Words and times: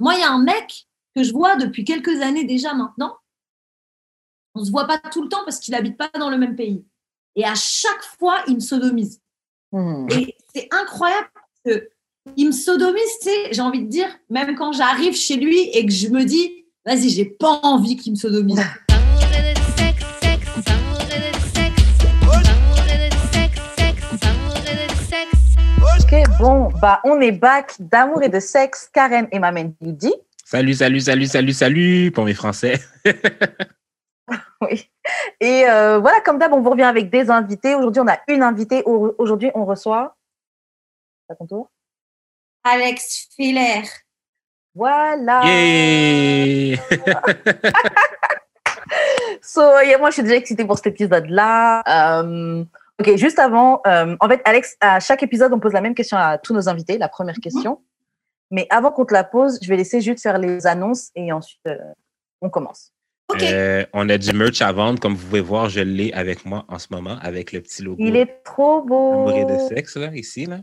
Moi, 0.00 0.14
il 0.14 0.20
y 0.20 0.24
a 0.24 0.30
un 0.30 0.42
mec 0.42 0.86
que 1.14 1.22
je 1.22 1.32
vois 1.32 1.56
depuis 1.56 1.84
quelques 1.84 2.20
années 2.22 2.44
déjà 2.44 2.74
maintenant. 2.74 3.16
On 4.54 4.64
se 4.64 4.70
voit 4.70 4.86
pas 4.86 4.98
tout 4.98 5.22
le 5.22 5.28
temps 5.28 5.44
parce 5.44 5.58
qu'il 5.58 5.74
habite 5.74 5.96
pas 5.96 6.10
dans 6.18 6.30
le 6.30 6.38
même 6.38 6.56
pays. 6.56 6.84
Et 7.36 7.44
à 7.44 7.54
chaque 7.54 8.02
fois, 8.18 8.42
il 8.46 8.56
me 8.56 8.60
sodomise. 8.60 9.20
Mhm. 9.72 10.08
Et 10.10 10.36
c'est 10.54 10.68
incroyable 10.72 11.28
parce 11.34 11.76
que 11.78 11.88
il 12.36 12.46
me 12.46 12.52
sodomise, 12.52 13.18
tu 13.20 13.28
sais, 13.28 13.52
j'ai 13.52 13.62
envie 13.62 13.82
de 13.82 13.88
dire, 13.88 14.08
même 14.30 14.54
quand 14.54 14.72
j'arrive 14.72 15.14
chez 15.16 15.36
lui 15.36 15.58
et 15.70 15.84
que 15.84 15.92
je 15.92 16.08
me 16.08 16.24
dis, 16.24 16.66
vas-y, 16.86 17.08
j'ai 17.08 17.24
pas 17.24 17.60
envie 17.62 17.96
qu'il 17.96 18.12
me 18.12 18.16
sodomise. 18.16 18.60
Ok, 26.12 26.24
bon, 26.38 26.68
bah, 26.82 27.00
on 27.04 27.22
est 27.22 27.32
back 27.32 27.72
d'amour 27.78 28.22
et 28.22 28.28
de 28.28 28.38
sexe. 28.38 28.90
Karen 28.92 29.28
et 29.32 29.38
Mamen 29.38 29.72
Yudi. 29.80 30.12
Salut, 30.44 30.74
salut, 30.74 31.00
salut, 31.00 31.26
salut, 31.26 31.52
salut 31.54 32.10
pour 32.14 32.24
mes 32.24 32.34
Français. 32.34 32.78
Oui. 34.60 34.88
Et 35.40 35.64
euh, 35.68 35.98
voilà, 35.98 36.20
comme 36.20 36.38
d'hab, 36.38 36.52
on 36.52 36.60
vous 36.60 36.70
revient 36.70 36.84
avec 36.84 37.10
des 37.10 37.30
invités. 37.30 37.74
Aujourd'hui, 37.74 38.00
on 38.00 38.06
a 38.06 38.18
une 38.28 38.42
invitée. 38.42 38.82
Au- 38.86 39.14
Aujourd'hui, 39.18 39.50
on 39.54 39.64
reçoit. 39.64 40.14
À 41.28 41.34
ton 41.34 41.46
tour. 41.46 41.70
Alex 42.62 43.28
Feller. 43.36 43.82
Voilà. 44.74 45.42
Yeah! 45.44 46.76
So, 49.42 49.60
yeah, 49.80 49.98
moi, 49.98 50.10
je 50.10 50.14
suis 50.14 50.22
déjà 50.22 50.36
excitée 50.36 50.64
pour 50.64 50.76
cet 50.76 50.86
épisode-là. 50.88 51.82
Euh, 52.22 52.64
ok, 53.02 53.16
juste 53.16 53.38
avant, 53.38 53.80
euh, 53.86 54.16
en 54.20 54.28
fait, 54.28 54.40
Alex, 54.44 54.76
à 54.80 55.00
chaque 55.00 55.22
épisode, 55.22 55.52
on 55.52 55.60
pose 55.60 55.72
la 55.72 55.80
même 55.80 55.94
question 55.94 56.16
à 56.16 56.38
tous 56.38 56.54
nos 56.54 56.68
invités, 56.68 56.98
la 56.98 57.08
première 57.08 57.36
question. 57.36 57.80
Mais 58.50 58.66
avant 58.70 58.92
qu'on 58.92 59.04
te 59.04 59.14
la 59.14 59.24
pose, 59.24 59.58
je 59.62 59.68
vais 59.68 59.76
laisser 59.76 60.00
juste 60.00 60.22
faire 60.22 60.38
les 60.38 60.66
annonces 60.66 61.10
et 61.14 61.32
ensuite, 61.32 61.60
euh, 61.66 61.76
on 62.40 62.50
commence. 62.50 62.92
Ok. 63.30 63.42
Euh, 63.42 63.86
on 63.92 64.08
a 64.08 64.18
du 64.18 64.32
merch 64.32 64.60
à 64.60 64.72
vendre. 64.72 65.00
Comme 65.00 65.14
vous 65.14 65.26
pouvez 65.26 65.40
voir, 65.40 65.68
je 65.68 65.80
l'ai 65.80 66.12
avec 66.12 66.44
moi 66.44 66.64
en 66.68 66.78
ce 66.78 66.88
moment, 66.90 67.16
avec 67.22 67.52
le 67.52 67.60
petit 67.62 67.82
logo 67.82 67.96
Il 67.98 68.14
est 68.16 68.42
trop 68.44 68.82
beau. 68.82 69.12
Amour 69.12 69.32
et 69.32 69.44
de 69.44 69.58
sexe, 69.68 69.96
là, 69.96 70.14
ici. 70.14 70.44
Là. 70.46 70.60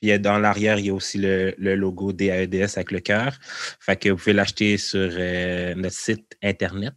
Puis 0.00 0.18
dans 0.18 0.38
l'arrière, 0.38 0.78
il 0.78 0.86
y 0.86 0.90
a 0.90 0.94
aussi 0.94 1.18
le, 1.18 1.54
le 1.56 1.76
logo 1.76 2.12
DAEDS 2.12 2.72
avec 2.76 2.90
le 2.90 3.00
cœur. 3.00 3.38
Fait 3.78 3.96
que 3.96 4.08
vous 4.08 4.16
pouvez 4.16 4.32
l'acheter 4.32 4.76
sur 4.76 5.08
euh, 5.12 5.74
notre 5.76 5.94
site 5.94 6.36
Internet. 6.42 6.94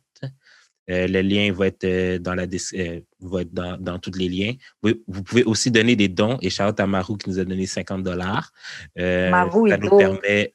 Euh, 0.90 1.08
le 1.08 1.22
lien 1.22 1.52
va 1.54 1.68
être, 1.68 1.86
euh, 1.86 2.20
dans, 2.20 2.36
la, 2.36 2.44
euh, 2.44 3.00
va 3.22 3.42
être 3.42 3.54
dans, 3.54 3.78
dans 3.80 4.00
tous 4.00 4.18
les 4.18 4.28
liens. 4.28 4.54
Vous, 4.82 4.92
vous 5.08 5.24
pouvez 5.24 5.44
aussi 5.44 5.72
donner 5.72 5.96
des 5.96 6.10
dons. 6.10 6.38
Et 6.42 6.50
shout 6.50 6.64
out 6.64 6.80
à 6.80 6.88
Marou 6.88 7.16
qui 7.16 7.30
nous 7.30 7.40
a 7.40 7.46
donné 7.46 7.66
50 7.66 8.04
dollars. 8.04 8.52
Marou 8.98 9.68
ça 9.70 9.78
nous 9.78 9.98
permet 9.98 10.54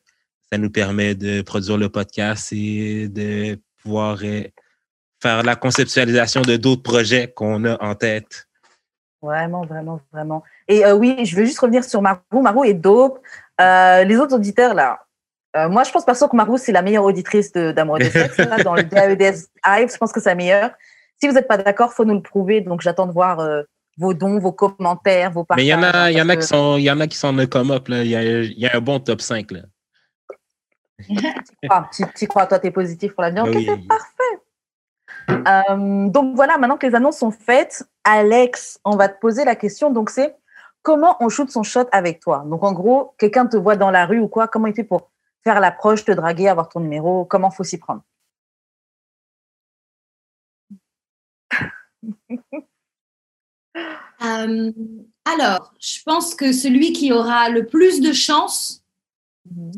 ça 0.51 0.57
nous 0.57 0.71
permet 0.71 1.15
de 1.15 1.43
produire 1.43 1.77
le 1.77 1.91
podcast 1.91 2.53
et 2.53 3.09
de 3.09 3.59
pouvoir 3.83 4.19
faire 5.21 5.43
la 5.43 5.57
conceptualisation 5.57 6.41
de 6.41 6.57
d'autres 6.57 6.83
projets 6.83 7.31
qu'on 7.31 7.67
a 7.67 7.83
en 7.83 7.95
tête. 7.95 8.49
Vraiment, 9.21 9.67
vraiment, 9.67 10.01
vraiment. 10.11 10.43
Et 10.67 10.91
oui, 10.93 11.27
je 11.27 11.37
veux 11.37 11.45
juste 11.45 11.59
revenir 11.59 11.85
sur 11.85 12.01
Marou. 12.01 12.41
Marou 12.41 12.65
est 12.65 12.73
dope. 12.73 13.21
Les 13.59 14.17
autres 14.17 14.37
auditeurs, 14.37 14.73
là, 14.73 14.99
euh, 15.67 15.69
moi, 15.69 15.85
je 15.85 15.91
pense 15.93 16.05
perso 16.05 16.29
que 16.29 16.37
Marou, 16.37 16.57
c'est 16.59 16.73
la 16.73 16.83
meilleure 16.83 17.05
auditrice 17.05 17.53
de- 17.53 17.73
d'amour 17.73 17.99
et 18.01 18.05
de 18.05 18.11
sexe. 18.11 18.39
là, 18.39 18.63
dans 18.63 18.75
le 18.75 18.83
DAEDS 18.85 19.47
Hive, 19.67 19.91
je 19.93 19.97
pense 19.97 20.13
que 20.13 20.21
c'est 20.21 20.31
la 20.31 20.35
meilleure. 20.35 20.71
Si 21.21 21.27
vous 21.29 21.35
n'êtes 21.35 21.49
pas 21.49 21.57
d'accord, 21.59 21.93
faut 21.93 22.05
nous 22.05 22.15
le 22.15 22.23
prouver. 22.23 22.61
Donc, 22.61 22.81
j'attends 22.81 23.07
de 23.07 23.13
voir 23.13 23.41
euh, 23.41 23.63
vos 23.99 24.15
dons, 24.15 24.39
vos 24.39 24.53
commentaires, 24.53 25.31
vos 25.33 25.45
partages. 25.45 25.63
Mais 25.65 25.67
il 25.67 25.71
y 25.71 25.75
en 25.75 25.83
a, 25.83 26.11
il 26.11 26.17
y 26.17 26.23
en 26.23 26.29
a 26.29 26.37
qui 26.37 26.47
sont, 26.47 26.77
il 26.77 26.83
y 26.85 26.91
en 26.91 27.01
a 27.01 27.07
qui 27.07 27.17
sont 27.17 27.37
en 27.39 27.47
come 27.47 27.71
up, 27.73 27.89
là. 27.89 28.03
Il 28.05 28.11
y 28.11 28.17
a, 28.17 28.23
il 28.23 28.59
y 28.59 28.67
a 28.67 28.77
un 28.77 28.81
bon 28.81 29.01
top 29.01 29.21
5, 29.21 29.51
là. 29.51 29.61
Ah, 31.71 31.89
tu, 31.95 32.05
tu 32.17 32.27
crois, 32.27 32.47
toi, 32.47 32.59
tu 32.59 32.67
es 32.67 32.71
positif 32.71 33.15
pour 33.15 33.23
l'avenir? 33.23 33.45
Ben 33.45 33.51
Ok, 33.51 33.57
oui. 33.57 33.67
c'est 33.69 33.87
parfait. 33.87 34.43
Euh, 35.31 36.09
donc, 36.09 36.35
voilà, 36.37 36.59
maintenant 36.59 36.77
que 36.77 36.87
les 36.87 36.95
annonces 36.95 37.19
sont 37.19 37.31
faites, 37.31 37.85
Alex, 38.05 38.81
on 38.85 38.97
va 38.97 39.09
te 39.09 39.19
poser 39.21 39.45
la 39.45 39.57
question. 39.57 39.91
Donc, 39.91 40.11
c'est 40.11 40.35
comment 40.83 41.17
on 41.21 41.29
shoot 41.29 41.51
son 41.51 41.63
shot 41.63 41.87
avec 41.93 42.21
toi? 42.21 42.45
Donc, 42.47 42.65
en 42.65 42.73
gros, 42.73 43.15
quelqu'un 43.19 43.47
te 43.47 43.57
voit 43.57 43.77
dans 43.77 43.91
la 43.91 44.07
rue 44.07 44.21
ou 44.21 44.29
quoi, 44.29 44.49
comment 44.49 44.67
il 44.67 44.75
fait 44.75 44.85
pour 44.85 45.11
faire 45.45 45.61
l'approche, 45.61 46.05
te 46.05 46.13
draguer, 46.13 46.49
avoir 46.49 46.69
ton 46.69 46.81
numéro 46.81 47.25
Comment 47.25 47.51
faut 47.51 47.65
s'y 47.65 47.79
prendre? 47.79 48.03
Euh, 54.21 54.73
alors, 55.25 55.73
je 55.79 56.03
pense 56.05 56.35
que 56.35 56.53
celui 56.53 56.93
qui 56.93 57.13
aura 57.13 57.51
le 57.51 57.67
plus 57.67 58.01
de 58.01 58.13
chance 58.13 58.83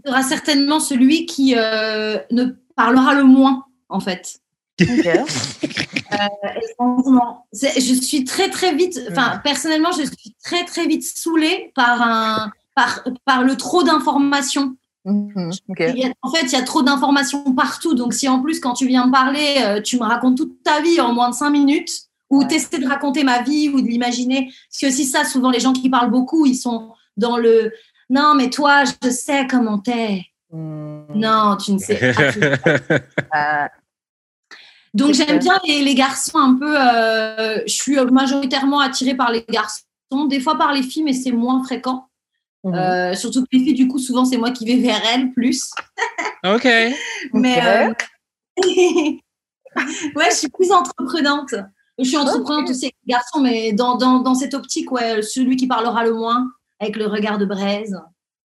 sera 0.05 0.23
certainement 0.23 0.81
celui 0.81 1.27
qui 1.27 1.55
euh, 1.57 2.17
ne 2.31 2.45
parlera 2.75 3.15
le 3.15 3.25
moins, 3.25 3.67
en 3.91 4.01
fait. 4.01 4.41
Ok. 4.81 4.89
Et 5.05 6.75
franchement, 6.75 7.47
c'est- 7.53 7.79
je 7.81 7.95
suis 7.95 8.25
très 8.25 8.49
très 8.49 8.75
vite, 8.75 8.99
enfin 9.11 9.39
personnellement, 9.45 9.93
je 9.93 10.05
suis 10.07 10.35
très 10.43 10.65
très 10.65 10.87
vite 10.87 11.05
saoulée 11.05 11.71
par 11.75 12.01
un 12.01 12.51
par, 12.75 13.05
par 13.27 13.45
le 13.45 13.57
trop 13.57 13.83
d'informations. 13.83 14.77
Mhm, 15.11 15.51
a- 16.05 16.13
En 16.23 16.31
fait, 16.33 16.43
il 16.47 16.53
y 16.53 16.57
a 16.57 16.63
trop 16.63 16.83
d'informations 16.83 17.53
partout. 17.55 17.95
Donc, 17.95 18.15
si 18.15 18.29
en 18.29 18.41
plus, 18.41 18.61
quand 18.61 18.75
tu 18.75 18.87
viens 18.87 19.07
me 19.07 19.13
parler, 19.13 19.57
euh, 19.63 19.81
tu 19.83 19.97
me 19.99 20.05
racontes 20.05 20.37
toute 20.37 20.63
ta 20.63 20.81
vie 20.81 21.01
en 21.01 21.13
moins 21.13 21.31
de 21.31 21.35
cinq 21.35 21.51
minutes, 21.51 21.91
ou 22.31 22.41
Ouais. 22.41 22.47
t'essaies 22.47 22.79
de 22.79 22.87
raconter 22.87 23.25
ma 23.25 23.43
vie 23.43 23.69
ou 23.71 23.81
de 23.81 23.87
l'imaginer, 23.89 24.53
parce 24.69 24.79
que 24.81 24.87
aussi 24.87 25.05
ça, 25.05 25.25
souvent, 25.25 25.51
les 25.51 25.61
gens 25.61 25.73
qui 25.73 25.91
parlent 25.91 26.11
beaucoup, 26.11 26.47
ils 26.47 26.55
sont 26.57 26.93
dans 27.17 27.37
le 27.37 27.73
non, 28.09 28.35
mais 28.35 28.51
toi, 28.51 28.85
je 28.85 29.11
sais 29.11 29.47
comment 29.49 29.79
t'es. 29.79 30.25
Mhm. 30.53 31.07
Non, 31.15 31.57
tu 31.57 31.73
ne 31.73 31.79
sais 31.79 32.13
pas. 32.13 32.23
Euh, 33.37 33.67
Donc 34.95 35.15
j'aime 35.15 35.39
bien 35.39 35.61
les, 35.65 35.83
les 35.85 35.95
garçons 35.95 36.39
un 36.39 36.55
peu. 36.55 36.75
euh, 36.77 37.61
je 37.67 37.73
suis 37.73 37.97
majoritairement 38.11 38.81
attirée 38.81 39.15
par 39.15 39.31
les 39.31 39.45
garçons, 39.49 39.85
des 40.29 40.41
fois 40.41 40.59
par 40.59 40.73
les 40.73 40.83
filles, 40.83 41.05
mais 41.05 41.13
c'est 41.13 41.31
moins 41.31 41.63
fréquent. 41.63 42.09
Mhm. 42.65 42.75
Euh, 42.75 43.15
surtout 43.15 43.43
que 43.43 43.49
les 43.53 43.61
filles, 43.61 43.75
du 43.75 43.89
coup, 43.89 43.99
souvent 43.99 44.25
c'est 44.25 44.37
moi 44.37 44.51
qui 44.51 44.67
vais 44.67 44.81
vers 44.81 45.01
elles 45.15 45.33
plus. 45.33 45.71
OK. 46.45 46.65
Mais 47.33 47.59
euh, 47.65 47.93
ouais, 50.17 50.31
je 50.31 50.35
suis 50.35 50.49
plus 50.49 50.71
entreprenante. 50.73 51.55
Je 51.99 52.05
suis 52.05 52.17
entreprenante 52.17 52.71
aussi 52.71 52.87
avec 52.87 52.97
les 53.07 53.13
garçons, 53.13 53.41
mais 53.41 53.75
dans, 53.75 53.97
dans, 53.97 54.21
dans 54.21 54.35
cette 54.35 54.55
optique, 54.55 54.91
ouais, 54.91 55.21
celui 55.21 55.57
qui 55.57 55.67
parlera 55.67 56.03
le 56.03 56.15
moins, 56.15 56.51
avec 56.79 56.97
le 56.97 57.07
regard 57.07 57.37
de 57.37 57.45
braise. 57.45 57.95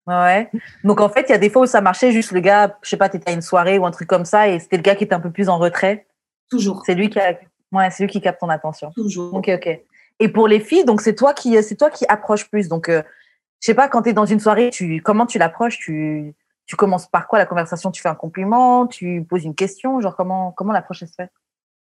Ouais. 0.08 0.50
Donc, 0.84 1.00
en 1.00 1.10
fait, 1.10 1.26
il 1.30 1.32
y 1.32 1.36
a 1.36 1.38
des 1.38 1.50
fois 1.50 1.64
où 1.64 1.66
ça 1.66 1.82
marchait, 1.82 2.12
juste 2.12 2.32
le 2.32 2.42
gars, 2.42 2.78
je 2.84 2.90
sais 2.90 2.98
pas, 2.98 3.10
tu 3.10 3.18
étais 3.18 3.32
à 3.32 3.34
une 3.34 3.42
soirée 3.42 3.80
ou 3.80 3.86
un 3.86 3.92
truc 3.92 4.08
comme 4.08 4.26
ça, 4.26 4.50
et 4.50 4.60
c'était 4.60 4.78
le 4.78 4.84
gars 4.84 4.96
qui 4.96 5.06
était 5.06 5.16
un 5.16 5.20
peu 5.22 5.32
plus 5.32 5.50
en 5.50 5.58
retrait. 5.58 6.06
Toujours, 6.50 6.84
C'est 6.86 6.96
lui 6.96 7.10
qui 7.10 7.20
a... 7.20 7.40
ouais, 7.72 7.90
c'est 7.92 8.04
lui 8.04 8.12
qui 8.12 8.22
capte 8.22 8.40
ton 8.42 8.50
attention. 8.50 8.92
toujours. 8.92 9.34
Ok, 9.34 9.50
ok. 9.50 9.80
Et 10.20 10.30
pour 10.30 10.48
les 10.48 10.60
filles, 10.60 10.86
donc 10.86 11.02
c'est 11.02 11.16
toi 11.16 11.34
qui, 11.34 11.62
c'est 11.64 11.76
toi 11.76 11.90
qui 11.90 12.06
approche 12.08 12.50
plus. 12.50 12.68
Donc, 12.68 12.88
euh, 12.88 13.02
je 13.62 13.66
sais 13.68 13.74
pas, 13.74 13.88
quand 13.88 14.04
tu 14.04 14.10
es 14.10 14.14
dans 14.14 14.26
une 14.26 14.40
soirée, 14.40 14.70
tu, 14.72 15.02
comment 15.02 15.26
tu 15.26 15.38
l'approches? 15.40 15.80
Tu, 15.80 16.34
tu 16.66 16.76
commences 16.76 17.08
par 17.08 17.28
quoi 17.28 17.40
la 17.40 17.46
conversation? 17.46 17.92
Tu 17.92 18.02
fais 18.02 18.10
un 18.10 18.16
compliment? 18.16 18.88
Tu 18.88 19.26
poses 19.28 19.44
une 19.44 19.56
question? 19.56 20.00
Genre, 20.02 20.16
comment, 20.16 20.52
comment 20.52 20.72
l'approche 20.74 21.00
se 21.00 21.06
fait? 21.06 21.30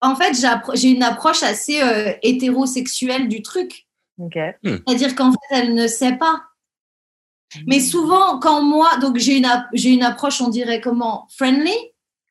En 0.00 0.14
fait, 0.14 0.32
j'ai 0.74 0.91
une 0.91 1.02
approche 1.02 1.42
assez 1.42 1.82
euh, 1.82 2.12
hétérosexuelle 2.22 3.28
du 3.28 3.42
truc. 3.42 3.86
Ok. 4.18 4.38
C'est-à-dire 4.64 5.14
qu'en 5.14 5.32
fait, 5.32 5.38
elle 5.50 5.74
ne 5.74 5.86
sait 5.86 6.16
pas. 6.16 6.42
Mais 7.66 7.80
souvent, 7.80 8.38
quand 8.38 8.62
moi, 8.62 8.97
donc 9.00 9.16
j'ai 9.16 9.38
une, 9.38 9.47
ap- 9.47 9.68
j'ai 9.72 9.91
une 9.91 10.02
approche, 10.02 10.41
on 10.41 10.48
dirait 10.48 10.80
comment? 10.80 11.26
Friendly, 11.36 11.74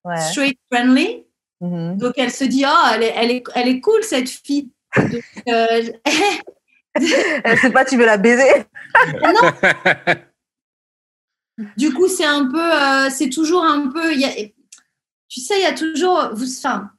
Ouais. 0.05 0.15
straight 0.17 0.57
friendly? 0.71 1.25
Mhm. 1.59 1.97
Donc 1.97 2.13
elle 2.17 2.31
se 2.31 2.43
dit, 2.45 2.63
ah, 2.65 2.91
elle 2.95 3.03
est, 3.03 3.13
elle 3.17 3.31
est, 3.31 3.43
elle 3.55 3.67
est 3.67 3.81
cool 3.81 4.01
cette 4.03 4.29
fille. 4.29 4.69
Donc, 4.95 5.23
euh, 5.49 5.81
Elle 7.43 7.57
sait 7.59 7.71
pas, 7.71 7.85
tu 7.85 7.97
veux 7.97 8.05
la 8.05 8.17
baiser 8.17 8.49
du 11.77 11.93
coup, 11.93 12.07
c'est 12.07 12.25
un 12.25 12.45
peu, 12.49 12.59
euh, 12.61 13.09
c'est 13.09 13.29
toujours 13.29 13.63
un 13.63 13.87
peu, 13.87 14.13
il 14.13 14.19
y 14.21 14.25
a, 14.25 14.29
tu 15.27 15.41
sais, 15.41 15.55
il 15.59 15.63
y 15.63 15.65
a 15.65 15.73
toujours, 15.73 16.29
vous- 16.33 16.57
enfin, 16.57 16.89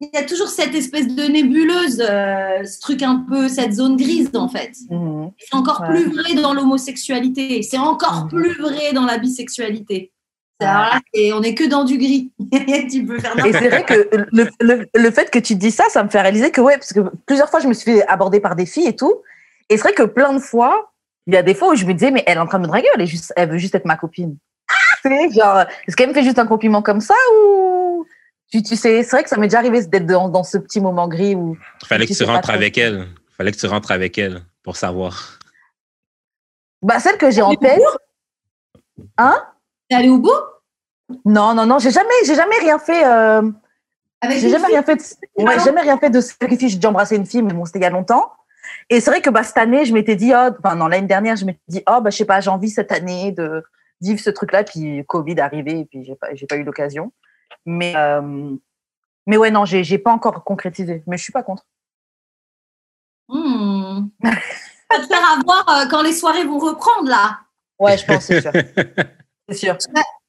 il 0.00 0.10
y 0.12 0.16
a 0.16 0.24
toujours 0.24 0.48
cette 0.48 0.74
espèce 0.74 1.08
de 1.08 1.24
nébuleuse, 1.24 2.00
euh, 2.00 2.64
ce 2.64 2.80
truc 2.80 3.02
un 3.02 3.24
peu, 3.28 3.48
cette 3.48 3.72
zone 3.72 3.96
grise 3.96 4.30
en 4.34 4.48
fait. 4.48 4.72
Mhm. 4.90 5.30
C'est 5.38 5.54
encore 5.54 5.80
Ouais. 5.80 5.88
plus 5.88 6.04
vrai 6.12 6.34
dans 6.34 6.52
l'homosexualité. 6.54 7.62
C'est 7.62 7.78
encore 7.78 8.24
Mhm. 8.24 8.28
plus 8.30 8.54
vrai 8.60 8.92
dans 8.92 9.04
la 9.06 9.18
bisexualité. 9.18 10.12
C'est- 10.60 10.66
Ouais. 10.66 10.72
alors 10.72 10.94
là, 10.94 11.00
c'est- 11.12 11.32
on 11.32 11.40
n'est 11.40 11.54
que 11.54 11.64
dans 11.68 11.84
du 11.84 11.98
gris. 11.98 12.32
tu 12.90 13.04
peux 13.04 13.18
faire 13.18 13.44
Et 13.44 13.52
c'est 13.52 13.68
vrai 13.68 13.84
que 13.84 14.08
le, 14.32 14.48
le, 14.60 14.88
le 14.94 15.10
fait 15.10 15.30
que 15.30 15.38
tu 15.38 15.54
dis 15.54 15.70
ça, 15.70 15.84
ça 15.90 16.02
me 16.02 16.08
fait 16.08 16.20
réaliser 16.20 16.50
que, 16.50 16.60
ouais, 16.60 16.78
parce 16.78 16.92
que 16.92 17.00
plusieurs 17.26 17.50
fois, 17.50 17.60
je 17.60 17.68
me 17.68 17.74
suis 17.74 17.92
fait 17.92 18.06
aborder 18.06 18.40
par 18.40 18.56
des 18.56 18.66
filles 18.66 18.86
et 18.88 18.96
tout. 18.96 19.22
Et 19.68 19.76
c'est 19.76 19.82
vrai 19.82 19.92
que 19.92 20.04
plein 20.04 20.32
de 20.32 20.38
fois, 20.38 20.92
il 21.26 21.34
y 21.34 21.36
a 21.36 21.42
des 21.42 21.54
fois 21.54 21.68
où 21.72 21.74
je 21.74 21.84
me 21.84 21.92
disais, 21.92 22.10
mais 22.10 22.22
elle 22.26 22.36
est 22.38 22.40
en 22.40 22.46
train 22.46 22.58
de 22.58 22.62
me 22.64 22.68
draguer, 22.68 22.86
elle, 22.94 23.02
est 23.02 23.06
juste, 23.06 23.32
elle 23.36 23.50
veut 23.50 23.58
juste 23.58 23.74
être 23.74 23.84
ma 23.84 23.96
copine. 23.96 24.36
Tu 25.02 25.08
sais, 25.10 25.30
genre, 25.38 25.58
est-ce 25.86 25.94
qu'elle 25.96 26.08
me 26.08 26.14
fait 26.14 26.22
juste 26.24 26.38
un 26.38 26.46
compliment 26.46 26.82
comme 26.82 27.00
ça 27.00 27.14
ou. 27.34 28.06
Tu, 28.50 28.62
tu 28.62 28.76
sais, 28.76 29.02
c'est 29.02 29.10
vrai 29.10 29.24
que 29.24 29.28
ça 29.28 29.36
m'est 29.36 29.48
déjà 29.48 29.58
arrivé 29.58 29.84
d'être 29.84 30.06
dans, 30.06 30.28
dans 30.28 30.44
ce 30.44 30.56
petit 30.56 30.80
moment 30.80 31.08
gris 31.08 31.34
où. 31.34 31.56
Fallait 31.84 32.06
que 32.06 32.14
tu 32.14 32.22
rentres 32.24 32.42
trop. 32.42 32.52
avec 32.52 32.78
elle. 32.78 33.08
Fallait 33.36 33.50
que 33.52 33.56
tu 33.58 33.66
rentres 33.66 33.90
avec 33.90 34.16
elle 34.18 34.42
pour 34.62 34.76
savoir. 34.76 35.38
Bah, 36.82 37.00
celle 37.00 37.18
que 37.18 37.30
j'ai 37.30 37.42
en 37.42 37.54
tête. 37.56 37.82
Hein? 39.18 39.42
T'es 39.88 39.96
allé 39.96 40.08
au 40.08 40.18
bout? 40.18 40.30
Non, 41.24 41.54
non, 41.54 41.66
non, 41.66 41.78
j'ai 41.78 41.90
jamais, 41.90 42.08
j'ai 42.26 42.34
jamais 42.34 42.58
rien 42.58 42.78
fait. 42.78 43.04
euh, 43.06 43.42
Avec 44.20 44.38
j'ai 44.38 44.50
jamais 44.50 44.66
rien 44.66 44.82
fait. 44.82 44.96
De, 44.96 45.44
ouais, 45.44 45.58
jamais 45.60 45.80
rien 45.82 45.98
fait 45.98 46.10
de 46.10 46.20
sacrifice. 46.20 46.70
J'ai 46.72 46.76
déjà 46.76 46.88
embrassé 46.88 47.16
une 47.16 47.26
fille, 47.26 47.42
mais 47.42 47.52
bon, 47.52 47.64
c'était 47.64 47.78
il 47.78 47.82
y 47.82 47.86
a 47.86 47.90
longtemps. 47.90 48.32
Et 48.90 49.00
c'est 49.00 49.10
vrai 49.10 49.20
que 49.20 49.30
bah, 49.30 49.44
cette 49.44 49.58
année, 49.58 49.84
je 49.84 49.92
m'étais 49.94 50.16
dit, 50.16 50.32
oh, 50.34 50.50
enfin, 50.58 50.74
non, 50.74 50.88
l'année 50.88 51.06
dernière, 51.06 51.36
je 51.36 51.44
m'étais 51.44 51.60
dit, 51.68 51.82
oh, 51.88 52.00
bah, 52.00 52.10
je 52.10 52.16
sais 52.16 52.24
pas, 52.24 52.40
j'ai 52.40 52.50
envie 52.50 52.70
cette 52.70 52.90
année 52.90 53.30
de 53.32 53.62
vivre 54.00 54.18
ce 54.20 54.30
truc-là. 54.30 54.64
Puis 54.64 55.04
Covid 55.06 55.32
est 55.34 55.40
arrivé, 55.40 55.80
et 55.80 55.84
puis 55.84 56.04
j'ai 56.04 56.16
pas, 56.16 56.34
j'ai 56.34 56.46
pas 56.46 56.56
eu 56.56 56.64
l'occasion. 56.64 57.12
Mais, 57.64 57.94
euh, 57.96 58.50
mais 59.26 59.36
ouais, 59.36 59.50
non, 59.52 59.64
j'ai, 59.64 59.84
j'ai 59.84 59.98
pas 59.98 60.10
encore 60.12 60.42
concrétisé. 60.42 61.04
Mais 61.06 61.16
je 61.16 61.22
suis 61.22 61.32
pas 61.32 61.42
contre. 61.44 61.64
Hmm. 63.28 64.06
Va 64.22 65.00
te 65.00 65.06
faire 65.06 65.38
avoir 65.40 65.68
euh, 65.68 65.86
quand 65.90 66.02
les 66.02 66.12
soirées 66.12 66.44
vont 66.44 66.58
reprendre 66.58 67.08
là. 67.08 67.40
Ouais, 67.78 67.98
je 67.98 68.06
pense, 68.06 68.24
c'est 68.24 68.40
sûr. 68.40 68.52
c'est 69.48 69.56
sûr. 69.56 69.76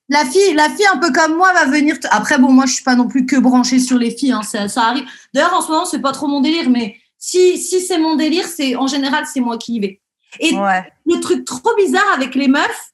La 0.09 0.23
fille, 0.23 0.53
la 0.53 0.69
fille 0.69 0.85
un 0.93 0.97
peu 0.99 1.11
comme 1.11 1.35
moi 1.35 1.51
va 1.53 1.65
venir. 1.65 1.99
te- 1.99 2.07
Après 2.11 2.37
bon, 2.37 2.51
moi 2.53 2.65
je 2.65 2.73
suis 2.73 2.83
pas 2.83 2.95
non 2.95 3.07
plus 3.09 3.25
que 3.25 3.35
branchée 3.35 3.79
sur 3.79 3.97
les 3.97 4.11
filles, 4.11 4.31
hein, 4.31 4.41
ça, 4.43 4.69
ça 4.69 4.83
arrive. 4.83 5.05
D'ailleurs 5.33 5.53
en 5.53 5.61
ce 5.61 5.69
moment 5.69 5.85
c'est 5.85 5.99
pas 6.01 6.13
trop 6.13 6.27
mon 6.27 6.39
délire, 6.41 6.69
mais 6.69 6.95
si 7.17 7.57
si 7.57 7.81
c'est 7.81 7.97
mon 7.97 8.15
délire, 8.15 8.45
c'est 8.47 8.75
en 8.77 8.87
général 8.87 9.25
c'est 9.25 9.41
moi 9.41 9.57
qui 9.57 9.73
y 9.75 9.79
vais. 9.81 10.01
Et 10.39 10.55
Ouais. 10.55 10.89
le 11.05 11.19
truc 11.19 11.43
trop 11.45 11.75
bizarre 11.75 12.09
avec 12.13 12.35
les 12.35 12.47
meufs, 12.47 12.91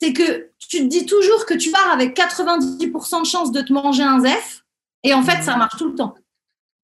c'est 0.00 0.12
que 0.12 0.50
tu 0.58 0.78
te 0.78 0.84
dis 0.84 1.04
toujours 1.06 1.46
que 1.46 1.54
tu 1.54 1.70
pars 1.72 1.90
avec 1.90 2.14
90% 2.16 3.20
de 3.22 3.26
chance 3.26 3.50
de 3.50 3.60
te 3.62 3.72
manger 3.72 4.04
un 4.04 4.20
zef, 4.20 4.64
et 5.02 5.14
en 5.14 5.22
fait 5.24 5.42
ça 5.42 5.56
marche 5.56 5.76
tout 5.78 5.88
le 5.88 5.96
temps. 5.96 6.14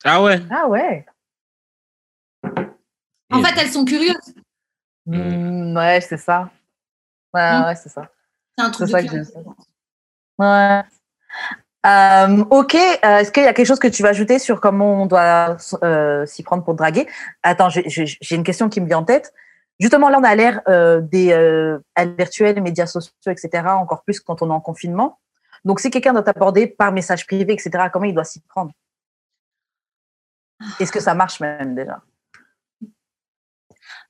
Ah 0.02 0.22
ouais? 0.22 0.40
Ah 0.50 0.66
ouais. 0.66 1.06
En 3.30 3.42
fait 3.42 3.54
elles 3.60 3.70
sont 3.70 3.84
curieuses. 3.84 4.34
Mm, 5.06 5.76
ouais, 5.76 6.00
c'est 6.00 6.16
ça. 6.16 6.50
Ouais, 7.34 7.60
Mm. 7.60 7.64
ouais, 7.64 7.74
c'est 7.74 7.88
ça. 7.88 8.08
C'est 8.56 8.64
un 8.64 8.70
truc 8.70 8.88
C'est 8.88 8.92
de 8.94 8.98
ça 8.98 9.02
que 9.02 9.08
curiosité. 9.08 9.38
Ouais. 10.38 10.82
Euh, 11.86 12.44
ok, 12.50 12.74
euh, 12.76 13.18
est-ce 13.18 13.30
qu'il 13.30 13.42
y 13.42 13.46
a 13.46 13.52
quelque 13.52 13.66
chose 13.66 13.78
que 13.78 13.88
tu 13.88 14.02
veux 14.02 14.08
ajouter 14.08 14.38
sur 14.38 14.60
comment 14.60 15.02
on 15.02 15.06
doit 15.06 15.56
euh, 15.82 16.24
s'y 16.24 16.42
prendre 16.42 16.64
pour 16.64 16.74
draguer? 16.74 17.06
Attends, 17.42 17.68
j'ai- 17.68 17.84
une 18.30 18.42
question 18.44 18.68
qui 18.70 18.80
me 18.80 18.86
vient 18.86 18.98
en 18.98 19.04
tête. 19.04 19.34
Justement, 19.80 20.08
là, 20.08 20.18
on 20.20 20.24
a 20.24 20.34
l'air 20.34 20.62
des 21.02 21.32
à 21.94 22.04
l'ère 22.04 22.14
virtuelle, 22.16 22.62
médias 22.62 22.86
sociaux, 22.86 23.12
etc., 23.26 23.66
encore 23.68 24.02
plus 24.04 24.20
quand 24.20 24.40
on 24.40 24.48
est 24.48 24.52
en 24.54 24.60
confinement. 24.60 25.18
Donc, 25.64 25.80
si 25.80 25.90
quelqu'un 25.90 26.12
doit 26.12 26.22
t'aborder 26.22 26.66
par 26.68 26.92
message 26.92 27.26
privé, 27.26 27.52
etc., 27.52 27.70
comment 27.92 28.04
il 28.06 28.14
doit 28.14 28.24
s'y 28.24 28.40
prendre? 28.40 28.70
Est-ce 30.78 30.92
que 30.92 31.00
ça 31.00 31.14
marche 31.14 31.40
même 31.40 31.74
déjà? 31.74 32.00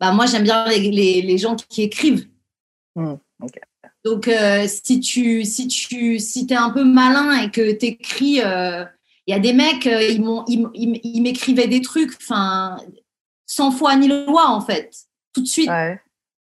Bah, 0.00 0.12
moi, 0.12 0.26
j'aime 0.26 0.42
bien 0.42 0.66
les, 0.68 0.78
les, 0.78 1.22
les 1.22 1.38
gens 1.38 1.56
qui 1.56 1.82
écrivent. 1.82 2.28
Ok. 2.96 3.58
Donc, 4.04 4.28
euh, 4.28 4.66
si 4.68 5.00
tu 5.00 5.44
si 5.44 5.66
tu 5.68 6.18
si 6.18 6.46
es 6.48 6.54
un 6.54 6.70
peu 6.70 6.84
malin 6.84 7.42
et 7.42 7.50
que 7.50 7.72
tu 7.72 7.86
écris, 7.86 8.34
il 8.36 8.88
y 9.26 9.32
a 9.32 9.38
des 9.38 9.52
mecs, 9.52 9.86
euh, 9.86 10.02
ils 10.02 10.22
m'ont- 10.22 10.44
ils 10.46 11.20
m'écrivaient 11.22 11.66
des 11.68 11.80
trucs, 11.80 12.14
enfin, 12.16 12.76
sans 13.46 13.70
foi 13.70 13.96
ni 13.96 14.08
loi, 14.08 14.48
en 14.48 14.60
fait, 14.60 14.94
tout 15.32 15.40
de 15.42 15.46
suite. 15.46 15.68
Ouais. 15.70 16.00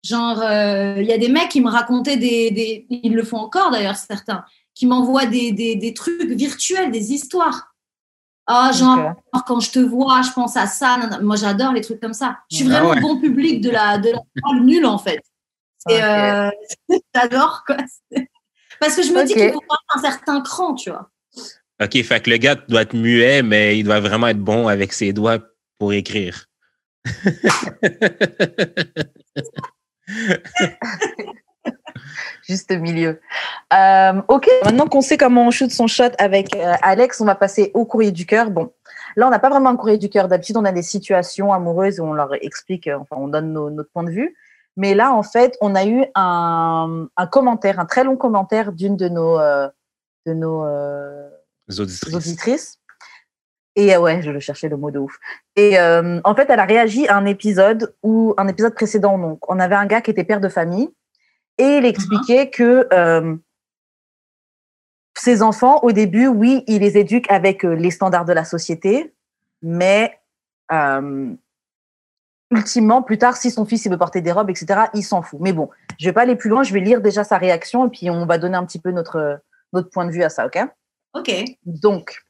Genre, 0.05 0.41
euh, 0.41 0.97
il 1.01 1.07
y 1.07 1.13
a 1.13 1.19
des 1.19 1.29
mecs 1.29 1.49
qui 1.49 1.61
me 1.61 1.71
racontaient 1.71 2.17
des, 2.19 2.51
des 2.51 2.87
ils 2.91 3.15
le 3.15 3.25
font 3.25 3.39
encore 3.39 3.71
d'ailleurs, 3.71 3.97
certains, 3.97 4.45
qui 4.75 4.87
m'envoient 4.87 5.27
des, 5.27 5.51
des, 5.53 5.75
des 5.75 5.95
trucs 5.95 6.31
virtuels, 6.31 6.91
des 6.93 7.13
histoires. 7.13 7.75
Ah, 8.47 8.71
genre, 8.73 9.15
quand 9.47 9.59
je 9.59 9.73
te 9.73 9.81
vois, 9.81 10.23
je 10.23 10.31
pense 10.31 10.57
à 10.57 10.67
ça. 10.69 10.99
Moi, 11.21 11.35
j'adore 11.35 11.73
les 11.73 11.81
trucs 11.81 11.99
comme 11.99 12.13
ça. 12.13 12.39
Je 12.51 12.59
suis 12.59 12.67
Ah 12.67 12.71
vraiment 12.71 12.91
ouais. 12.91 12.97
le 12.97 13.03
bon 13.03 13.19
public 13.19 13.61
de 13.61 13.71
la, 13.71 13.99
de 13.99 14.11
la 14.11 14.21
parole 14.41 14.61
nulle, 14.65 14.87
en 14.87 14.99
fait. 14.99 15.21
Et 15.89 16.03
euh, 16.03 16.51
j'adore, 17.15 17.63
quoi. 17.67 17.77
Parce 18.81 18.97
que 18.97 19.03
je 19.03 19.13
me 19.13 19.25
dis 19.25 19.35
qu'il 19.35 19.53
faut 19.53 19.63
avoir 19.63 19.83
un 19.95 20.01
certain 20.01 20.41
cran, 20.43 20.75
tu 20.75 20.91
vois. 20.91 21.11
OK, 21.83 22.03
fait 22.03 22.23
que 22.23 22.31
le 22.31 22.37
gars 22.39 22.55
doit 22.55 22.83
être 22.83 22.95
muet, 22.95 23.43
mais 23.43 23.79
il 23.79 23.85
doit 23.85 24.01
vraiment 24.01 24.29
être 24.29 24.41
bon 24.41 24.69
avec 24.69 24.93
ses 24.93 25.13
doigts 25.13 25.39
pour 25.79 25.93
écrire. 25.93 26.47
Juste 32.49 32.71
milieu. 32.71 33.21
Euh, 33.73 34.23
ok, 34.29 34.49
maintenant 34.65 34.87
qu'on 34.87 35.01
sait 35.01 35.17
comment 35.17 35.47
on 35.47 35.51
shoot 35.51 35.71
son 35.71 35.87
shot 35.87 36.11
avec 36.19 36.55
euh, 36.55 36.75
Alex, 36.83 37.21
on 37.21 37.25
va 37.25 37.35
passer 37.35 37.71
au 37.75 37.85
courrier 37.85 38.13
du 38.13 38.25
cœur. 38.25 38.51
Bon, 38.51 38.73
là, 39.17 39.27
on 39.27 39.31
n'a 39.31 39.39
pas 39.39 39.51
vraiment 39.51 39.71
un 39.71 39.77
courrier 39.77 39.99
du 39.99 40.09
cœur. 40.09 40.29
D'habitude, 40.29 40.57
on 40.57 40.65
a 40.65 40.73
des 40.73 40.83
situations 40.83 41.53
amoureuses 41.53 41.99
où 42.01 42.05
on 42.05 42.13
leur 42.13 42.33
explique, 42.43 42.89
enfin, 42.89 43.17
on 43.19 43.29
donne 43.29 43.53
nos- 43.53 43.71
notre 43.71 43.91
point 43.91 44.05
de 44.05 44.11
vue. 44.11 44.37
Mais 44.77 44.95
là, 44.95 45.13
en 45.13 45.23
fait, 45.23 45.57
on 45.61 45.75
a 45.75 45.87
eu 45.87 46.05
un, 46.15 47.09
un 47.17 47.27
commentaire, 47.27 47.81
un 47.81 47.87
très 47.87 48.05
long 48.05 48.17
commentaire 48.17 48.73
d'une 48.73 48.97
de 48.97 49.09
nos, 49.09 49.39
euh, 49.39 49.69
de 50.27 50.35
nos 50.35 50.65
euh, 50.65 51.29
auditrices. 51.79 52.15
auditrices. 52.15 52.79
Et 53.75 53.95
euh, 53.95 54.01
ouais, 54.01 54.23
je 54.23 54.31
le 54.31 54.41
cherchais 54.41 54.69
le 54.69 54.77
mot 54.77 54.91
de 54.91 54.99
ouf. 54.99 55.19
Et 55.55 55.79
euh, 55.79 56.21
en 56.25 56.35
fait, 56.35 56.49
elle 56.51 56.61
a 56.61 56.65
réagi 56.65 57.09
à 57.09 57.17
un 57.17 57.27
épisode 57.27 57.95
où 58.03 58.35
un 58.37 58.49
épisode 58.49 58.75
précédent. 58.75 59.19
Donc, 59.19 59.51
on 59.51 59.59
avait 59.59 59.75
un 59.75 59.87
gars 59.87 60.01
qui 60.01 60.11
était 60.11 60.25
père 60.25 60.41
de 60.41 60.49
famille 60.49 60.91
et 61.59 61.79
il 61.79 61.85
expliquait 61.87 62.51
que 62.51 62.87
euh, 62.93 63.35
ses 65.15 65.43
enfants, 65.43 65.81
au 65.83 65.93
début, 65.93 66.27
oui, 66.27 66.65
il 66.67 66.81
les 66.81 66.99
éduque 66.99 67.31
avec 67.31 67.63
les 67.63 67.91
standards 67.91 68.27
de 68.27 68.35
la 68.35 68.45
société, 68.45 69.15
mais 69.63 70.19
euh, 70.71 71.35
ultimement, 72.51 73.03
plus 73.03 73.19
tard, 73.19 73.37
si 73.37 73.51
son 73.51 73.65
fils 73.65 73.85
il 73.85 73.91
veut 73.91 73.99
porter 73.99 74.21
des 74.21 74.33
robes, 74.33 74.51
etc., 74.51 74.83
il 74.95 75.03
s'en 75.03 75.23
fout. 75.23 75.41
Mais 75.41 75.53
bon, 75.53 75.69
je 75.99 76.07
vais 76.07 76.13
pas 76.13 76.23
aller 76.23 76.37
plus 76.37 76.51
loin. 76.51 76.63
Je 76.63 76.73
vais 76.73 76.81
lire 76.81 77.01
déjà 77.01 77.25
sa 77.25 77.39
réaction 77.39 77.87
et 77.87 77.91
puis 77.91 78.11
on 78.11 78.27
va 78.27 78.39
donner 78.39 78.57
un 78.57 78.65
petit 78.65 78.79
peu 78.79 78.91
notre 78.91 79.41
notre 79.73 79.91
point 79.91 80.07
de 80.07 80.11
vue 80.11 80.23
à 80.23 80.29
ça, 80.29 80.47
ok? 80.47 80.59
Ok. 81.15 81.33
Donc, 81.65 82.23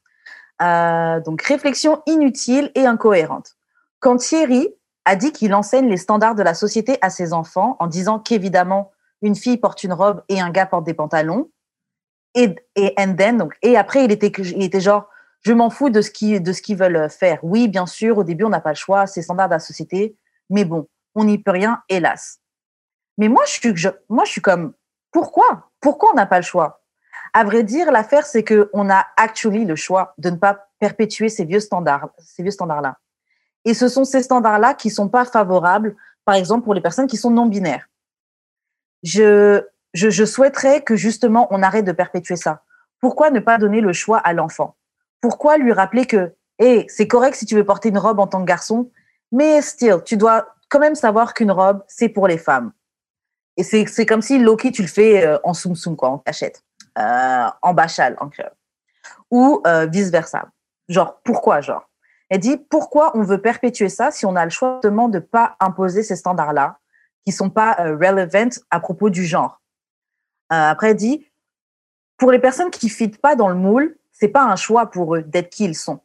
euh, 0.63 1.21
donc, 1.21 1.43
réflexion 1.43 2.03
inutile 2.07 2.71
et 2.75 2.87
incohérente. 2.87 3.57
Quand 4.01 4.17
Thierry 4.17 4.69
a 5.05 5.17
dit 5.17 5.33
qu'il 5.33 5.55
enseigne 5.55 5.89
les 5.89 5.97
standards 5.97 6.35
de 6.35 6.43
la 6.43 6.55
société 6.55 6.99
à 7.01 7.11
ses 7.11 7.33
enfants 7.33 7.77
en 7.79 7.87
disant 7.87 8.19
qu'évidemment, 8.19 8.93
une 9.23 9.35
fille 9.35 9.59
porte 9.59 9.85
une 9.85 9.93
robe 9.93 10.23
et 10.29 10.41
un 10.41 10.51
gars 10.51 10.67
porte 10.67 10.85
des 10.85 10.95
pantalons, 10.95 11.51
et, 12.35 12.55
et 12.75 12.95
and 12.99 13.15
then, 13.17 13.39
donc, 13.39 13.55
et 13.63 13.77
après, 13.77 14.05
il 14.05 14.13
était, 14.13 14.29
il 14.29 14.63
était 14.63 14.81
genre, 14.81 15.09
je 15.47 15.53
m'en 15.53 15.71
fous 15.71 15.91
de 15.91 16.01
ce 16.01 16.11
qu'ils 16.11 16.43
de 16.43 16.53
ce 16.53 16.61
qu'ils 16.61 16.77
veulent 16.77 17.09
faire. 17.09 17.39
Oui, 17.45 17.69
bien 17.69 17.87
sûr, 17.87 18.19
au 18.19 18.25
début, 18.25 18.43
on 18.43 18.49
n'a 18.49 18.61
pas 18.61 18.71
le 18.71 18.75
choix, 18.75 19.07
c'est 19.07 19.23
standard 19.23 19.49
de 19.49 19.55
la 19.55 19.61
société, 19.61 20.17
mais 20.51 20.65
bon, 20.65 20.89
on 21.15 21.23
n'y 21.23 21.39
peut 21.39 21.53
rien, 21.53 21.85
hélas. 21.89 22.41
Mais 23.17 23.29
moi, 23.29 23.45
je 23.47 23.53
suis, 24.29 24.41
comme, 24.41 24.75
pourquoi? 25.13 25.71
Pourquoi 25.79 26.11
on 26.11 26.15
n'a 26.15 26.27
pas 26.27 26.39
le 26.39 26.43
choix? 26.43 26.83
À 27.33 27.45
vrai 27.45 27.63
dire, 27.63 27.93
l'affaire, 27.93 28.27
c'est 28.27 28.43
qu'on 28.43 28.91
a 28.91 29.07
actually 29.17 29.65
le 29.65 29.77
choix 29.77 30.15
de 30.19 30.31
ne 30.31 30.37
pas 30.37 30.67
perpétuer 30.81 31.29
ces 31.29 31.45
vieux 31.45 31.61
standards-là. 31.61 32.99
Et 33.65 33.73
ce 33.73 33.87
sont 33.87 34.05
ces 34.05 34.25
standards-là 34.25 34.75
qui 34.75 34.91
sont 34.91 35.09
pas 35.09 35.25
favorables, 35.25 35.95
par 36.25 36.35
exemple, 36.35 36.65
pour 36.65 36.75
les 36.75 36.81
personnes 36.81 37.07
qui 37.07 37.17
sont 37.17 37.31
non 37.31 37.47
binaires. 37.47 37.89
Je, 39.05 39.63
je, 39.95 40.11
je 40.11 40.25
souhaiterais 40.25 40.83
que 40.83 40.97
justement 40.97 41.47
on 41.53 41.63
arrête 41.63 41.85
de 41.85 41.93
perpétuer 41.93 42.35
ça. 42.35 42.65
Pourquoi 42.99 43.31
ne 43.31 43.39
pas 43.39 43.59
donner 43.59 43.81
le 43.81 43.93
choix 43.93 44.19
à 44.19 44.33
l'enfant? 44.33 44.75
Pourquoi 45.21 45.59
lui 45.59 45.73
rappeler 45.73 46.07
que, 46.07 46.35
hey, 46.59 46.85
c'est 46.89 47.09
correct 47.09 47.37
si 47.37 47.47
tu 47.47 47.55
veux 47.55 47.65
porter 47.65 47.89
une 47.89 47.99
robe 47.99 48.19
en 48.19 48.27
tant 48.27 48.41
que 48.41 48.47
garçon, 48.47 48.91
mais 49.33 49.61
still, 49.63 50.03
tu 50.05 50.17
dois 50.17 50.55
quand 50.69 50.79
même 50.79 50.95
savoir 50.95 51.35
qu'une 51.35 51.51
robe, 51.51 51.83
c'est 51.87 52.09
pour 52.09 52.29
les 52.29 52.39
femmes. 52.39 52.73
Et 53.57 53.63
c'est 53.63 54.07
comme 54.07 54.23
si 54.23 54.39
Loki, 54.39 54.71
tu 54.71 54.83
le 54.83 54.89
fais 54.89 55.27
euh, 55.27 55.39
en 55.43 55.55
soum 55.55 55.75
soum, 55.75 55.97
quoi, 55.97 56.11
en 56.11 56.19
cachette 56.19 56.63
euh, 56.99 57.47
en 57.63 57.75
bachal, 57.75 58.17
en 58.21 58.29
créole. 58.29 58.55
Ou 59.31 59.63
euh, 59.67 59.87
vice-versa. 59.87 60.49
Genre, 60.89 61.21
pourquoi, 61.25 61.61
genre? 61.61 61.89
Elle 62.29 62.41
dit, 62.41 62.57
pourquoi 62.57 63.17
on 63.17 63.23
veut 63.23 63.41
perpétuer 63.41 63.89
ça 63.89 64.11
si 64.11 64.27
on 64.27 64.35
a 64.35 64.45
le 64.45 64.51
choix 64.51 64.81
de 64.83 64.89
ne 64.89 65.19
pas 65.19 65.57
imposer 65.61 66.03
ces 66.03 66.17
standards-là 66.17 66.79
qui 67.25 67.33
sont 67.33 67.51
pas 67.51 67.75
relevant 67.75 68.49
à 68.71 68.81
propos 68.81 69.11
du 69.11 69.25
genre? 69.25 69.61
Après, 70.49 70.91
elle 70.91 70.97
dit, 70.97 71.27
pour 72.17 72.33
les 72.33 72.39
personnes 72.39 72.71
qui 72.71 72.87
ne 72.87 72.91
fitent 72.91 73.21
pas 73.21 73.37
dans 73.37 73.49
le 73.49 73.55
moule, 73.55 73.97
c'est 74.19 74.29
pas 74.29 74.45
un 74.45 74.57
choix 74.57 74.87
pour 74.87 75.17
eux 75.17 75.23
d'être 75.23 75.51
qui 75.51 75.65
ils 75.65 75.75
sont. 75.75 76.01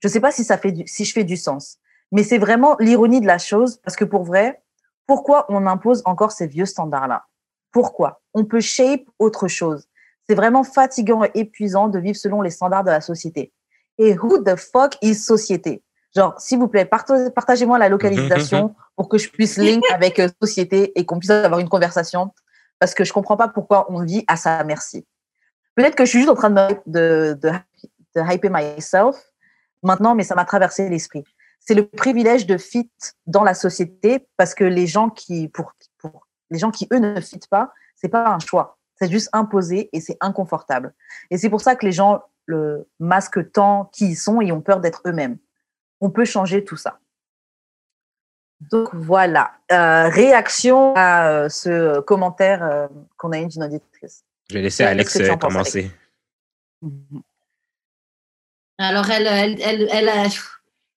Je 0.00 0.08
sais 0.08 0.20
pas 0.20 0.32
si 0.32 0.44
ça 0.44 0.58
fait 0.58 0.72
du, 0.72 0.86
si 0.86 1.04
je 1.04 1.12
fais 1.12 1.24
du 1.24 1.36
sens, 1.36 1.78
mais 2.12 2.22
c'est 2.22 2.38
vraiment 2.38 2.76
l'ironie 2.78 3.20
de 3.20 3.26
la 3.26 3.38
chose 3.38 3.78
parce 3.78 3.96
que 3.96 4.04
pour 4.04 4.24
vrai, 4.24 4.62
pourquoi 5.06 5.46
on 5.48 5.66
impose 5.66 6.02
encore 6.04 6.32
ces 6.32 6.46
vieux 6.46 6.66
standards-là? 6.66 7.24
Pourquoi? 7.72 8.20
On 8.34 8.44
peut 8.44 8.60
shape 8.60 9.02
autre 9.18 9.48
chose. 9.48 9.86
C'est 10.28 10.34
vraiment 10.34 10.64
fatigant 10.64 11.24
et 11.24 11.30
épuisant 11.34 11.88
de 11.88 11.98
vivre 11.98 12.16
selon 12.16 12.40
les 12.40 12.50
standards 12.50 12.84
de 12.84 12.90
la 12.90 13.00
société. 13.00 13.52
Et 13.98 14.16
who 14.16 14.38
the 14.42 14.56
fuck 14.56 14.96
is 15.02 15.14
société? 15.14 15.82
Genre, 16.14 16.38
s'il 16.40 16.58
vous 16.58 16.68
plaît, 16.68 16.84
parta- 16.84 17.30
partagez-moi 17.30 17.78
la 17.78 17.88
localisation 17.88 18.74
pour 18.96 19.08
que 19.08 19.18
je 19.18 19.28
puisse 19.28 19.56
link 19.56 19.82
avec 19.92 20.18
euh, 20.20 20.28
société 20.40 20.98
et 20.98 21.04
qu'on 21.04 21.18
puisse 21.18 21.30
avoir 21.30 21.60
une 21.60 21.68
conversation 21.68 22.32
parce 22.78 22.94
que 22.94 23.04
je 23.04 23.12
comprends 23.12 23.36
pas 23.36 23.48
pourquoi 23.48 23.90
on 23.90 24.02
vit 24.02 24.24
à 24.28 24.36
sa 24.36 24.62
merci. 24.64 25.06
Peut-être 25.74 25.96
que 25.96 26.04
je 26.04 26.10
suis 26.10 26.18
juste 26.20 26.30
en 26.30 26.34
train 26.34 26.50
de, 26.50 26.76
de, 26.86 27.38
de, 27.40 27.50
de 28.14 28.32
hyper 28.32 28.50
myself 28.50 29.16
maintenant, 29.82 30.14
mais 30.14 30.22
ça 30.22 30.34
m'a 30.34 30.44
traversé 30.44 30.88
l'esprit. 30.88 31.24
C'est 31.60 31.74
le 31.74 31.86
privilège 31.86 32.46
de 32.46 32.58
fit 32.58 32.90
dans 33.26 33.42
la 33.42 33.54
société 33.54 34.26
parce 34.36 34.54
que 34.54 34.64
les 34.64 34.86
gens 34.86 35.10
qui, 35.10 35.48
pour, 35.48 35.72
pour 35.98 36.26
les 36.50 36.58
gens 36.58 36.70
qui 36.70 36.86
eux 36.92 36.98
ne 36.98 37.20
fit 37.20 37.40
pas, 37.50 37.72
c'est 37.96 38.08
pas 38.08 38.28
un 38.28 38.38
choix. 38.38 38.78
C'est 38.96 39.10
juste 39.10 39.30
imposé 39.32 39.88
et 39.92 40.00
c'est 40.00 40.16
inconfortable. 40.20 40.94
Et 41.30 41.38
c'est 41.38 41.50
pour 41.50 41.60
ça 41.60 41.74
que 41.74 41.84
les 41.84 41.92
gens 41.92 42.22
le 42.46 42.88
masquent 43.00 43.50
tant 43.52 43.86
qui 43.86 44.10
ils 44.10 44.16
sont 44.16 44.40
et 44.40 44.52
ont 44.52 44.60
peur 44.60 44.80
d'être 44.80 45.02
eux-mêmes. 45.06 45.38
On 46.00 46.10
peut 46.10 46.24
changer 46.24 46.64
tout 46.64 46.76
ça. 46.76 46.98
Donc 48.70 48.94
voilà, 48.94 49.52
euh, 49.72 50.08
réaction 50.08 50.94
à 50.96 51.28
euh, 51.28 51.48
ce 51.48 52.00
commentaire 52.00 52.62
euh, 52.62 52.86
qu'on 53.16 53.32
a 53.32 53.40
eu 53.40 53.46
d'une 53.46 53.64
auditrice. 53.64 54.24
Je 54.50 54.54
vais 54.54 54.62
laisser 54.62 54.84
Alex 54.84 55.18
commencer. 55.40 55.90
Mhm. 56.82 57.22
Alors 58.78 59.08
elle, 59.10 59.26
elle, 59.26 59.88
elle, 59.90 60.30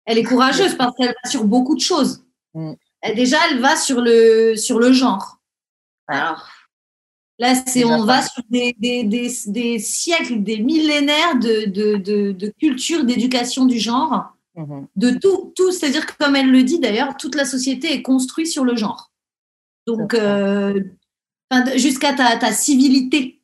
elle, 0.06 0.18
est 0.18 0.24
courageuse 0.24 0.76
parce 0.76 0.96
qu'elle 0.96 1.14
va 1.24 1.30
sur 1.30 1.44
beaucoup 1.44 1.76
de 1.76 1.82
choses. 1.82 2.26
Mm. 2.54 2.74
Déjà, 3.16 3.38
elle 3.50 3.60
va 3.60 3.76
sur 3.76 4.02
le, 4.02 4.56
sur 4.56 4.80
le 4.80 4.92
genre. 4.92 5.40
Alors, 6.08 6.50
là, 7.38 7.54
c'est 7.68 7.86
on 7.86 8.04
va 8.04 8.24
sur 8.24 8.42
des, 8.50 8.76
des, 8.80 9.04
des, 9.04 9.32
des, 9.46 9.80
siècles, 9.80 10.42
des 10.42 10.60
millénaires 10.60 11.36
de, 11.36 11.66
de, 11.70 11.98
de, 11.98 12.32
de 12.32 12.54
culture, 12.60 13.06
d'éducation 13.06 13.66
du 13.66 13.80
genre. 13.80 14.34
Mhm. 14.56 14.88
de 14.96 15.12
tout, 15.12 15.54
tout 15.56 15.72
c'est-à-dire 15.72 16.08
que 16.08 16.14
comme 16.18 16.36
elle 16.36 16.50
le 16.50 16.64
dit 16.64 16.80
d'ailleurs, 16.80 17.16
toute 17.16 17.36
la 17.36 17.46
société 17.46 17.94
est 17.94 18.02
construite 18.02 18.48
sur 18.48 18.66
le 18.66 18.76
genre. 18.76 19.12
Donc, 19.86 20.16
euh, 20.16 20.82
jusqu'à 21.76 22.14
ta, 22.14 22.36
ta, 22.38 22.52
civilité, 22.52 23.37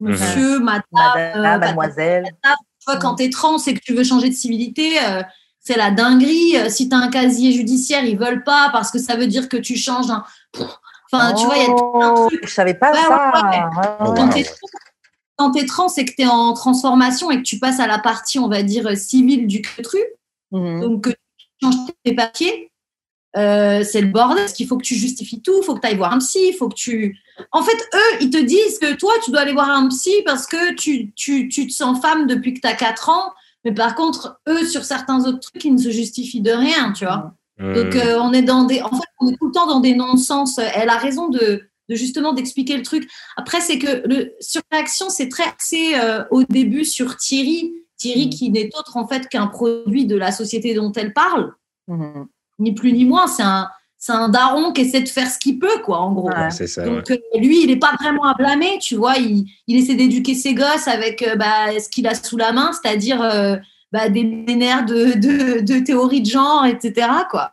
mhm. 0.00 0.10
monsieur, 0.10 0.58
madame, 0.60 0.82
euh, 1.16 1.58
mademoiselle. 1.58 2.24
quand 3.00 3.16
tu 3.16 3.24
es 3.24 3.30
trans 3.30 3.58
et 3.58 3.74
que 3.74 3.80
tu 3.80 3.94
veux 3.94 4.04
changer 4.04 4.28
de 4.28 4.34
civilité, 4.34 4.98
euh, 5.02 5.22
c'est 5.60 5.76
la 5.76 5.90
dinguerie. 5.90 6.70
Si 6.70 6.88
tu 6.88 6.94
as 6.94 6.98
un 6.98 7.08
casier 7.08 7.52
judiciaire, 7.52 8.04
ils 8.04 8.18
veulent 8.18 8.44
pas 8.44 8.70
parce 8.72 8.90
que 8.90 8.98
ça 8.98 9.16
veut 9.16 9.26
dire 9.26 9.48
que 9.48 9.56
tu 9.56 9.76
changes 9.76 10.10
un. 10.10 10.24
Enfin, 11.12 11.32
tu 11.34 11.44
vois, 11.44 11.56
il 11.56 11.62
y 11.62 11.64
a 11.64 11.68
tout 11.68 12.00
un 12.00 12.14
oh, 12.16 12.26
truc. 12.28 12.40
Je 12.44 12.52
savais 12.52 12.74
pas 12.74 12.92
ça. 12.92 13.70
quand 15.36 15.52
tu 15.52 15.60
es, 15.60 15.66
trans 15.66 15.88
et 15.96 16.04
que 16.04 16.12
tu 16.14 16.22
es 16.22 16.26
en 16.26 16.54
transformation 16.54 17.30
et 17.30 17.38
que 17.38 17.42
tu 17.42 17.58
passes 17.58 17.80
à 17.80 17.86
la 17.86 17.98
partie, 17.98 18.38
on 18.38 18.48
va 18.48 18.62
dire, 18.62 18.96
civile 18.96 19.46
du 19.46 19.62
truc, 19.62 20.06
Mhm. 20.52 20.80
Donc, 20.80 21.04
que 21.04 21.10
tu 21.10 21.46
changes 21.62 21.74
tes 22.04 22.14
papiers, 22.14 22.69
euh, 23.36 23.84
c'est 23.84 24.00
le 24.00 24.08
bordel, 24.08 24.44
parce 24.44 24.52
qu'il 24.52 24.66
faut 24.66 24.76
que 24.76 24.84
tu 24.84 24.94
justifies 24.94 25.40
tout, 25.40 25.58
il 25.60 25.64
faut 25.64 25.74
que 25.74 25.80
tu 25.80 25.86
ailles 25.86 25.96
voir 25.96 26.12
un 26.12 26.18
psy, 26.18 26.48
il 26.48 26.54
faut 26.54 26.68
que 26.68 26.74
tu... 26.74 27.18
En 27.52 27.62
fait, 27.62 27.76
eux, 27.94 28.16
ils 28.20 28.30
te 28.30 28.38
disent 28.38 28.78
que 28.78 28.94
toi, 28.94 29.12
tu 29.24 29.30
dois 29.30 29.40
aller 29.40 29.52
voir 29.52 29.70
un 29.70 29.88
psy 29.88 30.12
parce 30.24 30.46
que 30.46 30.74
tu, 30.74 31.12
tu, 31.14 31.48
tu 31.48 31.66
te 31.66 31.72
sens 31.72 32.00
femme 32.00 32.26
depuis 32.26 32.54
que 32.54 32.60
tu 32.60 32.66
as 32.66 32.74
4 32.74 33.08
ans, 33.08 33.32
mais 33.64 33.72
par 33.72 33.94
contre, 33.94 34.40
eux, 34.48 34.64
sur 34.66 34.84
certains 34.84 35.24
autres 35.26 35.40
trucs, 35.40 35.64
ils 35.64 35.74
ne 35.74 35.78
se 35.78 35.90
justifient 35.90 36.40
de 36.40 36.52
rien, 36.52 36.92
tu 36.92 37.04
vois. 37.04 37.34
Donc, 37.58 37.94
euh, 37.94 38.18
on 38.18 38.32
est 38.32 38.40
dans 38.40 38.64
des... 38.64 38.80
En 38.80 38.88
fait, 38.88 39.04
on 39.20 39.28
est 39.28 39.36
tout 39.36 39.48
le 39.48 39.52
temps 39.52 39.66
dans 39.66 39.80
des 39.80 39.94
non-sens. 39.94 40.58
Elle 40.58 40.88
a 40.88 40.96
raison 40.96 41.28
de, 41.28 41.70
de 41.90 41.94
justement 41.94 42.32
d'expliquer 42.32 42.76
le 42.76 42.82
truc. 42.82 43.10
Après, 43.36 43.60
c'est 43.60 43.78
que 43.78 44.02
le 44.06 44.34
surréaction, 44.40 45.10
c'est 45.10 45.28
très 45.28 45.42
axé 45.42 45.94
euh, 45.96 46.24
au 46.30 46.44
début 46.44 46.86
sur 46.86 47.16
Thierry, 47.16 47.74
Thierry 47.98 48.28
mm. 48.28 48.30
qui 48.30 48.50
n'est 48.50 48.70
autre 48.78 48.96
en 48.96 49.06
fait 49.06 49.28
qu'un 49.28 49.48
produit 49.48 50.06
de 50.06 50.16
la 50.16 50.32
société 50.32 50.72
dont 50.72 50.92
elle 50.92 51.12
parle, 51.12 51.52
mm-hmm. 51.88 52.26
Ni 52.60 52.72
plus 52.72 52.92
ni 52.92 53.04
moins. 53.04 53.26
C'est 53.26 53.42
un, 53.42 53.68
c'est 54.00 54.12
un 54.12 54.30
daron 54.30 54.72
qui 54.72 54.80
essaie 54.80 55.02
de 55.02 55.08
faire 55.08 55.28
ce 55.28 55.38
qu'il 55.38 55.58
peut, 55.58 55.78
quoi, 55.84 55.98
en 55.98 56.12
gros. 56.12 56.30
Donc, 56.30 57.10
euh, 57.10 57.16
lui, 57.38 57.62
il 57.62 57.66
n'est 57.66 57.78
pas 57.78 57.92
vraiment 58.00 58.24
à 58.24 58.34
blâmer, 58.34 58.78
tu 58.80 58.96
vois. 58.96 59.16
Il, 59.16 59.44
il 59.66 59.76
essaie 59.76 59.94
d'éduquer 59.94 60.34
ses 60.34 60.54
gosses 60.54 60.88
avec 60.88 61.22
euh, 61.22 61.36
bah, 61.36 61.78
ce 61.78 61.88
qu'il 61.90 62.06
a 62.06 62.14
sous 62.14 62.38
la 62.38 62.52
main, 62.52 62.70
c'est-à-dire 62.72 63.20
euh, 63.20 63.56
bah, 63.92 64.08
des 64.08 64.24
nerfs 64.24 64.86
de, 64.86 65.18
de, 65.18 65.60
de, 65.60 65.80
théorie 65.80 66.22
de 66.22 66.30
genre, 66.30 66.64
etc., 66.64 67.08
quoi. 67.30 67.52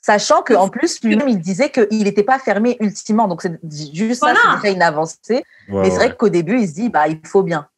Sachant 0.00 0.42
qu'en 0.42 0.68
plus, 0.68 1.00
lui-même, 1.04 1.28
il 1.28 1.38
disait 1.38 1.70
qu'il 1.70 2.02
n'était 2.02 2.24
pas 2.24 2.40
fermé 2.40 2.76
ultimement. 2.80 3.28
Donc, 3.28 3.42
c'est 3.42 3.60
juste 3.94 4.20
ça, 4.20 4.34
c'est 4.34 4.62
déjà 4.62 4.74
une 4.74 4.82
avancée. 4.82 5.44
Mais 5.68 5.90
c'est 5.90 5.96
vrai 5.96 6.16
qu'au 6.16 6.30
début, 6.30 6.60
il 6.60 6.68
se 6.68 6.74
dit, 6.74 6.88
bah, 6.88 7.06
il 7.06 7.20
faut 7.24 7.42
bien. 7.44 7.68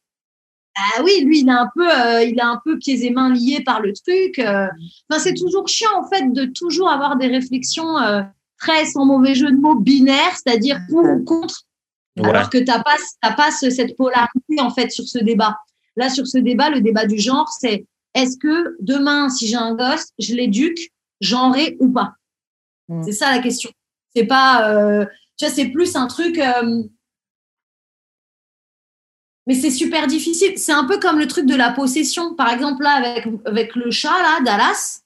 Ah 0.76 1.02
oui, 1.02 1.22
lui, 1.24 1.40
il 1.40 1.48
est 1.48 1.52
un 1.52 1.68
peu, 1.74 1.88
euh, 1.88 2.22
il 2.22 2.40
a 2.40 2.46
un 2.46 2.60
peu 2.64 2.78
pieds 2.78 3.04
et 3.04 3.10
mains 3.10 3.32
liés 3.32 3.62
par 3.64 3.80
le 3.80 3.92
truc. 3.92 4.38
Euh. 4.38 4.66
Enfin, 5.08 5.20
c'est 5.20 5.34
toujours 5.34 5.68
chiant 5.68 5.90
en 5.96 6.08
fait 6.08 6.32
de 6.32 6.44
toujours 6.46 6.88
avoir 6.88 7.16
des 7.16 7.26
réflexions 7.26 7.98
euh, 7.98 8.22
très, 8.58 8.86
sans 8.86 9.04
mauvais 9.04 9.34
jeu 9.34 9.50
de 9.50 9.56
mots, 9.56 9.74
binaires, 9.74 10.36
c'est-à-dire 10.36 10.80
pour 10.88 11.04
ou 11.04 11.24
contre, 11.24 11.62
alors 12.22 12.50
que 12.50 12.58
t'as 12.58 12.82
pas, 12.82 12.96
t'as 13.20 13.32
pas 13.32 13.50
cette 13.50 13.96
polarité 13.96 14.60
en 14.60 14.70
fait 14.70 14.90
sur 14.90 15.04
ce 15.06 15.18
débat. 15.18 15.58
Là, 15.96 16.08
sur 16.08 16.26
ce 16.26 16.38
débat, 16.38 16.70
le 16.70 16.80
débat 16.80 17.04
du 17.04 17.18
genre, 17.18 17.48
c'est 17.48 17.84
est-ce 18.14 18.36
que 18.38 18.76
demain, 18.80 19.28
si 19.28 19.48
j'ai 19.48 19.56
un 19.56 19.74
gosse, 19.74 20.08
je 20.18 20.34
l'éduque, 20.34 20.90
genré 21.20 21.76
ou 21.80 21.90
pas? 21.90 22.14
Mm. 22.88 23.02
C'est 23.02 23.12
ça 23.12 23.30
la 23.30 23.40
question. 23.40 23.70
C'est 24.14 24.24
pas, 24.24 25.04
tu 25.36 25.44
vois, 25.44 25.54
c'est 25.54 25.68
plus 25.68 25.96
un 25.96 26.06
truc 26.06 26.40
mais 29.50 29.56
c'est 29.56 29.72
super 29.72 30.06
difficile. 30.06 30.52
C'est 30.58 30.70
un 30.70 30.84
peu 30.84 31.00
comme 31.00 31.18
le 31.18 31.26
truc 31.26 31.44
de 31.44 31.56
la 31.56 31.72
possession. 31.72 32.36
Par 32.36 32.50
exemple, 32.50 32.84
là, 32.84 32.92
avec, 32.92 33.26
avec 33.44 33.74
le 33.74 33.90
chat, 33.90 34.16
là, 34.22 34.40
Dallas, 34.44 35.00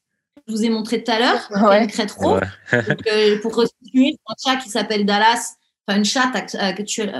je 0.47 0.53
vous 0.53 0.63
ai 0.67 0.69
montré 0.69 1.03
tout 1.03 1.11
à 1.11 1.19
l'heure, 1.19 1.49
ouais. 1.67 1.85
une 1.85 1.87
crête 1.91 2.11
rose. 2.11 2.43
Euh, 2.75 3.41
pour 3.41 3.57
restituer, 3.57 4.19
un 4.29 4.35
chat 4.45 4.57
qui 4.59 4.69
s'appelle 4.69 5.07
Dallas, 5.07 5.55
enfin 5.87 5.97
une 5.97 6.05
chatte, 6.05 6.55
euh, 6.57 6.73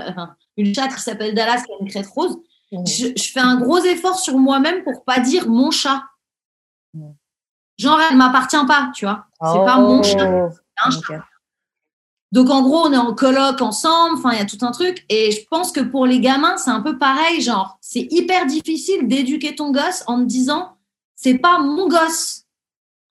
enfin, 0.07 0.35
une 0.55 0.75
chatte 0.75 0.93
qui 0.93 1.01
s'appelle 1.01 1.33
Dallas 1.33 1.63
qui 1.63 1.71
a 1.71 1.75
une 1.81 1.89
crête 1.89 2.05
rose. 2.05 2.37
Mmh. 2.71 2.85
Je, 2.85 3.31
fais 3.33 3.39
un 3.39 3.55
gros 3.59 3.79
effort 3.79 4.19
sur 4.19 4.37
moi-même 4.37 4.83
pour 4.83 5.03
pas 5.03 5.19
dire 5.19 5.49
mon 5.49 5.71
chat. 5.71 6.03
Genre, 7.79 7.99
elle 8.07 8.17
m'appartient 8.17 8.65
pas, 8.67 8.91
tu 8.93 9.05
vois. 9.05 9.25
C'est 9.41 9.65
pas 9.65 9.79
mon 9.79 10.03
chat. 10.03 10.29
Oh. 10.29 10.49
Un 10.85 10.91
chat. 10.91 11.25
Donc 12.31 12.49
en 12.49 12.63
gros, 12.63 12.87
on 12.87 12.91
est 12.91 12.97
en 12.97 13.13
colloque 13.13 13.61
ensemble, 13.61 14.15
enfin 14.17 14.31
il 14.33 14.39
y 14.39 14.41
a 14.41 14.45
tout 14.45 14.57
un 14.61 14.71
truc. 14.71 15.05
Et 15.09 15.31
je 15.31 15.45
pense 15.49 15.71
que 15.71 15.79
pour 15.79 16.05
les 16.05 16.19
gamins, 16.19 16.57
c'est 16.57 16.71
un 16.71 16.81
peu 16.81 16.97
pareil, 16.97 17.41
genre 17.41 17.77
c'est 17.81 18.07
hyper 18.11 18.45
difficile 18.45 19.07
d'éduquer 19.07 19.55
ton 19.55 19.71
gosse 19.71 20.03
en 20.07 20.19
te 20.19 20.25
disant 20.25 20.77
c'est 21.15 21.37
pas 21.37 21.59
mon 21.59 21.87
gosse, 21.87 22.43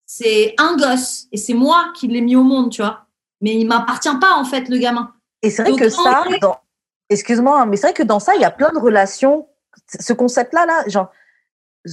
c'est 0.05 0.55
un 0.59 0.77
gosse 0.77 1.27
et 1.33 1.37
c'est 1.37 1.55
moi 1.55 1.93
qui 1.95 2.07
l'ai 2.07 2.21
mis 2.21 2.37
au 2.37 2.43
monde, 2.43 2.71
tu 2.71 2.83
vois. 2.83 3.07
Mais 3.41 3.57
il 3.57 3.67
m'appartient 3.67 4.17
pas 4.21 4.35
en 4.35 4.45
fait 4.45 4.69
le 4.69 4.79
gamin. 4.79 5.13
Et 5.43 5.51
c'est 5.51 5.63
vrai 5.63 5.73
que 5.77 5.89
ça, 5.89 6.25
excuse-moi, 7.11 7.61
hein, 7.61 7.67
mais 7.67 7.77
c'est 7.77 7.89
vrai 7.89 7.95
que 7.95 8.03
dans 8.03 8.21
ça, 8.21 8.35
il 8.35 8.41
y 8.41 8.45
a 8.45 8.51
plein 8.51 8.71
de 8.73 8.79
relations. 8.79 9.49
Ce 10.01 10.13
concept-là, 10.13 10.67
là, 10.67 10.85
genre, 10.87 11.11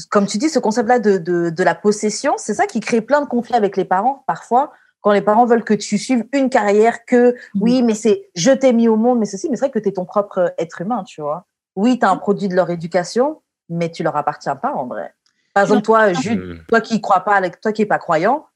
comme 0.10 0.28
tu 0.28 0.38
dis, 0.38 0.50
ce 0.50 0.60
concept-là 0.60 1.00
de, 1.00 1.18
de, 1.18 1.50
de 1.50 1.64
la 1.64 1.76
possession, 1.76 2.36
c'est 2.38 2.54
ça 2.54 2.68
qui 2.68 2.80
crée 2.80 3.02
plein 3.02 3.22
de 3.22 3.28
conflits 3.28 3.56
avec 3.56 3.76
les 3.76 3.86
parents 3.86 4.24
parfois 4.28 4.72
quand 5.02 5.12
les 5.12 5.22
parents 5.22 5.46
veulent 5.46 5.64
que 5.64 5.74
tu 5.74 5.98
suives 5.98 6.26
une 6.32 6.50
carrière, 6.50 7.06
que 7.06 7.36
mm. 7.54 7.62
oui, 7.62 7.84
mais 7.84 7.96
c'est 7.96 8.30
je 8.36 8.52
t'ai 8.52 8.72
mis 8.72 8.88
au 8.88 8.96
monde, 8.96 9.20
mais 9.20 9.26
ceci, 9.26 9.50
mais 9.50 9.56
c'est 9.56 9.66
vrai 9.66 9.72
que 9.72 9.80
tu 9.80 9.90
es 9.90 9.94
ton 9.94 10.06
propre 10.06 10.54
être 10.58 10.82
humain, 10.82 11.04
tu 11.04 11.22
vois. 11.22 11.48
Oui, 11.76 12.00
tu 12.00 12.06
as 12.06 12.10
un 12.10 12.18
produit 12.18 12.48
de 12.48 12.56
leur 12.56 12.70
éducation, 12.70 13.42
mais 13.70 13.92
tu 13.92 14.04
leur 14.04 14.16
appartiens 14.16 14.56
pas 14.56 14.74
en 14.74 14.88
vrai. 14.88 15.14
Par 15.54 15.64
exemple, 15.64 15.82
toi, 15.82 16.14
Jude, 16.14 16.40
mm. 16.40 16.66
toi 16.68 16.82
qui 16.82 17.02
crois 17.02 17.22
pas, 17.22 17.42
toi 17.50 17.72
qui 17.74 17.82
es 17.82 17.86
pas 17.86 18.00
croyant, 18.00 18.48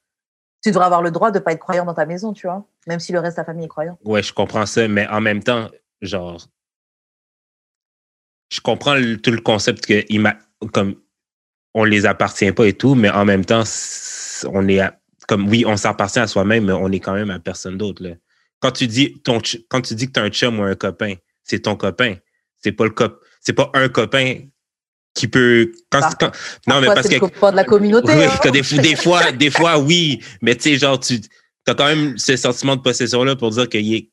tu 0.62 0.70
devrais 0.70 0.86
avoir 0.86 1.02
le 1.02 1.10
droit 1.10 1.30
de 1.30 1.38
pas 1.38 1.52
être 1.52 1.60
croyant 1.60 1.84
dans 1.84 1.94
ta 1.94 2.06
maison, 2.06 2.32
tu 2.32 2.46
vois, 2.46 2.64
même 2.86 3.00
si 3.00 3.12
le 3.12 3.20
reste 3.20 3.36
de 3.36 3.42
ta 3.42 3.44
famille 3.44 3.66
est 3.66 3.68
croyant. 3.68 3.98
Ouais, 4.04 4.22
je 4.22 4.32
comprends 4.32 4.66
ça, 4.66 4.88
mais 4.88 5.06
en 5.08 5.20
même 5.20 5.42
temps, 5.42 5.68
genre, 6.00 6.40
je 8.50 8.60
comprends 8.60 8.94
tout 9.22 9.30
le 9.30 9.40
concept 9.40 9.86
que 9.86 10.04
il 10.08 10.36
comme 10.72 10.96
on 11.74 11.84
les 11.84 12.06
appartient 12.06 12.50
pas 12.52 12.66
et 12.66 12.72
tout, 12.72 12.94
mais 12.94 13.10
en 13.10 13.24
même 13.24 13.44
temps, 13.44 13.64
on 14.52 14.66
est 14.68 14.80
comme 15.26 15.48
oui, 15.48 15.64
on 15.66 15.76
s'appartient 15.76 16.18
à 16.18 16.26
soi-même, 16.26 16.66
mais 16.66 16.72
on 16.72 16.90
est 16.90 17.00
quand 17.00 17.14
même 17.14 17.30
à 17.30 17.38
personne 17.38 17.76
d'autre. 17.76 18.02
Quand 18.60 18.72
tu 18.72 18.86
dis 18.86 19.20
ton 19.22 19.40
quand 19.68 19.80
tu 19.82 19.94
dis 19.94 20.06
que 20.06 20.12
tu 20.12 20.20
as 20.20 20.22
un 20.22 20.30
chum 20.30 20.58
ou 20.58 20.62
un 20.62 20.74
copain, 20.74 21.14
c'est 21.42 21.60
ton 21.60 21.76
copain. 21.76 22.16
C'est 22.62 22.72
pas 22.72 22.84
le 22.84 22.90
cop 22.90 23.22
c'est 23.46 23.52
pas 23.52 23.70
un 23.74 23.88
copain 23.88 24.40
qui 25.14 25.28
peut 25.28 25.72
quand, 25.88 26.00
non 26.66 26.80
mais 26.80 26.88
parce 26.88 27.08
que 27.08 27.14
le 27.14 27.50
de 27.50 27.56
la 27.56 27.64
communauté 27.64 28.12
oui, 28.12 28.24
hein. 28.24 28.50
des, 28.50 28.60
des, 28.60 28.96
fois 28.96 29.30
des 29.32 29.50
fois 29.50 29.78
oui 29.78 30.20
mais 30.42 30.56
tu 30.56 30.62
sais 30.62 30.76
genre 30.76 30.98
tu 30.98 31.20
as 31.66 31.74
quand 31.74 31.86
même 31.86 32.18
ce 32.18 32.36
sentiment 32.36 32.74
de 32.76 32.82
possession 32.82 33.22
là 33.22 33.36
pour 33.36 33.50
dire 33.50 33.68
que 33.68 33.78
est 33.78 34.10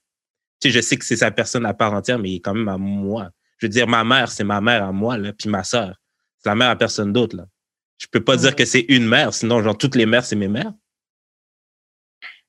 tu 0.62 0.70
sais 0.70 0.70
je 0.70 0.82
sais 0.82 0.96
que 0.96 1.03
c'est 1.03 1.17
sa 1.17 1.32
personne 1.32 1.65
à 1.65 1.74
part 1.74 1.93
entière 1.93 2.20
mais 2.20 2.29
il 2.29 2.36
est 2.36 2.39
quand 2.39 2.53
même 2.53 2.70
à 2.70 2.77
moi 2.77 3.29
je 3.58 3.65
veux 3.65 3.70
dire 3.70 3.88
ma 3.88 4.03
mère 4.03 4.32
c'est 4.32 4.43
ma 4.43 4.62
mère 4.62 4.84
à 4.84 4.91
moi 4.91 5.17
là 5.17 5.34
puis 5.34 5.50
ma 5.50 5.63
sœur 5.63 5.96
c'est 6.38 6.50
la 6.50 6.55
mère 6.55 6.70
à 6.70 6.75
personne 6.75 7.12
d'autre 7.12 7.36
là 7.36 7.46
je 7.98 8.05
peux 8.10 8.24
pas 8.24 8.38
dire 8.38 8.55
que 8.55 8.65
c'est 8.65 8.86
une 8.88 9.08
mère 9.08 9.34
sinon 9.34 9.63
genre 9.63 9.77
toutes 9.77 9.96
les 9.96 10.05
mères 10.05 10.24
c'est 10.24 10.36
mes 10.36 10.48
mères 10.48 10.74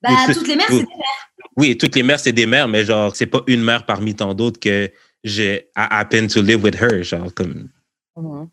bah, 0.01 0.09
toutes 0.33 0.47
les 0.47 0.55
mères, 0.55 0.67
c'est 0.69 0.79
des 0.79 0.85
mères. 0.85 1.31
Oui, 1.57 1.77
toutes 1.77 1.95
les 1.95 2.03
mères, 2.03 2.19
c'est 2.19 2.31
des 2.31 2.45
mères, 2.45 2.67
mais 2.67 2.83
genre, 2.85 3.15
c'est 3.15 3.25
pas 3.25 3.41
une 3.47 3.63
mère 3.63 3.85
parmi 3.85 4.15
tant 4.15 4.33
d'autres 4.33 4.59
que 4.59 4.91
j'ai 5.23 5.69
I 5.75 5.87
happen 5.89 6.27
to 6.27 6.41
live 6.41 6.63
with 6.63 6.75
her. 6.81 7.03
Genre, 7.03 7.33
comme. 7.33 7.69
Mm-hmm. 8.17 8.47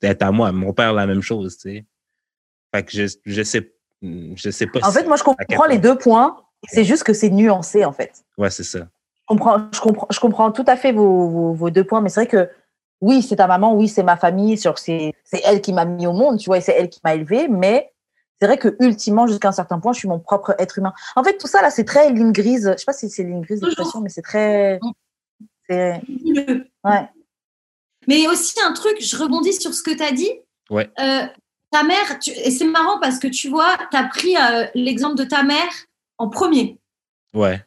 C'est 0.00 0.22
à 0.22 0.30
moi. 0.30 0.52
Mon 0.52 0.72
père, 0.72 0.92
la 0.92 1.06
même 1.06 1.22
chose, 1.22 1.56
tu 1.56 1.70
sais. 1.70 1.84
Fait 2.74 2.82
que 2.82 2.92
je, 2.92 3.06
je 3.24 3.42
sais, 3.42 3.72
je 4.02 4.50
sais 4.50 4.66
pas. 4.66 4.80
En 4.86 4.92
fait, 4.92 5.04
moi, 5.04 5.16
je 5.16 5.22
comprends 5.22 5.66
les 5.66 5.78
deux 5.78 5.96
points. 5.96 6.36
C'est 6.68 6.84
juste 6.84 7.04
que 7.04 7.12
c'est 7.12 7.30
nuancé, 7.30 7.84
en 7.84 7.92
fait. 7.92 8.24
Ouais, 8.38 8.50
c'est 8.50 8.64
ça. 8.64 8.80
Je 8.80 9.26
comprends, 9.26 9.68
je, 9.72 9.80
comprends, 9.80 10.06
je 10.10 10.20
comprends 10.20 10.52
tout 10.52 10.64
à 10.66 10.76
fait 10.76 10.92
vos, 10.92 11.54
vos, 11.54 11.70
deux 11.70 11.84
points, 11.84 12.00
mais 12.00 12.10
c'est 12.10 12.20
vrai 12.20 12.26
que 12.26 12.50
oui, 13.00 13.22
c'est 13.22 13.36
ta 13.36 13.46
maman, 13.46 13.74
oui, 13.74 13.88
c'est 13.88 14.02
ma 14.02 14.16
famille, 14.16 14.58
c'est 14.58 15.14
elle 15.44 15.60
qui 15.60 15.72
m'a 15.72 15.84
mis 15.84 16.06
au 16.06 16.12
monde, 16.12 16.38
tu 16.38 16.46
vois, 16.46 16.58
et 16.58 16.60
c'est 16.60 16.72
elle 16.72 16.90
qui 16.90 17.00
m'a 17.04 17.14
élevé, 17.14 17.48
mais 17.48 17.93
c'est 18.40 18.46
vrai 18.46 18.58
que 18.58 18.76
ultimement, 18.80 19.26
jusqu'à 19.26 19.48
un 19.48 19.52
certain 19.52 19.78
point, 19.78 19.92
je 19.92 19.98
suis 20.00 20.08
mon 20.08 20.18
propre 20.18 20.54
être 20.58 20.78
humain. 20.78 20.92
En 21.16 21.22
fait, 21.24 21.38
tout 21.38 21.46
ça 21.46 21.62
là, 21.62 21.70
c'est 21.70 21.84
très 21.84 22.12
ligne 22.12 22.32
grise. 22.32 22.70
Je 22.72 22.78
sais 22.78 22.84
pas 22.84 22.92
si 22.92 23.08
c'est 23.10 23.22
ligne 23.24 23.40
grise 23.42 23.62
l'expression, 23.62 24.00
mais 24.00 24.08
c'est 24.08 24.22
très. 24.22 24.78
C'est- 25.68 26.00
Le- 26.08 26.66
Ouais. 26.84 27.08
Mais 28.06 28.26
aussi 28.28 28.54
un 28.66 28.72
truc, 28.74 28.96
je 29.00 29.16
rebondis 29.16 29.54
sur 29.54 29.72
ce 29.72 29.82
que 29.82 29.90
tu 29.96 30.02
as 30.02 30.12
dit. 30.12 30.30
Ouais. 30.68 30.90
Euh, 31.00 31.22
ta 31.70 31.82
mère, 31.84 32.18
tu- 32.20 32.30
et 32.32 32.50
c'est 32.50 32.66
marrant 32.66 33.00
parce 33.00 33.18
que 33.18 33.28
tu 33.28 33.48
vois, 33.48 33.76
tu 33.90 33.96
as 33.96 34.04
pris 34.04 34.36
euh, 34.36 34.66
l'exemple 34.74 35.16
de 35.16 35.24
ta 35.24 35.42
mère 35.42 35.72
en 36.18 36.28
premier. 36.28 36.78
Ouais. 37.32 37.64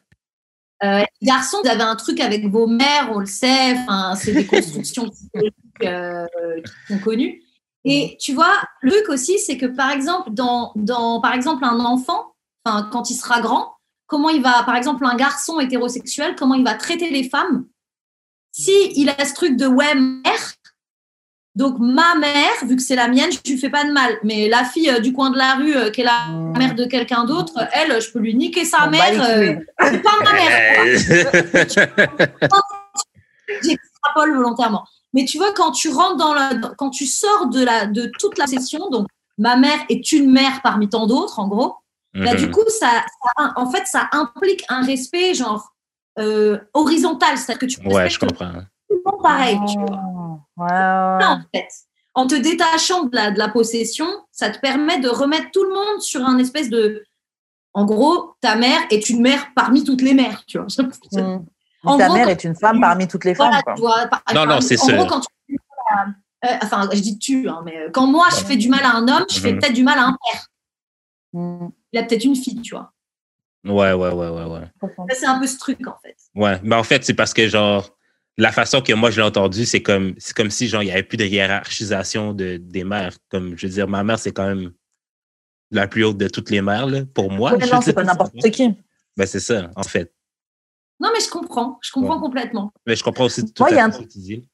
Euh, 0.84 1.00
les 1.20 1.26
garçons, 1.26 1.58
vous 1.64 1.68
avez 1.68 1.82
un 1.82 1.96
truc 1.96 2.20
avec 2.20 2.46
vos 2.46 2.68
mères, 2.68 3.10
on 3.12 3.18
le 3.18 3.26
sait, 3.26 3.72
enfin, 3.78 4.14
c'est 4.14 4.32
des 4.32 4.46
constructions 4.86 5.08
psychologiques 5.10 5.54
euh, 5.82 6.26
qui 6.64 6.92
sont 6.94 6.98
connues. 7.00 7.42
Et 7.84 8.16
tu 8.20 8.34
vois, 8.34 8.54
le 8.80 8.90
truc 8.90 9.08
aussi, 9.08 9.38
c'est 9.38 9.56
que 9.56 9.66
par 9.66 9.90
exemple, 9.90 10.30
dans, 10.32 10.72
dans 10.76 11.20
par 11.20 11.34
exemple 11.34 11.64
un 11.64 11.80
enfant, 11.80 12.34
enfin, 12.64 12.88
quand 12.92 13.10
il 13.10 13.14
sera 13.14 13.40
grand, 13.40 13.74
comment 14.06 14.28
il 14.30 14.42
va, 14.42 14.62
par 14.64 14.76
exemple, 14.76 15.04
un 15.06 15.16
garçon 15.16 15.60
hétérosexuel, 15.60 16.34
comment 16.36 16.54
il 16.54 16.64
va 16.64 16.74
traiter 16.74 17.10
les 17.10 17.28
femmes? 17.28 17.66
Si 18.52 18.72
il 18.96 19.08
a 19.10 19.24
ce 19.24 19.34
truc 19.34 19.56
de 19.56 19.66
ouais, 19.66 19.94
mère, 19.94 20.54
donc 21.58 21.76
ma 21.80 22.14
mère, 22.14 22.52
vu 22.66 22.76
que 22.76 22.82
c'est 22.82 22.94
la 22.94 23.08
mienne, 23.08 23.30
je 23.32 23.50
lui 23.50 23.58
fais 23.58 23.68
pas 23.68 23.84
de 23.84 23.90
mal. 23.90 24.16
Mais 24.22 24.48
la 24.48 24.64
fille 24.64 24.88
euh, 24.90 25.00
du 25.00 25.12
coin 25.12 25.30
de 25.30 25.36
la 25.36 25.54
rue, 25.54 25.76
euh, 25.76 25.90
qui 25.90 26.02
est 26.02 26.04
la 26.04 26.28
mère 26.56 26.76
de 26.76 26.84
quelqu'un 26.84 27.24
d'autre, 27.24 27.52
elle, 27.72 28.00
je 28.00 28.12
peux 28.12 28.20
lui 28.20 28.36
niquer 28.36 28.64
sa 28.64 28.86
mère. 28.86 29.20
euh, 29.20 29.54
c'est 29.82 30.02
pas 30.02 30.10
ma 30.24 30.32
mère. 30.34 30.74
quoi. 32.48 32.58
J'extrapole 33.62 34.36
volontairement. 34.36 34.84
Mais 35.14 35.24
tu 35.24 35.38
vois, 35.38 35.52
quand 35.52 35.72
tu 35.72 35.88
rentres 35.90 36.16
dans 36.16 36.34
la, 36.34 36.54
quand 36.76 36.90
tu 36.90 37.06
sors 37.06 37.46
de 37.48 37.64
la, 37.64 37.86
de 37.86 38.10
toute 38.18 38.36
la 38.38 38.46
session, 38.46 38.90
donc 38.90 39.06
ma 39.38 39.56
mère 39.56 39.78
est 39.88 40.12
une 40.12 40.30
mère 40.30 40.60
parmi 40.62 40.88
tant 40.88 41.06
d'autres, 41.06 41.38
en 41.38 41.48
gros. 41.48 41.76
Bah, 42.14 42.34
du 42.34 42.46
Mhm. 42.46 42.52
coup, 42.52 42.64
ça, 42.68 43.04
ça- 43.36 43.52
en 43.56 43.70
fait, 43.70 43.86
ça 43.86 44.08
implique 44.12 44.64
un 44.68 44.82
respect 44.82 45.34
genre 45.34 45.72
euh, 46.18 46.58
horizontal, 46.74 47.38
c'est-à-dire 47.38 47.58
que 47.60 47.66
tu 47.66 47.80
Ouais, 47.86 48.10
je 48.10 48.18
comprends. 48.18 48.50
tout 48.88 48.96
le 48.96 49.02
monde 49.04 49.22
pareil. 49.22 49.56
tu 49.70 49.78
vois. 49.78 50.00
Ouais, 50.56 50.68
Ça, 50.68 51.30
en 51.30 51.40
fait. 51.54 51.68
En 52.14 52.26
te 52.26 52.34
détachant 52.34 53.04
de 53.04 53.14
la, 53.14 53.30
de 53.30 53.38
la 53.38 53.48
possession, 53.48 54.06
ça 54.32 54.50
te 54.50 54.58
permet 54.58 54.98
de 54.98 55.08
remettre 55.08 55.52
tout 55.52 55.62
le 55.62 55.68
monde 55.72 56.00
sur 56.00 56.24
un 56.26 56.38
espèce 56.38 56.68
de. 56.70 57.04
En 57.72 57.84
gros, 57.84 58.32
ta 58.40 58.56
mère 58.56 58.80
est 58.90 59.08
une 59.10 59.20
mère 59.22 59.46
parmi 59.54 59.84
toutes 59.84 60.02
les 60.02 60.14
mères, 60.14 60.42
tu 60.46 60.58
vois. 60.58 60.66
ouais. 61.12 61.38
En 61.88 61.98
Ta 61.98 62.06
gros, 62.06 62.14
mère 62.16 62.28
est 62.28 62.44
une 62.44 62.54
femme 62.54 62.80
parmi 62.80 63.06
toutes 63.08 63.24
les 63.24 63.34
femmes. 63.34 63.48
Voilà, 63.48 63.62
quoi. 63.62 63.74
tu 63.74 63.80
vois, 63.80 64.06
par- 64.06 64.22
Non, 64.34 64.46
non, 64.46 64.60
c'est 64.60 64.80
En 64.80 64.84
sûr. 64.84 64.96
gros, 64.96 65.06
quand 65.06 65.20
tu. 65.20 65.56
euh, 66.44 66.48
enfin, 66.62 66.88
je 66.92 67.00
dis 67.00 67.18
tu, 67.18 67.48
hein, 67.48 67.62
mais 67.64 67.76
euh, 67.78 67.90
quand 67.92 68.06
moi 68.06 68.26
je 68.30 68.44
fais 68.44 68.56
du 68.56 68.68
mal 68.68 68.84
à 68.84 68.94
un 68.96 69.08
homme, 69.08 69.24
je 69.30 69.40
fais 69.40 69.52
Mhm. 69.52 69.58
peut-être 69.60 69.72
du 69.72 69.82
mal 69.84 69.98
à 69.98 70.04
un 70.06 70.16
père. 70.24 70.46
Mm. 71.32 71.68
Il 71.92 71.98
a 71.98 72.02
peut-être 72.04 72.24
une 72.24 72.36
fille, 72.36 72.60
tu 72.62 72.74
vois. 72.74 72.92
Ouais, 73.64 73.92
ouais, 73.92 74.10
ouais, 74.12 74.28
ouais, 74.28 74.44
ouais. 74.44 75.08
C'est 75.14 75.26
un 75.26 75.38
peu 75.40 75.46
ce 75.46 75.58
truc, 75.58 75.86
en 75.86 75.96
fait. 76.02 76.16
Ouais. 76.34 76.58
Mais 76.62 76.76
en 76.76 76.84
fait, 76.84 77.04
c'est 77.04 77.14
parce 77.14 77.34
que, 77.34 77.48
genre, 77.48 77.90
la 78.36 78.52
façon 78.52 78.80
que 78.80 78.92
moi 78.92 79.10
je 79.10 79.20
l'ai 79.20 79.26
entendu, 79.26 79.66
c'est 79.66 79.82
comme, 79.82 80.14
c'est 80.18 80.34
comme 80.34 80.50
si, 80.50 80.68
genre, 80.68 80.82
il 80.82 80.86
n'y 80.86 80.92
avait 80.92 81.02
plus 81.02 81.16
de 81.16 81.24
hiérarchisation 81.24 82.32
de, 82.34 82.56
des 82.58 82.84
mères. 82.84 83.16
Comme, 83.30 83.56
je 83.58 83.66
veux 83.66 83.72
dire, 83.72 83.88
ma 83.88 84.04
mère, 84.04 84.18
c'est 84.18 84.32
quand 84.32 84.46
même 84.46 84.72
la 85.70 85.86
plus 85.88 86.04
haute 86.04 86.16
de 86.18 86.28
toutes 86.28 86.50
les 86.50 86.62
mères, 86.62 86.86
là, 86.86 87.00
pour 87.12 87.30
moi. 87.32 87.52
Ouais, 87.54 87.66
je 87.66 87.72
non, 87.72 87.80
c'est 87.80 87.92
pas 87.92 88.04
n'importe 88.04 88.32
qui. 88.52 88.74
Ben, 89.16 89.26
c'est 89.26 89.40
ça, 89.40 89.70
en 89.74 89.82
fait. 89.82 90.14
Non, 91.00 91.10
mais 91.14 91.20
je 91.20 91.30
comprends. 91.30 91.78
Je 91.82 91.92
comprends 91.92 92.14
Ouais. 92.16 92.20
complètement. 92.20 92.72
Mais 92.86 92.96
je 92.96 93.04
comprends 93.04 93.24
aussi 93.24 93.44
tout 93.52 93.62
Moi, 93.62 93.70
il 93.70 93.76
y 93.76 93.78
a 93.78 93.84
à 93.84 93.86
un- 93.86 93.90
fait 93.90 93.98
ce 93.98 94.02
que 94.02 94.08
tu 94.12 94.18
dis. 94.18 94.48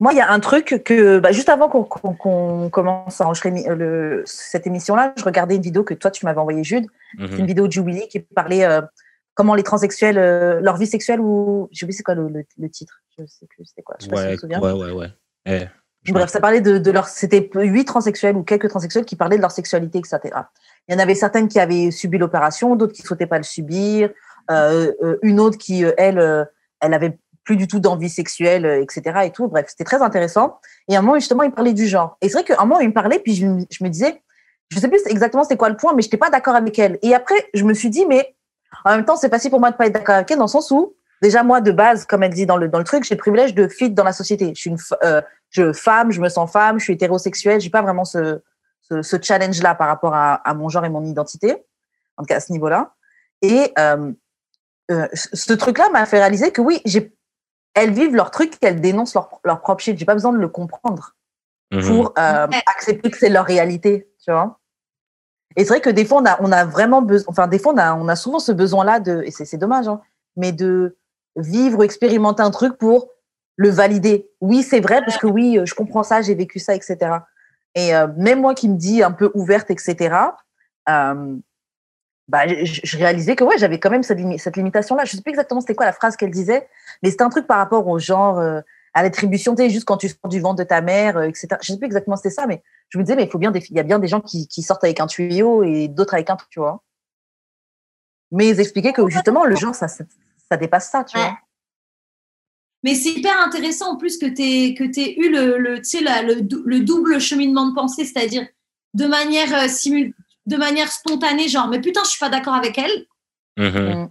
Moi, 0.00 0.12
il 0.12 0.16
y 0.16 0.20
a 0.20 0.30
un 0.32 0.40
truc 0.40 0.82
que, 0.84 1.20
bah, 1.20 1.30
juste 1.30 1.48
avant 1.48 1.68
qu'on 1.68 2.68
commence 2.70 3.20
à 3.20 3.24
enregistrer 3.26 3.52
euh, 3.68 3.74
le- 3.76 4.22
cette 4.26 4.66
émission-là, 4.66 5.12
je 5.16 5.22
regardais 5.22 5.54
une 5.54 5.62
vidéo 5.62 5.84
que 5.84 5.94
toi, 5.94 6.10
tu 6.10 6.24
m'avais 6.26 6.40
envoyée, 6.40 6.64
Jude. 6.64 6.86
C'est 7.18 7.28
Mhm. 7.30 7.38
une 7.38 7.46
vidéo 7.46 7.66
de 7.68 7.72
Jubilee 7.72 8.08
qui 8.08 8.18
parlait 8.18 8.64
euh, 8.64 8.80
comment 9.34 9.54
les 9.54 9.62
transsexuels, 9.62 10.18
euh, 10.18 10.60
leur 10.60 10.76
vie 10.76 10.88
sexuelle 10.88 11.20
ou. 11.20 11.68
Je 11.70 11.78
sais 11.78 11.86
plus 11.86 11.92
c'est 11.92 12.02
quoi 12.02 12.14
le, 12.16 12.28
le- 12.28 12.44
le 12.58 12.68
titre. 12.68 13.00
Je 13.16 13.24
sais 13.26 13.46
plus 13.46 13.64
c'était 13.66 13.82
quoi. 13.82 13.94
Je 14.00 14.06
sais 14.06 14.10
pas 14.10 14.16
si 14.16 14.22
tu 14.22 14.28
Ouais, 14.28 14.34
te 14.36 14.40
souviens. 14.40 14.60
ouais, 14.60 14.72
ouais, 14.72 14.90
ouais. 14.92 15.08
Eh, 15.46 16.10
Bref, 16.10 16.30
ça 16.30 16.40
parlait 16.40 16.60
de, 16.60 16.78
de 16.78 16.90
leur. 16.90 17.06
C'était 17.06 17.48
huit 17.54 17.84
transsexuels 17.84 18.36
ou 18.36 18.42
quelques 18.42 18.68
transsexuels 18.68 19.04
qui 19.04 19.14
parlaient 19.14 19.36
de 19.36 19.42
leur 19.42 19.52
sexualité, 19.52 19.98
etc. 19.98 20.18
Il 20.88 20.92
y 20.92 20.96
en 20.96 20.98
avait 20.98 21.14
certaines 21.14 21.46
qui 21.46 21.60
avaient 21.60 21.92
subi 21.92 22.18
l'opération, 22.18 22.74
d'autres 22.74 22.92
qui 22.92 23.02
ne 23.02 23.06
souhaitaient 23.06 23.26
pas 23.28 23.36
le 23.38 23.44
subir, 23.44 24.10
une 25.22 25.40
autre 25.40 25.58
qui, 25.58 25.84
euh, 25.84 25.92
elle, 25.96 26.18
euh, 26.18 26.44
elle 26.80 26.94
avait 26.94 27.18
plus 27.44 27.56
du 27.56 27.66
tout 27.66 27.80
d'envie 27.80 28.08
sexuelle, 28.08 28.66
euh, 28.66 28.82
etc. 28.82 29.20
Et 29.24 29.30
tout. 29.30 29.48
Bref, 29.48 29.66
c'était 29.68 29.84
très 29.84 30.00
intéressant. 30.02 30.60
Et 30.88 30.96
à 30.96 31.00
un 31.00 31.02
moment, 31.02 31.18
justement, 31.18 31.42
il 31.42 31.50
parlait 31.50 31.72
du 31.72 31.86
genre. 31.86 32.16
Et 32.20 32.28
c'est 32.28 32.34
vrai 32.34 32.44
qu'à 32.44 32.60
un 32.60 32.64
moment, 32.64 32.80
il 32.80 32.88
me 32.88 32.94
parlait, 32.94 33.18
puis 33.18 33.34
je, 33.34 33.46
je 33.70 33.84
me 33.84 33.88
disais, 33.88 34.22
je 34.68 34.78
sais 34.78 34.88
plus 34.88 35.00
exactement 35.06 35.42
c'était 35.42 35.56
quoi 35.56 35.68
le 35.68 35.76
point, 35.76 35.94
mais 35.94 36.02
je 36.02 36.08
n'étais 36.08 36.16
pas 36.16 36.30
d'accord 36.30 36.54
avec 36.54 36.78
elle. 36.78 36.98
Et 37.02 37.14
après, 37.14 37.34
je 37.54 37.64
me 37.64 37.74
suis 37.74 37.90
dit, 37.90 38.06
mais 38.06 38.34
en 38.84 38.96
même 38.96 39.04
temps, 39.04 39.16
c'est 39.16 39.28
facile 39.28 39.50
pour 39.50 39.60
moi 39.60 39.70
de 39.70 39.76
pas 39.76 39.86
être 39.86 39.92
d'accord 39.92 40.14
avec 40.14 40.30
elle, 40.30 40.38
dans 40.38 40.44
le 40.44 40.48
sens 40.48 40.70
où, 40.70 40.94
déjà, 41.20 41.42
moi, 41.42 41.60
de 41.60 41.72
base, 41.72 42.06
comme 42.06 42.22
elle 42.22 42.32
dit 42.32 42.46
dans 42.46 42.56
le, 42.56 42.68
dans 42.68 42.78
le 42.78 42.84
truc, 42.84 43.04
j'ai 43.04 43.14
le 43.14 43.20
privilège 43.20 43.54
de 43.54 43.68
fit 43.68 43.90
dans 43.90 44.04
la 44.04 44.12
société. 44.12 44.52
Je 44.54 44.60
suis 44.60 44.70
une 44.70 44.78
euh, 45.04 45.20
je, 45.50 45.72
femme, 45.72 46.10
je 46.10 46.20
me 46.20 46.28
sens 46.28 46.50
femme, 46.50 46.78
je 46.78 46.84
suis 46.84 46.94
hétérosexuelle, 46.94 47.60
j'ai 47.60 47.70
pas 47.70 47.82
vraiment 47.82 48.04
ce, 48.04 48.40
ce, 48.88 49.16
challenge-là 49.20 49.74
par 49.74 49.88
rapport 49.88 50.14
à, 50.14 50.54
mon 50.54 50.68
genre 50.68 50.84
et 50.84 50.88
mon 50.88 51.04
identité, 51.04 51.52
en 52.16 52.22
tout 52.22 52.28
cas 52.28 52.36
à 52.36 52.40
ce 52.40 52.52
niveau-là. 52.52 52.94
Et 53.42 53.72
euh, 53.78 54.12
euh, 54.92 55.06
ce 55.12 55.52
truc-là 55.52 55.88
m'a 55.92 56.06
fait 56.06 56.18
réaliser 56.18 56.50
que 56.52 56.60
oui, 56.60 56.80
j'ai, 56.84 57.14
elles 57.74 57.92
vivent 57.92 58.14
leur 58.14 58.30
truc, 58.30 58.54
elles 58.62 58.80
dénoncent 58.80 59.14
leur, 59.14 59.40
leur 59.44 59.60
propre 59.60 59.82
shit. 59.82 59.98
J'ai 59.98 60.04
pas 60.04 60.14
besoin 60.14 60.32
de 60.32 60.38
le 60.38 60.48
comprendre 60.48 61.14
Mhm. 61.72 61.82
pour 61.88 62.12
euh, 62.18 62.46
Ouais. 62.48 62.62
accepter 62.66 63.10
que 63.10 63.16
c'est 63.16 63.30
leur 63.30 63.46
réalité, 63.46 64.06
tu 64.22 64.30
vois. 64.30 64.58
Et 65.56 65.64
c'est 65.64 65.70
vrai 65.70 65.80
que 65.80 65.88
des 65.90 66.04
fois, 66.04 66.20
on 66.20 66.26
a, 66.26 66.36
on 66.42 66.52
a 66.52 66.64
vraiment 66.66 67.00
besoin, 67.02 67.30
enfin, 67.30 67.46
des 67.46 67.58
fois, 67.58 67.72
on 67.72 67.78
a, 67.78 67.94
on 67.94 68.08
a 68.08 68.16
souvent 68.16 68.38
ce 68.38 68.52
besoin-là 68.52 69.00
de, 69.00 69.22
et 69.24 69.30
c'est 69.30 69.44
c'est 69.46 69.56
dommage, 69.56 69.88
hein, 69.88 70.00
mais 70.36 70.52
de 70.52 70.96
vivre 71.36 71.78
ou 71.78 71.82
expérimenter 71.82 72.42
un 72.42 72.50
truc 72.50 72.76
pour 72.76 73.08
le 73.56 73.70
valider. 73.70 74.30
Oui, 74.40 74.62
c'est 74.62 74.80
vrai, 74.80 75.00
parce 75.04 75.16
que 75.18 75.26
oui, 75.26 75.58
euh, 75.58 75.64
je 75.66 75.74
comprends 75.74 76.02
ça, 76.02 76.20
j'ai 76.20 76.34
vécu 76.34 76.58
ça, 76.58 76.74
etc. 76.74 76.98
Et 77.74 77.94
euh, 77.94 78.06
même 78.18 78.40
moi 78.42 78.54
qui 78.54 78.68
me 78.68 78.76
dis 78.76 79.02
un 79.02 79.12
peu 79.12 79.30
ouverte, 79.34 79.70
etc., 79.70 80.14
euh, 80.90 81.36
bah, 82.28 82.46
je, 82.64 82.80
je 82.84 82.96
réalisais 82.98 83.36
que 83.36 83.44
ouais, 83.44 83.58
j'avais 83.58 83.78
quand 83.80 83.90
même 83.90 84.02
cette, 84.02 84.18
limi- 84.18 84.38
cette 84.38 84.56
limitation-là. 84.56 85.04
Je 85.04 85.16
sais 85.16 85.22
plus 85.22 85.30
exactement 85.30 85.60
c'était 85.60 85.74
quoi 85.74 85.86
la 85.86 85.92
phrase 85.92 86.16
qu'elle 86.16 86.30
disait, 86.30 86.68
mais 87.02 87.10
c'était 87.10 87.24
un 87.24 87.28
truc 87.30 87.46
par 87.46 87.58
rapport 87.58 87.86
au 87.88 87.98
genre, 87.98 88.38
euh, 88.38 88.60
à 88.94 89.02
l'attribution, 89.02 89.54
tu 89.54 89.62
sais, 89.62 89.70
juste 89.70 89.84
quand 89.86 89.96
tu 89.96 90.08
sors 90.08 90.28
du 90.28 90.40
ventre 90.40 90.56
de 90.58 90.64
ta 90.64 90.80
mère, 90.80 91.16
euh, 91.16 91.22
etc. 91.24 91.48
Je 91.62 91.72
sais 91.72 91.78
plus 91.78 91.86
exactement 91.86 92.16
c'était 92.16 92.30
ça, 92.30 92.46
mais 92.46 92.62
je 92.90 92.98
me 92.98 93.04
disais, 93.04 93.16
mais 93.16 93.24
il 93.24 93.30
faut 93.30 93.38
bien, 93.38 93.50
des- 93.50 93.64
il 93.70 93.76
y 93.76 93.80
a 93.80 93.84
bien 93.84 93.98
des 93.98 94.08
gens 94.08 94.20
qui, 94.20 94.46
qui 94.48 94.62
sortent 94.62 94.84
avec 94.84 95.00
un 95.00 95.06
tuyau 95.06 95.62
et 95.64 95.88
d'autres 95.88 96.14
avec 96.14 96.30
un 96.30 96.36
truc, 96.36 96.50
tu 96.50 96.60
vois. 96.60 96.82
Mais 98.30 98.48
ils 98.48 98.60
expliquaient 98.60 98.92
que 98.92 99.06
justement, 99.08 99.44
le 99.44 99.56
genre, 99.56 99.74
ça, 99.74 99.88
ça, 99.88 100.04
ça 100.50 100.56
dépasse 100.56 100.90
ça, 100.90 101.04
tu 101.04 101.16
Ouais. 101.18 101.24
vois. 101.24 101.38
Mais 102.84 102.94
c'est 102.94 103.10
hyper 103.10 103.40
intéressant 103.40 103.92
en 103.92 103.96
plus 103.96 104.18
que 104.18 104.26
tu 104.26 104.42
aies, 104.42 104.74
que 104.74 104.84
aies 104.84 105.14
eu 105.18 105.30
le, 105.30 105.56
le, 105.58 105.80
la- 106.04 106.22
le, 106.22 106.34
le 106.64 106.80
double 106.80 107.20
cheminement 107.20 107.68
de 107.68 107.74
pensée, 107.74 108.04
c'est-à-dire 108.04 108.46
de 108.94 109.06
manière, 109.06 109.54
euh, 109.54 109.68
simul- 109.68 110.14
de 110.46 110.56
manière 110.56 110.90
spontanée, 110.90 111.48
genre, 111.48 111.68
mais 111.68 111.80
putain, 111.80 112.02
je 112.04 112.10
suis 112.10 112.18
pas 112.18 112.28
d'accord 112.28 112.54
avec 112.54 112.78
elle. 112.78 113.06
Mhm. 113.56 114.08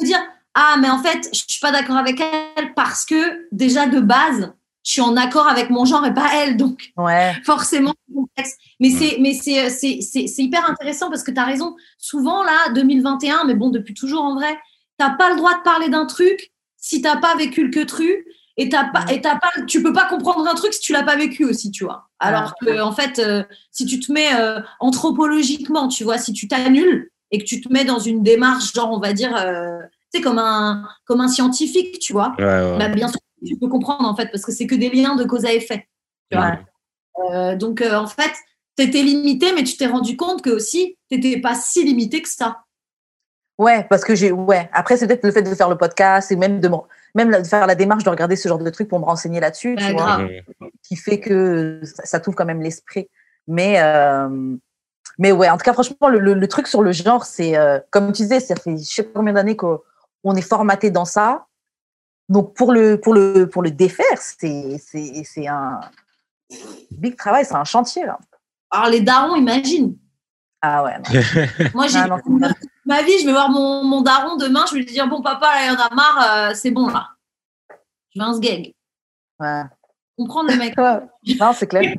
De 0.00 0.04
dire, 0.04 0.20
ah, 0.54 0.76
mais 0.80 0.88
en 0.90 0.98
fait, 1.02 1.28
je 1.32 1.42
suis 1.46 1.60
pas 1.60 1.72
d'accord 1.72 1.96
avec 1.96 2.20
elle 2.20 2.74
parce 2.74 3.04
que 3.04 3.46
déjà 3.52 3.86
de 3.86 4.00
base, 4.00 4.52
je 4.84 4.92
suis 4.92 5.00
en 5.00 5.16
accord 5.16 5.46
avec 5.46 5.70
mon 5.70 5.84
genre 5.84 6.06
et 6.06 6.14
pas 6.14 6.30
elle. 6.34 6.56
Donc, 6.56 6.92
Ouais. 6.96 7.34
forcément 7.44 7.92
c'est 8.08 8.14
complexe. 8.14 8.56
Mais 8.80 8.90
c'est 8.90 9.18
mais 9.20 9.34
c'est 9.34 9.68
c'est 9.68 10.00
c'est 10.00 10.26
c'est 10.26 10.42
hyper 10.42 10.68
intéressant 10.70 11.10
parce 11.10 11.22
que 11.22 11.30
tu 11.30 11.38
as 11.38 11.44
raison. 11.44 11.76
Souvent 11.98 12.42
là 12.42 12.70
2021 12.74 13.44
mais 13.44 13.54
bon 13.54 13.68
depuis 13.70 13.92
toujours 13.94 14.22
en 14.22 14.34
vrai, 14.34 14.58
t'as 14.96 15.10
pas 15.10 15.30
le 15.30 15.36
droit 15.36 15.54
de 15.58 15.62
parler 15.62 15.88
d'un 15.90 16.06
truc 16.06 16.52
si 16.76 17.02
t'as 17.02 17.16
pas 17.16 17.34
vécu 17.36 17.64
le 17.64 17.70
que 17.70 17.84
tru 17.84 18.24
et 18.58 18.68
t'as 18.68 18.90
pas 18.90 19.04
et 19.10 19.20
t'as 19.20 19.38
pas 19.38 19.50
tu 19.66 19.82
peux 19.82 19.92
pas 19.92 20.06
comprendre 20.06 20.46
un 20.46 20.54
truc 20.54 20.74
si 20.74 20.80
tu 20.80 20.92
l'as 20.92 21.04
pas 21.04 21.16
vécu 21.16 21.44
aussi, 21.44 21.70
tu 21.70 21.84
vois. 21.84 22.08
Alors 22.18 22.54
que 22.60 22.80
en 22.80 22.92
fait 22.92 23.18
euh, 23.20 23.44
si 23.70 23.86
tu 23.86 24.00
te 24.00 24.12
mets 24.12 24.34
euh, 24.34 24.60
anthropologiquement, 24.80 25.86
tu 25.88 26.04
vois, 26.04 26.18
si 26.18 26.32
tu 26.32 26.48
t'annules 26.48 27.10
et 27.30 27.38
que 27.38 27.44
tu 27.44 27.60
te 27.60 27.72
mets 27.72 27.84
dans 27.84 28.00
une 28.00 28.22
démarche 28.22 28.74
genre 28.74 28.90
on 28.90 28.98
va 28.98 29.12
dire 29.12 29.34
euh, 29.36 29.78
tu 30.12 30.18
sais 30.18 30.20
comme 30.20 30.38
un 30.38 30.86
comme 31.04 31.20
un 31.20 31.28
scientifique, 31.28 32.00
tu 32.00 32.12
vois. 32.12 32.34
Ouais, 32.38 32.44
ouais. 32.44 32.78
Bah, 32.78 32.88
bien 32.88 33.06
sûr, 33.08 33.20
tu 33.46 33.56
peux 33.56 33.68
comprendre 33.68 34.08
en 34.08 34.16
fait 34.16 34.28
parce 34.32 34.44
que 34.44 34.52
c'est 34.52 34.66
que 34.66 34.74
des 34.74 34.90
liens 34.90 35.14
de 35.14 35.24
cause 35.24 35.44
à 35.44 35.52
effet. 35.52 35.88
tu 36.30 36.36
vois. 36.36 36.58
Euh, 37.30 37.56
donc, 37.56 37.82
en 37.82 38.06
fait, 38.06 38.32
tu 38.76 38.84
étais 38.84 39.02
limité, 39.02 39.52
mais 39.52 39.64
tu 39.64 39.76
t'es 39.76 39.86
rendu 39.86 40.16
compte 40.16 40.42
que 40.42 40.50
aussi, 40.50 40.96
tu 41.10 41.18
n'étais 41.18 41.40
pas 41.40 41.54
si 41.54 41.84
limité 41.84 42.22
que 42.22 42.28
ça. 42.28 42.58
Ouais, 43.58 43.84
parce 43.90 44.04
que 44.04 44.14
j'ai, 44.14 44.30
ouais. 44.30 44.70
Après, 44.72 44.96
c'est 44.96 45.08
peut-être 45.08 45.24
le 45.24 45.32
fait 45.32 45.42
de 45.42 45.52
faire 45.54 45.68
le 45.68 45.76
podcast 45.76 46.30
et 46.30 46.36
même 46.36 46.60
de, 46.60 46.70
même 47.14 47.30
de 47.30 47.42
faire 47.46 47.66
la 47.66 47.74
démarche 47.74 48.04
de 48.04 48.10
regarder 48.10 48.36
ce 48.36 48.48
genre 48.48 48.58
de 48.58 48.70
trucs 48.70 48.88
pour 48.88 48.98
me 49.00 49.04
renseigner 49.04 49.40
là-dessus, 49.40 49.76
tu 49.76 49.92
vois, 49.92 50.16
qui 50.82 50.96
fait 50.96 51.20
que 51.20 51.80
ça, 51.84 52.04
ça 52.04 52.20
t'ouvre 52.20 52.36
quand 52.36 52.44
même 52.44 52.62
l'esprit. 52.62 53.08
Mais, 53.46 53.80
euh, 53.80 54.28
mais 55.18 55.32
ouais, 55.32 55.48
en 55.48 55.56
tout 55.56 55.64
cas, 55.64 55.72
franchement, 55.72 56.08
le, 56.08 56.18
le- 56.18 56.34
le 56.34 56.48
truc 56.48 56.66
sur 56.66 56.82
le 56.82 56.92
genre, 56.92 57.24
c'est, 57.24 57.56
euh, 57.56 57.78
comme 57.90 58.12
tu 58.12 58.22
disais, 58.22 58.40
ça 58.40 58.54
fait 58.56 58.76
je 58.76 58.82
sais 58.84 59.02
pas 59.02 59.10
combien 59.14 59.32
d'années 59.32 59.56
qu'on 59.56 59.80
on 60.24 60.34
est 60.36 60.42
formaté 60.42 60.90
dans 60.90 61.04
ça. 61.06 61.46
Donc, 62.28 62.54
pour 62.54 62.72
le, 62.72 63.00
pour 63.00 63.14
le, 63.14 63.46
pour 63.48 63.62
le 63.62 63.70
défaire, 63.70 64.18
c'est 64.18 64.78
un 65.46 65.80
big 66.90 67.16
travail, 67.16 67.44
c'est 67.46 67.54
un 67.54 67.64
chantier, 67.64 68.04
là. 68.04 68.18
Alors, 68.70 68.90
les 68.90 69.00
darons, 69.00 69.34
imagine. 69.36 69.96
Ah 70.60 70.82
ouais, 70.84 70.98
non. 70.98 71.04
Moi, 71.74 71.86
j'ai 71.86 71.98
Ah, 71.98 72.18
ma 72.84 73.02
vie, 73.02 73.18
je 73.20 73.26
vais 73.26 73.32
voir 73.32 73.48
mon, 73.50 73.84
mon 73.84 74.00
daron 74.02 74.36
demain, 74.36 74.64
je 74.68 74.74
vais 74.74 74.80
lui 74.80 74.86
dire 74.86 75.06
Bon, 75.08 75.22
papa, 75.22 75.46
là, 75.54 75.64
il 75.64 75.66
y 75.68 75.70
en 75.70 75.80
a 75.80 75.94
marre, 75.94 76.48
euh, 76.50 76.54
c'est 76.54 76.70
bon 76.72 76.88
là. 76.88 77.08
Je 78.14 78.20
veux 78.20 78.26
un 78.26 78.34
sgeg. 78.34 78.74
Ouais. 79.38 79.62
Comprendre 80.16 80.50
le 80.50 80.56
mec. 80.56 80.74
Non, 81.40 81.52
c'est 81.52 81.66
clair. 81.68 81.94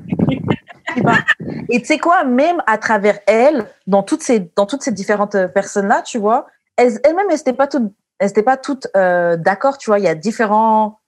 Et 1.69 1.79
tu 1.79 1.85
sais 1.85 1.99
quoi, 1.99 2.23
même 2.23 2.61
à 2.67 2.77
travers 2.77 3.19
elle, 3.27 3.65
dans 3.87 4.03
toutes 4.03 4.23
ces, 4.23 4.51
dans 4.55 4.65
toutes 4.65 4.81
ces 4.81 4.91
différentes 4.91 5.35
euh, 5.35 5.47
personnes-là, 5.47 6.01
tu 6.01 6.17
vois, 6.17 6.47
elles- 6.75 6.99
elles-mêmes, 7.03 7.27
elles 7.29 7.37
n'étaient 7.37 7.53
pas 7.53 7.67
toutes, 7.67 7.93
elles 8.17 8.29
étaient 8.31 8.43
pas 8.43 8.57
toutes 8.57 8.87
euh, 8.97 9.37
d'accord, 9.37 9.77
tu 9.77 9.89
vois, 9.89 9.99
il 9.99 10.05
y 10.05 10.07
a 10.07 10.15
différents 10.15 10.99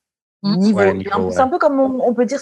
Mm. 0.44 0.56
niveaux. 0.58 0.80
Ouais, 0.80 0.86
C'est 0.86 0.92
un- 0.92 0.94
niveau, 1.20 1.30
C'est 1.32 1.38
ouais. 1.38 1.42
un 1.44 1.48
peu 1.50 1.60
comme 1.60 1.80
on, 1.80 2.00
on 2.08 2.14
peut 2.16 2.26
dire, 2.26 2.40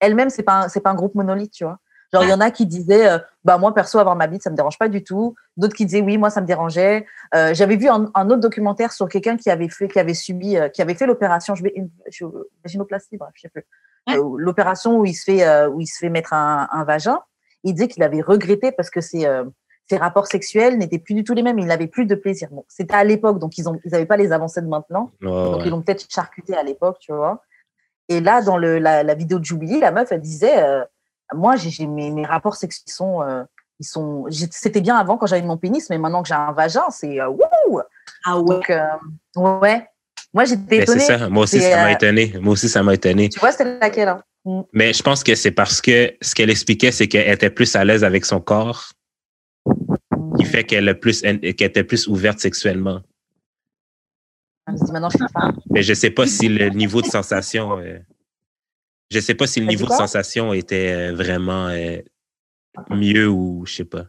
elles-mêmes, 0.00 0.30
c'est 0.30 0.42
pas, 0.42 0.64
un- 0.66 0.80
pas 0.80 0.90
un 0.90 0.94
groupe 0.94 1.14
monolithe, 1.14 1.52
tu 1.52 1.62
vois. 1.64 1.78
Genre, 2.12 2.22
il 2.24 2.30
y 2.30 2.32
en 2.32 2.40
a 2.40 2.50
qui 2.50 2.66
disaient, 2.66 3.08
euh, 3.08 3.18
bah, 3.44 3.58
moi, 3.58 3.74
perso, 3.74 3.98
avoir 3.98 4.14
ma 4.16 4.26
bite, 4.26 4.42
ça 4.42 4.50
me 4.50 4.56
dérange 4.56 4.78
pas 4.78 4.88
du 4.88 5.02
tout. 5.02 5.34
D'autres 5.56 5.74
qui 5.74 5.84
disaient, 5.86 6.00
oui, 6.02 6.18
moi, 6.18 6.30
ça 6.30 6.40
me 6.40 6.46
dérangeait. 6.46 7.04
Euh, 7.34 7.52
J'avais 7.52 7.76
vu 7.76 7.88
un, 7.88 8.10
un 8.14 8.30
autre 8.30 8.40
documentaire 8.40 8.92
sur 8.92 9.08
quelqu'un 9.08 9.36
qui 9.36 9.50
avait 9.50 9.68
fait, 9.68 9.88
qui 9.88 9.98
avait 9.98 10.14
subi, 10.14 10.56
euh, 10.56 10.68
qui 10.68 10.82
avait 10.82 10.94
fait 10.94 11.06
l'opération, 11.06 11.54
je 11.54 11.62
vais, 11.64 11.72
une, 11.74 11.90
je- 12.10 12.24
vaginoplastie, 12.64 13.16
bref, 13.16 13.30
je 13.34 13.42
sais 13.42 13.48
plus. 13.48 13.64
Ouais. 14.08 14.16
Euh, 14.18 14.34
l'opération 14.38 14.98
où 14.98 15.04
il 15.04 15.14
se 15.14 15.24
fait, 15.24 15.46
euh, 15.46 15.68
où 15.68 15.80
il 15.80 15.86
se 15.86 15.98
fait 15.98 16.08
mettre 16.10 16.32
un, 16.32 16.68
un 16.70 16.84
vagin. 16.84 17.20
Il 17.64 17.74
disait 17.74 17.88
qu'il 17.88 18.02
avait 18.04 18.20
regretté 18.20 18.70
parce 18.70 18.88
que 18.90 19.00
ses, 19.00 19.26
euh, 19.26 19.44
ses 19.90 19.96
rapports 19.96 20.28
sexuels 20.28 20.78
n'étaient 20.78 21.00
plus 21.00 21.14
du 21.14 21.24
tout 21.24 21.34
les 21.34 21.42
mêmes. 21.42 21.58
Il 21.58 21.66
n'avait 21.66 21.88
plus 21.88 22.06
de 22.06 22.14
plaisir. 22.14 22.48
Bon, 22.52 22.64
c'était 22.68 22.94
à 22.94 23.02
l'époque, 23.02 23.40
donc 23.40 23.58
ils 23.58 23.68
ont, 23.68 23.80
ils 23.84 23.90
n'avaient 23.90 24.06
pas 24.06 24.16
les 24.16 24.30
avancées 24.30 24.62
de 24.62 24.68
maintenant. 24.68 25.10
Ouais, 25.22 25.28
Donc, 25.28 25.56
ouais. 25.58 25.62
ils 25.66 25.70
l'ont 25.70 25.82
peut-être 25.82 26.06
charcuté 26.08 26.56
à 26.56 26.62
l'époque, 26.62 26.98
tu 27.00 27.12
vois. 27.12 27.42
Et 28.08 28.20
là, 28.20 28.40
dans 28.42 28.56
le, 28.56 28.78
la, 28.78 29.02
la 29.02 29.14
vidéo 29.14 29.40
de 29.40 29.44
Jubilee, 29.44 29.80
la 29.80 29.90
meuf, 29.90 30.12
elle 30.12 30.20
disait 30.20 30.62
euh, 30.62 30.84
Moi, 31.34 31.56
j'ai 31.56 31.86
mes, 31.86 32.10
mes 32.10 32.24
rapports 32.24 32.56
sexuels 32.56 32.92
sont. 32.92 33.22
euh, 33.22 33.42
ils 33.78 33.84
sont 33.86 34.24
C'était 34.50 34.80
bien 34.80 34.96
avant 34.96 35.16
quand 35.18 35.26
j'avais 35.26 35.42
mon 35.46 35.56
pénis, 35.58 35.88
mais 35.90 35.98
maintenant 35.98 36.22
que 36.22 36.28
j'ai 36.28 36.34
un 36.34 36.52
vagin, 36.52 36.88
c'est. 36.90 37.20
euh, 37.20 37.28
wouh 37.28 37.80
Ah 38.24 38.38
ouais. 38.38 38.54
Donc, 38.56 38.70
euh, 38.70 38.86
ouais. 39.60 39.86
Moi, 40.32 40.44
j'étais 40.44 40.78
Mais 40.78 40.86
c'est 40.86 40.92
étonnée. 40.98 41.00
ça. 41.18 41.28
Moi 41.28 41.42
aussi, 41.44 41.60
C'est, 41.60 41.70
ça 41.70 41.76
m'a 41.78 41.88
euh, 41.88 41.94
étonné. 41.94 42.34
Moi 42.40 42.52
aussi, 42.52 42.68
ça 42.68 42.82
m'a 42.82 42.94
étonné. 42.94 43.28
Tu 43.28 43.38
vois, 43.40 43.52
c'était 43.52 43.78
laquelle 43.78 44.08
hein? 44.08 44.22
Mais 44.72 44.92
je 44.92 45.02
pense 45.02 45.24
que 45.24 45.34
c'est 45.34 45.50
parce 45.50 45.80
que 45.80 46.14
ce 46.22 46.34
qu'elle 46.34 46.50
expliquait, 46.50 46.92
c'est 46.92 47.08
qu'elle 47.08 47.28
était 47.32 47.50
plus 47.50 47.74
à 47.74 47.84
l'aise 47.84 48.04
avec 48.04 48.24
son 48.24 48.40
corps, 48.40 48.92
qui 50.38 50.44
fait 50.44 50.62
qu'elle 50.64 50.88
est 50.88 50.94
plus, 50.94 51.20
qu'elle 51.22 51.40
était 51.42 51.82
plus 51.84 52.06
ouverte 52.06 52.38
sexuellement. 52.38 53.00
Je 54.68 54.84
dis 54.84 54.92
Maintenant, 54.92 55.10
je 55.10 55.16
suis 55.18 55.26
femme. 55.32 55.56
Mais 55.70 55.82
je 55.82 55.94
sais 55.94 56.10
pas 56.10 56.26
si 56.26 56.48
le 56.48 56.68
niveau 56.70 57.02
de 57.02 57.06
sensation, 57.06 57.78
euh, 57.80 57.98
je 59.10 59.20
sais 59.20 59.34
pas 59.34 59.46
si 59.46 59.60
le 59.60 59.66
niveau 59.66 59.86
de 59.86 59.92
sensation 59.92 60.52
était 60.52 60.92
euh, 60.92 61.14
vraiment 61.14 61.68
euh, 61.68 61.98
mieux 62.90 63.28
ou 63.28 63.64
je 63.66 63.76
sais 63.76 63.84
pas. 63.84 64.06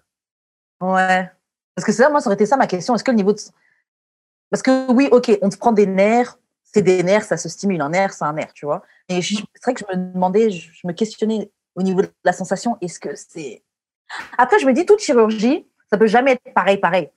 Ouais. 0.81 1.29
Parce 1.75 1.85
que 1.85 1.91
c'est 1.91 2.03
ça, 2.03 2.09
moi, 2.09 2.19
ça 2.19 2.27
aurait 2.27 2.35
été 2.35 2.45
ça 2.45 2.57
ma 2.57 2.67
question. 2.67 2.95
Est-ce 2.95 3.03
que 3.03 3.11
le 3.11 3.17
niveau 3.17 3.33
de. 3.33 3.39
Parce 4.49 4.63
que 4.63 4.91
oui, 4.91 5.09
ok, 5.11 5.37
on 5.41 5.49
te 5.49 5.57
prend 5.57 5.71
des 5.71 5.85
nerfs, 5.85 6.39
c'est 6.63 6.81
des 6.81 7.03
nerfs, 7.03 7.25
ça 7.25 7.37
se 7.37 7.49
stimule. 7.49 7.81
Un 7.81 7.89
nerf, 7.89 8.13
c'est 8.13 8.25
un 8.25 8.33
nerf, 8.33 8.53
tu 8.53 8.65
vois. 8.65 8.83
Et 9.09 9.21
c'est 9.21 9.35
vrai 9.63 9.73
que 9.73 9.81
je 9.81 9.97
me 9.97 10.13
demandais, 10.13 10.49
je, 10.49 10.71
je 10.71 10.87
me 10.87 10.93
questionnais 10.93 11.51
au 11.75 11.83
niveau 11.83 12.01
de 12.01 12.09
la 12.23 12.33
sensation, 12.33 12.77
est-ce 12.81 12.99
que 12.99 13.15
c'est. 13.15 13.63
Après, 14.37 14.59
je 14.59 14.65
me 14.65 14.73
dis, 14.73 14.85
toute 14.85 14.99
chirurgie, 14.99 15.67
ça 15.91 15.97
peut 15.97 16.07
jamais 16.07 16.31
être 16.33 16.53
pareil, 16.53 16.77
pareil. 16.77 17.09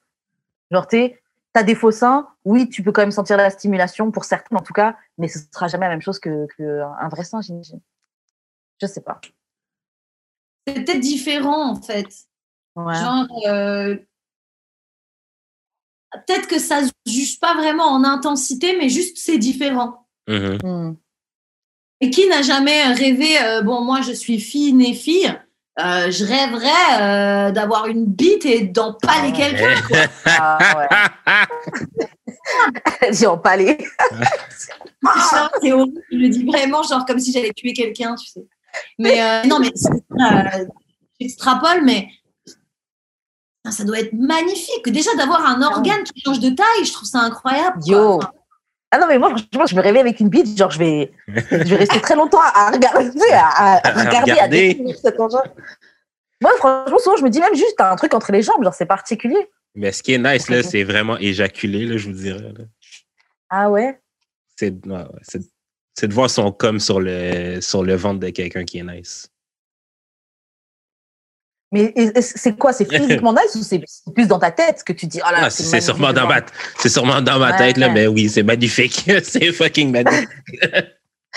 Genre, 0.71 0.87
tu 0.87 1.20
as 1.55 1.63
des 1.63 1.75
faux 1.75 1.91
seins, 1.91 2.29
oui, 2.45 2.69
tu 2.69 2.83
peux 2.83 2.93
quand 2.93 3.03
même 3.03 3.11
sentir 3.11 3.37
la 3.37 3.51
stimulation 3.51 4.11
pour 4.11 4.25
certaines, 4.25 4.59
en 4.59 4.63
tout 4.63 4.73
cas, 4.73 4.97
mais 5.19 5.29
ce 5.29 5.39
sera 5.53 5.69
jamais 5.69 5.87
la 5.87 5.91
même 5.91 6.03
chose 6.03 6.19
qu'un 6.19 6.47
que 6.57 6.83
un 6.83 7.09
vrai 7.09 7.25
sein, 7.25 7.41
j'imagine. 7.41 7.81
Je 8.81 8.87
sais 8.87 9.01
pas. 9.01 9.21
C'est 10.67 10.75
peut-être 10.75 11.01
différent 11.01 11.71
en 11.71 11.81
fait. 11.81 12.09
Ouais. 12.77 12.95
Genre, 12.95 13.27
euh, 13.47 13.97
peut-être 16.13 16.47
que 16.47 16.59
ça 16.59 16.85
se 16.85 16.93
juge 17.07 17.41
pas 17.41 17.55
vraiment 17.55 17.87
en 17.87 18.05
intensité, 18.05 18.77
mais 18.79 18.89
juste 18.89 19.19
c'est 19.19 19.39
différent. 19.39 20.07
Mhm. 20.29 20.59
Hmm. 20.63 20.97
Et 22.01 22.11
qui 22.11 22.27
n'a 22.29 22.43
jamais 22.43 22.85
rêvé, 22.93 23.43
euh, 23.43 23.63
bon, 23.63 23.83
moi 23.83 24.01
je 24.01 24.13
suis 24.13 24.41
fille 24.41 24.73
née 24.73 24.95
fille, 24.95 25.31
euh, 25.85 26.11
je 26.11 26.25
rêverais 26.25 27.01
euh, 27.01 27.51
d'avoir 27.51 27.87
une 27.87 28.05
bite 28.07 28.45
et 28.47 28.63
d'en 28.63 28.93
paler 28.95 29.33
Ah, 29.35 29.37
quelqu'un. 29.37 29.83
quoi. 29.89 29.99
Ah, 30.27 30.59
ouais. 30.79 30.89
J'ai 33.13 33.27
empalé. 33.27 33.79
Genre, 35.03 35.51
c'est 35.63 35.73
horrible, 35.73 36.01
je 36.13 36.17
le 36.17 36.29
dis 36.29 36.45
vraiment, 36.45 36.83
genre 36.83 37.05
comme 37.07 37.19
si 37.19 37.33
j'allais 37.33 37.53
tuer 37.57 37.73
quelqu'un, 37.73 38.15
tu 38.17 38.27
sais. 38.27 38.45
Mais 38.99 39.21
euh, 39.23 39.43
non, 39.49 39.59
mais 39.59 39.71
c'est- 39.75 39.89
euh, 39.91 40.65
j'extrapole, 41.19 41.83
mais 41.85 42.09
ça 43.71 43.85
doit 43.85 44.01
être 44.01 44.13
magnifique. 44.13 44.89
Déjà 44.89 45.15
d'avoir 45.17 45.45
un 45.47 45.63
organe 45.63 46.03
qui 46.05 46.21
change 46.21 46.39
de 46.41 46.51
taille, 46.51 46.85
je 46.85 46.93
trouve 46.93 47.09
ça 47.09 47.21
incroyable. 47.21 47.81
quoi. 47.83 47.93
Yo. 47.93 48.15
Enfin, 48.19 48.31
Ah 48.93 48.99
non, 48.99 49.07
mais 49.07 49.19
moi, 49.19 49.31
franchement, 49.31 49.67
je 49.67 49.77
me 49.77 49.83
réveille 49.83 50.01
avec 50.01 50.19
une 50.19 50.29
bite, 50.29 50.57
genre, 50.59 50.71
je 50.71 50.79
vais, 50.79 51.13
je 51.29 51.57
vais 51.57 51.77
rester 51.77 52.01
très 52.01 52.17
longtemps 52.17 52.41
à 52.41 52.71
regarder, 52.73 53.11
à, 53.33 53.87
à 53.87 54.05
regarder, 54.05 54.33
à 54.33 54.49
découvrir 54.49 54.97
cet 54.99 55.21
engin. 55.21 55.43
Moi, 56.41 56.51
franchement, 56.57 56.99
souvent, 56.99 57.17
je 57.17 57.23
me 57.23 57.31
dis 57.31 57.39
même 57.41 57.55
juste, 57.55 57.75
t'as 57.79 57.93
un 57.93 57.97
truc 57.97 58.15
entre 58.15 58.33
les 58.33 58.43
jambes, 58.43 58.65
genre, 58.65 58.75
c'est 58.75 58.87
particulier. 58.87 59.49
Mais 59.77 59.93
ce 59.93 60.03
qui 60.03 60.15
est 60.15 60.19
nice, 60.19 60.49
là, 60.51 60.63
c'est 60.65 60.83
vraiment 60.83 61.17
éjaculer, 61.19 61.87
là, 61.87 61.97
je 61.99 62.09
vous 62.09 62.15
dirais. 62.17 62.41
là. 62.41 62.65
Ah 63.49 63.71
ouais? 63.71 64.01
C'est 64.57 64.75
ouais, 64.87 65.05
de 66.09 66.15
voir 66.15 66.29
son 66.29 66.51
com 66.51 66.81
sur 66.81 67.01
le, 67.01 67.61
sur 67.61 67.85
le 67.85 67.95
ventre 67.95 68.21
de 68.21 68.31
quelqu'un 68.31 68.65
qui 68.65 68.79
est 68.79 68.83
nice. 68.83 69.30
Mais 71.73 71.95
c'est 72.21 72.57
quoi? 72.59 72.73
C'est 72.73 72.85
physiquement 72.93 73.33
nice 73.33 73.55
ou 73.55 73.63
c'est 73.63 73.81
plus 74.15 74.27
dans 74.27 74.39
ta 74.39 74.51
tête 74.51 74.83
que 74.85 74.93
tu 74.93 75.07
dis, 75.07 75.21
oh 75.25 75.31
là, 75.31 75.39
Ah, 75.45 75.51
c'est 75.51 75.81
sûrement 75.81 76.13
dans 76.13 76.27
ma, 76.27 76.41
c'est 76.79 76.89
sûrement 76.89 77.21
dans 77.23 77.39
ma 77.39 77.53
Ouais, 77.53 77.59
tête, 77.59 77.77
là, 77.77 77.87
ouais. 77.87 77.93
mais 77.93 78.07
oui, 78.09 78.29
c'est 78.29 78.43
magnifique. 78.43 79.09
c'est 79.23 79.53
fucking 79.53 79.91
magnifique. 79.93 80.29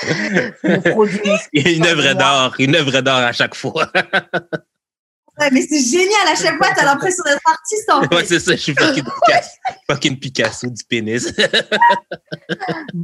Mon 0.63 0.81
produit. 0.81 1.19
une 1.53 1.85
œuvre 1.85 2.13
d'art, 2.13 2.55
une 2.57 2.75
œuvre 2.75 3.01
d'art 3.01 3.25
à 3.27 3.31
chaque 3.31 3.53
fois. 3.53 3.91
ouais, 3.93 5.49
mais 5.51 5.61
c'est 5.69 5.83
génial, 5.83 6.27
à 6.31 6.35
chaque 6.35 6.57
fois, 6.57 6.69
t'as 6.75 6.83
l'impression 6.85 7.23
d'être 7.25 7.41
artiste 7.45 7.89
en 7.91 8.01
fait. 8.01 8.15
ouais, 8.15 8.25
c'est 8.25 8.39
ça, 8.39 8.53
je 8.53 8.57
suis 8.61 8.73
fucking 8.73 9.03
Picasso, 9.03 9.49
fucking 9.87 10.19
Picasso 10.19 10.67
du 10.67 10.83
pénis. 10.89 11.31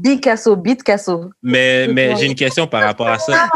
Picasso, 0.04 0.56
Bitcasso. 0.56 1.30
mais 1.44 1.88
mais 1.90 2.16
j'ai 2.16 2.26
une 2.26 2.36
question 2.36 2.66
par 2.66 2.82
rapport 2.84 3.08
à 3.10 3.20
ça. 3.20 3.48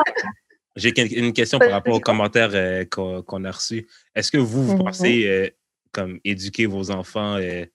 J'ai 0.76 1.18
une 1.20 1.34
question 1.34 1.60
par 1.60 1.70
rapport 1.72 1.96
aux 1.96 2.00
commentaires 2.00 2.50
euh, 2.54 2.84
qu'on 2.86 3.44
a 3.44 3.52
reçus. 3.52 3.88
Est-ce 4.16 4.32
que 4.32 4.38
vous, 4.40 4.64
vous 4.66 4.74
Mhm. 4.74 4.84
pensez 4.84 5.28
euh, 5.28 5.50
comme 5.92 6.20
éduquer 6.24 6.66
vos 6.66 6.90
enfants 6.90 7.36
euh, 7.36 7.66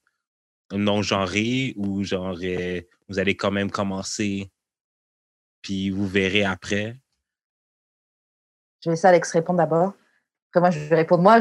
non 0.72 1.02
genrés 1.02 1.74
ou 1.76 2.02
genre 2.02 2.36
euh, 2.42 2.80
vous 3.08 3.18
allez 3.18 3.36
quand 3.36 3.52
même 3.52 3.70
commencer 3.70 4.50
puis 5.62 5.90
vous 5.90 6.06
verrez 6.06 6.44
après? 6.44 6.96
Je 8.82 8.90
vais 8.90 8.94
laisser 8.94 9.06
Alex 9.06 9.32
répondre 9.32 9.58
d'abord. 9.58 9.92
Après, 10.50 10.60
moi, 10.60 10.70
je 10.70 10.78
vais 10.80 10.96
répondre 10.96 11.22
moi. 11.22 11.38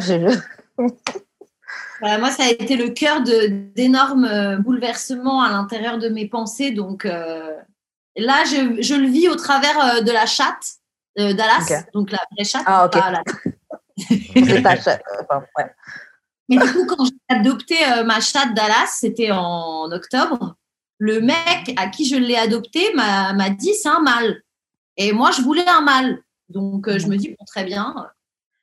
Voilà, 2.00 2.18
moi, 2.20 2.32
ça 2.32 2.44
a 2.44 2.50
été 2.50 2.76
le 2.76 2.90
cœur 2.90 3.22
d'énormes 3.22 4.58
bouleversements 4.58 5.42
à 5.42 5.50
l'intérieur 5.52 5.98
de 5.98 6.10
mes 6.10 6.28
pensées. 6.28 6.72
Donc 6.72 7.06
euh, 7.06 7.56
là, 8.16 8.44
je, 8.46 8.82
je 8.82 8.96
le 8.96 9.08
vis 9.08 9.28
au 9.30 9.36
travers 9.36 10.04
de 10.04 10.12
la 10.12 10.26
chatte 10.26 10.77
euh, 11.20 11.34
Dallas, 11.34 11.84
donc 11.94 12.12
la 12.12 12.20
vraie 12.32 12.44
chatte. 12.46 12.64
Ah, 12.66 12.86
ok. 12.86 12.92
pas 12.92 13.12
la- 13.12 13.24
C'est 14.46 14.62
ta 14.62 14.76
chatte. 14.80 15.02
Enfin, 15.22 15.44
ouais. 15.58 15.72
Mais 16.50 16.58
du 16.58 16.72
coup, 16.74 16.86
quand 16.86 17.04
j'ai 17.06 17.36
adopté 17.36 17.76
euh, 17.92 18.04
ma 18.04 18.20
chatte 18.20 18.54
Dallas, 18.54 18.96
c'était 19.00 19.32
en 19.32 19.92
octobre, 19.92 20.56
le 21.00 21.20
mec 21.20 21.74
à 21.78 21.88
qui 21.88 22.06
je 22.08 22.16
l'ai 22.16 22.38
adopté 22.38 22.94
m'a 22.94 23.34
m'a 23.34 23.50
dit 23.50 23.74
c'est 23.74 23.90
un 23.90 24.00
mâle. 24.00 24.42
Et 24.98 25.12
moi, 25.14 25.32
je 25.32 25.42
voulais 25.42 25.68
un 25.68 25.82
mâle. 25.82 26.20
Donc, 26.50 26.88
euh, 26.88 26.98
je 26.98 27.08
me 27.08 27.18
dis, 27.18 27.30
bon, 27.38 27.46
très 27.46 27.64
bien. 27.66 27.94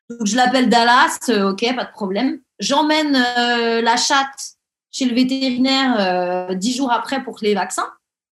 Donc, 0.09 0.27
je 0.27 0.35
l'appelle 0.37 0.69
Dallas, 0.69 1.19
ok, 1.29 1.77
pas 1.77 1.85
de 1.85 1.90
problème. 1.93 2.40
J'emmène 2.59 3.12
la 3.12 3.97
chatte 3.97 4.55
chez 4.90 5.05
le 5.05 5.14
vétérinaire 5.14 6.55
dix 6.57 6.75
jours 6.77 6.90
après 6.93 7.23
pour 7.23 7.37
les 7.43 7.55
vaccins. 7.55 7.88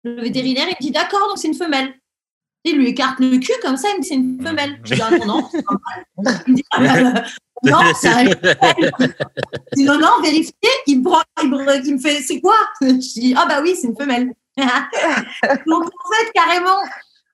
Le 0.03 0.21
vétérinaire, 0.23 0.67
il 0.69 0.75
me 0.77 0.81
dit, 0.81 0.91
d'accord, 0.91 1.29
donc 1.29 1.39
c'est 1.39 1.49
une 1.49 1.55
femelle. 1.55 1.95
Il 2.67 2.77
lui 2.79 2.89
écarte 2.89 3.21
le 3.21 3.37
cul 3.39 3.53
comme 3.63 3.77
ça, 3.77 3.89
il 3.91 3.97
me 3.99 4.01
dit, 4.03 4.09
c'est 4.09 4.15
une 4.15 4.43
femelle. 4.43 4.81
Je 4.85 4.95
dis, 4.95 5.03
ah 5.03 5.11
non, 5.11 5.27
non, 5.27 5.49
c'est 5.53 5.63
mâle. 5.67 6.43
Il 6.47 6.53
me 6.53 6.57
dit, 6.57 6.65
ah, 6.71 6.81
non, 7.63 7.79
c'est 7.95 8.09
un 8.09 8.25
je 8.25 9.77
dis 9.77 9.85
non, 9.85 9.99
non, 9.99 10.21
vérifiez. 10.23 10.53
Il 10.87 11.01
me, 11.01 11.05
prend, 11.05 11.21
il 11.43 11.51
me, 11.51 11.87
il 11.87 11.95
me 11.95 11.99
fait, 11.99 12.21
c'est 12.23 12.41
quoi? 12.41 12.57
Je 12.81 12.87
dis, 12.95 13.35
ah 13.37 13.45
bah 13.47 13.61
oui, 13.63 13.75
c'est 13.79 13.89
une 13.89 13.97
femelle. 13.97 14.33
Donc 14.57 15.85
en 15.85 16.13
fait, 16.15 16.31
carrément, 16.35 16.79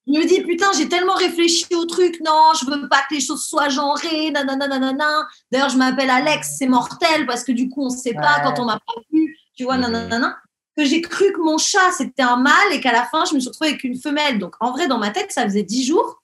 je 0.07 0.12
me 0.19 0.27
dis, 0.27 0.40
putain, 0.43 0.66
j'ai 0.77 0.88
tellement 0.88 1.14
réfléchi 1.14 1.66
au 1.75 1.85
truc. 1.85 2.19
Non, 2.25 2.53
je 2.61 2.66
veux 2.69 2.88
pas 2.88 3.03
que 3.09 3.14
les 3.14 3.21
choses 3.21 3.45
soient 3.47 3.69
genrées. 3.69 4.31
Nanana, 4.33 4.66
nanana. 4.66 5.27
D'ailleurs, 5.53 5.69
je 5.69 5.77
m'appelle 5.77 6.11
Alex, 6.11 6.57
c'est 6.59 6.66
mortel 6.66 7.27
parce 7.27 7.45
que 7.45 7.53
du 7.53 7.69
coup, 7.69 7.85
on 7.87 7.90
sait 7.90 8.14
pas 8.14 8.21
Ouais. 8.38 8.43
quand 8.45 8.59
on 8.61 8.64
m'a 8.64 8.81
pas 8.85 9.01
vu. 9.12 9.37
Tu 9.57 9.62
vois, 9.64 9.77
Mhm. 9.77 9.90
nanana. 9.93 10.37
Que 10.76 10.85
j'ai 10.85 11.00
cru 11.00 11.33
que 11.33 11.40
mon 11.40 11.59
chat, 11.59 11.90
c'était 11.96 12.22
un 12.22 12.37
mâle 12.37 12.72
et 12.72 12.80
qu'à 12.80 12.92
la 12.92 13.04
fin, 13.04 13.24
je 13.24 13.35
me 13.35 13.40
suis 13.40 13.48
retrouvée 13.48 13.70
avec 13.70 13.85
une 13.85 13.98
femelle. 14.00 14.38
Donc 14.38 14.54
en 14.61 14.72
vrai, 14.72 14.87
dans 14.87 14.98
ma 14.98 15.11
tête, 15.11 15.33
ça 15.33 15.42
faisait 15.44 15.62
dix 15.62 15.85
jours 15.85 16.22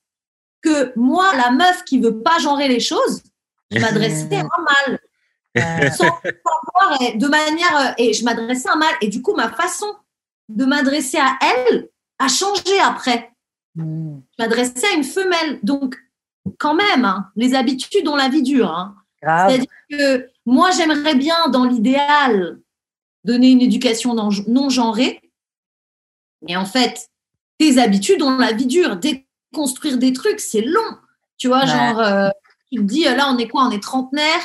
que 0.62 0.92
moi, 0.96 1.34
la 1.36 1.50
meuf 1.50 1.84
qui 1.84 2.00
veut 2.00 2.22
pas 2.22 2.38
genrer 2.38 2.68
les 2.68 2.80
choses, 2.80 3.22
je 3.70 3.78
m'adressais 3.80 4.36
à 4.36 4.40
un 4.40 4.62
mâle 4.88 4.98
Euh, 5.58 5.90
sans 5.90 6.20
savoir 6.20 7.00
et 7.00 7.16
de 7.16 7.26
manière 7.28 7.78
euh, 7.78 7.92
et 7.96 8.12
je 8.12 8.22
m'adressais 8.24 8.68
à 8.68 8.74
un 8.74 8.76
mâle 8.76 8.94
et 9.00 9.08
du 9.08 9.22
coup 9.22 9.34
ma 9.34 9.50
façon 9.50 9.86
de 10.50 10.66
m'adresser 10.66 11.16
à 11.16 11.38
elle 11.40 11.88
a 12.18 12.28
changé 12.28 12.78
après. 12.78 13.32
Mm. 13.74 14.18
Je 14.38 14.42
m'adressais 14.44 14.86
à 14.86 14.96
une 14.96 15.04
femelle. 15.04 15.58
Donc, 15.62 15.96
quand 16.58 16.74
même, 16.74 17.04
hein, 17.04 17.30
les 17.36 17.54
habitudes 17.54 18.06
ont 18.08 18.16
la 18.16 18.28
vie 18.28 18.42
dure. 18.42 18.70
hein. 18.70 18.96
C'est-à-dire 19.22 19.66
que 19.90 20.28
moi, 20.44 20.70
j'aimerais 20.70 21.14
bien, 21.14 21.48
dans 21.48 21.64
l'idéal, 21.64 22.60
donner 23.26 23.50
une 23.50 23.60
éducation 23.60 24.14
non- 24.14 24.30
non 24.46 24.70
genrée. 24.70 25.20
Mais 26.42 26.56
en 26.56 26.64
fait, 26.64 27.08
tes 27.58 27.78
habitudes 27.78 28.22
ont 28.22 28.38
la 28.38 28.52
vie 28.52 28.66
dure. 28.66 28.96
Déconstruire 28.96 29.98
des 29.98 30.12
trucs, 30.12 30.40
c'est 30.40 30.60
long. 30.62 30.80
Tu 31.38 31.48
vois, 31.48 31.60
Ouais. 31.60 31.66
genre, 31.66 32.00
euh, 32.00 32.28
tu 32.72 32.78
te 32.78 32.84
dis, 32.84 33.04
là, 33.04 33.30
on 33.32 33.38
est 33.38 33.48
quoi? 33.48 33.64
On 33.64 33.70
est 33.70 33.82
trentenaire. 33.82 34.40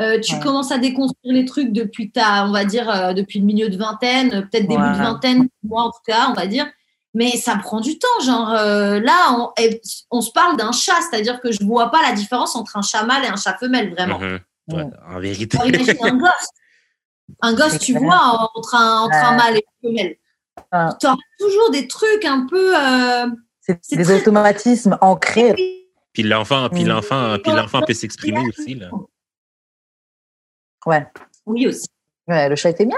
Euh, 0.00 0.18
tu 0.20 0.34
Ouais. 0.34 0.40
commences 0.40 0.72
à 0.72 0.78
déconstruire 0.78 1.32
les 1.34 1.44
trucs 1.44 1.72
depuis 1.72 2.10
ta, 2.10 2.46
on 2.46 2.50
va 2.52 2.64
dire, 2.64 2.90
euh, 2.90 3.12
depuis 3.12 3.38
le 3.38 3.44
milieu 3.46 3.68
de 3.68 3.76
vingtaine, 3.76 4.32
euh, 4.34 4.40
peut-être 4.42 4.66
début 4.66 4.82
de 4.82 4.96
vingtaine, 4.98 5.48
moi 5.62 5.82
en 5.84 5.90
tout 5.90 6.02
cas, 6.06 6.26
on 6.30 6.32
va 6.34 6.46
dire. 6.48 6.66
Mais 7.16 7.36
ça 7.36 7.56
prend 7.56 7.80
du 7.80 7.96
temps. 7.96 8.20
Genre, 8.24 8.48
là, 8.50 9.36
on, 9.38 9.50
et 9.62 9.80
on 10.10 10.20
se 10.20 10.32
parle 10.32 10.56
d'un 10.56 10.72
chat, 10.72 10.96
c'est-à-dire 11.08 11.40
que 11.40 11.52
je 11.52 11.62
vois 11.64 11.92
pas 11.92 12.02
la 12.02 12.10
différence 12.12 12.56
entre 12.56 12.76
un 12.76 12.82
chat 12.82 13.04
mâle 13.04 13.24
et 13.24 13.28
un 13.28 13.36
chat 13.36 13.56
femelle, 13.56 13.92
vraiment. 13.94 14.18
Mhm. 14.18 14.40
Ouais, 14.72 14.84
Mm. 14.84 14.90
en 15.14 15.20
vérité. 15.20 15.56
Alors, 15.58 15.68
imagine 15.68 15.96
un 16.02 16.16
gosse. 16.16 16.48
Un 17.40 17.54
gosse, 17.54 17.78
tu 17.78 17.98
vois, 17.98 18.50
entre 18.54 18.74
un, 18.74 19.00
entre 19.02 19.16
un 19.16 19.36
mâle 19.36 19.56
et 19.58 19.64
une 19.82 19.90
femelle. 19.96 20.16
Ah. 20.70 20.96
Tu 21.00 21.06
auras 21.06 21.16
toujours 21.38 21.70
des 21.70 21.86
trucs 21.88 22.24
un 22.24 22.46
peu. 22.48 22.74
euh, 22.76 23.26
C'est 23.60 23.96
des 23.96 24.04
très- 24.04 24.20
automatismes 24.20 24.98
ancrés. 25.00 25.54
Puis 26.12 26.22
l'enfant, 26.22 26.68
puis 26.70 26.84
Mm. 26.84 26.88
l'enfant, 26.88 27.36
puis 27.42 27.52
l'enfant 27.52 27.82
peut 27.82 27.94
s'exprimer 27.94 28.42
aussi 28.48 28.74
là. 28.74 28.88
Ouais. 30.86 31.06
Oui, 31.46 31.66
aussi. 31.66 31.88
Ouais, 32.28 32.48
le 32.48 32.56
chat 32.56 32.70
était 32.70 32.86
bien. 32.86 32.96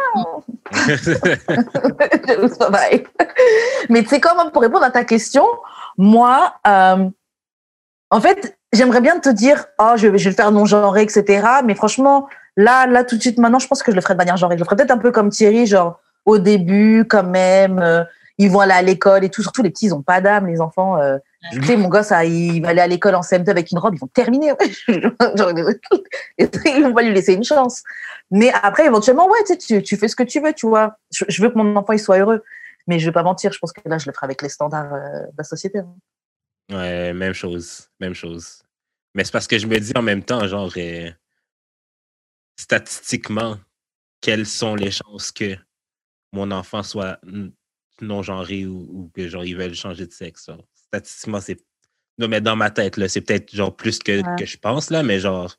Pareil. 2.58 3.06
Mais 3.88 4.02
tu 4.02 4.08
sais 4.08 4.20
quoi, 4.20 4.34
moi, 4.34 4.50
pour 4.50 4.62
répondre 4.62 4.84
à 4.84 4.90
ta 4.90 5.04
question, 5.04 5.46
moi, 5.96 6.54
euh, 6.66 7.08
en 8.10 8.20
fait, 8.20 8.58
j'aimerais 8.72 9.00
bien 9.00 9.18
te 9.18 9.28
dire, 9.28 9.66
oh, 9.78 9.92
je, 9.96 10.08
vais- 10.08 10.18
je 10.18 10.24
vais 10.24 10.30
le 10.30 10.36
faire 10.36 10.52
non-genré, 10.52 11.02
etc. 11.02 11.46
Mais 11.64 11.74
franchement, 11.74 12.28
là, 12.56 12.86
là, 12.86 13.04
tout 13.04 13.16
de 13.16 13.20
suite, 13.20 13.38
maintenant, 13.38 13.58
je 13.58 13.66
pense 13.68 13.82
que 13.82 13.90
je 13.92 13.96
le 13.96 14.00
ferai 14.02 14.14
de 14.14 14.18
manière 14.18 14.36
genrée. 14.36 14.56
Je 14.56 14.60
le 14.60 14.64
ferai 14.64 14.76
peut-être 14.76 14.90
un 14.90 14.98
peu 14.98 15.12
comme 15.12 15.30
Thierry, 15.30 15.66
genre, 15.66 16.00
au 16.24 16.38
début, 16.38 17.04
quand 17.08 17.22
même, 17.24 17.78
euh, 17.78 18.02
ils 18.38 18.50
vont 18.50 18.60
aller 18.60 18.72
à 18.72 18.82
l'école 18.82 19.24
et 19.24 19.30
tout. 19.30 19.42
Surtout, 19.42 19.62
les 19.62 19.70
petits, 19.70 19.86
ils 19.86 19.94
ont 19.94 20.02
pas 20.02 20.20
d'âme, 20.20 20.46
les 20.46 20.60
enfants. 20.60 20.98
euh. 21.00 21.18
Tu 21.52 21.62
sais, 21.62 21.76
mon 21.76 21.88
gosse, 21.88 22.12
il 22.24 22.60
va 22.60 22.70
aller 22.70 22.80
à 22.80 22.86
l'école 22.88 23.14
en 23.14 23.20
CM2 23.20 23.48
avec 23.50 23.70
une 23.70 23.78
robe, 23.78 23.94
ils 23.94 24.00
vont 24.00 24.08
terminer. 24.08 24.48
Genre, 24.88 25.52
ils 25.56 26.82
vont 26.82 26.92
pas 26.92 27.02
lui 27.02 27.14
laisser 27.14 27.34
une 27.34 27.44
chance. 27.44 27.82
Mais 28.32 28.50
après, 28.62 28.86
éventuellement, 28.86 29.28
ouais, 29.28 29.38
tu, 29.46 29.52
sais, 29.52 29.58
tu, 29.58 29.82
tu 29.82 29.96
fais 29.96 30.08
ce 30.08 30.16
que 30.16 30.24
tu 30.24 30.40
veux, 30.40 30.52
tu 30.52 30.66
vois. 30.66 30.96
Je, 31.12 31.24
je 31.28 31.40
veux 31.42 31.50
que 31.50 31.56
mon 31.56 31.76
enfant 31.76 31.92
il 31.92 32.00
soit 32.00 32.18
heureux. 32.18 32.42
Mais 32.88 32.98
je 32.98 33.06
vais 33.06 33.12
pas 33.12 33.22
mentir, 33.22 33.52
je 33.52 33.58
pense 33.58 33.72
que 33.72 33.80
là, 33.84 33.98
je 33.98 34.06
le 34.06 34.12
ferai 34.12 34.24
avec 34.26 34.42
les 34.42 34.48
standards 34.48 34.92
euh, 34.94 35.22
de 35.22 35.34
la 35.38 35.44
société. 35.44 35.78
hein. 35.78 35.94
Ouais, 36.72 37.12
même 37.12 37.32
chose, 37.32 37.88
même 38.00 38.14
chose. 38.14 38.62
Mais 39.14 39.22
c'est 39.24 39.32
parce 39.32 39.46
que 39.46 39.58
je 39.58 39.66
me 39.66 39.78
dis 39.78 39.92
en 39.96 40.02
même 40.02 40.22
temps, 40.22 40.46
genre, 40.48 40.72
euh, 40.76 41.10
statistiquement, 42.56 43.58
quelles 44.20 44.46
sont 44.46 44.74
les 44.74 44.90
chances 44.90 45.30
que 45.32 45.56
mon 46.32 46.50
enfant 46.50 46.82
soit 46.82 47.20
non-genré 48.00 48.66
ou, 48.66 48.86
ou 48.90 49.10
que 49.14 49.28
genre 49.28 49.44
ils 49.44 49.56
veulent 49.56 49.74
changer 49.74 50.06
de 50.06 50.12
sexe. 50.12 50.46
genre. 50.46 50.64
Statistiquement, 50.74 51.40
c'est. 51.40 51.58
Non, 52.18 52.28
mais 52.28 52.40
dans 52.40 52.56
ma 52.56 52.70
tête, 52.70 52.96
là, 52.96 53.08
c'est 53.08 53.20
peut-être 53.20 53.54
genre 53.54 53.74
plus 53.76 53.98
que, 53.98 54.22
Ouais. 54.22 54.36
que 54.38 54.46
je 54.46 54.56
pense, 54.56 54.90
là, 54.90 55.02
mais 55.02 55.20
genre. 55.20 55.54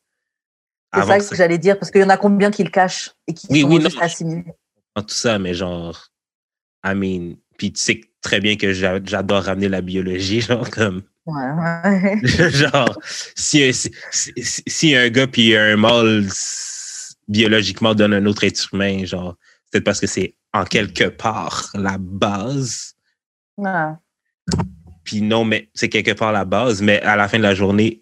C'est 0.93 1.05
ça 1.05 1.17
que 1.17 1.23
ça- 1.23 1.35
j'allais 1.35 1.57
dire, 1.57 1.77
parce 1.77 1.91
qu'il 1.91 2.01
y 2.01 2.03
en 2.03 2.09
a 2.09 2.17
combien 2.17 2.49
qui 2.49 2.63
le 2.63 2.69
cachent 2.71 3.11
et 3.27 3.33
qui 3.33 3.47
Oui, 3.49 3.61
sont 3.61 3.67
oui, 3.69 3.81
juste 3.81 3.95
non. 3.95 4.01
assimilés? 4.01 4.53
tout 4.95 5.03
ça, 5.09 5.37
mais 5.37 5.53
genre. 5.53 6.07
I 6.83 6.93
mean. 6.95 7.35
Puis 7.57 7.73
tu 7.73 7.81
sais 7.81 8.01
très 8.21 8.39
bien 8.39 8.55
que 8.55 8.71
j'a- 8.73 9.03
j'adore 9.03 9.43
ramener 9.43 9.67
la 9.69 9.81
biologie, 9.81 10.41
genre, 10.41 10.69
comme. 10.69 11.03
Ouais, 11.25 11.51
ouais. 11.51 12.19
genre, 12.51 12.97
si, 13.35 13.73
si, 13.73 13.91
si, 14.11 14.63
si 14.67 14.95
un 14.95 15.09
gars 15.09 15.27
puis 15.27 15.55
un 15.57 15.75
mâle 15.75 16.27
biologiquement 17.27 17.93
donne 17.95 18.13
un 18.13 18.25
autre 18.25 18.43
être 18.43 18.73
humain, 18.73 19.05
genre, 19.05 19.35
c'est 19.65 19.71
peut-être 19.71 19.83
parce 19.83 19.99
que 19.99 20.07
c'est 20.07 20.35
en 20.53 20.63
quelque 20.63 21.09
part 21.09 21.69
la 21.73 21.97
base. 21.97 22.95
Ouais. 23.57 23.91
Puis 25.03 25.21
non, 25.21 25.45
mais 25.45 25.69
c'est 25.73 25.89
quelque 25.89 26.11
part 26.11 26.31
la 26.31 26.45
base, 26.45 26.81
mais 26.81 27.01
à 27.01 27.15
la 27.15 27.27
fin 27.27 27.37
de 27.37 27.43
la 27.43 27.55
journée, 27.55 28.01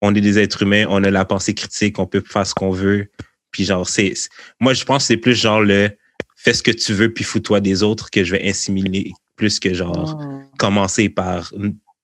on 0.00 0.14
est 0.14 0.20
des 0.20 0.38
êtres 0.38 0.62
humains, 0.62 0.86
on 0.88 1.02
a 1.04 1.10
la 1.10 1.24
pensée 1.24 1.54
critique, 1.54 1.98
on 1.98 2.06
peut 2.06 2.22
faire 2.26 2.46
ce 2.46 2.54
qu'on 2.54 2.70
veut. 2.70 3.10
Puis 3.50 3.64
genre, 3.64 3.88
c'est. 3.88 4.14
Moi, 4.60 4.74
je 4.74 4.84
pense 4.84 5.04
que 5.04 5.06
c'est 5.08 5.16
plus 5.16 5.34
genre 5.34 5.60
le 5.60 5.90
fais 6.36 6.54
ce 6.54 6.62
que 6.62 6.72
tu 6.72 6.92
veux, 6.92 7.12
puis 7.12 7.24
fous-toi 7.24 7.60
des 7.60 7.82
autres 7.82 8.10
que 8.10 8.24
je 8.24 8.32
vais 8.32 8.48
assimiler 8.48 9.12
plus 9.36 9.60
que 9.60 9.72
genre 9.72 10.18
Mm. 10.18 10.50
commencer 10.58 11.08
par 11.08 11.52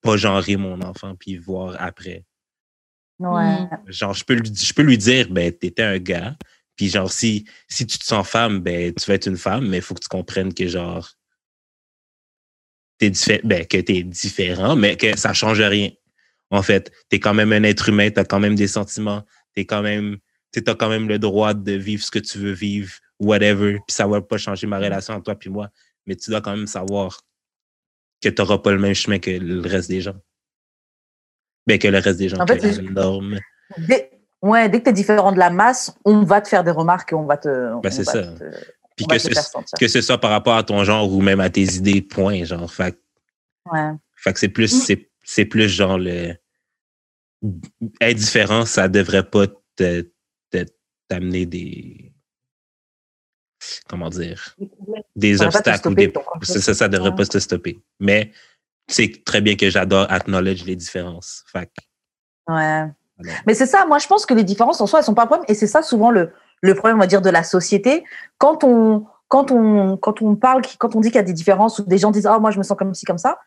pas 0.01 0.17
genrer 0.17 0.57
mon 0.57 0.81
enfant, 0.83 1.15
puis 1.19 1.37
voir 1.37 1.77
après. 1.79 2.25
Ouais. 3.19 3.63
Mm. 3.63 3.69
genre 3.89 4.15
je 4.15 4.25
peux 4.25 4.35
lui, 4.35 4.55
je 4.55 4.73
peux 4.73 4.83
lui 4.83 4.97
dire 4.97 5.29
ben 5.29 5.53
t'étais 5.53 5.83
un 5.83 5.99
gars 5.99 6.37
puis 6.79 6.89
genre 6.89 7.13
si 7.13 7.45
si 7.69 7.87
tu 7.87 7.99
te 7.99 8.05
sens 8.05 8.27
femme 8.27 8.61
ben 8.61 8.95
tu 8.95 9.05
vas 9.07 9.15
être 9.15 9.27
une 9.27 9.37
femme 9.37 9.69
mais 9.69 9.77
il 9.79 9.83
faut 9.83 9.95
que 9.95 10.01
tu 10.01 10.09
comprennes 10.09 10.55
que 10.55 10.67
genre 10.67 11.11
t'es 12.99 13.11
diffé- 13.11 13.41
ben 13.45 13.67
que 13.67 13.77
t'es 13.79 14.03
différent 14.03 14.77
mais 14.77 14.97
que 14.97 15.17
ça 15.19 15.33
change 15.35 15.61
rien. 15.61 15.91
En 16.51 16.63
fait 16.63 16.91
t'es 17.11 17.21
quand 17.21 17.35
même 17.35 17.53
un 17.53 17.63
être 17.65 17.91
humain 17.91 18.11
t'as 18.11 18.25
quand 18.25 18.41
même 18.41 18.55
des 18.55 18.69
sentiments 18.69 19.25
t'es 19.55 19.67
quand 19.67 19.83
même 19.83 20.17
tu 20.53 20.63
as 20.67 20.75
quand 20.75 20.89
même 20.89 21.09
le 21.09 21.19
droit 21.19 21.53
de 21.53 21.73
vivre 21.73 22.03
ce 22.03 22.11
que 22.11 22.19
tu 22.19 22.39
veux 22.39 22.53
vivre 22.53 22.93
whatever 23.21 23.75
puis 23.87 23.95
ça 23.95 24.07
va 24.07 24.23
pas 24.23 24.39
changer 24.39 24.67
ma 24.67 24.79
relation 24.79 25.15
entre 25.15 25.25
toi 25.25 25.35
puis 25.35 25.51
moi 25.51 25.69
mais 26.07 26.17
tu 26.17 26.31
dois 26.31 26.41
quand 26.41 26.57
même 26.57 26.67
savoir 26.67 27.21
que 28.23 28.29
t'auras 28.31 28.59
pas 28.59 28.73
le 28.73 28.79
même 28.79 28.95
chemin 28.95 29.19
que 29.19 29.31
le 29.31 29.61
reste 29.61 29.89
des 29.91 30.01
gens. 30.01 30.17
Ben 31.69 31.79
que 31.79 31.87
le 31.87 31.99
reste 31.99 32.19
des 32.19 32.29
gens 32.31 32.39
En 32.39 32.47
que 32.47 32.55
fait, 32.59 32.73
c'est- 32.73 32.83
la 32.83 32.91
norme. 32.91 33.39
Dès, 33.77 34.11
ouais, 34.43 34.69
dès 34.69 34.79
que 34.81 34.85
tu 34.85 34.91
es 34.91 34.93
différent 34.93 35.33
de 35.33 35.39
la 35.39 35.51
masse, 35.51 35.95
on 36.05 36.23
va 36.23 36.41
te 36.41 36.49
faire 36.49 36.65
des 36.65 36.71
remarques 36.71 37.13
et 37.13 37.15
on 37.17 37.25
va 37.27 37.37
te. 37.37 37.81
Ben, 37.83 37.91
c'est 37.91 38.05
ça. 38.05 38.23
te- 38.33 38.45
Puis 38.97 39.07
que 39.07 39.19
ce, 39.19 39.29
que 39.79 39.89
ce 39.89 40.01
soit 40.01 40.19
par 40.19 40.31
rapport 40.31 40.57
à 40.57 40.63
ton 40.65 40.83
genre 40.85 41.11
ou 41.13 41.21
même 41.21 41.41
à 41.41 41.51
tes 41.51 41.63
idées, 41.75 42.03
point. 42.03 42.45
Genre, 42.45 42.71
fait, 42.73 42.93
que- 42.93 42.99
Ouais. 43.73 43.93
fait 44.17 44.33
que 44.33 44.41
c'est 44.41 44.49
plus, 44.49 44.75
Mm. 44.75 44.81
c'est, 44.81 45.11
c'est 45.25 45.45
plus 45.45 45.69
genre 45.69 45.99
le. 45.99 46.35
Être 48.01 48.17
différent, 48.17 48.67
ça 48.67 48.89
devrait 48.89 49.23
pas 49.29 49.47
te, 49.77 50.09
te- 50.51 50.67
t'amener 51.09 51.47
des. 51.47 52.13
Comment 53.89 54.09
dire? 54.09 54.57
Des 55.17 55.43
obstacles 55.43 55.89
ou 55.89 55.95
des. 55.95 56.13
Ça, 56.43 56.61
ça, 56.61 56.75
ça 56.75 56.89
devrait 56.89 57.11
Ouais. 57.11 57.17
pas 57.17 57.27
te 57.27 57.39
stopper. 57.39 57.79
Mais 58.01 58.33
c'est 58.89 59.23
très 59.25 59.41
bien 59.41 59.55
que 59.57 59.69
j'adore 59.71 60.11
acknowledge 60.11 60.65
les 60.65 60.77
différences. 60.77 61.45
Fait 61.53 61.67
que, 61.67 62.53
Ouais. 62.53 62.87
Alors, 63.19 63.35
Mais 63.47 63.55
c'est 63.55 63.67
ça, 63.67 63.85
moi 63.87 63.99
je 63.99 64.07
pense 64.07 64.27
que 64.27 64.35
les 64.35 64.45
différences 64.45 64.81
en 64.81 64.87
soi, 64.87 65.01
elles 65.01 65.05
sont 65.05 65.15
pas 65.15 65.25
un 65.25 65.27
problème. 65.27 65.47
Et 65.49 65.55
c'est 65.55 65.67
ça 65.67 65.83
souvent 65.83 66.11
le, 66.11 66.31
le 66.63 66.75
problème, 66.75 66.97
on 66.97 67.01
va 67.01 67.07
dire, 67.07 67.23
de 67.23 67.31
la 67.31 67.43
société. 67.43 68.05
Quand 68.39 68.65
on, 68.65 69.07
quand 69.29 69.51
on, 69.51 69.97
quand 69.97 70.23
on 70.23 70.37
parle, 70.37 70.63
quand 70.79 70.97
on 70.97 71.01
dit 71.01 71.09
qu'il 71.09 71.17
y 71.17 71.21
a 71.21 71.25
des 71.25 71.33
différences 71.33 71.79
ou 71.79 71.83
des 71.83 71.99
gens 71.99 72.11
disent, 72.11 72.27
ah, 72.27 72.39
moi 72.39 72.51
je 72.51 72.59
me 72.59 72.63
sens 72.63 72.77
comme 72.77 72.95
ci, 72.95 73.05
comme 73.05 73.19
ça. 73.19 73.39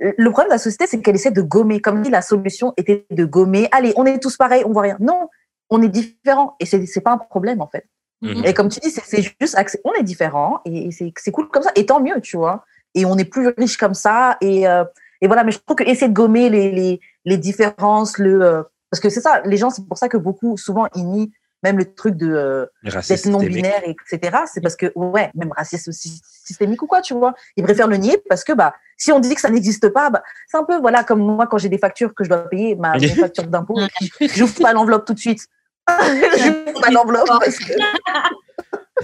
Le 0.00 0.30
problème 0.30 0.48
de 0.48 0.54
la 0.54 0.58
société, 0.58 0.86
c'est 0.86 1.00
qu'elle 1.00 1.16
essaie 1.16 1.32
de 1.32 1.42
gommer. 1.42 1.80
Comme 1.80 2.02
dit, 2.02 2.10
la 2.10 2.22
solution 2.22 2.72
était 2.76 3.04
de 3.10 3.24
gommer. 3.24 3.68
Allez, 3.72 3.92
on 3.96 4.06
est 4.06 4.20
tous 4.22 4.36
pareils, 4.36 4.62
on 4.64 4.72
voit 4.72 4.82
rien. 4.82 4.96
Non, 5.00 5.28
on 5.70 5.82
est 5.82 5.88
différents. 5.88 6.54
Et 6.60 6.66
c'est, 6.66 6.86
c'est 6.86 7.00
pas 7.00 7.12
un 7.12 7.18
problème, 7.18 7.60
en 7.60 7.66
fait. 7.66 7.84
Mhm. 8.22 8.44
Et 8.44 8.54
comme 8.54 8.68
tu 8.68 8.78
dis, 8.80 8.90
c'est, 8.90 9.22
juste, 9.22 9.58
on 9.84 9.92
est 9.94 10.02
différents 10.02 10.60
et, 10.64 10.90
c'est 10.90 11.30
cool 11.32 11.48
comme 11.48 11.62
ça. 11.62 11.72
Et 11.74 11.86
tant 11.86 12.00
mieux, 12.00 12.20
tu 12.20 12.36
vois. 12.36 12.64
Et 12.94 13.04
on 13.04 13.16
est 13.18 13.24
plus 13.24 13.48
riche 13.58 13.76
comme 13.76 13.94
ça. 13.94 14.36
Et, 14.40 14.68
euh, 14.68 14.84
et 15.20 15.26
voilà, 15.26 15.42
mais 15.42 15.52
je 15.52 15.58
trouve 15.58 15.76
que 15.76 15.84
essayer 15.84 16.08
de 16.08 16.14
gommer 16.14 16.48
les, 16.48 16.70
les, 16.70 17.00
les 17.24 17.36
différences, 17.36 18.18
le, 18.18 18.42
euh, 18.42 18.62
parce 18.90 19.00
que 19.00 19.08
c'est 19.08 19.20
ça, 19.20 19.42
les 19.44 19.56
gens, 19.56 19.70
c'est 19.70 19.86
pour 19.86 19.98
ça 19.98 20.08
que 20.08 20.16
beaucoup, 20.16 20.56
souvent, 20.56 20.86
ils 20.94 21.04
nient 21.04 21.32
même 21.62 21.78
le 21.78 21.92
truc 21.92 22.14
de, 22.16 22.30
euh, 22.32 22.66
racisme 22.84 23.30
d'être 23.32 23.40
systémique. 23.40 23.48
non-binaire, 23.64 23.82
etc. 23.84 24.38
C'est 24.46 24.60
parce 24.60 24.76
que, 24.76 24.92
ouais, 24.94 25.30
même 25.34 25.52
racisme 25.52 25.90
sy- 25.92 26.20
systémique 26.24 26.80
ou 26.82 26.86
quoi, 26.86 27.00
tu 27.02 27.14
vois. 27.14 27.34
Ils 27.56 27.64
préfèrent 27.64 27.88
le 27.88 27.96
nier 27.96 28.22
parce 28.28 28.44
que, 28.44 28.52
bah, 28.52 28.74
si 28.96 29.10
on 29.10 29.18
dit 29.18 29.34
que 29.34 29.40
ça 29.40 29.50
n'existe 29.50 29.88
pas, 29.88 30.10
bah, 30.10 30.22
c'est 30.46 30.56
un 30.56 30.64
peu, 30.64 30.78
voilà, 30.78 31.02
comme 31.02 31.20
moi, 31.20 31.46
quand 31.46 31.58
j'ai 31.58 31.68
des 31.68 31.78
factures 31.78 32.14
que 32.14 32.22
je 32.22 32.28
dois 32.28 32.48
payer, 32.48 32.76
ma 32.76 32.96
mes 32.96 33.08
facture 33.08 33.44
d'impôt, 33.44 33.76
j'ouvre 34.20 34.60
pas 34.60 34.72
l'enveloppe 34.72 35.04
tout 35.04 35.14
de 35.14 35.18
suite. 35.18 35.46
j'ouvre 35.88 36.80
pas 36.80 36.90
l'enveloppe 36.90 37.28
parce 37.28 37.58
que 37.58 37.72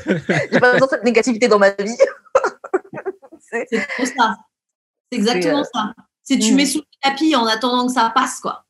j'ai 0.52 0.60
pas 0.60 0.72
besoin 0.72 0.86
de 0.86 0.90
cette 0.90 1.04
négativité 1.04 1.48
dans 1.48 1.58
ma 1.58 1.70
vie. 1.70 1.96
C'est- 3.40 3.66
ça. 4.16 4.36
C'est 5.10 5.18
exactement 5.18 5.60
euh, 5.60 5.64
ça. 5.72 5.94
C'est 6.22 6.38
tu 6.38 6.52
mm. 6.52 6.56
mets 6.56 6.66
sous 6.66 6.78
le 6.78 6.84
tapis 7.02 7.34
en 7.36 7.46
attendant 7.46 7.86
que 7.86 7.92
ça 7.92 8.10
passe, 8.14 8.40
quoi. 8.40 8.64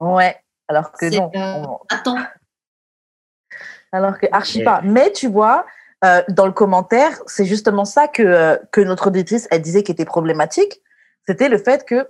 ouais. 0.00 0.36
Alors 0.70 0.92
que 0.92 1.06
non. 1.16 1.30
euh, 1.34 1.64
on- 1.66 1.80
Attends. 1.90 2.16
Alors 3.92 4.18
que 4.18 4.26
archi 4.30 4.58
Ouais. 4.58 4.64
pas. 4.64 4.80
Mais 4.84 5.10
tu 5.12 5.26
vois, 5.28 5.66
euh, 6.04 6.22
dans 6.28 6.46
le 6.46 6.52
commentaire, 6.52 7.18
c'est 7.26 7.44
justement 7.44 7.84
ça 7.84 8.06
que, 8.06 8.22
euh, 8.22 8.56
que 8.70 8.80
notre 8.80 9.08
auditrice, 9.08 9.48
elle 9.50 9.62
disait 9.62 9.82
qui 9.82 9.90
était 9.90 10.04
problématique. 10.04 10.80
C'était 11.26 11.48
le 11.48 11.58
fait 11.58 11.84
que, 11.84 12.08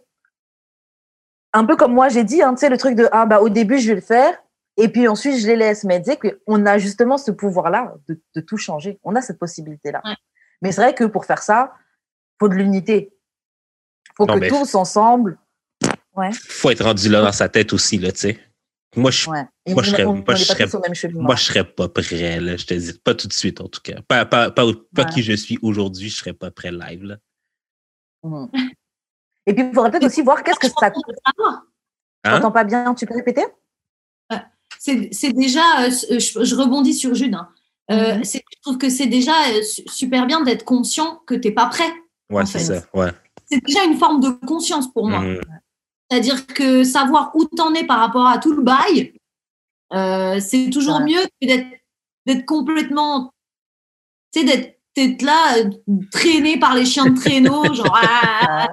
un 1.55 1.65
peu 1.65 1.77
comme 1.77 1.95
moi 1.95 2.09
j'ai 2.11 2.23
dit, 2.23 2.43
hein, 2.43 2.55
tu 2.55 2.61
sais, 2.61 2.69
le 2.69 2.77
truc 2.77 2.95
de, 2.97 3.09
ah 3.13 3.25
bah 3.27 3.41
au 3.41 3.49
début 3.49 3.79
je 3.79 3.89
vais 3.89 3.95
le 3.95 4.01
faire, 4.03 4.37
et 4.77 4.89
puis 4.89 5.09
ensuite 5.09 5.39
je 5.39 5.47
les 5.47 5.57
laisse. 5.57 5.85
Mais 5.85 5.95
elle 5.97 6.03
disait 6.03 6.19
qu'on 6.19 6.67
a 6.67 6.77
justement 6.77 7.17
ce 7.17 7.31
pouvoir-là 7.31 7.95
de, 8.09 8.21
de 8.35 8.41
tout 8.43 8.59
changer. 8.59 9.01
On 9.03 9.17
a 9.17 9.23
cette 9.23 9.39
possibilité-là. 9.39 10.03
Ouais. 10.05 10.15
Mais 10.63 10.73
c'est 10.73 10.83
vrai 10.83 10.95
que 10.95 11.05
pour 11.05 11.25
faire 11.25 11.43
ça, 11.43 11.73
faut 12.39 12.49
de 12.49 12.55
l'unité. 12.55 13.17
Faut 14.19 14.27
Non, 14.27 14.35
que 14.35 14.41
mais- 14.41 14.49
tous 14.49 14.75
ensemble. 14.75 15.39
Faut 16.49 16.69
être 16.71 16.85
rendu 16.85 17.09
là 17.09 17.23
dans 17.23 17.33
sa 17.33 17.49
tête 17.49 17.73
aussi, 17.73 17.97
là, 17.97 18.13
tu 18.13 18.19
sais. 18.19 18.41
Moi, 18.97 19.11
je, 19.13 19.31
Ouais. 19.31 19.45
Moi, 19.69 19.83
je 19.85 19.91
serais- 19.91 20.05
moi, 20.05 20.15
on 20.27 20.35
je 20.35 20.45
serais- 20.45 20.65
tous 20.67 20.77
au 20.77 20.81
même 20.81 20.95
cheminement. 20.95 21.23
moi, 21.23 21.37
je 21.37 21.45
serais 21.45 21.65
pas 21.65 21.89
prêt, 21.89 22.41
là, 22.41 22.57
je 22.57 22.67
te 22.67 22.75
dis. 22.75 22.93
Pas 22.99 23.15
tout 23.15 23.29
de 23.29 23.33
suite, 23.33 23.61
en 23.61 23.69
tout 23.69 23.81
cas. 23.83 24.01
Pas, 24.09 24.25
pas, 24.27 24.51
pas, 24.51 24.65
pas 24.95 25.03
Ouais. 25.05 25.09
qui 25.15 25.23
je 25.23 25.33
suis 25.35 25.59
aujourd'hui, 25.63 26.09
je 26.09 26.17
serais 26.17 26.33
pas 26.33 26.51
prêt 26.51 26.73
live, 26.73 27.05
là. 27.05 27.17
Mhm. 28.25 28.49
Et 29.47 29.55
puis, 29.55 29.65
il 29.69 29.73
faudrait 29.75 29.91
peut-être 29.93 30.07
aussi 30.07 30.23
voir 30.23 30.43
qu'est-ce 30.43 30.59
que 30.59 30.69
ça. 30.69 30.93
Je 30.93 31.31
Hein? 31.45 31.63
t'entends 32.25 32.51
pas 32.53 32.65
bien, 32.65 32.95
tu 32.95 33.07
peux 33.07 33.15
répéter? 33.15 33.45
C'est 34.79 35.09
c'est 35.13 35.33
déjà, 35.33 35.83
euh, 35.85 35.91
je, 35.91 36.43
je 36.45 36.55
rebondis 36.57 36.95
sur 36.95 37.15
Jude, 37.15 37.35
hein. 37.35 37.49
Euh, 37.91 38.21
c'est- 38.23 38.43
je 38.55 38.61
trouve 38.63 38.79
que 38.79 38.89
c'est 38.89 39.07
déjà 39.09 39.33
euh, 39.51 39.63
su- 39.63 39.83
super 39.87 40.27
bien 40.27 40.41
d'être 40.43 40.65
conscient 40.65 41.17
que 41.27 41.35
tu 41.35 41.49
n'es 41.49 41.55
pas 41.55 41.67
prêt. 41.67 41.91
Ouais, 42.31 42.47
c'est 42.47 42.61
ça. 42.61 42.83
Ouais. 42.95 43.11
C'est 43.47 43.63
déjà 43.65 43.85
une 43.85 43.99
forme 43.99 44.21
de 44.21 44.31
conscience 44.47 44.91
pour 44.93 45.09
moi. 45.09 45.21
Mhm. 45.21 45.41
C'est-à-dire 46.11 46.47
que 46.47 46.83
savoir 46.83 47.31
où 47.35 47.45
t'en 47.45 47.73
es 47.75 47.85
par 47.87 48.01
rapport 48.01 48.27
à 48.27 48.39
tout 48.39 48.53
le 48.53 48.63
bail, 48.63 49.13
euh, 49.93 50.41
c'est 50.41 50.69
toujours 50.71 50.97
Ouais. 50.99 51.05
mieux 51.05 51.23
que 51.41 51.47
d'être 52.27 52.47
complètement, 52.47 53.33
tu 54.33 54.41
sais, 54.41 54.45
d'être 54.97 55.23
là, 55.23 55.59
euh, 55.59 55.71
traîné 56.11 56.59
par 56.59 56.75
les 56.75 56.85
chiens 56.85 57.07
de 57.07 57.17
traîneau, 57.19 57.63
genre, 57.75 57.97
ah, 58.03 58.69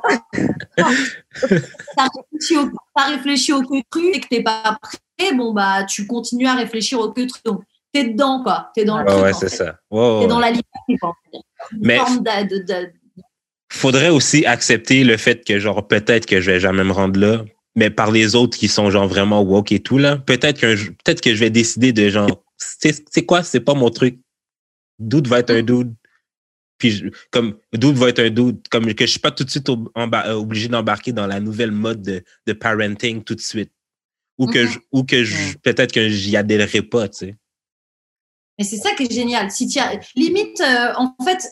t'as 0.75 2.07
réfléchi 2.15 2.57
au, 2.57 2.69
t'as 2.95 3.03
réfléchi 3.09 3.53
au 3.53 3.61
que 3.61 3.81
truc 3.89 4.15
et 4.15 4.19
que 4.19 4.27
t'es 4.27 4.41
pas 4.43 4.77
prêt, 4.81 5.33
bon, 5.33 5.53
bah, 5.53 5.83
tu 5.83 6.07
continues 6.07 6.47
à 6.47 6.55
réfléchir 6.55 6.99
au 6.99 7.09
que 7.09 7.21
truc. 7.21 7.43
Donc, 7.45 7.61
t'es 7.93 8.05
dedans, 8.05 8.41
quoi. 8.43 8.71
T'es 8.73 8.83
dans 8.83 8.97
le 8.99 9.05
Ouais, 9.21 9.33
c'est 9.33 9.49
ça. 9.49 9.77
Ouais, 9.91 10.27
dans 10.27 10.39
la 10.39 10.49
liberté, 10.49 10.97
quoi. 10.99 11.13
Une 11.71 11.79
Mais- 11.81 11.97
forme 11.97 12.19
d'a- 12.23 12.43
de- 12.43 12.57
de- 12.59 12.91
Faudrait 13.77 14.09
aussi 14.09 14.45
accepter 14.45 15.03
le 15.03 15.17
fait 15.17 15.45
que, 15.45 15.59
genre, 15.59 15.87
peut-être 15.87 16.25
que 16.25 16.41
je 16.41 16.51
vais 16.51 16.59
jamais 16.59 16.83
me 16.83 16.91
rendre 16.91 17.19
là, 17.19 17.45
mais 17.75 17.91
par 17.91 18.09
les 18.11 18.33
autres 18.33 18.57
qui 18.57 18.67
sont, 18.67 18.89
genre, 18.89 19.07
vraiment 19.07 19.41
woke 19.41 19.71
et 19.71 19.79
tout, 19.81 19.99
là, 19.99 20.17
peut-être 20.17 20.59
que, 20.59 20.75
je- 20.75 20.89
peut-être 20.89 21.21
que 21.21 21.35
je 21.35 21.39
vais 21.39 21.51
décider 21.51 21.93
de, 21.93 22.09
genre, 22.09 22.43
c'est 22.57 23.05
c'est 23.11 23.23
quoi, 23.25 23.43
c'est 23.43 23.59
pas 23.59 23.75
mon 23.75 23.91
truc. 23.91 24.19
Dude 24.97 25.27
va 25.27 25.39
être 25.39 25.51
un 25.51 25.61
dude. 25.61 25.93
Puis, 26.79 26.91
je- 26.91 27.05
comme, 27.29 27.57
dude 27.73 27.95
va 27.97 28.09
être 28.09 28.19
un 28.19 28.31
dude. 28.31 28.67
Comme 28.69 28.91
que 28.95 29.05
je 29.05 29.11
suis 29.11 29.19
pas 29.19 29.29
tout 29.31 29.43
de 29.43 29.49
suite 29.51 29.69
ob- 29.69 29.89
euh, 29.95 30.33
obligé 30.33 30.67
d'embarquer 30.69 31.11
dans 31.11 31.27
la 31.27 31.39
nouvelle 31.39 31.71
mode 31.71 32.01
de, 32.01 32.23
de 32.47 32.53
parenting 32.53 33.23
tout 33.23 33.35
de 33.35 33.41
suite. 33.41 33.71
Ou 34.39 34.47
que, 34.47 34.59
Mhm. 34.59 34.67
je, 34.71 34.79
ou 34.91 35.03
que 35.03 35.23
je, 35.23 35.55
peut-être 35.57 35.91
que 35.91 36.09
j'y 36.09 36.35
adhérerai 36.35 36.81
pas, 36.81 37.07
tu 37.09 37.17
sais. 37.17 37.35
Mais 38.57 38.65
c'est 38.65 38.77
ça 38.77 38.91
qui 38.95 39.03
est 39.03 39.13
génial. 39.13 39.51
Si 39.51 39.67
tu 39.67 39.77
as- 39.79 39.99
limite, 40.15 40.59
euh, 40.61 40.93
en 40.97 41.15
fait, 41.23 41.43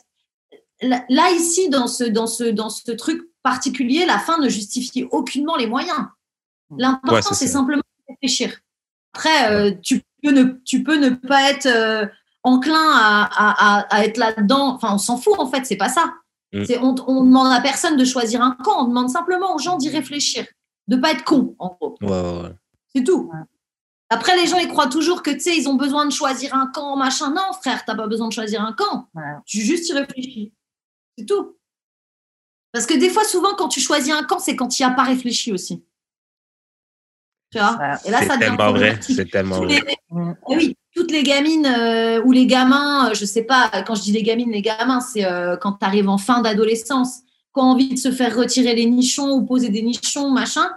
là, 0.82 1.32
ici, 1.32 1.70
dans 1.70 1.88
ce, 1.88 2.04
dans, 2.04 2.28
ce, 2.28 2.44
dans 2.44 2.70
ce 2.70 2.92
truc 2.92 3.22
particulier, 3.44 4.06
la 4.06 4.20
fin 4.20 4.38
ne 4.40 4.50
justifie 4.50 5.04
aucunement 5.12 5.56
les 5.56 5.68
moyens. 5.68 6.06
L'important, 6.78 7.14
Ouais, 7.16 7.22
c'est 7.22 7.48
simplement 7.48 7.82
de 8.08 8.14
réfléchir. 8.14 8.58
Après, 9.14 9.52
euh, 9.52 9.72
tu, 9.82 10.02
peux 10.24 10.32
ne, 10.32 10.44
tu 10.66 10.84
peux 10.84 10.98
ne 10.98 11.10
pas 11.12 11.50
être 11.52 11.68
euh, 11.68 12.06
enclin 12.44 12.74
à, 12.94 13.24
à, 13.24 13.78
à, 13.78 13.96
à 13.96 14.06
être 14.06 14.18
là-dedans. 14.18 14.74
Enfin, 14.76 14.94
on 14.94 14.98
s'en 14.98 15.18
fout, 15.18 15.36
en 15.38 15.48
fait, 15.50 15.66
c'est 15.66 15.78
pas 15.78 15.90
ça. 15.90 16.14
Mm. 16.54 16.66
C'est- 16.66 16.80
On, 16.80 16.96
on 17.08 17.24
demande 17.24 17.54
à 17.54 17.62
personne 17.62 17.98
de 17.98 18.04
choisir 18.06 18.42
un 18.42 18.52
camp, 18.52 18.84
on 18.84 18.88
demande 18.88 19.10
simplement 19.10 19.56
aux 19.56 19.60
gens 19.60 19.78
d'y 19.78 19.90
réfléchir, 19.90 20.46
de 20.88 20.96
pas 20.98 21.12
être 21.12 21.24
con, 21.24 21.56
en 21.60 21.78
gros. 21.80 21.96
Ouais, 22.02 22.10
ouais, 22.10 22.42
ouais. 22.44 22.56
C'est 22.96 23.04
tout. 23.04 23.32
Après, 24.10 24.36
les 24.38 24.48
gens, 24.48 24.58
ils 24.58 24.68
croient 24.68 24.88
toujours 24.88 25.24
que, 25.24 25.32
tu 25.32 25.40
sais, 25.40 25.58
ils 25.58 25.68
ont 25.68 25.74
besoin 25.76 26.06
de 26.06 26.12
choisir 26.12 26.54
un 26.56 26.68
camp, 26.68 26.96
machin. 26.96 27.32
Non, 27.32 27.54
frère, 27.62 27.84
t'as 27.86 27.96
pas 27.96 28.08
besoin 28.08 28.28
de 28.28 28.34
choisir 28.34 28.62
un 28.62 28.74
camp. 28.74 29.08
Ouais. 29.16 29.24
Tu 29.46 29.62
juste 29.62 29.90
y 29.90 29.94
réfléchis. 29.94 30.54
C'est 31.18 31.26
tout. 31.26 31.58
Parce 32.72 32.86
que 32.86 32.94
des 32.94 33.10
fois, 33.10 33.24
souvent, 33.24 33.56
quand 33.56 33.70
tu 33.70 33.80
choisis 33.80 34.14
un 34.14 34.24
camp, 34.24 34.40
c'est 34.40 34.56
quand 34.56 34.68
tu 34.68 34.84
n'y 34.84 34.90
as 34.90 34.94
pas 34.94 35.04
réfléchi 35.04 35.52
aussi. 35.54 35.84
Tu 37.52 37.60
vois? 37.60 37.78
Et 38.06 38.12
là, 38.12 38.20
C'est 38.20 38.28
ça 38.28 38.36
devient 38.38 38.40
tellement 38.58 38.72
vrai. 38.74 39.00
C'est 39.02 39.30
tellement 39.32 39.62
vrai. 39.62 39.80
eh 40.50 40.56
oui, 40.58 40.76
toutes 40.94 41.12
les 41.12 41.24
gamines 41.24 41.66
euh, 41.66 42.22
ou 42.24 42.32
les 42.34 42.48
gamins, 42.48 43.10
euh, 43.10 43.14
je 43.14 43.24
sais 43.24 43.44
pas, 43.44 43.70
quand 43.88 43.96
je 43.96 44.02
dis 44.02 44.12
les 44.12 44.24
gamines, 44.24 44.52
les 44.52 44.62
gamins, 44.62 45.00
c'est 45.00 45.24
euh, 45.26 45.56
quand 45.56 45.74
tu 45.74 45.86
arrives 45.86 46.10
en 46.10 46.18
fin 46.18 46.42
d'adolescence, 46.42 47.20
qui 47.20 47.62
ont 47.62 47.72
envie 47.72 47.94
de 47.94 48.00
se 48.00 48.12
faire 48.12 48.36
retirer 48.36 48.76
les 48.76 48.86
nichons 48.86 49.32
ou 49.32 49.46
poser 49.46 49.70
des 49.70 49.82
nichons, 49.82 50.30
machin, 50.32 50.70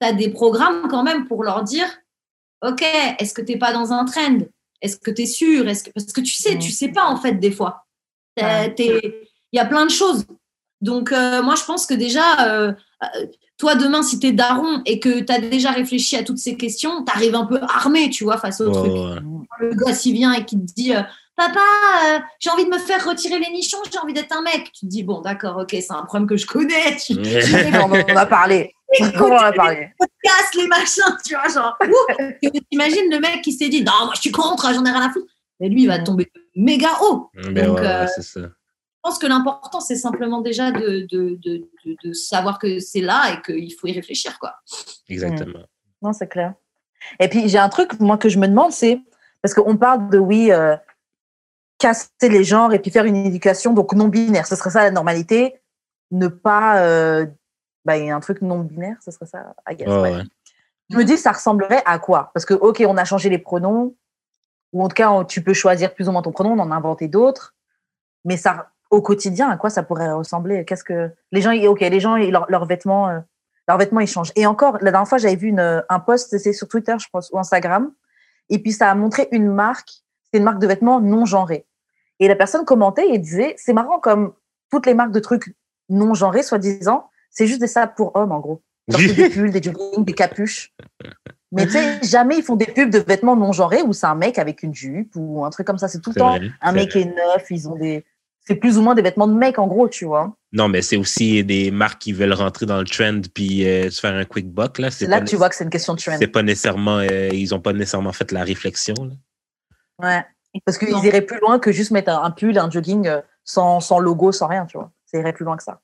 tu 0.00 0.06
as 0.06 0.12
des 0.12 0.28
programmes 0.28 0.88
quand 0.88 1.02
même 1.02 1.26
pour 1.26 1.42
leur 1.44 1.62
dire 1.64 1.88
Ok, 2.62 2.82
est-ce 3.18 3.32
que 3.32 3.40
tu 3.40 3.52
n'es 3.52 3.58
pas 3.58 3.72
dans 3.72 3.92
un 3.92 4.04
trend? 4.04 4.38
Est-ce 4.82 4.96
que 4.98 5.10
tu 5.10 5.22
es 5.22 5.26
sûr? 5.26 5.66
Est-ce 5.68 5.84
que... 5.84 5.90
Parce 5.90 6.12
que 6.12 6.20
tu 6.20 6.34
sais, 6.34 6.56
Mm. 6.56 6.58
tu 6.58 6.70
sais 6.72 6.88
pas 6.88 7.04
en 7.06 7.16
fait 7.16 7.32
des 7.34 7.52
fois. 7.52 7.86
Ouais. 8.38 8.74
t'es- 8.74 9.27
Il 9.52 9.56
y 9.56 9.60
a 9.60 9.64
plein 9.66 9.86
de 9.86 9.90
choses. 9.90 10.24
Donc, 10.80 11.12
euh, 11.12 11.42
moi, 11.42 11.54
je 11.56 11.64
pense 11.64 11.86
que 11.86 11.94
déjà, 11.94 12.46
euh, 12.48 12.72
euh, 13.02 13.26
toi, 13.56 13.74
demain, 13.74 14.02
si 14.02 14.20
tu 14.20 14.28
es 14.28 14.32
daron 14.32 14.82
et 14.86 15.00
que 15.00 15.20
tu 15.20 15.32
as 15.32 15.40
déjà 15.40 15.70
réfléchi 15.72 16.16
à 16.16 16.22
toutes 16.22 16.38
ces 16.38 16.56
questions, 16.56 17.04
tu 17.04 17.12
arrives 17.12 17.34
un 17.34 17.46
peu 17.46 17.58
armé, 17.62 18.10
tu 18.10 18.24
vois, 18.24 18.38
face 18.38 18.60
au 18.60 18.66
Ouais, 18.68 18.72
truc 18.72 18.92
ouais, 18.92 19.68
le 19.70 19.74
gosse 19.74 20.06
il 20.06 20.12
vient 20.14 20.32
et 20.32 20.44
qui 20.44 20.56
te 20.56 20.72
dit 20.74 20.94
euh, 20.94 21.02
Papa, 21.36 21.60
euh, 22.06 22.18
j'ai 22.40 22.50
envie 22.50 22.64
de 22.64 22.70
me 22.70 22.78
faire 22.78 23.04
retirer 23.08 23.38
les 23.38 23.50
nichons, 23.50 23.78
j'ai 23.92 23.98
envie 23.98 24.12
d'être 24.12 24.36
un 24.36 24.42
mec. 24.42 24.70
Tu 24.72 24.86
te 24.86 24.86
dis 24.86 25.02
Bon, 25.02 25.20
d'accord, 25.20 25.56
ok, 25.58 25.70
c'est 25.70 25.90
un 25.92 26.02
problème 26.04 26.28
que 26.28 26.36
je 26.36 26.46
connais. 26.46 26.96
Tu, 26.96 27.14
tu 27.20 27.20
On 27.74 27.90
en 27.92 28.16
a 28.16 28.26
parlé. 28.26 28.72
On 29.16 29.22
en 29.32 29.36
a 29.36 29.52
parlé. 29.52 29.90
casses 30.22 30.54
les 30.56 30.66
machins, 30.68 31.16
tu 31.24 31.34
vois, 31.34 31.48
genre. 31.48 31.76
ouh. 31.82 32.48
T'imagines 32.70 33.10
le 33.10 33.18
mec 33.20 33.42
qui 33.42 33.52
s'est 33.52 33.68
dit 33.68 33.82
Non, 33.82 34.04
moi 34.04 34.12
je 34.14 34.20
suis 34.20 34.30
contre, 34.32 34.72
j'en 34.72 34.84
ai 34.84 34.90
rien 34.90 35.02
à 35.08 35.12
foutre. 35.12 35.26
Mais 35.60 35.68
lui, 35.68 35.82
il 35.82 35.88
va 35.88 35.98
tomber 35.98 36.30
méga 36.54 36.90
haut. 37.02 37.30
Ben 37.34 37.66
Donc, 37.66 37.78
ouais, 37.78 37.84
ouais, 37.84 38.06
c'est 38.14 38.22
ça. 38.22 38.40
Je 39.04 39.10
pense 39.10 39.18
que 39.18 39.26
l'important, 39.26 39.80
c'est 39.80 39.96
simplement 39.96 40.40
déjà 40.40 40.72
de, 40.72 41.06
de, 41.10 41.38
de, 41.42 41.68
de, 41.84 41.96
de 42.02 42.12
savoir 42.12 42.58
que 42.58 42.80
c'est 42.80 43.00
là 43.00 43.32
et 43.32 43.42
qu'il 43.42 43.72
faut 43.72 43.86
y 43.86 43.92
réfléchir, 43.92 44.38
quoi. 44.38 44.56
Exactement. 45.08 45.60
Non, 46.02 46.12
c'est 46.12 46.26
clair. 46.28 46.54
Et 47.20 47.28
puis, 47.28 47.48
j'ai 47.48 47.58
un 47.58 47.68
truc, 47.68 47.98
moi, 48.00 48.18
que 48.18 48.28
je 48.28 48.38
me 48.38 48.48
demande, 48.48 48.72
c'est 48.72 49.00
parce 49.40 49.54
qu'on 49.54 49.76
parle 49.76 50.10
de, 50.10 50.18
oui, 50.18 50.50
euh, 50.50 50.76
casser 51.78 52.10
les 52.22 52.42
genres 52.44 52.72
et 52.74 52.80
puis 52.80 52.90
faire 52.90 53.04
une 53.04 53.16
éducation 53.16 53.72
donc 53.72 53.92
non 53.94 54.08
binaire. 54.08 54.46
Ce 54.46 54.56
serait 54.56 54.70
ça 54.70 54.82
la 54.82 54.90
normalité. 54.90 55.60
Ne 56.10 56.26
pas. 56.26 56.82
Euh, 56.82 57.26
bah, 57.84 57.96
il 57.96 58.06
y 58.06 58.10
a 58.10 58.16
un 58.16 58.20
truc 58.20 58.42
non 58.42 58.58
binaire, 58.60 58.96
ce 59.02 59.10
serait 59.10 59.26
ça, 59.26 59.54
I 59.70 59.76
guess, 59.76 59.88
Ouais, 59.88 60.00
ouais. 60.00 60.14
ouais. 60.16 60.22
Je 60.90 60.96
me 60.96 61.04
dis, 61.04 61.16
ça 61.16 61.32
ressemblerait 61.32 61.82
à 61.86 61.98
quoi? 61.98 62.30
Parce 62.34 62.44
que, 62.44 62.54
OK, 62.54 62.82
on 62.86 62.96
a 62.96 63.04
changé 63.04 63.28
les 63.28 63.38
pronoms, 63.38 63.94
ou 64.72 64.82
en 64.82 64.88
tout 64.88 64.94
cas, 64.94 65.24
tu 65.24 65.42
peux 65.42 65.54
choisir 65.54 65.94
plus 65.94 66.08
ou 66.08 66.12
moins 66.12 66.22
ton 66.22 66.32
pronom, 66.32 66.52
on 66.52 66.58
en 66.58 66.70
a 66.70 66.74
inventé 66.74 67.08
d'autres, 67.08 67.54
mais 68.24 68.36
ça, 68.36 68.70
au 68.90 69.02
quotidien, 69.02 69.50
à 69.50 69.56
quoi 69.56 69.70
ça 69.70 69.82
pourrait 69.82 70.12
ressembler? 70.12 70.64
Qu'est-ce 70.64 70.84
que 70.84 71.10
les 71.32 71.40
gens, 71.40 71.52
OK, 71.66 71.80
les 71.80 72.00
gens, 72.00 72.16
leurs 72.16 72.66
vêtements, 72.66 73.08
euh, 73.08 73.18
leurs 73.66 73.78
vêtements, 73.78 74.00
ils 74.00 74.06
changent. 74.06 74.32
Et 74.36 74.46
encore, 74.46 74.78
la 74.80 74.90
dernière 74.90 75.08
fois, 75.08 75.18
j'avais 75.18 75.36
vu 75.36 75.48
une, 75.48 75.60
euh, 75.60 75.80
un 75.88 76.00
post, 76.00 76.36
c'est 76.38 76.52
sur 76.52 76.68
Twitter, 76.68 76.94
je 76.98 77.06
pense, 77.12 77.30
ou 77.32 77.38
Instagram, 77.38 77.92
et 78.48 78.58
puis 78.58 78.72
ça 78.72 78.90
a 78.90 78.94
montré 78.94 79.28
une 79.32 79.48
marque, 79.48 79.90
c'est 80.32 80.38
une 80.38 80.44
marque 80.44 80.58
de 80.58 80.66
vêtements 80.66 81.00
non 81.00 81.24
genrée. 81.24 81.66
Et 82.20 82.28
la 82.28 82.36
personne 82.36 82.64
commentait 82.64 83.08
et 83.08 83.18
disait, 83.18 83.54
c'est 83.58 83.72
marrant 83.72 84.00
comme 84.00 84.32
toutes 84.70 84.86
les 84.86 84.94
marques 84.94 85.12
de 85.12 85.20
trucs 85.20 85.54
non 85.88 86.14
genrés, 86.14 86.42
soi-disant, 86.42 87.10
c'est 87.30 87.46
juste 87.46 87.60
des 87.60 87.66
sapes 87.66 87.94
pour 87.96 88.16
hommes, 88.16 88.32
en 88.32 88.40
gros. 88.40 88.62
Genre, 88.88 89.00
des 89.00 89.28
pulls, 89.28 89.50
des 89.50 89.62
joggings, 89.62 90.04
des 90.04 90.14
capuches. 90.14 90.72
Mais 91.52 91.66
tu 91.66 91.72
sais, 91.72 92.00
jamais 92.02 92.38
ils 92.38 92.42
font 92.42 92.56
des 92.56 92.66
pubs 92.66 92.90
de 92.90 92.98
vêtements 92.98 93.36
non 93.36 93.52
genrés 93.52 93.82
où 93.82 93.92
c'est 93.92 94.06
un 94.06 94.14
mec 94.14 94.38
avec 94.38 94.62
une 94.62 94.74
jupe 94.74 95.12
ou 95.14 95.44
un 95.44 95.50
truc 95.50 95.66
comme 95.66 95.78
ça. 95.78 95.88
C'est 95.88 96.00
tout 96.00 96.10
le 96.10 96.16
temps 96.20 96.36
vrai, 96.36 96.50
un 96.60 96.72
mec 96.72 96.92
vrai. 96.92 97.02
est 97.02 97.04
neuf, 97.04 97.50
ils 97.50 97.68
ont 97.68 97.76
des. 97.76 98.04
C'est 98.48 98.56
plus 98.56 98.78
ou 98.78 98.82
moins 98.82 98.94
des 98.94 99.02
vêtements 99.02 99.28
de 99.28 99.34
mec, 99.34 99.58
en 99.58 99.66
gros, 99.66 99.88
tu 99.90 100.06
vois. 100.06 100.34
Non, 100.52 100.68
mais 100.68 100.80
c'est 100.80 100.96
aussi 100.96 101.44
des 101.44 101.70
marques 101.70 102.00
qui 102.00 102.12
veulent 102.14 102.32
rentrer 102.32 102.64
dans 102.64 102.78
le 102.78 102.86
trend 102.86 103.20
puis 103.34 103.68
euh, 103.68 103.90
se 103.90 104.00
faire 104.00 104.14
un 104.14 104.24
quick 104.24 104.48
buck. 104.50 104.78
Là, 104.78 104.90
C'est 104.90 105.04
pas 105.04 105.10
là 105.10 105.20
que 105.20 105.26
tu 105.28 105.36
vois 105.36 105.50
que 105.50 105.54
c'est 105.54 105.64
une 105.64 105.70
question 105.70 105.92
de 105.94 106.00
trend. 106.00 106.16
C'est 106.18 106.26
pas 106.28 106.42
nécessairement, 106.42 106.96
euh, 106.96 107.28
ils 107.30 107.54
ont 107.54 107.60
pas 107.60 107.74
nécessairement 107.74 108.12
fait 108.14 108.32
la 108.32 108.44
réflexion. 108.44 108.94
là. 108.98 109.14
Ouais. 110.02 110.24
Parce 110.64 110.78
qu'ils 110.78 111.04
iraient 111.04 111.20
plus 111.20 111.38
loin 111.40 111.58
que 111.58 111.72
juste 111.72 111.90
mettre 111.90 112.10
un, 112.10 112.22
un 112.24 112.30
pull, 112.30 112.56
un 112.58 112.70
jogging 112.70 113.06
euh, 113.06 113.20
sans, 113.44 113.80
sans 113.80 113.98
logo, 113.98 114.32
sans 114.32 114.46
rien, 114.46 114.64
tu 114.64 114.78
vois. 114.78 114.90
Ça 115.04 115.18
irait 115.18 115.34
plus 115.34 115.44
loin 115.44 115.56
que 115.58 115.62
ça. 115.62 115.80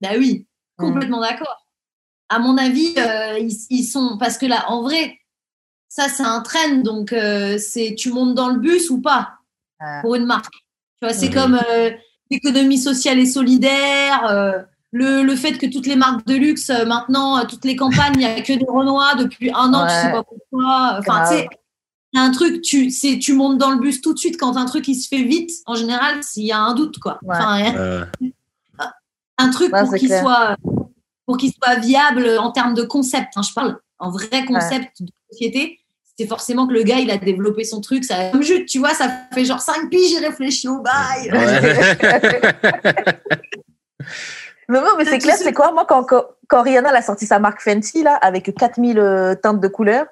Bah 0.00 0.10
oui, 0.18 0.46
Mm. 0.78 0.86
complètement 0.86 1.20
d'accord. 1.20 1.66
À 2.30 2.38
mon 2.38 2.56
avis, 2.56 2.94
euh, 2.98 3.38
ils, 3.38 3.54
ils 3.70 3.84
sont. 3.84 4.16
Parce 4.18 4.38
que 4.38 4.46
là, 4.46 4.64
en 4.68 4.82
vrai, 4.82 5.18
ça, 5.88 6.08
c'est 6.08 6.24
un 6.24 6.40
trend. 6.40 6.76
Donc, 6.82 7.12
euh, 7.12 7.58
c'est 7.58 7.94
tu 7.96 8.10
montes 8.10 8.34
dans 8.34 8.48
le 8.48 8.58
bus 8.58 8.88
ou 8.90 9.00
pas 9.02 9.34
pour 10.00 10.14
une 10.14 10.24
marque. 10.24 10.52
Tu 11.00 11.06
vois, 11.06 11.12
c'est 11.14 11.30
comme 11.30 11.58
euh, 11.70 11.90
l'économie 12.30 12.78
sociale 12.78 13.18
et 13.18 13.26
solidaire. 13.26 14.26
euh, 14.30 14.62
le, 14.92 15.22
le 15.24 15.34
fait 15.34 15.58
que 15.58 15.66
toutes 15.66 15.86
les 15.86 15.96
marques 15.96 16.24
de 16.26 16.34
luxe, 16.36 16.70
euh, 16.70 16.84
maintenant, 16.86 17.38
euh, 17.38 17.44
toutes 17.48 17.64
les 17.64 17.74
campagnes, 17.74 18.12
il 18.14 18.18
n'y 18.18 18.24
a 18.26 18.40
que 18.42 18.52
des 18.52 18.64
Renois 18.68 19.16
depuis 19.16 19.50
un 19.52 19.74
an, 19.74 19.86
tu 19.86 19.92
sais 19.92 20.06
Ouais. 20.06 20.12
pas 20.12 20.22
pourquoi. 20.22 20.96
Enfin, 21.00 21.24
tu 21.28 21.34
sais, 21.34 21.48
un 22.14 22.30
truc, 22.30 22.62
tu, 22.62 22.90
c'est, 22.90 23.18
tu 23.18 23.32
montes 23.32 23.58
dans 23.58 23.70
le 23.72 23.78
bus 23.80 24.00
tout 24.00 24.14
de 24.14 24.18
suite 24.20 24.38
quand 24.38 24.56
un 24.56 24.66
truc 24.66 24.86
il 24.86 24.94
se 24.94 25.08
fait 25.08 25.24
vite. 25.24 25.50
En 25.66 25.74
général, 25.74 26.22
s'il 26.22 26.44
y 26.44 26.52
a 26.52 26.60
un 26.60 26.74
doute, 26.74 26.98
quoi. 27.00 27.18
Ouais. 27.24 27.34
Enfin, 27.36 27.58
il 27.58 27.64
y 27.64 27.68
a- 27.68 27.76
Euh, 27.76 28.04
un 29.38 29.50
truc 29.50 29.72
Ouais, 29.72 29.80
pour 29.82 29.94
qu'il 29.94 30.08
soit 30.08 30.56
pour 31.26 31.38
qu'il 31.38 31.52
soit 31.52 31.76
viable 31.80 32.38
en 32.38 32.52
termes 32.52 32.74
de 32.74 32.82
concept. 32.84 33.32
hein, 33.36 33.42
je 33.42 33.52
parle 33.52 33.78
en 33.98 34.10
vrai 34.10 34.44
concept 34.44 35.02
de 35.02 35.08
société. 35.32 35.80
C'est 36.18 36.26
forcément 36.26 36.66
que 36.68 36.72
le 36.72 36.82
gars, 36.82 36.98
il 36.98 37.10
a 37.10 37.18
développé 37.18 37.64
son 37.64 37.80
truc. 37.80 38.04
Ça, 38.04 38.30
comme 38.30 38.42
Jude, 38.42 38.66
tu 38.66 38.78
vois, 38.78 38.94
ça 38.94 39.10
fait 39.32 39.44
genre 39.44 39.60
5 39.60 39.90
piges, 39.90 40.10
j'ai 40.10 40.24
réfléchi 40.24 40.68
au 40.68 40.80
bail. 40.80 41.32
ouais. 41.32 41.60
Mais 44.68 44.80
non, 44.80 44.96
mais 44.96 45.04
c'est 45.04 45.18
clair, 45.18 45.36
c'est 45.36 45.52
quoi? 45.52 45.72
Moi, 45.72 45.84
quand, 45.86 46.04
quand, 46.04 46.62
Rihanna 46.62 46.88
elle 46.90 46.96
a 46.96 47.02
sorti 47.02 47.26
sa 47.26 47.38
marque 47.38 47.60
Fenty, 47.60 48.02
là, 48.02 48.14
avec 48.14 48.54
4000 48.54 48.98
euh, 48.98 49.34
teintes 49.34 49.60
de 49.60 49.68
couleurs, 49.68 50.06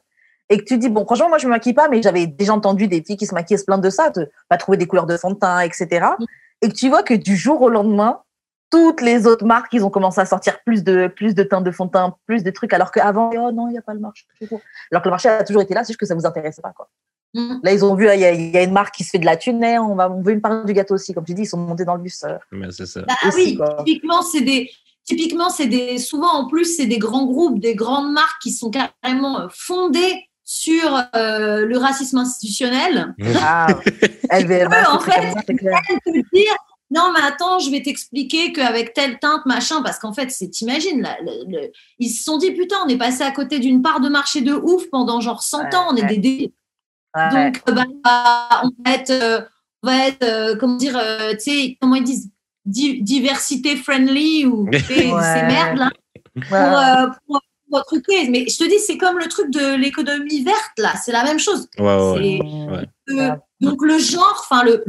et 0.51 0.59
que 0.59 0.65
tu 0.65 0.77
dis, 0.77 0.91
bon, 0.91 1.05
franchement, 1.07 1.31
moi, 1.31 1.39
je 1.39 1.47
me 1.47 1.53
maquille 1.53 1.73
pas, 1.73 1.89
mais 1.89 2.03
j'avais 2.03 2.27
déjà 2.27 2.53
entendu 2.53 2.87
des 2.87 3.03
filles 3.03 3.17
qui 3.17 3.27
se 3.27 3.35
maquillaient 3.35 3.59
se 3.59 3.65
plaindre 3.65 3.83
de 3.83 3.91
ça, 3.91 4.11
de 4.11 4.31
pas 4.49 4.59
trouver 4.59 4.77
des 4.77 4.87
couleurs 4.87 5.07
de 5.07 5.17
fond 5.17 5.31
de 5.31 5.39
teint, 5.39 5.61
etc. 5.61 6.07
Et 6.61 6.69
que 6.69 6.75
tu 6.75 6.89
vois 6.91 7.03
que 7.03 7.15
du 7.15 7.37
jour 7.37 7.63
au 7.63 7.71
lendemain, 7.71 8.21
toutes 8.73 9.01
les 9.03 9.27
autres 9.29 9.45
marques, 9.45 9.73
ils 9.75 9.85
ont 9.85 9.91
commencé 9.91 10.21
à 10.21 10.25
sortir 10.27 10.59
plus 10.65 10.83
de, 10.83 11.07
plus 11.07 11.35
de 11.37 11.43
teintes 11.45 11.63
de 11.65 11.71
fond 11.71 11.85
de 11.85 11.91
teint, 11.93 12.17
plus 12.27 12.43
de 12.43 12.51
trucs, 12.51 12.73
alors 12.73 12.91
qu'avant, 12.91 13.31
oh 13.37 13.53
non, 13.53 13.69
il 13.69 13.73
n'y 13.73 13.79
a 13.79 13.83
pas 13.83 13.95
le 13.95 14.01
marché. 14.01 14.25
Alors 14.91 15.03
que 15.03 15.09
le 15.09 15.11
marché 15.11 15.29
a 15.29 15.45
toujours 15.45 15.63
été 15.63 15.75
là, 15.75 15.85
c'est 15.85 15.89
juste 15.93 16.01
que 16.01 16.07
ça 16.07 16.15
vous 16.15 16.27
intéressait 16.27 16.63
pas, 16.63 16.73
quoi. 16.75 16.89
Mm. 17.35 17.61
Là, 17.63 17.73
ils 17.73 17.85
ont 17.85 17.95
vu, 17.95 18.07
il 18.13 18.21
y, 18.21 18.25
a- 18.25 18.33
il 18.33 18.51
y 18.51 18.57
a 18.59 18.63
une 18.63 18.73
marque 18.73 18.95
qui 18.95 19.05
se 19.05 19.11
fait 19.11 19.19
de 19.19 19.25
la 19.27 19.37
thune, 19.37 19.65
on, 19.65 19.95
va, 19.95 20.11
on 20.11 20.21
veut 20.23 20.33
une 20.33 20.41
part 20.41 20.65
du 20.65 20.73
gâteau 20.73 20.95
aussi. 20.95 21.15
Comme 21.15 21.25
tu 21.25 21.33
dis, 21.35 21.43
ils 21.43 21.47
sont 21.47 21.57
montés 21.59 21.85
dans 21.85 21.95
le 21.95 22.03
bus. 22.03 22.25
euh. 22.25 22.37
Mais 22.51 22.71
c'est 22.71 22.87
ça. 22.87 23.03
Bah 23.03 23.15
aussi, 23.27 23.37
oui, 23.37 23.57
quoi. 23.57 23.77
typiquement, 23.85 24.23
c'est 24.23 24.43
des. 24.43 24.71
Typiquement, 25.05 25.49
c'est 25.51 25.67
des. 25.67 25.99
Souvent, 25.99 26.29
en 26.33 26.47
plus, 26.49 26.77
c'est 26.77 26.87
des 26.87 26.99
grands 26.99 27.25
groupes, 27.27 27.59
des 27.59 27.75
grandes 27.75 28.13
marques 28.13 28.41
qui 28.43 28.53
sont 28.53 28.71
carrément 28.71 29.41
euh, 29.41 29.47
fondées 29.51 30.25
sur 30.45 30.95
euh, 31.17 31.65
le 31.65 31.79
racisme 31.79 32.19
institutionnel. 32.19 33.15
Ah, 33.43 33.67
LVMH, 34.31 34.69
Ouais, 34.71 34.87
en 34.91 35.01
fait, 35.01 35.55
clair. 35.55 35.81
Elles 35.89 36.13
te 36.23 36.35
dire 36.35 36.55
non, 36.95 37.13
mais 37.15 37.21
attends, 37.25 37.59
je 37.59 37.71
vais 37.71 37.81
t'expliquer 37.83 38.53
qu'avec 38.53 38.93
telle 38.95 39.19
teinte, 39.19 39.47
machin, 39.47 39.83
parce 39.83 39.99
qu'en 39.99 40.13
fait, 40.13 40.31
c'est, 40.31 40.49
t'imagines, 40.51 41.01
là, 41.03 41.17
le- 41.23 41.51
le- 41.51 41.73
ils 41.99 42.11
se 42.11 42.23
sont 42.25 42.37
dit, 42.39 42.51
putain, 42.53 42.77
on 42.85 42.89
est 42.89 42.99
passé 42.99 43.23
à 43.23 43.31
côté 43.31 43.59
d'une 43.59 43.81
part 43.83 44.01
de 44.01 44.09
marché 44.09 44.41
de 44.43 44.53
ouf 44.55 44.89
pendant 44.91 45.21
genre 45.21 45.43
100 45.43 45.59
Ouais, 45.65 45.75
ans, 45.75 45.87
on 45.91 45.97
est 45.97 46.03
ouais. 46.05 46.17
des 46.19 46.53
Ouais. 47.15 47.31
Donc, 47.53 47.63
euh, 47.69 47.73
bah, 47.73 48.63
on 48.65 48.71
va 48.85 48.95
être, 48.95 49.11
euh, 49.11 49.41
on 49.83 49.87
va 49.87 50.07
être 50.09 50.23
euh, 50.23 50.57
comment 50.57 50.77
dire, 50.77 50.97
euh, 50.97 51.33
tu 51.35 51.41
sais, 51.51 51.77
comment 51.81 51.95
ils 51.97 52.05
disent, 52.05 52.31
di- 52.65 53.03
diversité 53.03 53.77
friendly 53.77 54.47
ou 54.47 54.67
ces 54.89 55.43
merdes 55.43 55.77
là 55.79 55.91
pour, 56.49 57.21
pour, 57.27 57.41
pour 57.71 57.85
truquer. 57.85 58.29
Mais 58.31 58.47
je 58.49 58.57
te 58.57 58.65
dis, 58.65 58.79
c'est 58.79 58.97
comme 58.97 59.19
le 59.19 59.27
truc 59.29 59.51
de 59.51 59.75
l'économie 59.75 60.43
verte 60.43 60.73
là, 60.79 60.95
c'est 61.05 61.13
la 61.13 61.23
même 61.25 61.39
chose. 61.39 61.69
C'est- 63.09 63.31
donc 63.63 63.83
le 63.83 63.99
genre, 63.99 64.37
enfin 64.41 64.63
le, 64.65 64.85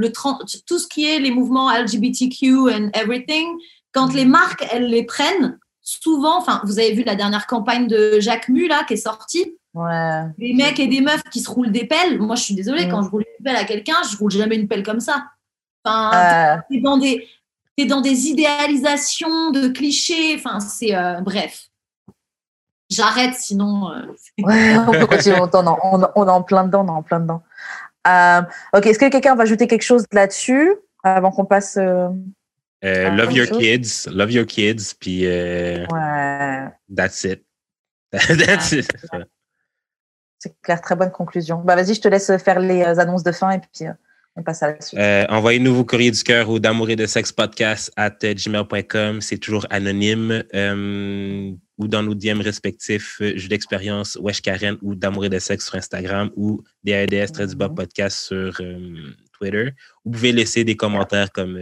tout 0.66 0.80
ce 0.80 0.88
qui 0.88 1.06
est 1.10 1.20
les 1.20 1.32
mouvements 1.32 1.72
LGBTQ 1.72 2.72
and 2.74 2.90
everything, 2.94 3.48
quand 3.94 4.14
les 4.14 4.26
marques 4.26 4.66
elles 4.72 4.88
les 4.88 5.04
prennent, 5.06 5.60
souvent, 5.82 6.38
enfin 6.40 6.62
vous 6.66 6.80
avez 6.80 6.94
vu 6.94 7.04
la 7.04 7.16
dernière 7.16 7.46
campagne 7.48 7.88
de 7.88 8.20
Jacques 8.20 8.50
Mu 8.50 8.68
là 8.68 8.84
qui 8.88 8.94
est 8.94 8.98
sortie, 8.98 9.56
Ouais. 9.76 10.24
des 10.38 10.54
mecs 10.54 10.80
et 10.80 10.86
des 10.88 11.02
meufs 11.02 11.24
qui 11.32 11.40
se 11.40 11.50
roulent 11.50 11.72
des 11.72 11.86
pelles. 11.86 12.20
Moi 12.20 12.36
je 12.36 12.44
suis 12.44 12.54
désolée 12.56 12.86
Mm. 12.86 12.92
quand 12.92 13.02
je 13.04 13.10
roule 13.10 13.24
une 13.40 13.44
pelle 13.44 13.56
à 13.56 13.64
quelqu'un, 13.64 13.96
je 14.12 14.16
roule 14.18 14.30
jamais 14.32 14.56
une 14.56 14.68
pelle 14.68 14.84
comme 14.84 15.00
ça. 15.00 15.26
Enfin, 15.84 16.12
Euh, 16.14 16.58
t'es 16.70 16.80
dans 16.80 16.98
des 16.98 17.28
t'es 17.76 17.86
dans 17.86 18.02
des 18.02 18.28
idéalisations 18.28 19.50
de 19.52 19.70
clichés. 19.70 20.36
Enfin 20.36 20.60
c'est 20.60 20.96
euh, 20.96 21.22
bref. 21.22 21.70
J'arrête 22.90 23.34
sinon. 23.34 23.92
euh, 23.92 24.02
ouais, 24.44 24.78
on 24.78 24.92
peut 24.92 25.08
continuer 25.08 25.38
longtemps. 25.38 25.64
on, 25.84 26.02
on 26.16 26.28
est 26.28 26.32
en 26.32 26.44
plein 26.44 26.66
dedans, 26.66 26.84
on 26.86 26.88
est 26.88 26.98
en 26.98 27.02
plein 27.04 27.20
dedans. 27.20 27.42
Euh, 28.08 28.42
ok, 28.74 28.86
est-ce 28.88 29.00
que 29.00 29.10
quelqu'un 29.10 29.36
va 29.36 29.44
ajouter 29.44 29.68
quelque 29.68 29.84
chose 29.84 30.06
là-dessus 30.12 30.74
avant 31.04 31.32
qu'on 31.32 31.46
passe 31.46 31.78
euh, 31.78 32.10
Euh, 32.84 33.08
Ah, 33.08 33.16
love 33.16 33.32
your 33.32 33.48
chose? 33.48 33.58
kids, 33.60 34.10
love 34.12 34.32
your 34.32 34.46
kids, 34.46 34.94
puis 35.00 35.26
Ouais, 35.26 36.68
that's 36.94 37.24
it. 37.24 37.46
that's 38.12 38.72
it. 38.74 38.92
c'est 40.38 40.54
clair, 40.62 40.82
très 40.82 40.96
bonne 40.96 41.12
conclusion. 41.12 41.60
Bah 41.64 41.76
vas-y, 41.78 41.94
je 41.96 42.02
te 42.02 42.08
laisse 42.10 42.36
faire 42.44 42.60
les 42.60 42.84
annonces 43.00 43.24
de 43.24 43.32
fin 43.32 43.52
et 43.52 43.60
puis 43.60 43.86
on 44.36 44.44
passe 44.44 44.64
à 44.64 44.72
la 44.72 44.82
suite. 44.82 45.00
Euh, 45.00 45.26
Envoyez-nous 45.30 45.76
vos 45.76 45.86
courriers 45.86 46.12
du 46.12 46.24
cœur 46.24 46.50
au 46.50 46.60
d'amour 46.60 46.90
et 46.90 46.96
de 46.96 47.06
sexe 47.06 47.32
podcast 47.32 47.92
at 47.96 48.18
gmail.com. 48.22 49.22
C'est 49.22 49.38
toujours 49.38 49.66
anonyme. 49.70 50.44
Euh, 50.54 51.52
ou 51.80 51.88
dans 51.88 52.04
nos 52.04 52.14
DM 52.16 52.40
respectifs, 52.42 53.18
euh, 53.22 53.34
Jeu 53.36 53.48
d'expérience, 53.48 54.18
Wesh 54.22 54.42
Karen 54.42 54.78
ou 54.82 54.96
d'amour 54.96 55.26
et 55.26 55.30
de 55.30 55.40
sexe 55.40 55.66
sur 55.66 55.76
Instagram 55.76 56.30
ou 56.36 56.64
DADS 56.84 57.32
très 57.32 57.48
du 57.48 57.56
bas 57.56 57.68
Mhm. 57.70 57.76
podcast 57.76 58.18
sur 58.18 58.56
euh, 58.62 59.12
Twitter. 59.38 59.72
Vous 60.06 60.12
pouvez 60.12 60.32
laisser 60.32 60.64
des 60.64 60.76
commentaires 60.76 61.32
comme 61.32 61.60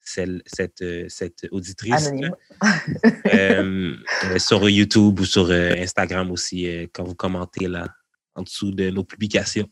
celle, 0.00 0.42
cette, 0.46 0.84
cette 1.08 1.46
auditrice. 1.50 2.06
Anonyme. 2.08 2.34
Sur 4.38 4.68
YouTube 4.68 5.20
ou 5.20 5.24
sur 5.24 5.50
Instagram 5.50 6.30
aussi, 6.30 6.66
quand 6.92 7.04
vous 7.04 7.14
commentez 7.14 7.68
là, 7.68 7.86
en 8.34 8.42
dessous 8.42 8.70
de 8.70 8.90
nos 8.90 9.04
publications. 9.04 9.68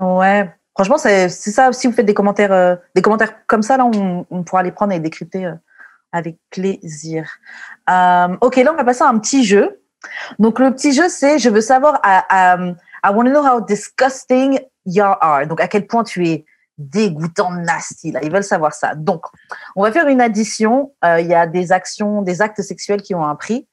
Ouais, 0.00 0.50
franchement, 0.74 0.98
c'est 0.98 1.28
ça. 1.28 1.72
Si 1.72 1.86
vous 1.86 1.92
faites 1.92 2.06
des 2.06 2.14
commentaires, 2.14 2.52
euh, 2.52 2.76
des 2.94 3.02
commentaires 3.02 3.46
comme 3.46 3.62
ça, 3.62 3.76
là, 3.76 3.84
on, 3.84 4.42
pourra 4.44 4.62
les 4.62 4.72
prendre 4.72 4.92
et 4.92 4.96
les 4.96 5.00
décrypter 5.00 5.46
euh, 5.46 5.54
avec 6.12 6.38
plaisir. 6.50 7.28
Euh, 7.88 8.36
ok, 8.40 8.56
là, 8.56 8.72
on 8.72 8.76
va 8.76 8.84
passer 8.84 9.02
à 9.02 9.08
un 9.08 9.18
petit 9.18 9.44
jeu. 9.44 9.80
Donc, 10.38 10.58
le 10.58 10.72
petit 10.72 10.92
jeu, 10.92 11.08
c'est 11.08 11.38
je 11.38 11.50
veux 11.50 11.60
savoir, 11.60 12.00
I, 12.04 12.64
want 13.04 13.24
to 13.24 13.30
know 13.30 13.46
how 13.46 13.60
disgusting 13.60 14.60
you 14.86 15.04
are. 15.04 15.46
Donc, 15.46 15.60
à 15.60 15.68
quel 15.68 15.86
point 15.86 16.04
tu 16.04 16.26
es 16.26 16.44
dégoûtant, 16.78 17.50
nasty. 17.50 18.10
Là, 18.10 18.20
ils 18.22 18.32
veulent 18.32 18.42
savoir 18.42 18.72
ça. 18.72 18.94
Donc, 18.94 19.26
on 19.76 19.82
va 19.82 19.92
faire 19.92 20.08
une 20.08 20.22
addition. 20.22 20.94
Il 21.02 21.26
y 21.26 21.34
a 21.34 21.46
des 21.46 21.72
actions, 21.72 22.22
des 22.22 22.40
actes 22.40 22.62
sexuels 22.62 23.02
qui 23.02 23.14
ont 23.14 23.26
un 23.26 23.34
prix. 23.34 23.68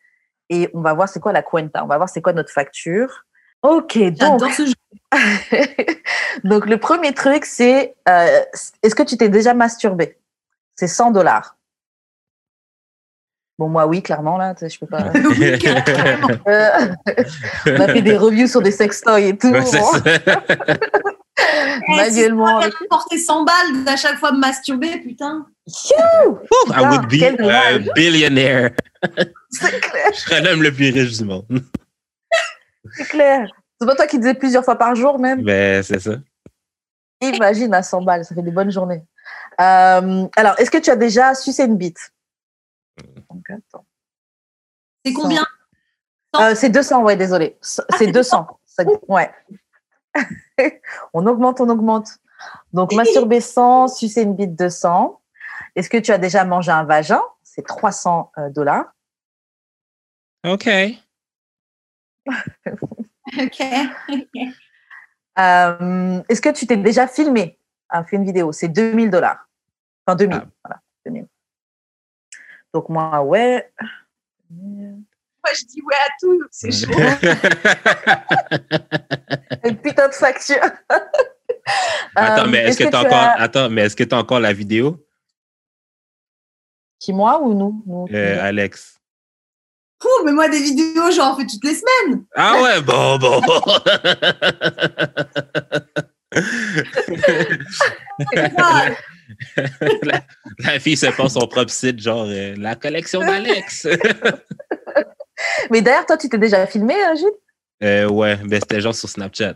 Et 0.49 0.69
on 0.73 0.81
va 0.81 0.93
voir 0.93 1.07
c'est 1.07 1.21
quoi 1.21 1.31
la 1.31 1.41
cuenta. 1.41 1.83
On 1.85 1.87
va 1.87 1.95
voir 1.95 2.09
c'est 2.09 2.21
quoi 2.21 2.33
notre 2.33 2.51
facture. 2.51 3.25
Ok, 3.63 3.97
donc. 3.97 4.39
J'adore 4.39 4.53
ce 4.53 4.65
jeu. 4.65 4.73
Donc, 6.43 6.65
le 6.65 6.77
premier 6.77 7.13
truc, 7.13 7.45
c'est 7.45 7.95
euh, 8.07 8.41
est-ce 8.83 8.95
que 8.95 9.03
tu 9.03 9.17
t'es 9.17 9.29
déjà 9.29 9.53
masturbé? 9.53 10.17
C'est 10.75 10.87
100 10.87 11.11
dollars. 11.11 11.55
Bon, 13.57 13.69
moi, 13.69 13.87
oui, 13.87 14.03
clairement, 14.03 14.37
là, 14.37 14.53
je 14.61 14.77
peux 14.77 14.85
pas. 14.85 15.11
Oui. 15.13 15.57
Euh, 16.47 16.87
on 17.65 17.81
a 17.81 17.87
fait 17.87 18.01
des 18.01 18.15
reviews 18.15 18.47
sur 18.47 18.61
des 18.61 18.71
sextoys 18.71 19.29
et 19.29 19.37
tout. 19.37 19.49
Ouais, 19.49 19.65
ça. 19.65 19.79
manuellement. 21.87 22.61
J'ai 22.61 22.87
porté 22.89 23.17
100 23.17 23.43
balles 23.43 23.87
à 23.87 23.95
chaque 23.95 24.17
fois 24.17 24.31
me 24.31 24.39
masturber, 24.39 24.99
putain. 24.99 25.45
Woo, 25.67 26.39
I 26.69 26.81
would 26.81 27.07
be 27.07 27.23
a 27.23 27.79
billionaire. 27.95 28.71
C'est 29.49 29.79
clair, 29.79 30.11
Je 30.13 30.19
serais 30.19 30.41
l'homme 30.41 30.61
le 30.63 30.71
plus 30.71 30.91
riche 30.91 31.17
du 31.17 31.25
monde. 31.25 31.45
C'est 32.93 33.07
clair. 33.07 33.49
C'est 33.79 33.88
pas 33.88 33.95
toi 33.95 34.07
qui 34.07 34.17
disais 34.17 34.33
plusieurs 34.33 34.65
fois 34.65 34.75
par 34.75 34.95
jour, 34.95 35.19
même? 35.19 35.43
Ben, 35.43 35.83
c'est 35.83 35.99
ça. 35.99 36.15
Imagine 37.21 37.73
à 37.73 37.83
100 37.83 38.01
balles, 38.03 38.25
ça 38.25 38.35
fait 38.35 38.41
des 38.41 38.51
bonnes 38.51 38.71
journées. 38.71 39.03
Euh, 39.59 40.27
alors, 40.35 40.59
est-ce 40.59 40.69
que 40.69 40.77
tu 40.77 40.89
as 40.89 40.95
déjà 40.95 41.33
sucé 41.33 41.63
une 41.63 41.77
bite? 41.77 42.11
Donc, 43.29 43.49
attends. 43.49 43.85
C'est 45.05 45.13
combien? 45.13 45.45
Euh, 46.39 46.53
c'est 46.55 46.69
200, 46.69 47.03
ouais, 47.03 47.15
désolé. 47.15 47.57
C'est 47.61 48.11
200. 48.11 48.47
Ça- 48.65 48.83
ouais. 49.07 49.31
on 51.13 51.25
augmente, 51.25 51.61
on 51.61 51.69
augmente. 51.69 52.09
Donc, 52.73 52.93
masturber 52.93 53.41
100, 53.41 53.88
sucer 53.88 54.21
une 54.21 54.35
bite 54.35 54.55
200. 54.55 55.19
Est-ce 55.75 55.89
que 55.89 55.97
tu 55.97 56.11
as 56.11 56.17
déjà 56.17 56.43
mangé 56.45 56.71
un 56.71 56.83
vagin? 56.83 57.21
C'est 57.43 57.65
300 57.65 58.31
euh, 58.38 58.49
dollars. 58.49 58.85
OK. 60.45 60.69
Ok. 63.39 63.61
Euh, 65.39 66.19
Est-ce 66.30 66.41
que 66.41 66.49
tu 66.49 66.65
t'es 66.65 66.78
déjà 66.78 67.05
filmé 67.07 67.59
Un 67.91 68.03
fait 68.03 68.15
une 68.15 68.25
vidéo, 68.25 68.51
c'est 68.51 68.69
2000 68.69 69.11
dollars. 69.11 69.47
Enfin, 70.07 70.15
2000. 70.15 70.36
Ah. 70.41 70.47
Voilà, 70.65 70.82
2000. 71.05 71.28
Donc, 72.73 72.89
moi, 72.89 73.21
ouais. 73.21 73.71
Moi, 74.49 75.51
je 75.55 75.63
dis 75.65 75.80
ouais 75.84 75.93
à 75.93 76.07
tout. 76.19 76.41
C'est 76.49 76.71
chaud. 76.71 76.91
Une 79.63 79.78
putain 79.78 80.07
de 80.07 80.13
facture. 80.15 80.55
Attends, 82.15 82.45
Euh, 82.45 82.49
mais 82.49 82.57
est-ce 82.63 82.80
que 82.80 82.86
tu 82.86 82.89
tu 82.89 82.95
as 82.95 82.99
encore, 83.01 83.13
as- 83.13 83.39
attends, 83.41 83.69
mais 83.69 83.82
est-ce 83.84 83.95
que 83.95 84.05
tu 84.05 84.15
as 84.15 84.17
encore 84.17 84.39
la 84.39 84.53
vidéo, 84.53 85.05
Qui, 86.99 87.13
moi 87.13 87.39
ou 87.41 87.53
nous, 87.53 87.84
Nous, 87.86 88.07
euh, 88.11 88.36
nous. 88.36 88.41
Alex? 88.41 88.96
Pouh, 89.99 90.07
mais 90.25 90.31
moi, 90.31 90.47
des 90.47 90.59
vidéos, 90.61 91.09
j'en 91.11 91.35
fais 91.35 91.45
toutes 91.45 91.63
les 91.63 91.73
semaines. 91.75 92.23
Ah 92.35 92.61
ouais, 92.61 92.81
bon, 92.81 93.17
bon. 93.17 93.41
La, 100.03 100.21
la 100.59 100.79
fille 100.79 100.97
se 100.97 101.07
passe 101.07 101.33
son 101.33 101.47
propre 101.47 101.69
site, 101.71 101.99
genre 101.99 102.25
euh, 102.27 102.55
la 102.57 102.75
collection 102.75 103.19
d'Alex. 103.21 103.87
Mais 105.69 105.81
d'ailleurs, 105.81 106.05
toi, 106.05 106.17
tu 106.17 106.29
t'es 106.29 106.37
déjà 106.37 106.65
filmé, 106.67 106.95
euh, 106.95 107.15
Gilles 107.15 107.27
euh, 107.83 108.09
ouais, 108.09 108.37
ben 108.37 108.59
c'était 108.59 108.81
genre 108.81 108.95
sur 108.95 109.07
Snapchat. 109.07 109.53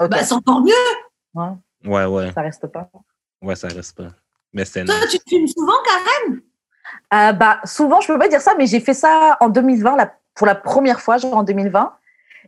Bah, 0.00 0.24
c'est 0.24 0.32
encore 0.32 0.60
mieux. 0.60 0.72
Ouais, 1.34 1.50
Ouais, 1.84 2.04
ouais, 2.06 2.32
ça 2.32 2.40
reste 2.42 2.66
pas. 2.66 2.90
ouais, 3.42 3.54
ça 3.54 3.68
reste 3.68 3.96
pas. 3.96 4.08
Mais 4.52 4.64
c'était 4.64 4.84
Toi, 4.84 4.96
non. 4.98 5.06
tu 5.08 5.18
te 5.18 5.24
filmes 5.28 5.46
souvent, 5.46 5.76
Karen? 5.84 6.40
Euh, 7.12 7.32
bah, 7.32 7.60
souvent, 7.64 8.00
je 8.00 8.08
peux 8.08 8.18
pas 8.18 8.28
dire 8.28 8.40
ça, 8.40 8.54
mais 8.58 8.66
j'ai 8.66 8.80
fait 8.80 8.94
ça 8.94 9.36
en 9.40 9.48
2020, 9.48 9.96
la- 9.96 10.14
pour 10.34 10.46
la 10.46 10.54
première 10.54 11.00
fois, 11.00 11.18
genre 11.18 11.36
en 11.36 11.42
2020. 11.42 11.94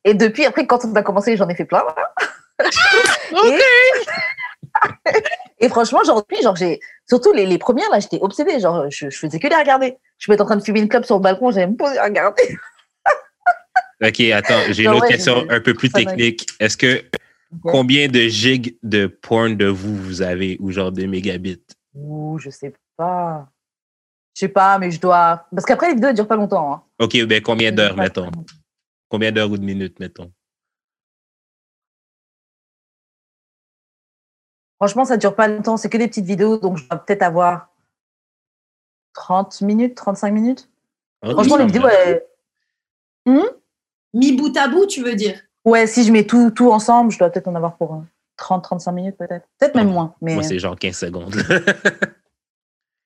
Et 0.04 0.14
depuis, 0.14 0.44
après, 0.44 0.66
quand 0.66 0.84
on 0.84 0.94
a 0.94 1.02
commencé, 1.02 1.36
j'en 1.36 1.48
ai 1.48 1.54
fait 1.54 1.64
plein. 1.64 1.84
et, 3.44 3.58
et 5.60 5.68
franchement, 5.68 6.00
aujourd'hui, 6.02 6.40
genre, 6.42 6.56
j'ai, 6.56 6.80
Surtout 7.08 7.32
les, 7.32 7.46
les 7.46 7.58
premières, 7.58 7.88
là, 7.90 8.00
j'étais 8.00 8.18
obsédée. 8.20 8.58
Genre, 8.58 8.90
je, 8.90 9.10
je 9.10 9.18
faisais 9.18 9.38
que 9.38 9.46
les 9.46 9.54
regarder. 9.54 9.96
Je 10.18 10.26
peux 10.26 10.32
être 10.32 10.40
en 10.40 10.46
train 10.46 10.56
de 10.56 10.62
fumer 10.62 10.80
une 10.80 10.88
clope 10.88 11.04
sur 11.04 11.16
le 11.16 11.22
balcon, 11.22 11.50
j'allais 11.52 11.68
me 11.68 11.76
poser 11.76 11.98
à 11.98 12.04
regarder. 12.04 12.42
OK, 14.02 14.20
attends, 14.32 14.60
j'ai 14.70 14.84
une 14.84 14.90
autre 14.90 15.02
ouais, 15.02 15.08
question 15.08 15.46
un 15.48 15.60
peu 15.60 15.72
plus 15.72 15.90
technique. 15.90 16.46
Est-ce 16.58 16.76
que 16.76 17.04
combien 17.62 18.08
de 18.08 18.20
gigs 18.22 18.76
de 18.82 19.06
porn 19.06 19.56
de 19.56 19.66
vous 19.66 19.96
vous 19.96 20.20
avez 20.22 20.56
ou 20.60 20.72
genre 20.72 20.92
de 20.92 21.06
mégabits? 21.06 21.62
Ouh, 21.94 22.38
je 22.38 22.50
sais 22.50 22.74
pas. 22.96 23.48
Je 24.36 24.40
sais 24.40 24.48
pas, 24.48 24.78
mais 24.78 24.90
je 24.90 25.00
dois. 25.00 25.46
Parce 25.50 25.64
qu'après, 25.64 25.88
les 25.88 25.94
vidéos, 25.94 26.10
elles 26.10 26.14
durent 26.14 26.28
pas 26.28 26.36
longtemps. 26.36 26.70
Hein. 26.74 26.82
OK, 26.98 27.24
ben 27.24 27.40
combien 27.42 27.72
d'heures, 27.72 27.96
mettons? 27.96 28.30
Combien 29.08 29.32
d'heures 29.32 29.50
ou 29.50 29.56
de 29.56 29.64
minutes, 29.64 29.98
mettons? 29.98 30.30
Franchement, 34.76 35.06
ça 35.06 35.16
dure 35.16 35.34
pas 35.34 35.48
longtemps. 35.48 35.78
C'est 35.78 35.88
que 35.88 35.96
des 35.96 36.06
petites 36.06 36.26
vidéos, 36.26 36.58
donc 36.58 36.76
je 36.76 36.86
dois 36.86 36.98
peut-être 36.98 37.22
avoir 37.22 37.70
30 39.14 39.62
minutes, 39.62 39.94
35 39.94 40.30
minutes. 40.32 40.68
Ok, 41.22 41.32
Franchement, 41.32 41.56
les 41.56 41.64
vidéos, 41.66 41.88
elles- 41.88 42.22
Mi 44.12 44.36
bout 44.36 44.54
à 44.58 44.68
bout, 44.68 44.84
tu 44.84 45.02
veux 45.02 45.14
dire? 45.14 45.40
Ouais, 45.64 45.86
si 45.86 46.04
je 46.04 46.12
mets 46.12 46.26
tout, 46.26 46.50
tout 46.50 46.70
ensemble, 46.70 47.10
je 47.10 47.18
dois 47.18 47.30
peut-être 47.30 47.48
en 47.48 47.54
avoir 47.54 47.78
pour 47.78 48.04
30-35 48.36 48.92
minutes, 48.92 49.16
peut-être. 49.16 49.48
Peut-être 49.58 49.74
même 49.74 49.88
moins. 49.90 50.14
Mais... 50.20 50.34
Moi, 50.34 50.42
c'est 50.42 50.58
genre 50.58 50.76
15 50.76 50.94
secondes. 50.96 51.34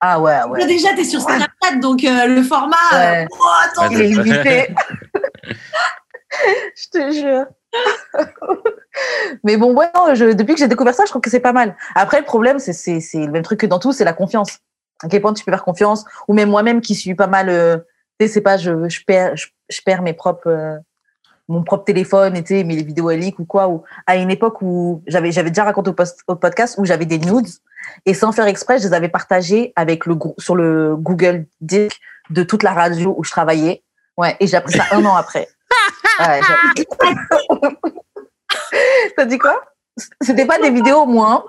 Ah 0.01 0.21
ouais, 0.21 0.33
Là, 0.33 0.49
ouais. 0.49 0.67
Déjà, 0.67 0.89
tu 0.95 1.01
es 1.01 1.05
sur 1.05 1.21
Snapchat, 1.21 1.77
donc 1.81 2.03
euh, 2.05 2.27
le 2.27 2.43
format. 2.43 2.77
Ouais. 2.93 3.23
euh, 3.25 3.27
oh, 3.31 3.45
attends, 3.65 3.89
Ouais, 3.89 3.95
Il 3.95 4.01
est 4.01 4.09
limité. 4.23 4.75
je 6.77 6.89
te 6.91 7.13
jure. 7.13 7.47
Mais 9.45 9.57
bon, 9.57 9.75
ouais, 9.75 9.87
non, 9.95 10.15
je- 10.15 10.33
depuis 10.33 10.55
que 10.55 10.61
j'ai 10.61 10.69
découvert 10.69 10.95
ça, 10.95 11.05
je 11.05 11.11
trouve 11.11 11.23
que 11.23 11.31
c'est 11.31 11.41
pas 11.41 11.53
mal. 11.53 11.77
Après, 11.95 12.19
le 12.19 12.25
problème, 12.25 12.59
c'est, 12.59 12.73
le 13.15 13.31
même 13.31 13.43
truc 13.43 13.61
que 13.61 13.67
dans 13.67 13.79
tout, 13.79 13.93
c'est 13.93 14.05
la 14.05 14.13
confiance. 14.13 14.59
À 15.03 15.09
quel 15.09 15.23
point 15.23 15.33
tu 15.33 15.45
peux 15.45 15.53
faire 15.53 15.65
confiance, 15.65 16.05
ou 16.29 16.35
même 16.35 16.51
moi-même 16.51 16.81
qui 16.81 16.95
suis 16.95 17.15
pas 17.15 17.27
mal, 17.27 17.49
euh, 17.49 17.77
tu 18.19 18.27
sais, 18.27 18.33
c'est 18.35 18.41
pas, 18.43 18.57
je, 18.59 18.89
je 18.89 19.01
perds, 19.07 19.37
je, 19.37 19.47
je 19.71 19.81
perds 19.83 20.03
mes 20.03 20.13
propres, 20.13 20.49
euh, 20.49 20.77
mon 21.49 21.63
propre 21.63 21.85
téléphone, 21.85 22.37
sais, 22.45 22.65
mes 22.65 22.77
vidéos 22.83 23.11
leak 23.11 23.39
ou 23.39 23.45
quoi, 23.47 23.69
ou 23.69 23.83
à 24.07 24.17
une 24.17 24.31
époque 24.31 24.61
où 24.63 25.03
j'avais, 25.07 25.33
j'avais 25.33 25.51
déjà 25.51 25.65
raconté 25.65 25.91
au, 25.91 25.95
post- 25.95 26.21
au 26.27 26.37
podcast 26.37 26.77
où 26.79 26.85
j'avais 26.85 27.07
des 27.07 27.19
nudes, 27.19 27.49
et 28.07 28.15
sans 28.15 28.33
faire 28.33 28.47
exprès, 28.47 28.79
je 28.79 28.89
les 28.89 28.95
avais 28.95 29.09
partagés 29.09 29.73
avec 29.77 30.07
le, 30.07 30.17
sur 30.39 30.57
le 30.57 30.97
Google 30.97 31.47
Disk 31.61 32.01
de 32.31 32.43
toute 32.43 32.63
la 32.63 32.73
radio 32.73 33.15
où 33.17 33.25
je 33.25 33.31
travaillais. 33.31 33.83
Ouais, 34.17 34.37
et 34.41 34.47
j'ai 34.47 34.57
appris 34.57 34.75
ça 34.75 34.85
un 34.93 35.05
an 35.05 35.17
après. 35.17 35.49
Ouais, 36.21 36.41
T'as 39.17 39.25
dit 39.25 39.39
quoi? 39.39 39.63
C'était 40.21 40.45
pas 40.45 40.59
des 40.59 40.71
vidéos, 40.71 41.07
moi. 41.07 41.47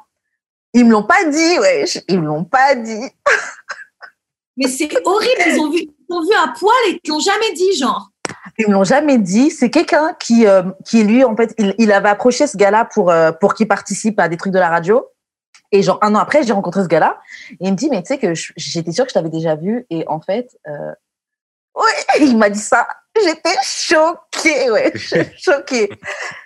Ils 0.73 0.85
me 0.85 0.91
l'ont 0.91 1.03
pas 1.03 1.25
dit, 1.25 1.59
ouais. 1.59 1.83
Ils 2.07 2.21
me 2.21 2.27
l'ont 2.27 2.45
pas 2.45 2.75
dit. 2.75 3.09
Mais 4.57 4.67
c'est 4.67 4.89
horrible, 5.03 5.41
ils 5.45 5.59
ont 5.59 5.71
vu, 5.71 5.79
ils 5.79 6.13
ont 6.13 6.21
vu 6.21 6.33
à 6.41 6.53
poil 6.57 6.73
et 6.87 7.01
ils 7.03 7.09
l'ont 7.09 7.19
jamais 7.19 7.51
dit, 7.53 7.77
genre. 7.77 8.11
Ils 8.57 8.67
me 8.67 8.73
l'ont 8.73 8.85
jamais 8.85 9.17
dit. 9.17 9.51
C'est 9.51 9.69
quelqu'un 9.69 10.15
qui, 10.19 10.47
euh, 10.47 10.63
qui 10.85 11.03
lui, 11.03 11.25
en 11.25 11.35
fait, 11.35 11.53
il, 11.57 11.75
il 11.77 11.91
avait 11.91 12.09
approché 12.09 12.47
ce 12.47 12.55
gars-là 12.55 12.85
pour, 12.85 13.11
euh, 13.11 13.33
pour 13.33 13.53
qu'il 13.53 13.67
participe 13.67 14.19
à 14.19 14.29
des 14.29 14.37
trucs 14.37 14.53
de 14.53 14.59
la 14.59 14.69
radio. 14.69 15.05
Et 15.71 15.83
genre 15.83 15.99
un 16.01 16.15
an 16.15 16.19
après, 16.19 16.43
j'ai 16.43 16.53
rencontré 16.53 16.83
ce 16.83 16.87
gars-là. 16.87 17.19
Et 17.51 17.67
il 17.67 17.71
me 17.71 17.77
dit, 17.77 17.89
mais 17.89 18.01
tu 18.01 18.07
sais 18.07 18.17
que 18.17 18.33
j'étais 18.55 18.91
sûre 18.91 19.05
que 19.05 19.11
je 19.11 19.13
t'avais 19.13 19.29
déjà 19.29 19.55
vu. 19.55 19.85
Et 19.89 20.05
en 20.07 20.19
fait, 20.19 20.57
euh... 20.67 20.93
ouais, 21.75 22.19
il 22.19 22.37
m'a 22.37 22.49
dit 22.49 22.59
ça. 22.59 22.87
J'étais 23.15 23.55
choquée, 23.63 24.71
ouais. 24.71 24.91
choquée. 25.37 25.89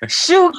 choquée. 0.08 0.52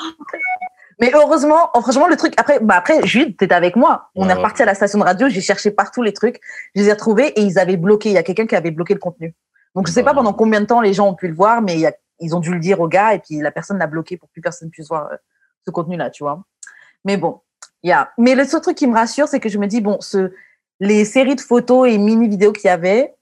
Mais 0.99 1.11
heureusement, 1.14 1.71
franchement, 1.75 2.07
le 2.07 2.17
truc, 2.17 2.33
après, 2.39 2.59
bah 2.61 2.77
après, 2.77 3.07
Jude, 3.07 3.37
t'étais 3.37 3.55
avec 3.55 3.77
moi. 3.77 4.11
On 4.14 4.29
est 4.29 4.33
reparti 4.33 4.62
à 4.62 4.64
la 4.64 4.75
station 4.75 4.99
de 4.99 5.05
radio, 5.05 5.29
j'ai 5.29 5.43
cherché 5.43 5.71
partout 5.71 6.03
les 6.03 6.14
trucs, 6.14 6.41
je 6.75 6.83
les 6.83 6.89
ai 6.89 6.93
retrouvés 6.93 7.29
et 7.39 7.43
ils 7.43 7.59
avaient 7.59 7.77
bloqué. 7.77 8.09
Il 8.09 8.14
y 8.14 8.19
a 8.19 8.23
quelqu'un 8.23 8.47
qui 8.47 8.57
avait 8.57 8.71
bloqué 8.71 8.95
le 8.95 9.01
contenu. 9.01 9.35
Donc, 9.75 9.89
je 9.89 9.93
sais 9.93 10.03
pas 10.03 10.14
pendant 10.14 10.33
combien 10.33 10.61
de 10.61 10.67
temps 10.67 10.81
les 10.81 10.95
gens 10.95 11.09
ont 11.09 11.14
pu 11.14 11.29
le 11.29 11.35
voir, 11.35 11.61
mais 11.61 11.75
il 11.75 11.81
y 11.81 11.87
a, 11.87 11.93
ils 12.21 12.35
ont 12.35 12.41
dû 12.41 12.51
le 12.51 12.61
dire 12.61 12.81
au 12.81 12.89
gars 12.89 13.12
et 13.12 13.19
puis 13.19 13.41
la 13.41 13.51
personne 13.51 13.79
l'a 13.79 13.87
bloqué 13.87 14.17
pour 14.17 14.29
que 14.29 14.33
plus 14.33 14.41
personne 14.41 14.71
puisse 14.71 14.89
voir 14.89 15.09
euh, 15.12 15.17
ce 15.67 15.71
contenu-là, 15.71 16.09
tu 16.09 16.25
vois. 16.25 16.43
Mais 17.05 17.19
bon, 17.19 17.43
Mais 18.18 18.34
le 18.34 18.45
seul 18.45 18.61
truc 18.61 18.76
qui 18.76 18.87
me 18.87 18.95
rassure, 18.95 19.28
c'est 19.28 19.41
que 19.41 19.49
je 19.49 19.59
me 19.59 19.66
dis, 19.66 19.80
bon, 19.80 19.99
ce, 20.01 20.32
les 20.80 21.05
séries 21.05 21.37
de 21.37 21.41
photos 21.41 21.89
et 21.89 21.99
mini-vidéos 21.99 22.53
qu'il 22.53 22.68
y 22.68 22.70
avait, 22.70 23.14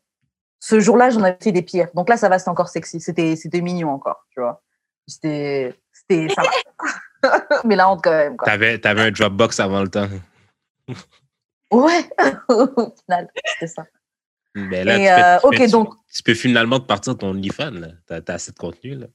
ce 0.60 0.80
jour-là, 0.80 1.10
j'en 1.10 1.22
avais 1.22 1.36
fait 1.42 1.52
des 1.52 1.62
pires. 1.62 1.88
Donc 1.94 2.08
là, 2.08 2.16
ça 2.16 2.28
va, 2.28 2.38
c'était 2.38 2.50
encore 2.50 2.68
sexy. 2.68 3.00
C'était, 3.00 3.36
c'était 3.36 3.60
mignon 3.60 3.90
encore, 3.90 4.24
tu 4.30 4.40
vois. 4.40 4.62
C'était, 5.06 5.74
c'était, 5.92 6.28
ça 6.34 6.42
va. 6.42 6.50
Mais 7.64 7.76
la 7.76 7.90
honte 7.90 8.02
quand 8.02 8.10
même, 8.10 8.36
quoi. 8.36 8.46
T'avais, 8.46 8.78
t'avais 8.78 9.02
un 9.02 9.10
Dropbox 9.10 9.60
avant 9.60 9.82
le 9.82 9.88
temps. 9.88 10.08
Ouais, 11.70 12.08
au 12.48 12.94
final, 13.04 13.30
c'était 13.46 13.66
ça. 13.66 13.86
Ben 14.54 14.86
là, 14.86 14.98
Et, 14.98 15.40
tu, 15.40 15.48
peux, 15.48 15.64
tu- 15.64 15.70
donc, 15.72 15.94
tu 16.12 16.22
peux 16.22 16.34
finalement 16.34 16.78
te 16.78 16.86
partir 16.86 17.14
de 17.14 17.18
ton 17.18 17.30
OnlyFans. 17.30 17.72
là. 17.72 17.88
T'as, 18.06 18.20
t'as 18.20 18.34
assez 18.34 18.52
de 18.52 18.56
contenu. 18.56 18.94
Là. 18.94 19.06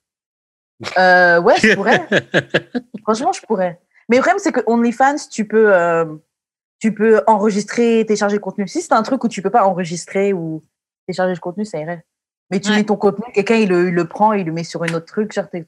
euh, 0.98 1.42
ouais, 1.42 1.56
je 1.62 1.76
pourrais. 1.76 2.08
Franchement, 3.04 3.32
je 3.32 3.42
pourrais. 3.42 3.80
Mais 4.10 4.18
le 4.18 4.22
problème, 4.22 4.40
c'est 4.40 4.52
que 4.52 4.62
OnlyFans, 4.66 5.16
tu 5.32 5.48
peux, 5.48 5.74
euh, 5.74 6.06
tu 6.80 6.94
peux 6.94 7.22
enregistrer, 7.28 8.04
télécharger 8.08 8.36
le 8.36 8.42
contenu. 8.42 8.68
Si 8.68 8.82
c'est 8.82 8.94
un 8.94 9.04
truc 9.04 9.24
où 9.24 9.28
tu 9.28 9.42
peux 9.42 9.50
pas 9.52 9.66
enregistrer 9.66 10.34
ou 10.34 10.64
télécharger 11.08 11.34
le 11.34 11.40
contenu, 11.40 11.64
ça 11.66 11.80
irait. 11.80 12.04
Mais 12.52 12.60
tu 12.60 12.70
Ouais. 12.72 12.78
mets 12.78 12.84
ton 12.84 12.96
contenu, 12.96 13.32
quelqu'un 13.34 13.56
il 13.56 13.70
le, 13.70 13.90
il 13.90 13.94
le 13.94 14.08
prend, 14.08 14.34
il 14.34 14.46
le 14.46 14.52
met 14.52 14.64
sur 14.64 14.82
un 14.84 14.94
autre 14.94 15.06
truc. 15.06 15.32
Genre, 15.32 15.48
t'es- 15.50 15.68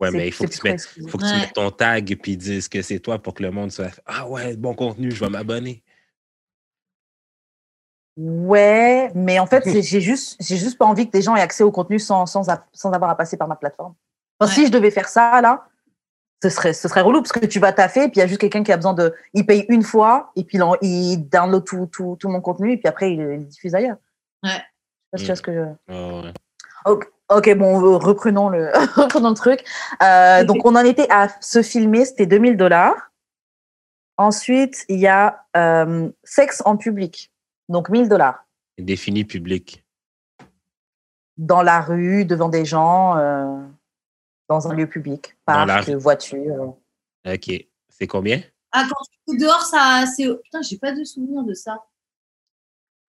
ouais, 0.00 0.10
c'est- 0.10 0.16
mais 0.16 0.26
il 0.28 0.32
faut 0.32 0.44
que, 0.44 0.50
tu 0.50 0.60
mettes, 0.64 0.74
exclusif. 0.74 1.10
faut 1.10 1.16
que 1.18 1.24
tu 1.24 1.30
Ouais. 1.32 1.38
mettes 1.40 1.54
ton 1.54 1.70
tag 1.70 2.10
et 2.10 2.36
dises 2.36 2.68
que 2.68 2.82
c'est 2.82 2.98
toi 2.98 3.18
pour 3.18 3.32
que 3.34 3.42
le 3.42 3.50
monde 3.50 3.70
soit 3.72 3.98
Ah 4.04 4.28
ouais, 4.28 4.54
bon 4.56 4.74
contenu, 4.74 5.10
je 5.10 5.24
vais 5.24 5.30
m'abonner. 5.30 5.82
Ouais, 8.16 9.10
mais 9.14 9.38
en 9.38 9.46
fait, 9.46 9.62
c'est- 9.80 9.82
j'ai 9.82 10.00
juste, 10.00 10.36
j'ai 10.40 10.56
juste 10.56 10.76
pas 10.76 10.84
envie 10.86 11.06
que 11.06 11.12
des 11.12 11.22
gens 11.22 11.36
aient 11.36 11.40
accès 11.40 11.62
au 11.62 11.70
contenu 11.70 11.98
sans, 11.98 12.26
sans, 12.26 12.48
a- 12.50 12.66
sans 12.72 12.92
avoir 12.92 13.10
à 13.10 13.16
passer 13.16 13.36
par 13.36 13.46
ma 13.48 13.56
plateforme. 13.56 13.94
Enfin, 14.40 14.50
Ouais. 14.50 14.54
Si 14.56 14.66
je 14.66 14.72
devais 14.72 14.90
faire 14.90 15.08
ça, 15.08 15.40
là, 15.40 15.66
ce 16.42 16.48
serait, 16.50 16.72
ce 16.72 16.86
serait 16.88 17.00
relou 17.00 17.20
parce 17.20 17.32
que 17.32 17.44
tu 17.46 17.58
vas 17.58 17.72
taffer 17.72 18.04
et 18.04 18.08
puis 18.08 18.16
il 18.16 18.20
y 18.20 18.22
a 18.22 18.26
juste 18.26 18.40
quelqu'un 18.40 18.62
qui 18.62 18.72
a 18.72 18.76
besoin 18.76 18.94
de. 18.94 19.14
Il 19.34 19.44
paye 19.46 19.64
une 19.68 19.82
fois 19.82 20.30
et 20.36 20.44
puis 20.44 20.58
il, 20.58 20.62
en- 20.62 20.76
il 20.82 21.28
download 21.28 21.64
tout, 21.64 21.86
tout, 21.90 22.16
tout 22.18 22.28
mon 22.28 22.40
contenu 22.40 22.72
et 22.72 22.76
puis 22.76 22.86
après 22.88 23.12
il, 23.12 23.20
il 23.20 23.24
le 23.26 23.44
diffuse 23.44 23.74
ailleurs. 23.74 23.96
Ouais. 24.44 24.50
Je 24.50 24.56
sais 24.56 24.62
pas 25.10 25.18
si 25.18 25.24
tu 25.24 25.26
vois 25.26 25.36
ce 25.36 25.42
que 25.42 25.52
je. 25.52 26.22
Ouais. 26.24 26.32
Ok, 27.30 27.54
bon, 27.56 27.98
reprenons 27.98 28.48
le, 28.48 28.70
reprenons 28.96 29.30
le 29.30 29.34
truc. 29.34 29.62
Euh, 30.02 30.44
donc, 30.44 30.64
on 30.64 30.74
en 30.76 30.84
était 30.84 31.10
à 31.10 31.28
se 31.40 31.62
filmer, 31.62 32.06
c'était 32.06 32.24
2000 32.24 32.56
dollars. 32.56 33.10
Ensuite, 34.16 34.84
il 34.88 34.98
y 34.98 35.06
a 35.06 35.44
euh, 35.56 36.08
sexe 36.24 36.62
en 36.64 36.76
public, 36.78 37.30
donc 37.68 37.90
1000 37.90 38.08
dollars. 38.08 38.44
Défini 38.78 39.24
public. 39.24 39.84
Dans 41.36 41.62
la 41.62 41.80
rue, 41.80 42.24
devant 42.24 42.48
des 42.48 42.64
gens, 42.64 43.16
euh, 43.18 43.58
dans 44.48 44.68
un 44.68 44.74
lieu 44.74 44.86
public, 44.86 45.36
la 45.46 45.66
parc, 45.66 45.86
rue. 45.86 45.94
voiture. 45.96 46.76
OK. 47.26 47.50
C'est 47.88 48.06
combien? 48.06 48.40
Ah, 48.72 48.86
quand 48.88 49.04
tu 49.26 49.34
es 49.34 49.38
dehors, 49.38 49.62
ça, 49.62 50.04
c'est. 50.06 50.26
Putain, 50.42 50.62
j'ai 50.62 50.78
pas 50.78 50.92
de 50.92 51.04
souvenir 51.04 51.42
de 51.42 51.54
ça. 51.54 51.84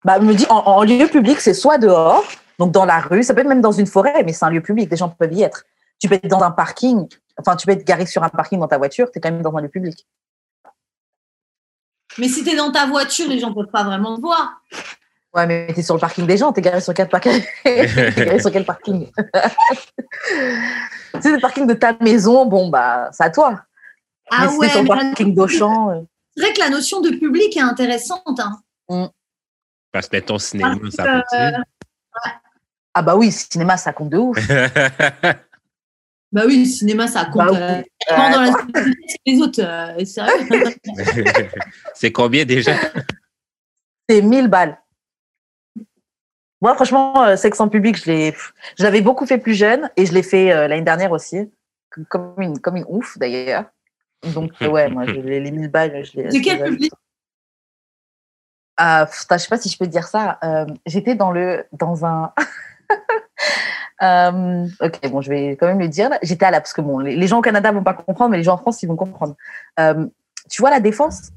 Bah, 0.04 0.20
me 0.20 0.34
dit, 0.34 0.46
en, 0.50 0.58
en 0.58 0.84
lieu 0.84 1.08
public, 1.08 1.40
c'est 1.40 1.54
soit 1.54 1.78
dehors, 1.78 2.24
donc 2.60 2.72
dans 2.72 2.86
la 2.86 3.00
rue, 3.00 3.24
ça 3.24 3.34
peut 3.34 3.42
être 3.42 3.48
même 3.48 3.62
dans 3.62 3.72
une 3.72 3.88
forêt, 3.88 4.24
mais 4.24 4.34
c'est 4.34 4.46
un 4.46 4.50
lieu 4.50 4.62
public, 4.62 4.90
des 4.90 4.96
gens 4.96 5.10
peuvent 5.10 5.34
y 5.34 5.44
être. 5.44 5.66
Tu 6.00 6.08
peux 6.08 6.16
être 6.16 6.28
dans 6.28 6.42
un 6.42 6.52
parking, 6.52 7.08
enfin, 7.40 7.56
tu 7.56 7.66
peux 7.66 7.74
être 7.74 7.86
garé 7.86 8.06
sur 8.06 8.24
un 8.24 8.30
parking 8.30 8.60
dans 8.60 8.68
ta 8.68 8.78
voiture, 8.78 9.12
tu 9.12 9.18
es 9.18 9.22
quand 9.22 9.32
même 9.32 9.42
dans 9.42 9.56
un 9.56 9.62
lieu 9.62 9.70
public. 9.70 10.08
Mais 12.18 12.28
si 12.30 12.44
t'es 12.44 12.56
dans 12.56 12.72
ta 12.72 12.86
voiture, 12.88 13.28
les 13.28 13.40
gens 13.40 13.54
peuvent 13.54 13.72
pas 13.72 13.84
vraiment 13.84 14.16
te 14.16 14.22
voir. 14.22 14.62
Ouais, 15.38 15.46
mais 15.46 15.72
t'es 15.74 15.84
sur 15.84 15.94
le 15.94 16.00
parking 16.00 16.26
des 16.26 16.36
gens, 16.36 16.52
t'es 16.52 16.62
garé 16.62 16.82
sur 16.82 16.94
quel 16.96 17.08
parking 17.10 17.44
T'es 17.64 17.86
garé 18.26 18.40
sur 18.40 18.52
quel 18.52 18.66
parking? 18.66 19.08
Si 21.16 21.22
c'est 21.24 21.32
le 21.32 21.40
parking 21.40 21.66
de 21.66 21.74
ta 21.74 21.94
maison, 22.02 22.46
bon, 22.46 22.70
bah, 22.70 23.10
c'est 23.12 23.24
à 23.24 23.30
toi. 23.30 23.62
Ah 24.30 24.48
mais 24.52 24.58
ouais, 24.58 24.70
sur 24.70 24.82
le 24.84 24.88
parking 24.88 25.34
d'Auchan. 25.34 25.90
euh, 25.92 26.02
c'est 26.36 26.44
vrai 26.44 26.54
que 26.54 26.60
la 26.60 26.70
notion 26.70 27.02
de 27.02 27.10
public 27.12 27.56
est 27.56 27.62
intéressante. 27.62 28.40
Hein. 28.90 29.10
Parce 29.92 30.08
que 30.10 30.16
mettons 30.18 30.38
cinéma, 30.38 30.76
Parce 30.82 30.96
ça 30.96 31.04
que, 31.04 31.22
continue. 31.22 31.64
Ah, 32.94 33.02
bah 33.02 33.16
oui, 33.16 33.32
cinéma, 33.32 33.78
ça 33.78 33.94
compte 33.94 34.10
de 34.10 34.18
ouf. 34.18 34.38
Bah 36.30 36.42
oui, 36.46 36.60
le 36.60 36.66
cinéma, 36.66 37.08
ça 37.08 37.24
compte. 37.26 37.48
Bah 37.48 37.52
oui. 37.52 37.58
euh, 37.58 37.82
tellement 38.06 38.30
dans 38.32 38.42
la 38.42 38.52
société 38.52 38.74
que 38.74 39.32
les 39.32 39.42
autres. 39.42 39.62
euh, 39.64 40.04
sérieux. 40.06 40.76
c'est 41.94 42.12
combien 42.12 42.44
déjà? 42.44 42.74
C'est 44.10 44.22
1000 44.22 44.50
balles. 44.50 44.78
Moi, 46.62 46.74
franchement, 46.76 47.24
euh, 47.24 47.36
sexe 47.36 47.60
en 47.60 47.70
public, 47.70 47.98
je 47.98 48.06
l'ai, 48.12 48.36
je 48.78 48.84
l'avais 48.84 49.02
beaucoup 49.02 49.26
fait 49.26 49.38
plus 49.38 49.54
jeune 49.54 49.90
et 49.96 50.06
je 50.06 50.14
l'ai 50.14 50.24
fait 50.24 50.52
euh, 50.52 50.68
l'année 50.68 50.82
dernière 50.82 51.12
aussi, 51.12 51.52
comme 52.10 52.34
une, 52.40 52.60
comme 52.60 52.76
une 52.78 52.86
ouf 52.88 53.18
d'ailleurs. 53.18 53.66
Donc, 54.34 54.52
euh, 54.64 54.68
ouais, 54.70 54.90
moi, 54.90 55.06
je- 55.06 55.12
les, 55.14 55.40
les 55.40 55.52
1000 55.52 55.70
balles, 55.70 56.04
je. 56.04 56.20
De 56.22 56.44
quel 56.44 56.64
public? 56.64 56.92
Ah, 58.78 59.08
putain, 59.12 59.38
je 59.38 59.44
sais 59.44 59.50
pas 59.50 59.58
si 59.58 59.70
je 59.70 59.78
peux 59.78 59.88
dire 59.88 60.08
ça. 60.08 60.38
Euh, 60.44 60.66
J'étais 60.86 61.16
dans 61.16 61.32
le 61.32 61.66
dans 61.72 62.06
un. 62.06 62.34
Euh, 64.04 64.68
ok, 64.80 65.10
bon, 65.10 65.22
je 65.22 65.30
vais 65.32 65.58
quand 65.60 65.66
même 65.66 65.80
le 65.80 65.88
dire. 65.88 66.12
J'étais 66.22 66.46
à 66.46 66.52
la 66.52 66.62
parce 66.62 66.72
que 66.72 66.82
bon, 66.82 67.00
les, 67.00 67.16
les 67.16 67.26
gens 67.26 67.40
au 67.40 67.42
Canada 67.42 67.72
vont 67.72 67.84
pas 67.84 67.96
comprendre, 67.96 68.30
mais 68.30 68.38
les 68.38 68.44
gens 68.44 68.54
en 68.54 68.58
France 68.60 68.84
ils 68.84 68.88
vont 68.88 68.96
comprendre. 68.96 69.36
Euh, 69.80 70.06
tu 70.52 70.62
vois 70.62 70.70
la 70.70 70.80
défense? 70.80 71.32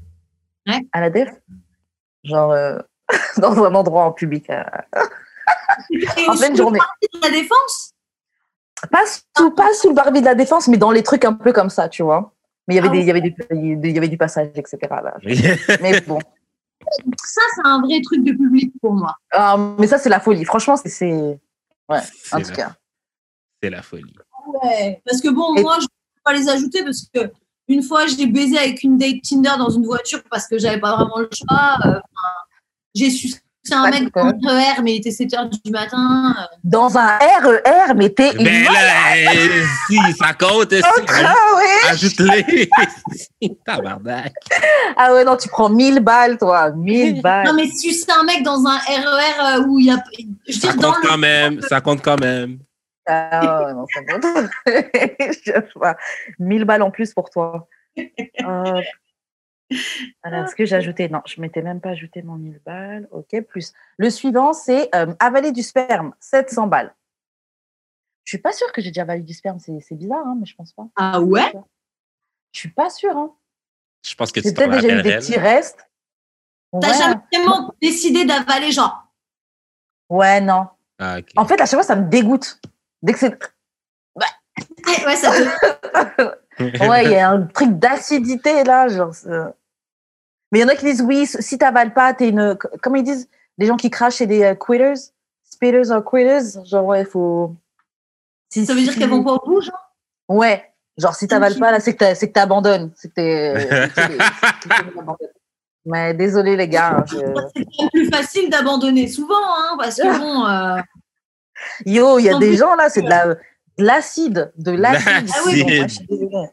Ouais. 0.67 0.85
À 0.91 1.01
la 1.01 1.09
déf, 1.09 1.29
Genre, 2.23 2.51
euh, 2.51 2.77
dans 3.37 3.63
un 3.63 3.73
endroit 3.75 4.05
en 4.05 4.11
public. 4.11 4.49
euh. 4.49 4.63
En 6.27 6.33
sous 6.33 6.39
pleine 6.39 6.51
le 6.51 6.57
journée. 6.57 6.79
de 7.13 7.19
la 7.21 7.29
défense? 7.29 7.93
Pas 8.91 9.03
sous, 9.37 9.51
pas 9.51 9.73
sous 9.73 9.89
le 9.89 9.95
parvis 9.95 10.21
de 10.21 10.25
la 10.25 10.35
défense, 10.35 10.67
mais 10.67 10.77
dans 10.77 10.91
les 10.91 11.03
trucs 11.03 11.23
un 11.25 11.33
peu 11.33 11.53
comme 11.53 11.69
ça, 11.69 11.87
tu 11.89 12.03
vois. 12.03 12.33
Mais 12.67 12.75
il 12.75 12.77
y 12.77 12.79
avait, 12.79 12.87
Ah 12.89 12.91
des, 12.91 12.97
ouais. 12.97 13.03
il 13.03 13.07
y 13.07 13.11
avait, 13.11 13.21
du, 13.21 13.35
il 13.89 13.91
y 13.93 13.97
avait 13.97 14.07
du 14.07 14.17
passage, 14.17 14.49
etc. 14.55 14.77
Là. 14.89 15.15
Mais 15.81 16.01
bon. 16.01 16.19
Ça, 17.23 17.41
c'est 17.55 17.61
un 17.63 17.79
vrai 17.81 18.01
truc 18.01 18.23
de 18.23 18.31
public 18.31 18.73
pour 18.81 18.93
moi. 18.93 19.15
Ah, 19.31 19.55
mais 19.77 19.85
ça, 19.85 19.99
c'est 19.99 20.09
la 20.09 20.19
folie. 20.19 20.43
Franchement, 20.45 20.75
c'est- 20.77 20.89
c'est. 20.89 21.11
Ouais, 21.87 21.99
en 22.31 22.41
tout 22.41 22.49
la- 22.49 22.55
cas. 22.55 22.71
C'est 23.61 23.69
la 23.69 23.83
folie. 23.83 24.15
Ouais. 24.63 24.99
Parce 25.05 25.21
que 25.21 25.29
bon, 25.29 25.55
Et- 25.55 25.61
moi, 25.61 25.75
je 25.77 25.83
ne 25.83 25.87
peux 25.87 26.21
pas 26.23 26.33
les 26.33 26.49
ajouter 26.49 26.83
parce 26.83 27.05
que 27.13 27.31
une 27.67 27.83
fois, 27.83 28.07
j'ai 28.07 28.25
baisé 28.25 28.57
avec 28.57 28.81
une 28.81 28.97
date 28.97 29.21
Tinder 29.21 29.51
dans 29.59 29.69
une 29.69 29.85
voiture 29.85 30.23
parce 30.31 30.47
que 30.47 30.57
j'avais 30.57 30.79
pas 30.79 30.95
vraiment 30.95 31.19
le 31.19 31.29
choix. 31.31 31.77
Euh, 31.85 31.89
enfin, 31.89 32.33
j'ai 32.93 33.09
sucé 33.09 33.39
un 33.71 33.89
mec 33.89 34.09
le 34.15 34.21
RER, 34.21 34.81
mais 34.81 34.95
il 34.95 34.97
était 34.97 35.11
7 35.11 35.33
heures 35.35 35.49
du 35.49 35.71
matin. 35.71 36.35
Euh, 36.37 36.55
Dans 36.63 36.97
un 36.97 37.17
RER, 37.17 37.93
mais 37.95 38.09
t'es 38.09 38.31
une. 38.35 38.43
Ben 38.43 38.63
là, 38.63 38.71
euh, 39.33 39.63
si, 39.87 39.97
ça 40.17 40.33
compte. 40.33 40.73
si. 40.73 40.81
Ouais. 40.81 41.89
Ajoute-les. 41.89 42.69
Tabarnak. 43.65 44.33
ah 44.97 45.13
ouais, 45.13 45.23
non, 45.23 45.37
tu 45.37 45.47
prends 45.49 45.69
1000 45.69 45.99
balles, 45.99 46.37
toi. 46.37 46.71
1000 46.71 47.21
balles. 47.21 47.45
Non, 47.47 47.53
mais 47.53 47.67
sucer 47.69 48.11
un 48.19 48.23
mec 48.23 48.43
dans 48.43 48.65
un 48.65 48.77
RER 48.77 49.59
euh, 49.59 49.65
où 49.67 49.79
il 49.79 49.85
y 49.87 49.91
a. 49.91 50.03
Je 50.47 50.55
veux 50.55 50.59
Ça 50.59 50.71
dire, 50.73 50.81
dans 50.81 50.93
compte 50.93 51.03
le. 51.03 51.09
quand 51.09 51.17
même. 51.17 51.61
Ça 51.61 51.81
compte 51.81 52.01
quand 52.01 52.19
même. 52.19 52.59
Ah 53.07 53.65
ouais, 53.65 53.73
non, 53.73 53.85
ça 53.93 54.01
compte. 54.03 54.25
Je 54.65 55.79
pas. 55.79 55.95
1000 56.39 56.65
balles 56.65 56.81
en 56.81 56.91
plus 56.91 57.13
pour 57.13 57.29
toi. 57.29 57.67
Euh, 59.71 59.75
alors, 60.23 60.45
est-ce 60.45 60.55
que 60.55 60.65
j'ai 60.65 60.75
ajouté 60.75 61.07
Non, 61.09 61.21
je 61.25 61.39
m'étais 61.41 61.61
même 61.61 61.79
pas 61.81 61.89
ajouté 61.89 62.21
mon 62.21 62.35
1000 62.35 62.59
balles. 62.65 63.07
Ok, 63.11 63.39
plus. 63.47 63.73
Le 63.97 64.09
suivant, 64.09 64.53
c'est 64.53 64.93
euh, 64.95 65.13
avaler 65.19 65.51
du 65.51 65.63
sperme, 65.63 66.13
700 66.19 66.67
balles. 66.67 66.93
Je 68.25 68.31
suis 68.31 68.41
pas 68.41 68.51
sûre 68.51 68.71
que 68.71 68.81
j'ai 68.81 68.89
déjà 68.89 69.01
avalé 69.03 69.21
du 69.21 69.33
sperme. 69.33 69.59
C'est 69.59 69.95
bizarre, 69.95 70.25
hein, 70.25 70.37
mais 70.39 70.45
je 70.45 70.55
pense 70.55 70.73
pas. 70.73 70.87
Ah 70.95 71.19
ouais? 71.21 71.51
Je 72.51 72.59
suis 72.59 72.69
pas 72.69 72.89
sûre. 72.89 73.15
Hein. 73.17 73.33
Je 74.05 74.15
pense 74.15 74.31
que 74.31 74.39
tu 74.39 74.53
peut-être 74.53 74.71
déjà 74.71 74.99
eu 74.99 75.01
des 75.01 75.15
petits 75.17 75.37
restes. 75.37 75.87
T'as 76.79 76.87
Ouais. 76.89 76.93
jamais 76.97 77.15
vraiment 77.33 77.73
décidé 77.81 78.25
d'avaler, 78.25 78.71
genre? 78.71 79.05
ouais, 80.09 80.39
non. 80.41 80.67
Ah. 80.99 81.17
En 81.35 81.45
fait, 81.45 81.55
à 81.59 81.65
chaque 81.65 81.79
fois, 81.79 81.83
ça 81.83 81.95
me 81.95 82.07
dégoûte. 82.09 82.61
Dès 83.01 83.13
que 83.13 83.19
c'est. 83.19 83.37
Ouais, 84.15 84.25
ouais, 85.05 85.15
ça 85.15 85.31
te. 85.31 86.37
Ouais, 86.87 87.05
il 87.05 87.11
y 87.11 87.15
a 87.15 87.29
un 87.29 87.47
truc 87.47 87.79
d'acidité 87.79 88.63
là. 88.63 88.87
Genre, 88.87 89.13
mais 90.51 90.59
il 90.59 90.61
y 90.61 90.65
en 90.65 90.67
a 90.67 90.75
qui 90.75 90.85
disent 90.85 91.01
oui, 91.01 91.25
si 91.27 91.57
t'avales 91.57 91.93
pas, 91.93 92.13
t'es 92.13 92.29
une. 92.29 92.57
Comment 92.81 92.95
ils 92.97 93.03
disent? 93.03 93.29
Les 93.57 93.65
gens 93.67 93.77
qui 93.77 93.89
crachent, 93.89 94.15
c'est 94.15 94.27
des 94.27 94.43
euh, 94.43 94.55
quitters? 94.55 95.11
Spitters 95.43 95.91
or 95.91 96.03
quitters? 96.03 96.63
Genre, 96.65 96.85
ouais, 96.85 97.05
faut. 97.05 97.55
Si- 98.49 98.65
Ça 98.65 98.73
veut 98.73 98.81
dire 98.81 98.93
si- 98.93 98.99
qu'elles 98.99 99.09
vont 99.09 99.23
pas 99.23 99.33
au 99.33 99.45
bout, 99.45 99.61
genre? 99.61 99.93
Ouais. 100.27 100.65
Genre, 100.97 101.15
si 101.15 101.27
t'avales 101.27 101.57
pas, 101.57 101.71
là, 101.71 101.79
c'est 101.79 101.93
que 101.93 101.99
t'as- 101.99 102.15
c'est 102.15 102.27
que 102.27 102.33
t'abandonnes. 102.33 102.91
C'est 102.95 103.09
que 103.09 103.13
t'es. 103.15 103.89
Mais 105.85 106.13
désolé, 106.13 106.55
les 106.55 106.67
gars. 106.67 106.97
hein, 106.99 107.05
je- 107.07 107.15
C'est 107.55 107.65
quand 107.65 107.81
même 107.81 107.89
plus 107.91 108.09
facile 108.09 108.49
d'abandonner 108.49 109.07
souvent, 109.07 109.35
hein, 109.35 109.75
parce 109.79 109.95
que 109.97 110.17
bon. 110.19 110.45
euh, 110.45 110.81
Yo, 111.85 112.19
il 112.19 112.25
y 112.25 112.29
a 112.29 112.37
des 112.37 112.55
gens 112.57 112.75
là, 112.75 112.89
c'est 112.89 113.01
de 113.01 113.09
la- 113.09 113.27
de 113.27 113.37
l'acide. 113.77 114.51
De 114.57 114.71
l'acide. 114.71 115.07
L'acide. 115.07 115.29
Ah 115.35 115.39
oui, 115.45 115.63
bon, 115.63 115.69
moi, 115.77 115.87
je 115.87 115.93
suis 115.95 116.05
désolée. 116.07 116.49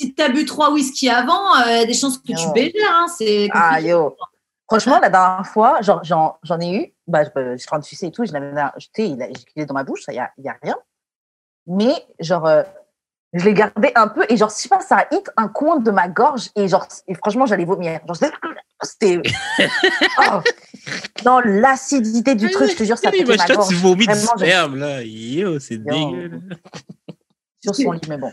Si 0.00 0.14
tu 0.14 0.22
as 0.22 0.30
bu 0.30 0.46
trois 0.46 0.72
whisky 0.72 1.10
avant, 1.10 1.54
euh, 1.66 1.84
des 1.84 1.92
chances 1.92 2.16
que 2.16 2.32
tu 2.32 2.50
bégères. 2.54 2.94
Hein, 2.94 3.06
c'est 3.08 3.48
Ah, 3.52 3.80
yo. 3.80 4.16
Franchement, 4.66 4.98
la 5.00 5.10
dernière 5.10 5.46
fois, 5.46 5.80
j'en, 5.82 6.60
ai 6.60 6.74
eu. 6.74 6.94
Bah, 7.06 7.24
je, 7.24 7.56
suis 7.58 7.66
en 7.66 7.78
train 7.78 7.78
de 7.80 8.06
et 8.06 8.10
tout. 8.10 8.24
Je 8.24 8.32
l'avais, 8.32 8.70
sais, 8.78 9.08
il 9.08 9.32
il 9.56 9.62
est 9.62 9.66
dans 9.66 9.74
ma 9.74 9.84
bouche, 9.84 10.04
il 10.08 10.12
n'y 10.12 10.20
a, 10.20 10.30
y 10.38 10.48
a 10.48 10.56
rien. 10.62 10.76
Mais, 11.66 11.94
genre, 12.18 12.46
euh, 12.46 12.62
je 13.34 13.44
l'ai 13.44 13.52
gardé 13.52 13.92
un 13.94 14.08
peu 14.08 14.24
et, 14.28 14.36
genre, 14.36 14.48
je 14.48 14.54
sais 14.54 14.68
pas, 14.68 14.80
ça 14.80 14.98
a 14.98 15.14
hit 15.14 15.28
un 15.36 15.48
coin 15.48 15.78
de 15.80 15.90
ma 15.90 16.08
gorge 16.08 16.50
et, 16.56 16.66
genre, 16.66 16.86
et 17.06 17.14
franchement, 17.14 17.44
j'allais 17.44 17.64
vomir. 17.66 18.00
Genre, 18.06 18.30
c'était. 18.82 19.20
Oh. 20.18 20.40
Non, 21.26 21.40
l'acidité 21.44 22.34
du 22.36 22.50
truc, 22.50 22.70
je 22.70 22.76
te 22.76 22.84
jure, 22.84 22.96
ça 22.96 23.10
mais 23.10 23.24
ma 23.24 23.46
gorge. 23.46 23.68
tu 23.68 23.74
vomis 23.74 24.06
du 24.06 24.14
sperme, 24.14 24.76
là. 24.76 25.02
Yo, 25.02 25.58
c'est 25.58 25.76
dégueu. 25.76 26.40
Sur 27.62 27.74
son 27.74 27.92
lit, 27.92 28.00
mais 28.08 28.16
bon. 28.16 28.32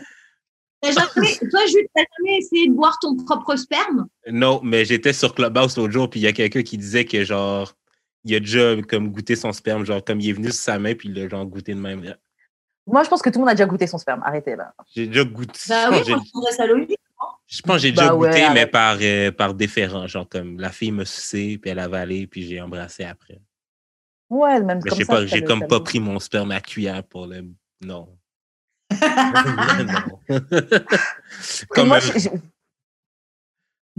T'as 0.80 0.92
jamais, 0.92 1.36
toi, 1.50 1.66
Jules, 1.66 1.88
t'as 1.94 2.04
jamais 2.18 2.38
essayé 2.38 2.68
de 2.68 2.74
boire 2.74 2.96
ton 3.00 3.16
propre 3.16 3.56
sperme? 3.56 4.06
Non, 4.28 4.60
mais 4.62 4.84
j'étais 4.84 5.12
sur 5.12 5.34
Clubhouse 5.34 5.76
l'autre 5.76 5.92
jour, 5.92 6.08
puis 6.08 6.20
il 6.20 6.22
y 6.22 6.26
a 6.28 6.32
quelqu'un 6.32 6.62
qui 6.62 6.78
disait 6.78 7.04
que, 7.04 7.24
genre, 7.24 7.72
il 8.24 8.34
a 8.36 8.40
déjà 8.40 8.76
comme 8.82 9.10
goûté 9.10 9.34
son 9.36 9.52
sperme, 9.52 9.84
genre, 9.84 10.04
comme 10.04 10.20
il 10.20 10.30
est 10.30 10.34
venu 10.34 10.46
sur 10.52 10.60
sa 10.62 10.78
main, 10.78 10.94
puis 10.94 11.08
il 11.08 11.14
l'a, 11.14 11.28
genre, 11.28 11.44
goûté 11.46 11.74
de 11.74 11.80
même. 11.80 12.14
Moi, 12.86 13.02
je 13.04 13.08
pense 13.08 13.22
que 13.22 13.28
tout 13.30 13.38
le 13.38 13.40
monde 13.42 13.50
a 13.50 13.54
déjà 13.54 13.66
goûté 13.66 13.86
son 13.86 13.98
sperme. 13.98 14.22
Arrêtez, 14.24 14.56
là. 14.56 14.72
J'ai 14.94 15.06
déjà 15.08 15.24
goûté. 15.24 15.58
Bah 15.68 15.90
je 15.90 15.98
oui, 16.12 16.20
pense 16.32 16.48
je 16.50 16.56
ça 16.56 16.66
logique. 16.66 16.88
j'ai- 16.90 16.96
je 17.46 17.62
pense 17.62 17.76
que 17.76 17.82
j'ai 17.82 17.92
Bah 17.92 18.02
déjà 18.02 18.14
ouais, 18.14 18.28
goûté, 18.28 18.48
mais 18.54 18.66
par, 18.66 18.96
euh, 19.00 19.32
par 19.32 19.54
déférent. 19.54 20.06
Genre, 20.06 20.28
comme 20.28 20.58
la 20.60 20.70
fille 20.70 20.92
m'a 20.92 21.04
sucé, 21.04 21.58
puis 21.58 21.70
elle 21.70 21.78
a 21.80 21.84
avalé, 21.84 22.26
puis 22.26 22.42
j'ai 22.46 22.60
embrassé 22.60 23.04
après. 23.04 23.40
Ouais, 24.30 24.60
même 24.62 24.80
Mais 24.84 24.90
comme 24.90 24.98
j'ai 24.98 25.04
ça. 25.04 25.12
pas, 25.14 25.20
ça 25.20 25.26
j'ai 25.26 25.40
doit- 25.40 25.48
comme 25.48 25.60
ça 25.60 25.66
pas 25.66 25.80
pris 25.80 26.00
mon 26.00 26.18
sperme 26.18 26.50
à 26.50 26.60
cuillère 26.60 27.02
pour 27.04 27.26
le. 27.26 27.44
Non. 27.82 28.17
comme, 31.70 31.88
moi, 31.88 31.98
un, 31.98 32.00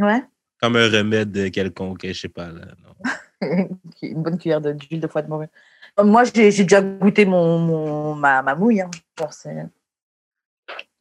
Ouais. 0.03 0.23
comme 0.61 0.75
un 0.77 0.89
remède 0.89 1.51
quelconque, 1.51 2.05
je 2.07 2.13
sais 2.13 2.29
pas. 2.29 2.49
Là, 2.49 2.65
non. 2.83 2.93
une 4.01 4.21
bonne 4.23 4.37
cuillère 4.37 4.61
d'huile 4.61 4.99
de 5.01 5.07
foie 5.07 5.21
de 5.21 5.29
morue. 5.29 5.47
Euh, 5.99 6.03
Moi, 6.03 6.23
j'ai 6.25 6.49
déjà 6.51 6.81
goûté 6.81 7.25
mon, 7.25 7.59
mon- 7.59 8.15
ma, 8.15 8.41
ma 8.41 8.55
mouille. 8.55 8.81
hein. 8.81 8.89
Genre, 9.17 9.31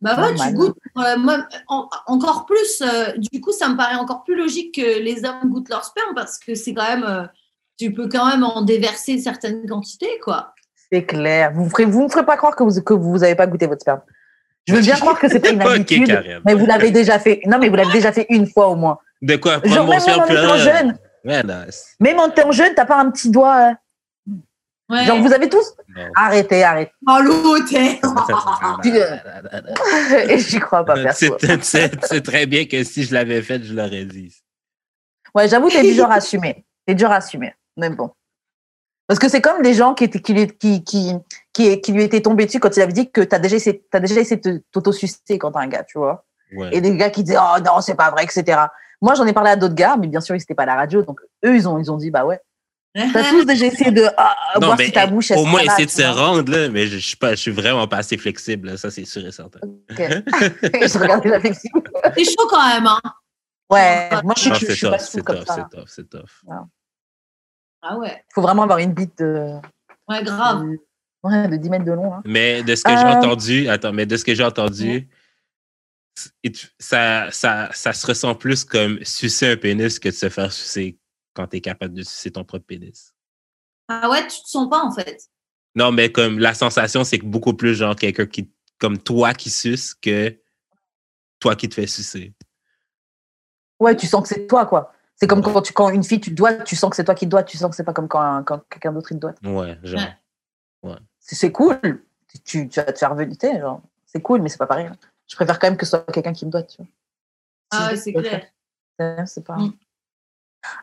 Bah 0.00 0.16
ouais, 0.20 0.34
tu 0.36 0.52
goûtes. 0.54 0.76
euh, 0.98 1.16
moi, 1.18 1.44
en- 1.68 1.88
encore 2.06 2.46
plus, 2.46 2.82
euh, 2.82 3.12
du 3.32 3.40
coup, 3.40 3.50
ça 3.52 3.68
me 3.68 3.76
paraît 3.76 3.96
encore 3.96 4.22
plus 4.24 4.36
logique 4.36 4.74
que 4.76 5.00
les 5.00 5.24
hommes 5.24 5.50
goûtent 5.50 5.68
leur 5.70 5.84
sperme 5.84 6.14
parce 6.14 6.38
que 6.38 6.54
c'est 6.54 6.74
quand 6.74 6.88
même. 6.88 7.04
euh, 7.04 7.26
tu 7.78 7.92
peux 7.92 8.08
quand 8.08 8.26
même 8.28 8.42
en 8.42 8.62
déverser 8.62 9.18
certaines 9.18 9.68
quantités, 9.68 10.18
quoi. 10.24 10.52
C'est 10.90 11.04
clair. 11.04 11.52
Vous 11.54 11.64
ne 11.64 11.68
ferez, 11.68 11.84
vous 11.84 12.04
me 12.04 12.08
ferez 12.08 12.24
pas 12.24 12.36
croire 12.36 12.56
que 12.56 12.62
vous 12.62 12.80
que 12.82 12.94
vous 12.94 13.22
avez 13.22 13.34
pas 13.34 13.46
goûté 13.46 13.66
votre 13.66 13.82
sperme. 13.82 14.00
Je 14.66 14.74
veux 14.74 14.80
bien 14.80 14.96
croire 14.96 15.18
que 15.18 15.28
c'est 15.28 15.40
pas 15.40 15.50
une 15.50 15.60
habitude, 15.62 16.40
mais 16.44 16.54
vous 16.54 16.66
l'avez 16.66 16.90
déjà 16.90 17.18
fait. 17.18 17.40
Non, 17.46 17.58
mais 17.58 17.68
vous 17.68 17.76
l'avez 17.76 17.92
déjà 17.92 18.12
fait 18.12 18.26
une 18.30 18.46
fois 18.46 18.68
au 18.68 18.76
moins. 18.76 18.98
De 19.20 19.36
quoi 19.36 19.58
prendre 19.60 19.74
Genre, 19.74 19.84
mon 19.84 19.90
même 19.92 20.00
sperme 20.00 20.20
en 20.20 20.26
plus 20.26 20.36
étant 20.36 20.56
jeune, 20.56 20.98
Ouais, 21.24 21.42
même 22.00 22.18
en 22.20 22.28
étant 22.28 22.52
jeune, 22.52 22.74
t'as 22.74 22.86
pas 22.86 22.98
un 23.00 23.10
petit 23.10 23.30
doigt. 23.30 23.70
euh, 23.70 23.74
Ouais. 24.90 25.04
Genre, 25.04 25.18
vous 25.18 25.32
avez 25.34 25.50
tous. 25.50 25.74
non. 25.94 26.02
Arrêtez, 26.16 26.64
arrêtez. 26.64 26.92
Oh, 27.06 27.18
l'hôtel 27.20 27.98
Et 30.30 30.38
j'y 30.38 30.58
crois 30.60 30.82
pas, 30.84 30.94
perso. 30.94 31.36
C'est- 31.60 32.22
très 32.22 32.46
bien 32.46 32.64
que 32.64 32.82
si 32.84 33.04
je 33.04 33.12
l'avais 33.12 33.42
fait, 33.42 33.62
je 33.62 33.74
l'aurais 33.74 34.06
dit. 34.06 34.34
Ouais, 35.34 35.46
j'avoue, 35.46 35.68
t'es 35.68 35.82
du 35.82 35.92
genre 35.92 36.10
à 36.10 36.14
assumer. 36.14 36.64
T'es 36.86 36.94
du 36.94 37.02
genre 37.02 37.12
à 37.12 37.16
assumer. 37.16 37.52
Mais 37.76 37.90
bon. 37.90 38.10
Parce 39.08 39.18
que 39.18 39.28
c'est 39.28 39.40
comme 39.40 39.62
des 39.62 39.72
gens 39.74 39.94
qui, 39.94 40.04
étaient, 40.04 40.20
qui, 40.20 40.34
lui- 40.34 40.46
qui, 40.58 40.84
qui, 40.84 41.12
qui, 41.54 41.80
qui 41.80 41.92
lui 41.92 42.02
étaient 42.04 42.20
tombés 42.20 42.44
dessus 42.46 42.60
quand 42.60 42.76
il 42.76 42.82
avait 42.82 42.92
dit 42.92 43.10
que 43.10 43.22
t'as 43.22 43.38
déjà 43.38 43.56
essayé, 43.56 43.82
t'as 43.90 44.00
déjà 44.00 44.20
essayé 44.20 44.40
de 44.40 44.62
t'auto-sucer 44.70 45.38
quand 45.38 45.50
t'es 45.52 45.58
un 45.58 45.66
gars, 45.66 45.82
tu 45.82 45.98
vois. 45.98 46.26
Ouais. 46.54 46.68
Et 46.72 46.80
des 46.82 46.94
gars 46.96 47.10
qui 47.10 47.24
disaient, 47.24 47.38
oh 47.38 47.58
non, 47.64 47.80
c'est 47.80 47.94
pas 47.94 48.10
vrai, 48.10 48.24
etc. 48.24 48.60
Moi, 49.00 49.14
j'en 49.14 49.26
ai 49.26 49.32
parlé 49.32 49.50
à 49.50 49.56
d'autres 49.56 49.74
gars, 49.74 49.96
mais 49.98 50.08
bien 50.08 50.20
sûr, 50.20 50.34
ils 50.34 50.38
n'étaient 50.38 50.54
pas 50.54 50.64
à 50.64 50.66
la 50.66 50.74
radio. 50.76 51.02
Donc, 51.02 51.20
eux, 51.44 51.56
ils 51.56 51.66
ont, 51.68 51.78
ils 51.78 51.90
ont 51.90 51.96
dit, 51.96 52.10
bah 52.10 52.24
ouais. 52.26 52.38
T'as 52.94 53.30
tous 53.30 53.44
déjà 53.44 53.66
essayé 53.66 53.90
de 53.92 54.04
ah, 54.16 54.34
Non, 54.60 54.66
voir 54.66 54.78
mais 54.78 54.86
si 54.86 54.92
ta 54.92 55.06
bouche, 55.06 55.30
elle 55.30 55.38
au 55.38 55.44
se 55.44 55.48
moins 55.48 55.60
essayer 55.60 55.86
de 55.86 55.90
tu 55.90 55.96
se 56.02 56.02
rendre, 56.02 56.50
là, 56.50 56.68
mais 56.68 56.86
je, 56.86 56.98
je 56.98 57.06
suis 57.06 57.16
pas, 57.16 57.30
je 57.30 57.36
suis 57.40 57.50
vraiment 57.50 57.86
pas 57.86 57.98
assez 57.98 58.16
flexible, 58.16 58.68
là, 58.70 58.76
ça 58.76 58.90
c'est 58.90 59.04
sûr 59.04 59.24
et 59.26 59.30
certain. 59.30 59.60
Ok. 59.62 59.98
je 59.98 60.98
regardais 60.98 61.28
la 61.28 61.38
flexible. 61.40 61.80
C'est 62.16 62.24
chaud 62.24 62.46
quand 62.48 62.66
même, 62.66 62.86
hein. 62.86 62.98
Ouais, 63.70 64.08
moi, 64.24 64.32
je, 64.36 64.40
suis- 64.40 64.50
Non, 64.50 64.56
je, 64.56 64.66
c'est 64.66 64.74
suis 64.74 64.86
pas 64.86 64.96
tough, 64.98 65.04
sous 65.04 65.10
c'est 65.12 65.22
tough, 65.22 65.44
c'est 65.46 65.76
tough, 65.76 65.86
c'est 65.86 66.10
tough. 66.10 66.44
Ah 67.82 67.96
ouais, 67.98 68.24
Il 68.30 68.34
faut 68.34 68.42
vraiment 68.42 68.62
avoir 68.62 68.78
une 68.78 68.92
bite 68.92 69.18
de, 69.18 69.54
ouais, 70.08 70.22
grave. 70.24 70.62
de- 70.62 70.78
ouais, 71.22 71.48
de 71.48 71.56
10 71.56 71.70
mètres 71.70 71.84
de 71.84 71.92
long. 71.92 72.14
hein. 72.14 72.22
Mais 72.24 72.62
de 72.62 72.74
ce 72.74 72.82
que 72.84 72.96
j'ai 72.96 73.06
Euh, 73.06 73.12
entendu, 73.12 73.68
attends, 73.68 73.92
mais 73.92 74.06
de 74.06 74.16
ce 74.16 74.24
que 74.24 74.34
j'ai 74.34 74.44
entendu, 74.44 75.08
it- 76.42 76.72
ça, 76.78 77.30
ça, 77.30 77.70
ça 77.72 77.92
se 77.92 78.06
ressent 78.06 78.34
plus 78.34 78.64
comme 78.64 79.02
sucer 79.04 79.52
un 79.52 79.56
pénis 79.56 79.98
que 79.98 80.08
de 80.08 80.14
se 80.14 80.28
faire 80.28 80.52
sucer 80.52 80.98
quand 81.34 81.46
tu 81.46 81.58
es 81.58 81.60
capable 81.60 81.94
de 81.94 82.02
sucer 82.02 82.30
ton 82.32 82.44
propre 82.44 82.66
pénis. 82.66 83.14
Ah 83.88 84.10
ouais, 84.10 84.22
tu 84.26 84.42
te 84.42 84.48
sens 84.48 84.68
pas 84.68 84.82
en 84.82 84.90
fait? 84.92 85.18
Non, 85.74 85.92
mais 85.92 86.10
comme 86.10 86.38
la 86.40 86.54
sensation, 86.54 87.04
c'est 87.04 87.18
que 87.20 87.26
beaucoup 87.26 87.54
plus 87.54 87.74
genre 87.74 87.94
quelqu'un 87.94 88.26
qui, 88.26 88.50
comme 88.78 88.98
toi 88.98 89.32
qui 89.32 89.50
suce 89.50 89.94
que 89.94 90.36
toi 91.38 91.54
qui 91.54 91.68
te 91.68 91.74
fais 91.74 91.86
sucer. 91.86 92.34
Ouais, 93.78 93.94
tu 93.96 94.06
sens 94.08 94.22
que 94.22 94.34
c'est 94.34 94.46
toi, 94.48 94.66
quoi. 94.66 94.92
C'est 95.20 95.26
comme 95.26 95.42
quand, 95.42 95.62
tu, 95.62 95.72
quand 95.72 95.88
une 95.90 96.04
fille, 96.04 96.20
tu 96.20 96.30
te 96.30 96.36
dois, 96.36 96.54
tu 96.54 96.76
sens 96.76 96.90
que 96.90 96.96
c'est 96.96 97.02
toi 97.04 97.14
qui 97.14 97.24
te 97.26 97.30
dois, 97.30 97.42
tu 97.42 97.56
sens 97.56 97.70
que 97.70 97.76
c'est 97.76 97.82
pas 97.84 97.92
comme 97.92 98.06
quand, 98.06 98.44
quand 98.44 98.60
quelqu'un 98.70 98.92
d'autre 98.92 99.10
il 99.10 99.16
te 99.18 99.20
doit. 99.20 99.34
Ouais, 99.42 99.76
genre. 99.82 100.00
Ouais. 100.84 100.94
C'est 101.18 101.34
c'est 101.34 101.50
cool. 101.50 102.04
Tu, 102.44 102.68
tu 102.68 102.80
vas 102.80 102.92
te 102.92 102.98
faire 102.98 103.14
venir, 103.16 103.36
genre. 103.60 103.80
C'est 104.06 104.22
cool, 104.22 104.42
mais 104.42 104.48
c'est 104.48 104.58
pas 104.58 104.66
pareil. 104.66 104.86
hein. 104.86 104.96
Je 105.26 105.34
préfère 105.34 105.58
quand 105.58 105.66
même 105.66 105.76
que 105.76 105.84
ce 105.84 105.90
soit 105.90 106.04
quelqu'un 106.12 106.32
qui 106.32 106.46
me 106.46 106.50
doit, 106.50 106.62
tu 106.62 106.76
vois. 106.78 106.86
Ah 107.72 107.88
ouais, 107.90 107.96
c'est 107.96 108.12
clair. 108.12 108.46
C'est 109.26 109.44
pas. 109.44 109.56
Mm. 109.56 109.72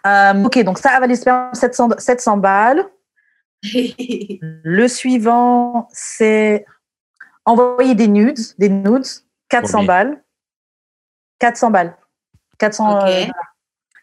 Euh, 0.08 0.44
ok, 0.46 0.64
donc 0.64 0.80
ça, 0.80 0.92
avaler 0.92 1.16
sperme, 1.16 1.54
700, 1.54 1.90
700 1.98 2.38
balles. 2.38 2.86
Le 3.64 4.88
suivant, 4.88 5.88
c'est 5.92 6.66
envoyer 7.46 7.96
des 7.96 8.08
nudes, 8.08 8.40
des 8.58 8.70
nudes, 8.70 9.06
400 9.50 9.72
Combien 9.80 9.88
balles. 9.88 10.24
400 11.40 11.72
balles. 11.72 11.98
400 12.58 12.98
Ok. 13.00 13.04
euh, 13.08 13.26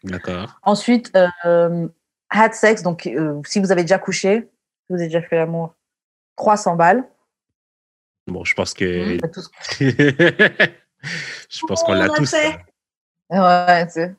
D'accord. 0.03 0.59
Ensuite, 0.63 1.11
euh, 1.45 1.87
had 2.29 2.53
sex, 2.53 2.81
donc 2.83 3.07
euh, 3.07 3.41
si 3.45 3.59
vous 3.59 3.71
avez 3.71 3.81
déjà 3.83 3.99
couché, 3.99 4.49
si 4.85 4.85
vous 4.93 4.95
avez 4.95 5.05
déjà 5.07 5.21
fait 5.21 5.37
l'amour, 5.37 5.73
300 6.35 6.75
balles. 6.75 7.03
Bon, 8.27 8.43
je 8.43 8.53
pense 8.53 8.73
que. 8.73 9.17
Ce 9.17 9.83
je 11.49 11.65
pense 11.67 11.83
qu'on 11.83 11.93
l'a 11.93 12.09
tous. 12.09 12.29
fait. 12.29 12.57
ça. 13.31 13.67
Ouais, 13.69 13.87
c'est- 13.89 14.15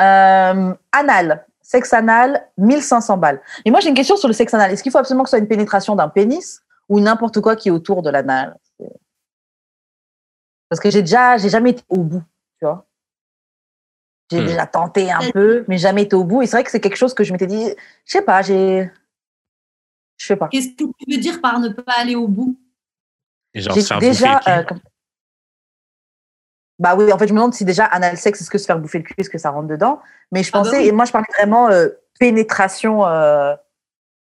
Euh, 0.00 0.74
anal, 0.92 1.46
sexe 1.60 1.92
anal, 1.92 2.48
1500 2.56 3.18
balles. 3.18 3.40
Et 3.64 3.70
moi, 3.70 3.80
j'ai 3.80 3.90
une 3.90 3.94
question 3.94 4.16
sur 4.16 4.26
le 4.28 4.34
sexe 4.34 4.54
anal. 4.54 4.70
Est-ce 4.72 4.82
qu'il 4.82 4.90
faut 4.90 4.98
absolument 4.98 5.22
que 5.24 5.28
ce 5.28 5.36
soit 5.36 5.38
une 5.42 5.48
pénétration 5.48 5.94
d'un 5.94 6.08
pénis 6.08 6.62
ou 6.88 6.98
n'importe 7.00 7.40
quoi 7.42 7.56
qui 7.56 7.68
est 7.68 7.70
autour 7.70 8.02
de 8.02 8.08
l'anal? 8.10 8.56
Parce 10.68 10.80
que 10.80 10.90
j'ai 10.90 11.02
déjà, 11.02 11.36
j'ai 11.36 11.50
jamais 11.50 11.70
été 11.70 11.82
au 11.90 11.98
bout, 11.98 12.22
tu 12.58 12.64
vois. 12.64 12.86
J'ai 14.32 14.40
Hmm. 14.40 14.46
déjà 14.46 14.66
tenté 14.66 15.10
un 15.12 15.30
peu, 15.30 15.64
mais 15.68 15.76
jamais 15.78 16.02
été 16.02 16.16
au 16.16 16.24
bout. 16.24 16.40
Et 16.42 16.46
c'est 16.46 16.56
vrai 16.56 16.64
que 16.64 16.70
c'est 16.70 16.80
quelque 16.80 16.96
chose 16.96 17.12
que 17.12 17.22
je 17.22 17.32
m'étais 17.32 17.46
dit, 17.46 17.68
je 18.06 18.12
sais 18.12 18.22
pas, 18.22 18.40
j'ai, 18.42 18.90
je 20.16 20.26
sais 20.26 20.36
pas. 20.36 20.48
Qu'est-ce 20.48 20.68
que 20.70 20.84
tu 20.84 21.14
veux 21.14 21.20
dire 21.20 21.40
par 21.42 21.60
ne 21.60 21.68
pas 21.68 21.92
aller 21.98 22.14
au 22.16 22.28
bout? 22.28 22.58
Genre 23.54 23.74
J'ai 23.74 23.82
se 23.82 23.86
faire 23.88 23.98
déjà. 23.98 24.36
bouffer 24.36 24.50
le 24.50 24.56
euh, 24.58 24.62
cul. 24.64 24.74
Bah 26.78 26.94
oui, 26.96 27.12
en 27.12 27.18
fait, 27.18 27.28
je 27.28 27.32
me 27.32 27.38
demande 27.38 27.54
si 27.54 27.64
déjà 27.64 27.84
anal 27.84 28.16
sexe, 28.16 28.40
est-ce 28.40 28.50
que 28.50 28.58
se 28.58 28.64
faire 28.64 28.78
bouffer 28.78 28.98
le 28.98 29.04
cul, 29.04 29.14
est-ce 29.18 29.30
que 29.30 29.38
ça 29.38 29.50
rentre 29.50 29.68
dedans? 29.68 30.00
Mais 30.32 30.42
je 30.42 30.50
Ah 30.52 30.58
bah 30.58 30.64
pensais, 30.64 30.78
oui. 30.80 30.88
et 30.88 30.92
moi, 30.92 31.04
je 31.04 31.12
parlais 31.12 31.26
vraiment 31.36 31.68
euh, 31.68 31.88
pénétration, 32.18 33.06
euh, 33.06 33.54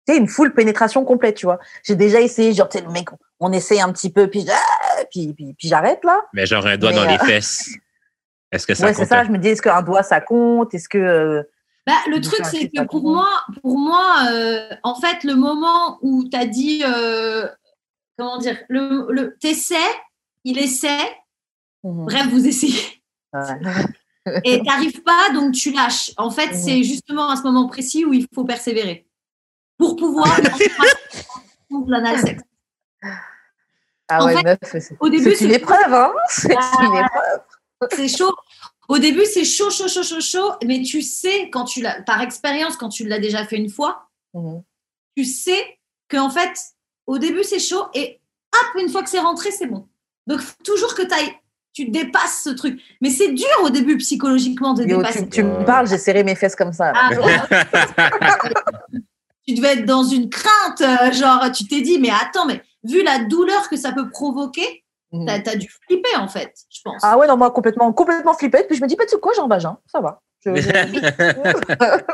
tu 0.07 0.13
sais, 0.15 0.19
une 0.19 0.29
full 0.29 0.53
pénétration 0.53 1.05
complète, 1.05 1.37
tu 1.37 1.47
vois. 1.47 1.59
J'ai 1.85 1.95
déjà 1.97 2.21
essayé, 2.21 2.53
genre, 2.53 2.69
tu 2.69 2.79
sais, 2.79 2.85
le 2.85 2.91
mec, 2.91 3.09
on 3.41 3.53
essaye 3.53 3.81
un 3.81 3.93
petit 3.93 4.11
peu, 4.11 4.29
puis, 4.29 4.45
ah, 4.51 5.05
puis, 5.11 5.33
puis, 5.33 5.55
puis 5.55 5.69
j'arrête 5.69 6.05
là. 6.05 6.21
Mais 6.35 6.45
genre 6.45 6.67
un 6.67 6.77
doigt 6.77 6.91
Mais, 6.91 6.97
dans 6.97 7.05
les 7.07 7.15
euh, 7.15 7.19
fesses. 7.25 7.71
Est-ce 8.55 8.67
que 8.67 8.75
ça 8.75 8.87
ouais, 8.87 8.95
c'est 8.95 9.05
ça, 9.05 9.25
je 9.25 9.31
me 9.31 9.39
dis, 9.39 9.49
est-ce 9.49 9.63
qu'un 9.63 9.83
doigt, 9.83 10.03
ça 10.03 10.21
compte? 10.21 10.73
Est-ce 10.75 10.89
que. 10.89 10.99
euh, 10.99 11.43
Bah, 11.87 11.95
le 12.09 12.21
truc, 12.21 12.45
c'est 12.47 12.69
que 12.71 12.83
pour 12.87 13.03
moi, 13.03 13.29
pour 13.63 13.79
moi 13.79 14.27
euh, 14.31 14.69
en 14.85 14.95
fait, 14.95 15.25
le 15.25 15.35
moment 15.35 15.99
où 16.03 16.25
tu 16.29 16.37
as 16.37 16.47
dit, 16.47 16.83
euh, 16.87 17.49
comment 18.17 18.39
dire, 18.39 18.57
le, 18.69 19.07
le, 19.11 19.37
t'essaies, 19.39 19.77
il 20.45 20.59
essaie, 20.59 21.17
mhm, 21.83 22.05
bref, 22.05 22.27
vous 22.29 22.47
essayez, 22.47 23.03
ouais. 23.33 24.41
et 24.45 24.63
t'arrives 24.63 25.03
pas, 25.03 25.31
donc 25.35 25.53
tu 25.53 25.73
lâches. 25.73 26.13
En 26.17 26.31
fait, 26.31 26.49
Mhm. 26.49 26.55
c'est 26.55 26.83
justement 26.85 27.31
à 27.31 27.37
ce 27.37 27.43
moment 27.43 27.67
précis 27.67 28.05
où 28.05 28.13
il 28.13 28.27
faut 28.33 28.45
persévérer 28.45 29.07
pour 29.79 29.97
pouvoir 29.97 30.29
l'anal 31.89 32.19
sexe. 32.21 32.43
Ah 34.09 34.23
En 34.23 34.27
ouais, 34.27 34.37
fait, 34.37 34.43
meuf, 34.45 34.59
c'est 34.63 34.97
Au 35.01 35.09
début, 35.09 35.35
c'est 35.35 35.47
une 35.47 35.51
épreuve, 35.53 35.93
hein 35.93 36.13
C'est 36.29 36.55
Ah, 36.57 36.71
une 36.83 36.95
épreuve. 37.05 37.41
c'est 37.97 38.09
chaud. 38.09 38.35
Au 38.89 38.99
début, 38.99 39.25
c'est 39.25 39.45
chaud, 39.45 39.71
chaud, 39.71 39.89
chaud, 39.89 40.03
chaud, 40.03 40.21
chaud, 40.21 40.53
mais 40.65 40.83
tu 40.83 41.01
sais, 41.03 41.49
quand 41.51 41.65
tu 41.65 41.81
l'as, 41.81 42.03
par 42.03 42.21
expérience, 42.21 42.77
quand 42.77 42.89
tu 42.91 43.07
l'as 43.07 43.19
déjà 43.19 43.45
fait 43.47 43.57
une 43.57 43.71
fois, 43.71 44.09
Mhm. 44.35 44.63
tu 45.17 45.25
sais 45.25 45.79
que 46.09 46.17
en 46.19 46.29
fait, 46.31 46.53
au 47.07 47.19
début, 47.19 47.45
c'est 47.45 47.59
chaud 47.59 47.85
et 47.95 48.21
hop, 48.53 48.81
une 48.83 48.89
fois 48.91 49.03
que 49.03 49.09
c'est 49.11 49.21
rentré, 49.21 49.51
c'est 49.51 49.67
bon. 49.67 49.89
Donc, 50.27 50.41
faut 50.41 50.55
toujours 50.65 50.95
que 50.95 51.03
ailles, 51.03 51.35
tu 51.73 51.87
dépasses 51.87 52.43
ce 52.45 52.51
truc. 52.51 52.81
Mais 53.01 53.11
c'est 53.11 53.33
dur 53.33 53.47
au 53.63 53.71
début 53.71 53.97
psychologiquement 53.99 54.75
de 54.75 54.85
Yo, 54.85 54.99
dépasser. 54.99 55.25
tu, 55.25 55.31
tu 55.31 55.43
me 55.43 55.65
parles, 55.65 55.89
j'ai 55.89 55.99
serré 55.99 56.23
mes 56.23 56.35
fesses 56.35 56.55
comme 56.57 56.73
ça. 56.73 56.93
Ah, 56.95 57.11
tu 59.47 59.55
devais 59.55 59.75
être 59.79 59.85
dans 59.85 60.05
une 60.05 60.31
crainte, 60.31 60.81
euh, 60.81 61.13
genre, 61.13 61.51
tu 61.53 61.67
t'es 61.67 61.81
dit, 61.81 61.99
mais 61.99 62.11
attends, 62.11 62.47
mais 62.47 62.63
vu 62.85 63.03
la 63.03 63.19
douleur 63.25 63.69
que 63.69 63.77
ça 63.77 63.93
peut 63.93 64.09
provoquer. 64.09 64.84
T'as 65.27 65.53
as 65.53 65.57
dû 65.57 65.69
flipper 65.87 66.17
en 66.17 66.29
fait, 66.29 66.53
je 66.71 66.81
pense. 66.85 67.01
Ah 67.03 67.17
ouais, 67.19 67.27
non, 67.27 67.37
moi, 67.37 67.51
complètement, 67.51 67.93
complètement 67.93 68.35
flippée. 68.35 68.65
Puis 68.69 68.77
je 68.77 68.83
me 68.83 68.89
dis, 68.89 68.97
bah, 68.97 69.05
tu 69.05 69.11
sais 69.15 69.21
quoi, 69.21 69.33
j'ai 69.35 69.41
un 69.43 69.49
vagin, 69.49 69.79
ça 69.87 70.01
va. 70.01 70.21
Je- 70.45 70.51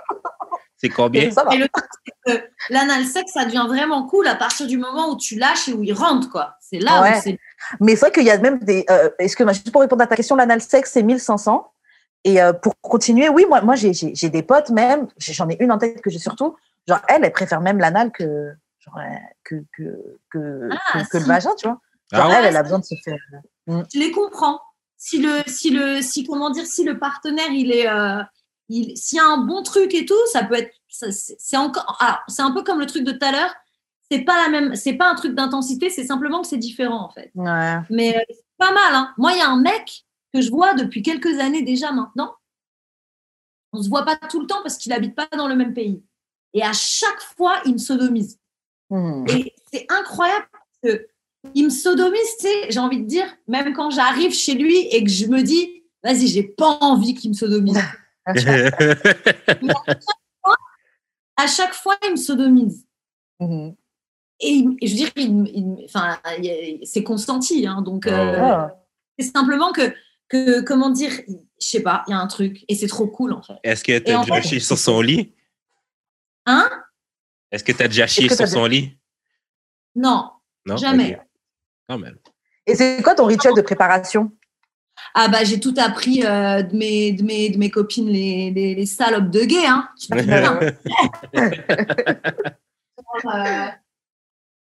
C'est 0.77 0.89
combien? 0.89 1.31
ça 1.33 1.45
va. 1.45 1.55
Et 1.55 1.59
le 1.59 1.69
truc, 1.69 1.85
c'est 2.27 2.39
que 2.41 2.45
l'anal 2.71 3.05
sexe, 3.05 3.33
ça 3.33 3.45
devient 3.45 3.67
vraiment 3.69 4.07
cool 4.07 4.27
à 4.29 4.35
partir 4.35 4.67
du 4.67 4.79
moment 4.79 5.11
où 5.11 5.17
tu 5.17 5.37
lâches 5.37 5.69
et 5.69 5.73
où 5.75 5.83
il 5.83 5.93
rentre, 5.93 6.31
quoi. 6.31 6.55
C'est 6.61 6.79
là 6.79 7.03
Ouais. 7.03 7.19
où 7.19 7.21
c'est. 7.23 7.39
Mais 7.81 7.97
c'est 7.97 8.07
vrai 8.07 8.13
qu'il 8.13 8.25
y 8.25 8.31
a 8.31 8.39
même 8.39 8.59
des. 8.61 8.85
Euh, 8.91 9.11
Excuse-moi, 9.19 9.53
juste 9.53 9.71
pour 9.73 9.83
répondre 9.83 10.03
à 10.03 10.07
ta 10.07 10.17
question, 10.17 10.37
l'anal 10.37 10.61
sexe, 10.63 10.93
c'est 10.93 11.03
1500. 11.03 11.71
Et 12.25 12.41
euh, 12.43 12.53
pour 12.53 12.75
continuer, 12.83 13.29
oui, 13.29 13.47
moi, 13.49 13.61
moi 13.63 13.75
j'ai 13.77 14.29
des 14.31 14.43
potes 14.43 14.71
même, 14.71 15.09
j'en 15.19 15.49
ai 15.49 15.57
une 15.63 15.73
en 15.73 15.79
tête 15.79 16.01
que 16.03 16.11
j'ai 16.11 16.19
surtout. 16.19 16.57
Genre, 16.87 17.01
elle, 17.09 17.25
elle 17.25 17.33
préfère 17.33 17.61
même 17.61 17.79
l'anal 17.79 18.11
que, 18.11 18.53
genre, 18.79 18.99
euh, 18.99 19.03
que, 19.45 19.57
que, 19.77 20.19
que, 20.31 20.69
Ah, 20.71 20.99
que, 21.03 21.09
que 21.09 21.19
le 21.19 21.25
vagin, 21.25 21.51
tu 21.59 21.67
vois. 21.67 21.79
Genre, 22.13 22.29
Ah 22.31 22.39
elle, 22.39 22.47
elle 22.47 22.57
a 22.57 22.63
besoin 22.63 22.79
de 22.79 22.85
se 22.85 22.95
faire. 23.05 23.19
Je 23.67 23.99
les 23.99 24.11
comprends. 24.11 24.61
Si 24.97 25.19
le, 25.19 25.43
si 25.47 25.71
le, 25.71 26.03
si 26.03 26.25
comment 26.25 26.51
dire, 26.51 26.67
si 26.67 26.85
le 26.85 26.99
partenaire, 26.99 27.51
il 27.51 27.73
est, 27.73 27.89
euh, 27.89 28.23
il, 28.69 28.97
s'il 28.97 29.17
y 29.17 29.21
a 29.21 29.27
un 29.27 29.39
bon 29.39 29.63
truc 29.63 29.95
et 29.95 30.05
tout, 30.05 30.27
ça 30.33 30.45
peut 30.45 30.57
être, 30.57 30.75
c'est 30.89 31.57
encore, 31.57 31.97
alors, 32.01 32.19
c'est 32.29 32.43
un 32.43 32.51
peu 32.51 32.63
comme 32.63 32.81
le 32.81 32.87
truc 32.87 33.05
de 33.05 33.13
tout 33.13 33.25
à 33.25 33.33
l'heure. 33.33 33.55
C'est 34.11 34.23
pas 34.23 34.43
la 34.43 34.49
même, 34.49 34.75
c'est 34.75 34.95
pas 34.95 35.09
un 35.09 35.15
truc 35.15 35.35
d'intensité, 35.35 35.89
c'est 35.89 36.05
simplement 36.05 36.43
que 36.43 36.49
c'est 36.49 36.59
différent 36.59 37.05
en 37.05 37.11
fait. 37.11 37.31
Ouais. 37.35 37.79
Mais 37.91 38.17
euh, 38.17 38.21
c'est 38.29 38.45
pas 38.59 38.73
mal. 38.73 38.93
Hein. 38.95 39.15
Moi, 39.17 39.33
il 39.33 39.39
y 39.39 39.43
a 39.43 39.49
un 39.49 39.61
mec 39.61 40.05
que 40.35 40.41
je 40.41 40.51
vois 40.51 40.75
depuis 40.75 41.03
quelques 41.03 41.39
années 41.39 41.63
déjà 41.63 41.93
maintenant. 41.93 42.35
On 43.73 43.83
se 43.83 43.89
voit 43.89 44.05
pas 44.05 44.17
tout 44.17 44.41
le 44.41 44.47
temps 44.47 44.63
parce 44.63 44.77
qu'il 44.77 44.93
habite 44.93 45.15
pas 45.15 45.29
dans 45.37 45.47
le 45.47 45.55
même 45.55 45.75
pays. 45.75 46.03
Et 46.55 46.63
à 46.63 46.73
chaque 46.73 47.21
fois, 47.37 47.61
il 47.65 47.75
me 47.75 47.79
sodomise. 47.79 48.39
Mhm. 48.91 49.27
Et 49.29 49.55
c'est 49.73 49.87
incroyable 49.89 50.47
parce 50.53 50.97
que 50.97 51.07
il 51.55 51.65
me 51.65 51.71
sodomise, 51.71 52.21
tu 52.39 52.47
sais, 52.47 52.71
j'ai 52.71 52.79
envie 52.81 52.99
de 53.01 53.07
dire, 53.07 53.27
même 53.49 53.73
quand 53.73 53.91
j'arrive 53.91 54.33
chez 54.33 54.55
lui 54.55 54.77
et 54.89 55.03
que 55.05 55.11
je 55.11 55.27
me 55.27 55.43
dis, 55.43 55.83
vas-y, 56.03 56.27
j'ai 56.29 56.43
pas 56.43 56.79
envie 56.81 57.15
qu'il 57.15 57.31
me 57.31 57.35
sodomise. 57.35 57.79
À 61.37 61.47
chaque 61.47 61.73
fois, 61.73 61.97
il 62.05 62.11
me 62.13 62.17
sodomise. 62.17 62.87
Mhm. 63.41 63.75
Et, 64.41 64.59
je 64.83 64.91
veux 64.91 64.97
dire, 64.97 65.11
il- 65.17 65.51
il- 65.55 65.85
enfin, 65.87 66.19
il 66.39 66.45
y 66.45 66.51
a- 66.51 66.79
c'est 66.85 67.03
consenti. 67.03 67.67
Hein, 67.67 67.81
donc, 67.83 68.07
euh, 68.07 68.37
Ah. 68.39 68.75
c'est 69.19 69.27
simplement 69.33 69.73
que, 69.73 69.95
que, 70.29 70.61
comment 70.61 70.91
dire, 70.91 71.13
je 71.29 71.67
sais 71.67 71.83
pas, 71.83 72.05
il 72.07 72.11
y 72.11 72.15
a 72.15 72.19
un 72.19 72.27
truc 72.27 72.63
et 72.69 72.75
c'est 72.75 72.87
trop 72.89 73.07
cool 73.07 73.33
en 73.33 73.43
fait. 73.43 73.55
Est-ce 73.65 73.83
que 73.83 73.99
tu 73.99 74.11
as 74.13 74.21
déjà 74.21 74.35
fait- 74.43 74.49
chié 74.49 74.61
sur 74.61 74.77
son 74.79 75.01
lit? 75.01 75.35
Hein? 76.47 76.69
Est-ce 77.51 77.65
que 77.65 77.73
tu 77.73 77.83
as 77.83 77.89
déjà 77.89 78.07
chié 78.07 78.29
sur 78.29 78.47
son 78.47 78.67
lit? 78.67 78.97
Non, 79.95 80.31
Non? 80.67 80.77
Jamais. 80.77 81.19
Quand 81.91 81.99
même. 81.99 82.17
Et 82.69 82.77
c'est 82.77 83.03
quoi 83.03 83.17
ton 83.17 83.25
rituel 83.25 83.53
de 83.55 83.63
préparation? 83.63 84.31
Ah 85.15 85.27
bah 85.27 85.43
j'ai 85.43 85.59
tout 85.59 85.75
appris 85.77 86.25
euh, 86.25 86.63
de, 86.63 86.77
mes, 86.77 87.11
de, 87.11 87.25
mes, 87.25 87.49
de 87.51 87.59
mes 87.59 87.69
copines, 87.71 88.09
les, 88.09 88.53
les, 88.53 88.77
les 88.77 88.87
salopes 88.87 89.29
de 89.31 89.41
gays. 89.41 89.67
Hein. 89.67 89.89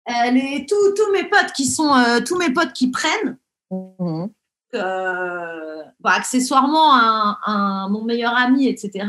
Euh, 0.09 0.31
les- 0.31 0.65
tous, 0.67 0.93
tous 0.95 1.11
mes 1.13 1.25
potes 1.29 1.51
qui 1.55 1.67
sont 1.67 1.93
euh, 1.93 2.21
tous 2.25 2.35
mes 2.35 2.51
potes 2.51 2.73
qui 2.73 2.89
prennent 2.89 3.37
Mhm. 3.69 4.31
euh, 4.73 5.83
bah, 5.99 6.13
accessoirement 6.15 6.95
un, 6.95 7.37
un- 7.45 7.87
mon 7.89 8.03
meilleur 8.03 8.35
ami 8.35 8.67
etc 8.67 9.05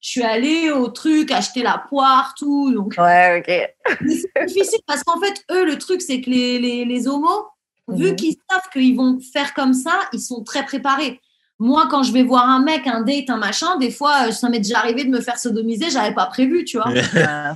je 0.00 0.08
suis 0.08 0.22
allée 0.22 0.70
au 0.70 0.88
truc 0.88 1.30
acheter 1.30 1.62
la 1.62 1.78
poire 1.88 2.34
tout 2.38 2.72
donc 2.72 2.94
Ouais, 2.98 3.38
ok. 3.40 3.96
mais 4.00 4.14
c'est 4.16 4.46
difficile 4.46 4.80
parce 4.86 5.02
qu'en 5.04 5.20
fait 5.20 5.44
eux 5.52 5.64
le 5.64 5.78
truc 5.78 6.00
c'est 6.02 6.20
que 6.20 6.30
les, 6.30 6.58
les, 6.58 6.84
les 6.84 7.08
homos 7.08 7.46
vu 7.88 8.10
Mhm. 8.10 8.16
qu'ils 8.16 8.36
savent 8.50 8.68
qu'ils 8.72 8.96
vont 8.96 9.18
faire 9.32 9.52
comme 9.54 9.74
ça 9.74 9.92
ils 10.12 10.20
sont 10.20 10.42
très 10.44 10.64
préparés 10.64 11.20
moi 11.58 11.86
quand 11.90 12.02
je 12.02 12.12
vais 12.12 12.22
voir 12.22 12.48
un 12.48 12.62
mec 12.62 12.86
un 12.86 13.02
date 13.02 13.28
un 13.30 13.36
machin 13.36 13.76
des 13.78 13.90
fois 13.90 14.28
euh, 14.28 14.32
ça 14.32 14.48
m'est 14.48 14.60
déjà 14.60 14.78
arrivé 14.78 15.04
de 15.04 15.10
me 15.10 15.20
faire 15.20 15.38
sodomiser 15.38 15.90
j'avais 15.90 16.14
pas 16.14 16.26
prévu 16.26 16.64
tu 16.64 16.78
vois 16.78 16.92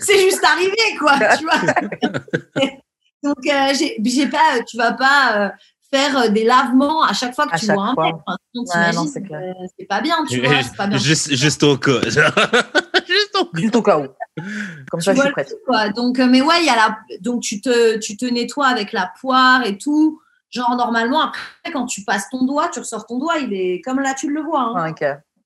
c'est 0.00 0.20
juste 0.20 0.44
arrivé, 0.44 0.76
quoi, 0.98 1.18
tu 1.38 1.44
vois. 1.44 1.60
Donc, 3.22 3.38
euh, 3.46 3.72
j'ai 3.78 3.96
j'ai 4.04 4.26
pas, 4.28 4.60
tu 4.68 4.76
vas 4.76 4.92
pas 4.92 5.36
euh, 5.36 5.48
faire 5.94 6.18
euh, 6.18 6.28
des 6.28 6.44
lavements 6.44 7.02
à 7.02 7.12
chaque 7.12 7.34
fois 7.34 7.46
que 7.46 7.54
À 7.54 7.58
tu 7.58 7.66
vois 7.66 7.82
un 7.88 7.94
mec. 8.04 8.14
Enfin, 8.26 8.36
sinon, 8.52 8.64
Ouais, 8.64 9.08
c'est 9.12 9.32
euh, 9.32 9.52
c'est 9.78 9.86
pas 9.86 10.00
bien, 10.00 10.16
tu 10.28 10.40
vois, 10.40 10.62
c'est 10.62 10.76
pas 10.76 10.86
bien. 10.86 10.98
juste, 10.98 11.34
juste 11.34 11.62
au 11.62 11.76
cas. 11.76 12.00
juste 13.06 13.36
au 13.38 13.44
cas. 13.44 13.50
Juste 13.60 13.76
au 13.76 13.82
cas 13.82 13.98
où. 13.98 14.06
Comme 14.90 15.00
ça, 15.00 15.14
je 15.14 15.20
suis 15.20 15.30
prête. 15.32 15.52
quoi. 15.66 15.88
Donc, 15.90 16.18
euh, 16.18 16.26
mais 16.26 16.40
ouais, 16.42 16.60
il 16.60 16.66
y 16.66 16.70
a 16.70 16.76
la, 16.76 16.98
donc 17.20 17.42
tu 17.42 17.60
te, 17.60 17.98
tu 17.98 18.16
te 18.16 18.24
nettoies 18.26 18.66
avec 18.66 18.92
la 18.92 19.12
poire 19.20 19.64
et 19.66 19.78
tout. 19.78 20.20
Genre, 20.50 20.76
normalement, 20.76 21.20
après, 21.20 21.72
quand 21.72 21.86
tu 21.86 22.02
passes 22.04 22.28
ton 22.30 22.44
doigt, 22.44 22.68
tu 22.68 22.78
ressors 22.80 23.06
ton 23.06 23.18
doigt, 23.18 23.38
il 23.38 23.52
est 23.52 23.80
comme 23.84 24.00
là, 24.00 24.14
tu 24.14 24.30
le 24.32 24.40
vois. 24.42 24.72
hein. 24.76 24.90
Ok. 24.90 25.04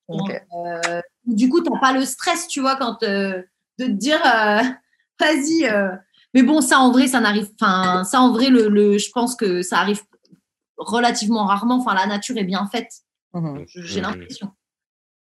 Ok. 0.08 0.30
Euh, 0.56 1.00
du 1.26 1.48
coup, 1.48 1.60
tu 1.62 1.70
n'as 1.70 1.78
pas 1.80 1.92
le 1.92 2.04
stress, 2.04 2.46
tu 2.48 2.60
vois, 2.60 2.76
quand 2.76 3.02
euh, 3.02 3.42
de 3.78 3.86
te 3.86 3.90
dire, 3.90 4.20
euh, 4.24 4.60
vas-y. 5.20 5.66
euh. 5.66 5.88
Mais 6.34 6.42
bon, 6.42 6.60
ça 6.60 6.78
en 6.78 6.90
vrai, 6.92 7.06
ça 7.08 7.20
n'arrive. 7.20 7.48
Enfin, 7.60 8.04
ça 8.04 8.20
en 8.20 8.32
vrai, 8.32 8.48
le, 8.50 8.68
le- 8.68 8.98
je 8.98 9.10
pense 9.10 9.34
que 9.34 9.62
ça 9.62 9.78
arrive 9.78 10.02
relativement 10.78 11.44
rarement. 11.44 11.76
Enfin, 11.78 11.94
la 11.94 12.06
nature 12.06 12.36
est 12.38 12.44
bien 12.44 12.66
faite, 12.66 12.90
Mhm. 13.34 13.64
j'ai 13.66 14.00
l'impression. 14.00 14.50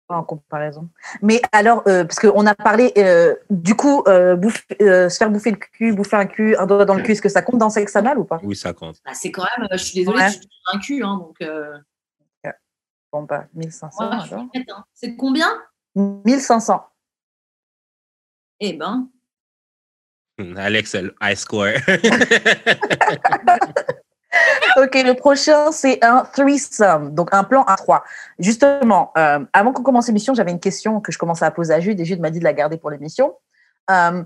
En 0.08 0.24
comparaison. 0.24 0.88
Mais 1.22 1.40
alors, 1.52 1.84
euh, 1.86 2.04
parce 2.04 2.18
qu'on 2.18 2.44
a 2.44 2.54
parlé, 2.56 2.92
euh, 2.98 3.36
du 3.48 3.76
coup, 3.76 4.02
euh, 4.08 4.34
bouffe- 4.36 4.66
euh, 4.82 5.08
se 5.08 5.16
faire 5.16 5.30
bouffer 5.30 5.52
le 5.52 5.56
cul, 5.56 5.92
bouffer 5.92 6.16
un 6.16 6.26
cul, 6.26 6.56
un 6.56 6.66
doigt 6.66 6.84
dans 6.84 6.94
le 6.94 7.02
cul, 7.04 7.12
est-ce 7.12 7.22
que 7.22 7.28
ça 7.28 7.42
compte 7.42 7.58
dans 7.58 7.70
sexe 7.70 7.94
anal 7.94 8.18
ou 8.18 8.24
pas? 8.24 8.40
Oui, 8.42 8.56
ça 8.56 8.72
compte. 8.72 8.96
Bah, 9.04 9.12
c'est 9.14 9.30
quand 9.30 9.44
même, 9.56 9.66
euh, 9.70 9.76
je 9.76 9.84
suis 9.84 9.94
désolée, 9.94 10.18
Ouais. 10.18 10.26
je 10.28 10.32
suis 10.32 10.48
un 10.72 10.78
cul, 10.80 11.02
hein, 11.04 11.16
donc 11.16 11.40
euh, 11.42 11.78
Bon, 13.12 13.24
bah, 13.24 13.46
1500. 13.54 14.04
moi, 14.04 14.18
je 14.20 14.26
suis 14.26 14.34
alors. 14.34 14.48
prête, 14.50 14.70
hein. 14.70 14.84
C'est 14.94 15.16
combien? 15.16 15.48
1500. 15.96 16.86
Eh 18.60 18.72
ben, 18.74 19.08
Alex, 20.56 20.94
le 20.94 21.12
high 21.20 21.34
score. 21.36 21.66
Ok, 24.76 24.94
le 24.94 25.14
prochain, 25.14 25.72
c'est 25.72 26.02
un 26.04 26.24
threesome, 26.24 27.14
donc 27.14 27.30
un 27.32 27.42
plan 27.44 27.64
à 27.64 27.76
trois. 27.76 28.04
Justement, 28.38 29.12
euh, 29.18 29.44
avant 29.52 29.72
qu'on 29.72 29.82
commence 29.82 30.06
l'émission, 30.06 30.34
j'avais 30.34 30.52
une 30.52 30.60
question 30.60 31.00
que 31.00 31.10
je 31.10 31.18
commençais 31.18 31.44
à 31.44 31.50
poser 31.50 31.74
à 31.74 31.80
Jude 31.80 31.98
et 31.98 32.04
Jude 32.04 32.20
m'a 32.20 32.30
dit 32.30 32.38
de 32.38 32.44
la 32.44 32.52
garder 32.52 32.76
pour 32.76 32.90
l'émission. 32.90 33.34
Euh, 33.90 34.22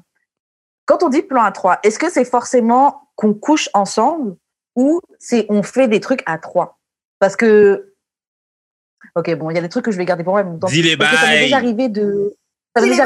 quand 0.85 1.03
on 1.03 1.09
dit 1.09 1.23
plan 1.23 1.43
à 1.43 1.53
trois, 1.53 1.79
est-ce 1.83 1.99
que 1.99 2.11
c'est 2.11 2.25
forcément 2.25 3.09
qu'on 3.17 3.33
couche 3.33 3.71
ensemble 3.73 4.37
ou 4.77 5.01
c'est 5.19 5.47
on 5.49 5.63
fait 5.63 5.89
des 5.89 6.01
trucs 6.01 6.23
à 6.27 6.37
trois? 6.37 6.79
Parce 7.19 7.37
que, 7.37 7.95
ok, 9.15 9.35
bon, 9.37 9.51
il 9.51 9.55
y 9.55 9.59
a 9.59 9.63
des 9.63 9.71
trucs 9.71 9.87
que 9.87 9.91
je 9.91 9.97
vais 9.97 10.05
garder 10.05 10.25
pour 10.25 10.35
moi. 10.35 10.45
mais 10.45 10.59
temps, 10.59 10.67
Dis 10.67 10.83
les 10.83 10.97
parce 10.97 11.13
que 11.13 11.17
ça 11.17 11.27
m'est 11.29 11.45
déjà 11.45 11.57
arrivé 11.57 11.89
de. 11.89 12.37
Ça 12.77 12.83
m'est 12.83 12.91
déjà 12.91 13.05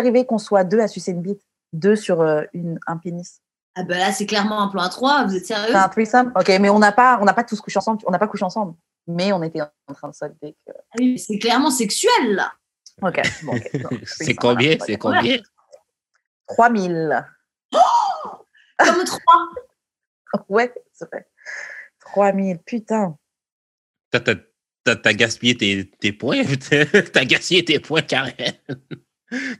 arrivé, 0.00 0.12
déjà 0.12 0.24
qu'on 0.24 0.38
soit 0.38 0.64
deux 0.64 0.80
à 0.80 0.88
sucer 0.88 1.12
une 1.12 1.22
bite, 1.22 1.40
deux 1.72 1.96
sur 1.96 2.20
euh, 2.20 2.42
une, 2.52 2.78
un 2.86 2.98
pénis. 2.98 3.40
Ah 3.76 3.82
ben 3.84 3.98
là, 3.98 4.10
c'est 4.12 4.26
clairement 4.26 4.60
un 4.62 4.68
plan 4.68 4.82
à 4.82 4.88
trois. 4.88 5.24
Vous 5.24 5.36
êtes 5.36 5.46
sérieux? 5.46 5.68
C'est 5.68 5.74
un 5.76 5.88
threesome 5.88 6.32
Ok, 6.34 6.48
mais 6.60 6.68
on 6.70 6.78
n'a 6.78 6.92
pas, 6.92 7.18
on 7.20 7.24
n'a 7.24 7.34
pas 7.34 7.44
tous 7.44 7.60
couché 7.60 7.78
ensemble. 7.78 8.02
On 8.06 8.10
n'a 8.10 8.18
pas 8.18 8.26
couché 8.28 8.44
ensemble, 8.44 8.74
mais 9.06 9.32
on 9.32 9.42
était 9.42 9.60
en 9.60 9.94
train 9.94 10.08
de 10.08 10.14
solder. 10.14 10.56
que- 10.66 10.72
Ah 10.76 10.96
oui, 10.98 11.12
mais 11.12 11.18
C'est 11.18 11.38
clairement 11.38 11.70
sexuel, 11.70 12.34
là. 12.34 12.52
Ok, 13.02 13.20
bon, 13.44 13.54
ok. 13.56 13.82
donc, 13.82 14.00
c'est 14.06 14.34
combien? 14.34 14.76
C'est 14.84 14.96
combien? 14.96 15.36
3000. 16.48 17.26
Comme 18.78 19.04
trois. 19.04 19.48
Ouais, 20.48 20.72
c'est 20.92 21.08
vrai. 21.08 21.26
3000, 22.00 22.58
putain. 22.58 23.16
T'as- 24.10 24.20
t'as- 24.20 24.34
T'as 24.84 24.94
t'as 24.94 25.12
gaspillé 25.14 25.56
tes, 25.56 25.90
tes 25.98 26.12
points. 26.12 26.42
T'as 27.12 27.24
gaspillé 27.24 27.64
tes 27.64 27.80
points, 27.80 28.02
Karen. 28.02 28.32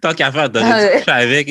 Tant 0.01 0.15
qu'à 0.15 0.31
faire, 0.31 0.49
donner 0.51 0.71
Ah 0.71 0.79
du 0.81 0.87
ouais. 0.87 1.11
avec. 1.11 1.49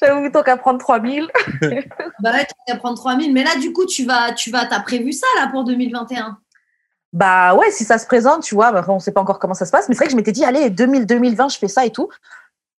J'avoue, 0.00 0.30
tant 0.30 0.42
qu'à 0.42 0.56
prendre 0.56 0.78
3000. 0.78 1.28
Bah 2.20 2.32
ouais, 2.32 2.46
vas 2.66 2.76
prendre 2.76 2.96
3000. 2.96 3.32
Mais 3.32 3.44
là, 3.44 3.54
du 3.60 3.72
coup, 3.72 3.86
tu 3.86 4.04
vas, 4.04 4.32
tu 4.32 4.50
vas, 4.50 4.66
t'as 4.66 4.80
prévu 4.80 5.12
ça, 5.12 5.26
là, 5.36 5.48
pour 5.48 5.64
2021 5.64 6.38
Bah 7.12 7.54
ouais, 7.54 7.70
si 7.70 7.84
ça 7.84 7.98
se 7.98 8.06
présente, 8.06 8.42
tu 8.42 8.54
vois, 8.54 8.72
bah, 8.72 8.84
on 8.88 8.98
sait 8.98 9.12
pas 9.12 9.20
encore 9.20 9.38
comment 9.38 9.54
ça 9.54 9.66
se 9.66 9.70
passe, 9.70 9.88
mais 9.88 9.94
c'est 9.94 9.98
vrai 9.98 10.06
que 10.06 10.12
je 10.12 10.16
m'étais 10.16 10.32
dit, 10.32 10.44
allez, 10.44 10.70
2000, 10.70 11.06
2020, 11.06 11.48
je 11.50 11.58
fais 11.58 11.68
ça 11.68 11.86
et 11.86 11.90
tout. 11.90 12.08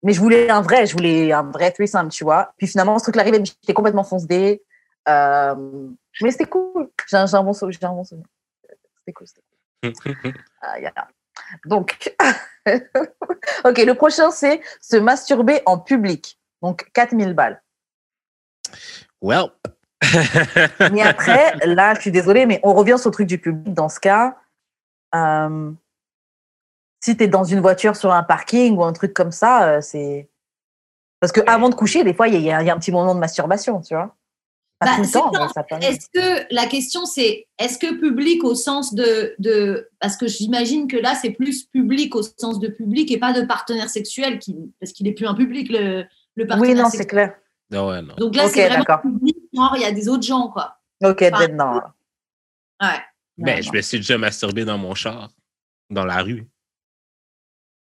Mais 0.03 0.13
je 0.13 0.19
voulais 0.19 0.49
un 0.49 0.61
vrai, 0.61 0.85
je 0.85 0.93
voulais 0.93 1.31
un 1.31 1.43
vrai 1.43 1.71
threesome, 1.71 2.09
tu 2.09 2.23
vois. 2.23 2.53
Puis 2.57 2.67
finalement, 2.67 2.97
ce 2.99 3.03
truc-là 3.03 3.25
j'étais 3.25 3.73
complètement 3.73 4.03
foncé. 4.03 4.63
Euh, 5.07 5.55
mais 6.21 6.31
c'était 6.31 6.45
cool. 6.45 6.89
J'ai 7.09 7.17
un, 7.17 7.43
bon 7.43 7.53
souvenir. 7.53 7.79
C'était 8.99 9.13
cool, 9.13 9.27
c'était 9.27 9.41
cool. 9.41 10.33
Ah, 10.61 10.79
yeah. 10.79 10.91
Donc, 11.65 12.13
ok, 12.65 13.77
le 13.77 13.93
prochain, 13.93 14.31
c'est 14.31 14.61
se 14.81 14.97
masturber 14.97 15.61
en 15.65 15.79
public. 15.79 16.38
Donc, 16.61 16.89
4000 16.93 17.33
balles. 17.33 17.61
well. 19.21 19.49
Mais 20.93 21.01
après, 21.01 21.55
là, 21.65 21.93
je 21.93 22.01
suis 22.01 22.11
désolée, 22.11 22.45
mais 22.45 22.59
on 22.63 22.73
revient 22.73 22.95
sur 22.97 23.09
le 23.09 23.13
truc 23.13 23.27
du 23.27 23.37
public. 23.37 23.73
Dans 23.73 23.89
ce 23.89 23.99
cas, 23.99 24.37
euh, 25.13 25.71
si 27.03 27.17
tu 27.17 27.23
es 27.23 27.27
dans 27.27 27.43
une 27.43 27.59
voiture 27.59 27.95
sur 27.97 28.13
un 28.13 28.23
parking 28.23 28.75
ou 28.77 28.83
un 28.83 28.93
truc 28.93 29.13
comme 29.13 29.31
ça, 29.31 29.67
euh, 29.69 29.81
c'est. 29.81 30.29
Parce 31.19 31.33
que 31.33 31.41
avant 31.47 31.67
de 31.69 31.75
coucher, 31.75 32.05
des 32.05 32.13
fois, 32.13 32.29
il 32.29 32.35
y, 32.41 32.49
a- 32.49 32.61
il 32.61 32.65
y 32.65 32.69
a 32.69 32.73
un 32.73 32.79
petit 32.79 32.93
moment 32.93 33.13
de 33.13 33.19
masturbation, 33.19 33.81
tu 33.81 33.93
vois. 33.93 34.15
Pas 34.79 34.85
Bah, 34.85 34.91
tout 34.95 35.01
le 35.01 35.07
c'est 35.07 35.11
temps, 35.19 35.33
ça. 35.33 35.39
mais 35.41 35.47
ça 35.53 35.63
peut. 35.63 35.75
Est-ce 35.85 36.07
que 36.13 36.53
la 36.55 36.65
question 36.65 37.05
c'est 37.05 37.47
est-ce 37.57 37.77
que 37.77 37.99
public 37.99 38.45
au 38.45 38.55
sens 38.55 38.93
de, 38.95 39.35
de 39.37 39.89
parce 39.99 40.15
que 40.15 40.27
j'imagine 40.27 40.87
que 40.87 40.95
là 40.95 41.15
c'est 41.15 41.31
plus 41.31 41.65
public 41.65 42.15
au 42.15 42.21
sens 42.23 42.61
de 42.61 42.69
public 42.69 43.11
et 43.11 43.19
pas 43.19 43.33
de 43.33 43.45
partenaire 43.45 43.89
sexuel 43.89 44.39
qui 44.39 44.55
parce 44.79 44.93
qu'il 44.93 45.05
est 45.09 45.11
plus 45.11 45.27
un 45.27 45.33
public 45.35 45.67
le, 45.69 46.05
le 46.39 46.47
partenaire 46.47 46.75
Oui, 46.75 46.81
non, 46.81 46.89
c'est 46.89 47.05
clair. 47.05 47.35
Non, 47.71 47.89
ouais, 47.89 48.01
non. 48.01 48.15
Donc 48.15 48.35
là 48.35 48.47
c'est 48.49 48.67
vraiment 48.67 48.97
public 48.97 49.37
genre 49.53 49.73
il 49.75 49.81
y 49.81 49.85
a 49.85 49.91
des 49.91 50.09
autres 50.09 50.23
gens 50.23 50.47
quoi. 50.49 50.77
Ok, 51.03 51.21
Ah. 51.21 51.47
non. 51.47 51.81
Ouais. 52.81 52.87
Ben, 53.37 53.55
Non, 53.57 53.61
je 53.61 53.71
me 53.71 53.81
suis 53.81 53.99
déjà 53.99 54.17
masturbé 54.17 54.65
dans 54.65 54.77
mon 54.77 54.95
char, 54.95 55.29
dans 55.89 56.05
la 56.05 56.21
rue. 56.21 56.47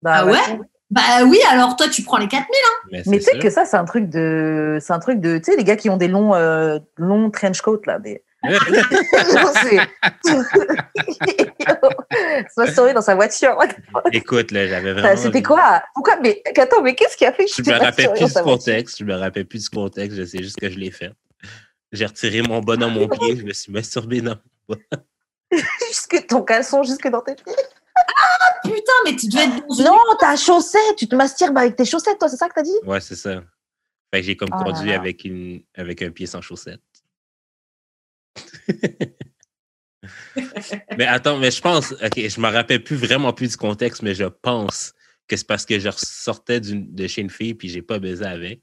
Bah, 0.01 0.17
Ah 0.19 0.25
ouais 0.25 0.59
Bah 0.89 1.23
oui 1.25 1.39
alors 1.49 1.75
toi 1.75 1.87
tu 1.89 2.03
prends 2.03 2.17
les 2.17 2.27
4000 2.27 2.49
Mais, 2.91 3.03
Mais 3.07 3.17
tu 3.19 3.23
sais 3.23 3.39
que 3.39 3.49
ça, 3.49 3.65
c'est 3.65 3.77
un 3.77 3.85
truc 3.85 4.09
de. 4.09 4.77
C'est 4.81 4.93
un 4.93 4.99
truc 4.99 5.19
de. 5.19 5.37
Tu 5.37 5.45
sais, 5.51 5.57
les 5.57 5.63
gars 5.63 5.75
qui 5.77 5.89
ont 5.89 5.97
des 5.97 6.07
longs, 6.07 6.33
euh, 6.35 6.79
longs 6.97 7.31
trench 7.31 7.61
coats, 7.61 7.79
là. 7.85 7.99
Des... 7.99 8.23
Se 12.49 12.93
dans 12.93 13.01
sa 13.01 13.15
voiture. 13.15 13.57
Écoute, 14.11 14.51
là, 14.51 14.67
j'avais 14.67 14.93
vraiment. 14.93 15.15
C'était 15.15 15.43
quoi? 15.43 15.83
Pourquoi? 15.93 16.17
Mais 16.21 16.41
attends, 16.57 16.81
mais 16.81 16.95
qu'est-ce 16.95 17.15
qui 17.17 17.25
a 17.25 17.33
fait 17.33 17.45
que 17.45 17.51
Je 17.55 17.61
me 17.69 17.77
rappelle 17.77 18.11
plus 18.13 18.25
du 18.33 18.41
contexte. 18.41 18.97
Je 18.99 19.03
me 19.03 19.13
rappelle 19.13 19.45
plus 19.45 19.63
du 19.63 19.69
contexte. 19.69 20.17
Je 20.17 20.25
sais 20.25 20.41
juste 20.41 20.59
que 20.59 20.69
je 20.69 20.79
l'ai 20.79 20.91
fait. 20.91 21.11
J'ai 21.91 22.05
retiré 22.05 22.41
mon 22.41 22.61
bas 22.61 22.77
dans 22.77 22.89
mon 22.89 23.07
pied. 23.07 23.37
Je 23.37 23.43
me 23.43 23.53
suis 23.53 23.71
masturbé 23.71 24.21
dans. 24.21 24.37
Jusque 25.87 26.27
ton 26.27 26.43
caleçon, 26.43 26.81
jusque 26.83 27.09
dans 27.09 27.19
tes 27.21 27.35
pieds. 27.35 27.53
Putain 28.63 28.93
mais 29.03 29.15
tu 29.17 29.27
devais 29.27 29.43
être 29.43 29.67
dans 29.67 29.83
Non, 29.83 29.97
ta 30.17 30.37
chaussette. 30.37 30.95
Tu 30.97 31.07
te 31.09 31.15
masturbes 31.15 31.57
avec 31.57 31.75
tes 31.75 31.83
chaussettes, 31.83 32.17
toi, 32.19 32.29
c'est 32.29 32.37
ça 32.37 32.47
que 32.47 32.53
t'as 32.53 32.61
dit? 32.61 32.71
Ouais, 32.85 33.01
c'est 33.01 33.15
ça. 33.17 33.43
Fait 34.13 34.21
que 34.21 34.27
j'ai 34.27 34.37
comme 34.37 34.49
Oh 34.53 34.63
conduit 34.63 34.89
là. 34.91 34.95
avec, 34.95 35.25
une, 35.25 35.61
avec 35.75 36.01
un 36.01 36.09
pied 36.11 36.25
sans 36.25 36.41
chaussettes. 36.41 36.79
mais 40.97 41.05
attends, 41.05 41.37
mais 41.37 41.51
je 41.51 41.61
pense, 41.61 41.91
ok, 41.91 42.15
je 42.17 42.39
me 42.41 42.47
rappelle 42.49 42.83
plus 42.83 42.95
vraiment 42.95 43.33
plus 43.33 43.49
du 43.51 43.57
contexte, 43.57 44.01
mais 44.01 44.15
je 44.15 44.25
pense 44.25 44.93
que 45.27 45.35
c'est 45.37 45.47
parce 45.47 45.65
que 45.65 45.79
je 45.79 45.87
ressortais 45.89 46.59
d'une- 46.59 46.93
de 46.93 47.07
chez 47.07 47.21
une 47.21 47.29
fille 47.29 47.53
puis 47.53 47.69
j'ai 47.69 47.81
pas 47.81 47.99
baisé 47.99 48.25
avec. 48.25 48.61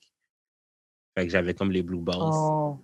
Fait 1.16 1.26
que 1.26 1.32
j'avais 1.32 1.54
comme 1.54 1.70
les 1.72 1.82
blue 1.82 2.00
balls. 2.00 2.16
Oh, 2.20 2.78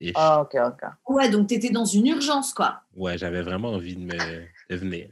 je- 0.00 0.12
Ah, 0.14 0.40
ok, 0.42 0.54
ok. 0.66 0.82
Ouais 1.08 1.28
donc 1.28 1.46
t'étais 1.48 1.70
dans 1.70 1.84
une 1.84 2.06
urgence 2.08 2.52
quoi. 2.54 2.80
Ouais, 2.94 3.16
j'avais 3.18 3.42
vraiment 3.42 3.70
envie 3.72 3.94
de 3.96 4.04
me 4.04 4.16
de 4.70 4.76
venir. 4.76 5.08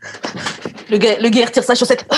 Le 0.90 0.96
gars, 0.98 1.18
le 1.20 1.28
gars 1.28 1.46
retire 1.46 1.64
sa 1.64 1.74
chaussette. 1.74 2.06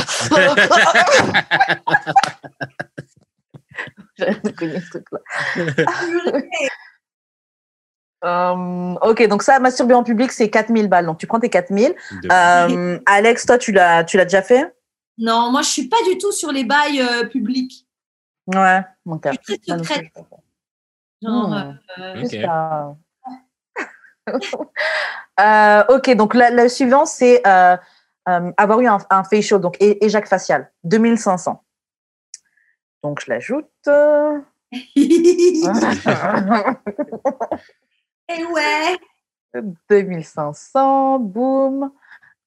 J'avais 4.17 4.53
connu 4.53 4.81
ce 4.81 4.91
truc-là. 4.91 5.19
Euh, 8.25 8.95
ok, 9.03 9.27
donc 9.29 9.43
ça, 9.43 9.59
masturber 9.61 9.95
en 9.95 10.03
public, 10.05 10.31
c'est 10.33 10.51
4000 10.51 10.89
balles. 10.89 11.07
Donc 11.07 11.19
tu 11.19 11.27
prends 11.27 11.41
tes 11.41 11.49
4000. 11.49 11.95
De- 12.23 12.29
Euh, 12.31 12.99
Alex, 13.07 13.47
toi, 13.47 13.59
tu 13.59 13.73
l'as, 13.73 14.05
tu 14.05 14.17
l'as 14.17 14.25
déjà 14.25 14.43
fait? 14.43 14.75
Non 15.19 15.51
moi 15.51 15.63
je 15.63 15.69
suis 15.69 15.89
pas 15.89 15.97
du 16.11 16.17
tout 16.19 16.33
sur 16.33 16.51
les 16.53 16.65
bails 16.65 17.01
euh, 17.01 17.25
publics. 17.27 17.87
Ouais, 18.47 18.81
mon 19.05 19.17
Je 19.17 19.21
cas. 19.21 19.33
suis 19.33 19.43
très 19.61 19.77
plus, 19.77 19.85
secrète. 19.85 20.07
je. 20.17 21.29
Genre, 21.29 21.49
Hmm. 21.49 21.77
euh, 21.99 22.15
Ok. 22.15 22.21
Juste 22.31 22.45
à- 22.49 22.95
Euh, 25.41 25.85
ok, 25.97 26.11
donc 26.17 26.35
la- 26.35 26.51
le 26.51 26.69
suivant, 26.69 27.05
c'est 27.07 27.45
euh, 27.47 27.77
euh, 28.29 28.53
avoir 28.57 28.81
eu 28.81 28.87
un, 28.87 28.99
un 29.11 29.25
facial, 29.25 29.61
donc 29.61 29.77
éjac 29.81 30.27
facial, 30.29 30.71
2500. 30.85 31.63
Donc 33.03 33.21
je 33.25 33.31
l'ajoute. 33.31 33.67
Et 38.31 38.45
ouais. 38.45 38.99
2500, 39.89 41.19
boum. 41.19 41.91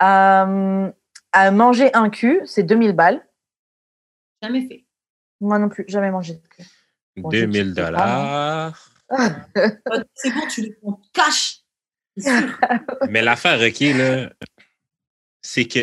Euh, 0.02 0.92
à 1.32 1.52
manger 1.52 1.94
un 1.94 2.10
cul, 2.10 2.42
c'est 2.46 2.64
2000 2.64 2.94
balles. 2.94 3.26
Jamais 4.42 4.68
fait. 4.68 4.86
Moi 5.42 5.60
non 5.60 5.70
plus, 5.70 5.86
jamais 5.88 6.12
mangé 6.12 6.36
de 6.36 6.48
cul. 6.48 6.64
Bon, 7.18 7.30
je 7.32 7.40
2000 7.40 7.76
sais 7.76 7.82
pas, 7.82 7.88
dollars. 7.88 8.90
Euh, 9.12 9.30
C'est 10.16 10.32
bon, 10.34 10.48
tu 10.50 10.62
les 10.62 10.74
prends 10.74 11.02
cash. 11.14 11.60
Mais 13.10 13.22
l'affaire, 13.22 13.60
OK, 13.60 13.80
là, 13.80 14.30
c'est 15.42 15.66
que 15.66 15.80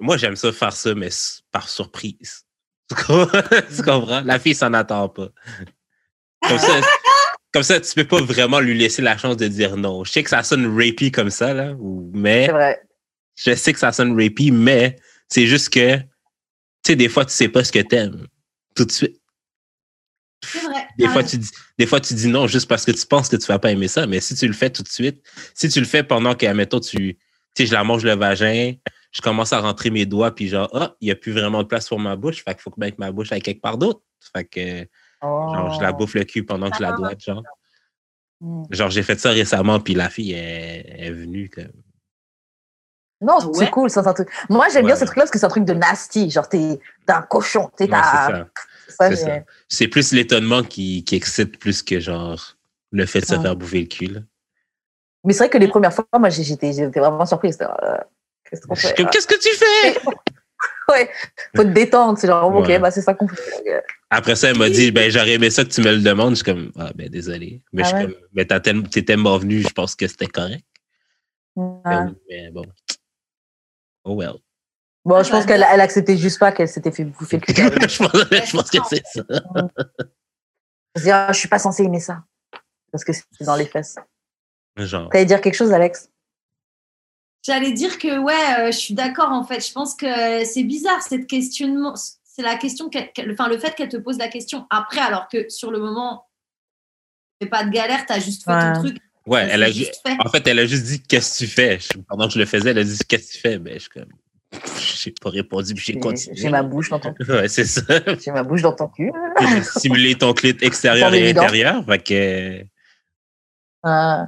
moi, 0.00 0.16
j'aime 0.16 0.36
ça 0.36 0.52
faire 0.52 0.72
ça, 0.72 0.94
mais 0.94 1.10
par 1.50 1.68
surprise. 1.68 2.44
Tu 2.90 3.82
comprends? 3.84 4.20
La 4.22 4.38
fille 4.38 4.54
s'en 4.54 4.72
attend 4.74 5.08
pas. 5.08 5.28
Comme 6.46 6.58
ça, 6.58 6.80
comme 7.52 7.62
ça, 7.62 7.80
tu 7.80 7.94
peux 7.94 8.04
pas 8.06 8.20
vraiment 8.22 8.60
lui 8.60 8.76
laisser 8.76 9.02
la 9.02 9.16
chance 9.18 9.36
de 9.36 9.46
dire 9.48 9.76
non. 9.76 10.04
Je 10.04 10.12
sais 10.12 10.22
que 10.22 10.30
ça 10.30 10.42
sonne 10.42 10.66
rapey 10.76 11.10
comme 11.10 11.30
ça, 11.30 11.52
là, 11.52 11.72
ou- 11.78 12.10
mais 12.14 12.46
C'est 12.46 12.52
vrai. 12.52 12.82
je 13.36 13.54
sais 13.54 13.72
que 13.72 13.78
ça 13.78 13.92
sonne 13.92 14.12
rapey, 14.12 14.50
mais 14.50 14.96
c'est 15.28 15.46
juste 15.46 15.68
que, 15.70 15.96
tu 15.98 16.04
sais, 16.86 16.96
des 16.96 17.08
fois, 17.08 17.24
tu 17.24 17.32
sais 17.32 17.48
pas 17.48 17.62
ce 17.64 17.72
que 17.72 17.78
t'aimes 17.80 18.26
tout 18.74 18.84
de 18.84 18.92
suite. 18.92 19.20
C'est 20.44 20.60
vrai. 20.60 20.86
Des 20.98 21.08
fois, 21.08 21.22
tu 21.22 21.38
dis, 21.38 21.50
des 21.78 21.86
fois, 21.86 22.00
tu 22.00 22.14
dis 22.14 22.26
non 22.28 22.46
juste 22.46 22.68
parce 22.68 22.84
que 22.84 22.90
tu 22.90 23.06
penses 23.06 23.28
que 23.28 23.36
tu 23.36 23.46
vas 23.46 23.58
pas 23.58 23.70
aimer 23.70 23.88
ça, 23.88 24.06
mais 24.06 24.20
si 24.20 24.34
tu 24.34 24.46
le 24.46 24.52
fais 24.52 24.70
tout 24.70 24.82
de 24.82 24.88
suite, 24.88 25.22
si 25.54 25.68
tu 25.68 25.78
le 25.78 25.86
fais 25.86 26.02
pendant 26.02 26.34
que, 26.34 26.44
admettons, 26.46 26.80
tu, 26.80 26.96
tu 26.96 27.18
sais, 27.54 27.66
je 27.66 27.72
la 27.72 27.84
mange 27.84 28.04
le 28.04 28.14
vagin, 28.16 28.74
je 29.12 29.20
commence 29.20 29.52
à 29.52 29.60
rentrer 29.60 29.90
mes 29.90 30.04
doigts, 30.06 30.34
puis 30.34 30.48
genre, 30.48 30.68
ah, 30.72 30.96
il 31.00 31.04
n'y 31.06 31.10
a 31.12 31.16
plus 31.16 31.32
vraiment 31.32 31.62
de 31.62 31.68
place 31.68 31.88
pour 31.88 32.00
ma 32.00 32.16
bouche, 32.16 32.42
fait 32.42 32.54
qu'il 32.54 32.62
faut 32.62 32.70
que 32.70 32.80
mettre 32.80 32.98
ma 32.98 33.12
bouche 33.12 33.30
avec 33.30 33.44
quelque 33.44 33.60
part 33.60 33.78
d'autre. 33.78 34.00
Fait 34.34 34.44
que, 34.44 34.88
genre, 35.22 35.72
je 35.74 35.80
la 35.82 35.90
Oh. 35.92 35.96
bouffe 35.96 36.14
le 36.14 36.24
cul 36.24 36.44
pendant 36.44 36.70
que 36.70 36.76
je 36.76 36.82
la 36.82 36.92
dois, 36.92 37.12
genre. 37.18 37.42
Mm. 38.40 38.64
Genre, 38.70 38.90
j'ai 38.90 39.02
fait 39.02 39.18
ça 39.20 39.30
récemment, 39.30 39.78
puis 39.80 39.94
la 39.94 40.08
fille 40.10 40.32
est, 40.32 40.84
est 41.06 41.10
venue. 41.12 41.48
Comme... 41.48 41.70
Non, 43.20 43.38
Ah 43.40 43.46
ouais? 43.46 43.52
c'est 43.54 43.70
cool, 43.70 43.88
ça, 43.88 44.02
c'est 44.02 44.08
un 44.08 44.14
truc. 44.14 44.28
Moi, 44.50 44.66
j'aime 44.72 44.84
bien 44.86 44.96
ce 44.96 45.04
truc-là 45.04 45.22
parce 45.22 45.30
que 45.30 45.38
c'est 45.38 45.46
un 45.46 45.48
truc 45.50 45.64
de 45.64 45.74
nasty. 45.74 46.28
Genre, 46.30 46.48
t'es 46.48 46.80
t'es 47.06 47.12
un 47.12 47.22
cochon. 47.22 47.70
T'es 47.76 47.84
Ouais, 47.84 47.90
t'as- 48.98 49.44
c'est 49.68 49.88
plus 49.88 50.12
l'étonnement 50.12 50.62
qui, 50.62 51.02
qui 51.04 51.14
excite 51.16 51.58
plus 51.58 51.82
que 51.82 51.98
genre 52.00 52.56
le 52.90 53.06
fait 53.06 53.20
de 53.20 53.24
se 53.26 53.34
Ouais. 53.36 53.42
faire 53.42 53.56
bouffer 53.56 53.80
le 53.80 53.86
cul. 53.86 54.06
là. 54.06 54.20
Mais 55.24 55.32
c'est 55.32 55.38
vrai 55.44 55.50
que 55.50 55.58
les 55.58 55.68
premières 55.68 55.92
fois, 55.94 56.04
moi, 56.18 56.28
j'étais 56.30 56.72
j'étais 56.72 56.98
vraiment 57.00 57.24
surprise. 57.24 57.52
C'était, 57.52 57.66
euh, 57.84 57.96
Qu'est-ce 58.44 58.66
qu'on 58.66 58.74
fait 58.74 58.94
comme, 58.96 59.08
Qu'est-ce 59.08 59.26
que 59.28 59.38
tu 59.38 59.48
fais? 59.56 60.00
Ouais, 60.90 61.08
faut 61.56 61.62
te 61.62 61.68
détendre. 61.68 62.18
C'est 62.18 62.26
genre, 62.26 62.52
ok, 62.54 62.66
Ouais. 62.66 62.78
bah, 62.78 62.90
c'est 62.90 63.02
ça 63.02 63.14
qu'on 63.14 63.28
fait. 63.28 63.82
Après 64.10 64.34
ça, 64.36 64.50
elle 64.50 64.58
m'a 64.58 64.68
dit, 64.68 64.90
ben, 64.90 65.10
j'aurais 65.10 65.32
aimé 65.34 65.48
ça 65.48 65.64
que 65.64 65.70
tu 65.70 65.80
me 65.80 65.90
le 65.92 66.00
demandes. 66.00 66.30
Je 66.30 66.34
suis 66.36 66.44
comme, 66.44 66.72
ah, 66.78 66.90
ben, 66.94 67.08
désolé. 67.08 67.62
Mais 67.72 67.82
Ah 67.82 67.84
je 67.84 67.88
suis 67.88 67.96
ouais? 68.06 68.12
comme, 68.12 68.28
mais 68.32 68.44
t'as 68.44 68.60
tellement- 68.60 68.88
t'es 68.88 69.02
tellement 69.02 69.38
venu, 69.38 69.60
je 69.62 69.68
pense 69.70 69.94
que 69.94 70.06
c'était 70.08 70.26
correct. 70.26 70.64
Ben, 71.56 72.14
Mais 72.28 72.50
bon. 72.50 72.64
Oh 74.04 74.14
well. 74.16 74.34
Bon, 75.04 75.16
Ah, 75.16 75.22
je 75.22 75.30
pense 75.30 75.46
qu'elle 75.46 75.64
elle 75.70 75.80
acceptait 75.80 76.16
juste 76.16 76.38
pas 76.38 76.52
qu'elle 76.52 76.68
s'était 76.68 76.90
fait 76.92 77.04
bouffer 77.04 77.38
le 77.38 77.42
cul. 77.42 77.54
je, 77.88 77.98
pense, 77.98 78.70
je 78.72 78.78
que 78.78 78.86
c'est 78.88 79.02
ça. 79.06 79.22
Se 80.96 81.02
dit, 81.02 81.10
ah, 81.10 81.28
je 81.32 81.38
suis 81.38 81.48
pas 81.48 81.58
censée 81.58 81.84
aimer 81.84 82.00
ça. 82.00 82.22
Parce 82.90 83.04
que 83.04 83.12
c'est 83.12 83.44
dans 83.44 83.56
les 83.56 83.66
fesses. 83.66 83.96
Genre. 84.76 85.08
T'allais 85.10 85.24
dire 85.26 85.40
quelque 85.40 85.54
chose, 85.54 85.72
Alex? 85.72 86.10
J'allais 87.44 87.72
dire 87.72 87.98
que 87.98 88.18
ouais, 88.18 88.34
euh, 88.60 88.66
je 88.72 88.76
suis 88.78 88.94
d'accord 88.94 89.32
en 89.32 89.42
fait. 89.44 89.66
Je 89.66 89.72
pense 89.72 89.94
que 89.94 90.44
c'est 90.44 90.62
bizarre 90.62 91.02
cette 91.02 91.26
questionnement. 91.26 91.94
C'est 92.24 92.42
la 92.42 92.56
question, 92.56 92.88
enfin 93.30 93.48
le 93.48 93.58
fait 93.58 93.74
qu'elle 93.74 93.88
te 93.88 93.96
pose 93.96 94.16
la 94.18 94.28
question 94.28 94.66
après, 94.70 95.00
alors 95.00 95.28
que 95.28 95.48
sur 95.48 95.70
le 95.70 95.78
moment, 95.80 96.28
c'est 97.40 97.48
pas 97.48 97.64
de 97.64 97.70
galère, 97.70 98.06
t'as 98.06 98.20
juste 98.20 98.44
fait 98.44 98.52
Ouais. 98.52 98.72
ton 98.74 98.80
truc. 98.80 98.96
Ouais, 99.26 99.46
elle 99.50 99.62
a 99.62 99.70
juste 99.70 100.00
fait. 100.06 100.16
En 100.24 100.28
fait, 100.30 100.46
elle 100.46 100.58
a 100.60 100.66
juste 100.66 100.84
dit 100.84 101.02
qu'est-ce 101.02 101.40
que 101.40 101.44
tu 101.44 101.50
fais? 101.50 101.78
Je- 101.78 101.98
Pendant 102.08 102.26
que 102.28 102.34
je 102.34 102.38
le 102.38 102.46
faisais, 102.46 102.70
elle 102.70 102.78
a 102.78 102.84
dit 102.84 102.98
qu'est-ce 103.08 103.28
que 103.28 103.32
tu 103.34 103.38
fais? 103.38 103.58
Ben, 103.58 103.78
je 103.78 103.88
comme. 103.88 104.08
J'ai 104.78 105.12
pas 105.12 105.30
répondu, 105.30 105.74
puis 105.74 105.84
j'ai 105.84 105.98
continué. 105.98 106.36
j'ai 106.36 106.48
ma 106.48 106.62
bouche 106.62 106.90
dans 106.90 106.98
ton 107.00 107.14
Ouais, 107.28 107.48
c'est 107.48 107.64
ça. 107.64 107.82
j'ai 108.22 108.30
ma 108.32 108.42
bouche 108.42 108.62
dans 108.62 108.72
ton 108.74 108.88
cul. 108.88 109.10
J'ai 109.40 109.62
simulé 109.62 110.14
ton 110.14 110.32
clit 110.32 110.56
extérieur 110.60 111.12
et 111.14 111.30
intérieur. 111.30 111.84
Fait 111.86 111.98
que. 112.02 112.64
Euh, 113.86 114.24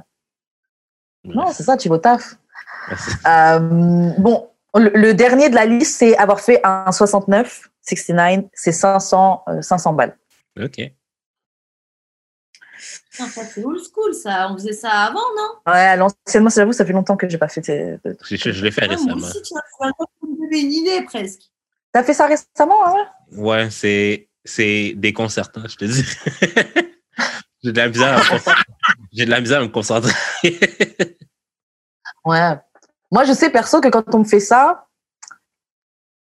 non, 1.23 1.51
c'est 1.53 1.63
ça, 1.63 1.75
tu 1.77 1.89
vas 1.89 1.95
au 1.95 1.99
taf. 1.99 2.35
Euh, 3.27 3.59
bon, 4.17 4.49
le, 4.75 4.89
le 4.93 5.13
dernier 5.13 5.49
de 5.49 5.55
la 5.55 5.65
liste, 5.65 5.97
c'est 5.97 6.15
avoir 6.17 6.39
fait 6.39 6.59
un 6.63 6.91
69, 6.91 7.69
69, 7.81 8.45
c'est 8.53 8.71
500, 8.71 9.43
euh, 9.47 9.61
500 9.61 9.93
balles. 9.93 10.17
OK. 10.61 10.81
Ça, 13.11 13.23
c'est 13.29 13.63
old 13.63 13.79
school, 13.91 14.13
ça. 14.13 14.49
On 14.51 14.55
faisait 14.55 14.73
ça 14.73 14.89
avant, 14.91 15.19
non? 15.37 15.71
Ouais, 15.73 15.79
à 15.79 15.95
l'ancienne, 15.95 16.43
moi, 16.43 16.51
j'avoue, 16.53 16.73
ça 16.73 16.85
fait 16.85 16.91
longtemps 16.93 17.15
que 17.15 17.27
j'ai 17.29 17.37
pas 17.37 17.47
fait. 17.47 17.61
de- 17.61 18.17
Je, 18.23 18.35
je- 18.35 18.51
je 18.51 18.63
l'ai 18.63 18.71
fait 18.71 18.81
Ah, 18.83 18.87
Moi 18.87 18.95
récemment. 18.97 19.27
aussi, 19.27 19.41
tu 19.41 19.53
donnait 20.39 20.61
une 20.61 20.71
idée 20.71 21.01
presque. 21.05 21.41
T'as 21.93 22.03
fait 22.03 22.13
ça 22.13 22.27
récemment, 22.27 22.85
hein? 22.85 23.07
Ouais, 23.31 23.69
c'est, 23.71 24.27
c'est 24.43 24.93
déconcertant, 24.97 25.61
je 25.67 25.75
te 25.77 25.85
dis. 25.85 26.03
J'ai 27.63 27.71
de 27.71 27.77
la 27.77 27.87
misère 27.87 28.13
à 28.13 28.17
me 28.17 28.29
concentrer. 28.29 28.63
J'ai 29.13 29.25
de 29.25 29.31
la 29.31 29.41
misère 29.41 29.59
à 29.59 29.63
me 29.63 29.69
concentrer. 29.69 30.13
Ouais. 32.25 32.55
Moi, 33.11 33.23
je 33.23 33.33
sais 33.33 33.49
perso 33.49 33.81
que 33.81 33.87
quand 33.89 34.13
on 34.13 34.19
me 34.19 34.23
fait 34.25 34.39
ça, 34.39 34.87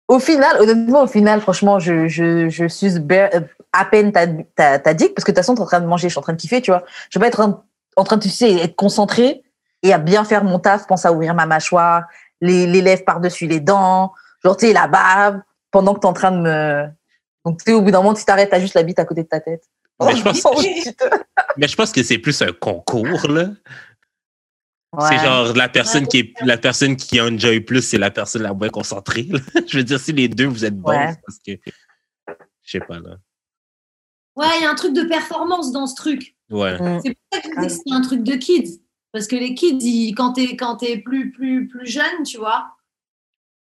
au 0.07 0.19
final, 0.19 0.59
honnêtement, 0.59 1.03
au 1.03 1.07
final, 1.07 1.39
franchement, 1.41 1.79
je, 1.79 2.07
je, 2.07 2.49
je 2.49 2.63
euh, 2.65 3.39
à 3.71 3.85
peine 3.85 4.11
ta, 4.11 4.27
ta, 4.27 4.77
ta 4.79 4.93
dick 4.93 5.13
parce 5.15 5.23
que 5.23 5.31
de 5.31 5.35
toute 5.35 5.43
façon, 5.43 5.55
t'es 5.55 5.61
en 5.61 5.65
train 5.65 5.79
de 5.79 5.85
manger, 5.85 6.09
je 6.09 6.13
suis 6.13 6.19
en 6.19 6.23
train 6.23 6.33
de 6.33 6.37
kiffer, 6.41 6.61
tu 6.61 6.71
vois. 6.71 6.83
Je 7.09 7.17
vais 7.17 7.23
pas 7.23 7.27
être 7.27 7.39
en, 7.39 7.63
en 7.95 8.03
train 8.03 8.17
de, 8.17 8.21
tu 8.23 8.29
sais, 8.29 8.51
être 8.55 8.75
concentré 8.75 9.43
et 9.83 9.93
à 9.93 9.97
bien 9.97 10.23
faire 10.25 10.43
mon 10.43 10.59
taf, 10.59 10.85
pense 10.87 11.05
à 11.05 11.13
ouvrir 11.13 11.33
ma 11.33 11.45
mâchoire, 11.45 12.03
les, 12.41 12.67
les 12.67 12.81
lèvres 12.81 13.05
par-dessus 13.05 13.47
les 13.47 13.59
dents, 13.61 14.11
genre, 14.43 14.57
tu 14.57 14.67
sais, 14.67 14.73
la 14.73 14.87
bave, 14.87 15.39
pendant 15.71 15.93
que 15.93 15.99
t'es 16.01 16.07
en 16.07 16.13
train 16.13 16.31
de 16.31 16.37
me. 16.41 16.87
Donc, 17.45 17.59
tu 17.63 17.71
sais, 17.71 17.73
au 17.73 17.81
bout 17.81 17.91
d'un 17.91 17.99
moment, 17.99 18.13
tu 18.13 18.25
t'arrêtes, 18.25 18.49
t'as 18.49 18.59
juste 18.59 18.73
la 18.75 18.83
bite 18.83 18.99
à 18.99 19.05
côté 19.05 19.23
de 19.23 19.27
ta 19.29 19.39
tête. 19.39 19.63
Mais 20.01 20.15
je 20.15 20.23
pense- 20.23 20.43
Ouais. 20.43 20.83
Mais 21.57 21.67
je 21.67 21.75
pense 21.75 21.91
que 21.91 22.03
c'est 22.03 22.17
plus 22.17 22.41
un 22.41 22.51
concours, 22.51 23.27
là. 23.29 23.45
C'est 24.99 25.19
genre 25.19 25.53
la 25.55 25.69
personne 25.69 26.05
qui 26.07 26.17
est 26.19 26.33
la 26.41 26.57
personne 26.57 26.97
qui 26.97 27.21
enjoy 27.21 27.61
plus, 27.61 27.81
c'est 27.81 27.97
la 27.97 28.11
personne 28.11 28.41
la 28.41 28.53
moins 28.53 28.67
concentrée. 28.69 29.23
là. 29.23 29.39
Je 29.67 29.77
veux 29.77 29.83
dire, 29.85 29.99
si 29.99 30.11
les 30.11 30.27
deux 30.27 30.47
vous 30.47 30.65
êtes 30.65 30.77
bons, 30.77 30.89
Ouais. 30.91 31.13
c'est 31.13 31.21
parce 31.25 31.39
que 31.39 31.71
je 32.63 32.71
sais 32.71 32.79
pas 32.81 32.99
là. 32.99 33.15
Ouais, 34.35 34.47
il 34.59 34.63
y 34.63 34.65
a 34.65 34.69
un 34.71 34.75
truc 34.75 34.93
de 34.93 35.03
performance 35.03 35.71
dans 35.71 35.87
ce 35.87 35.95
truc. 35.95 36.35
Ouais. 36.49 36.77
Mm. 36.77 36.99
C'est 37.05 37.13
pour 37.13 37.23
ça 37.31 37.39
que 37.41 37.47
je 37.47 37.61
dis 37.61 37.67
que 37.67 37.73
c'est 37.87 37.93
un 37.95 38.01
truc 38.01 38.23
de 38.23 38.35
kids. 38.35 38.81
Parce 39.13 39.27
que 39.27 39.35
les 39.37 39.55
kids, 39.55 39.77
ils- 39.81 40.13
quand 40.13 40.33
t'es 40.33 40.55
quand 40.57 40.75
t'es 40.77 40.97
plus, 40.97 41.31
plus, 41.31 41.67
plus 41.69 41.85
jeune, 41.87 42.23
tu 42.25 42.37
vois, 42.37 42.69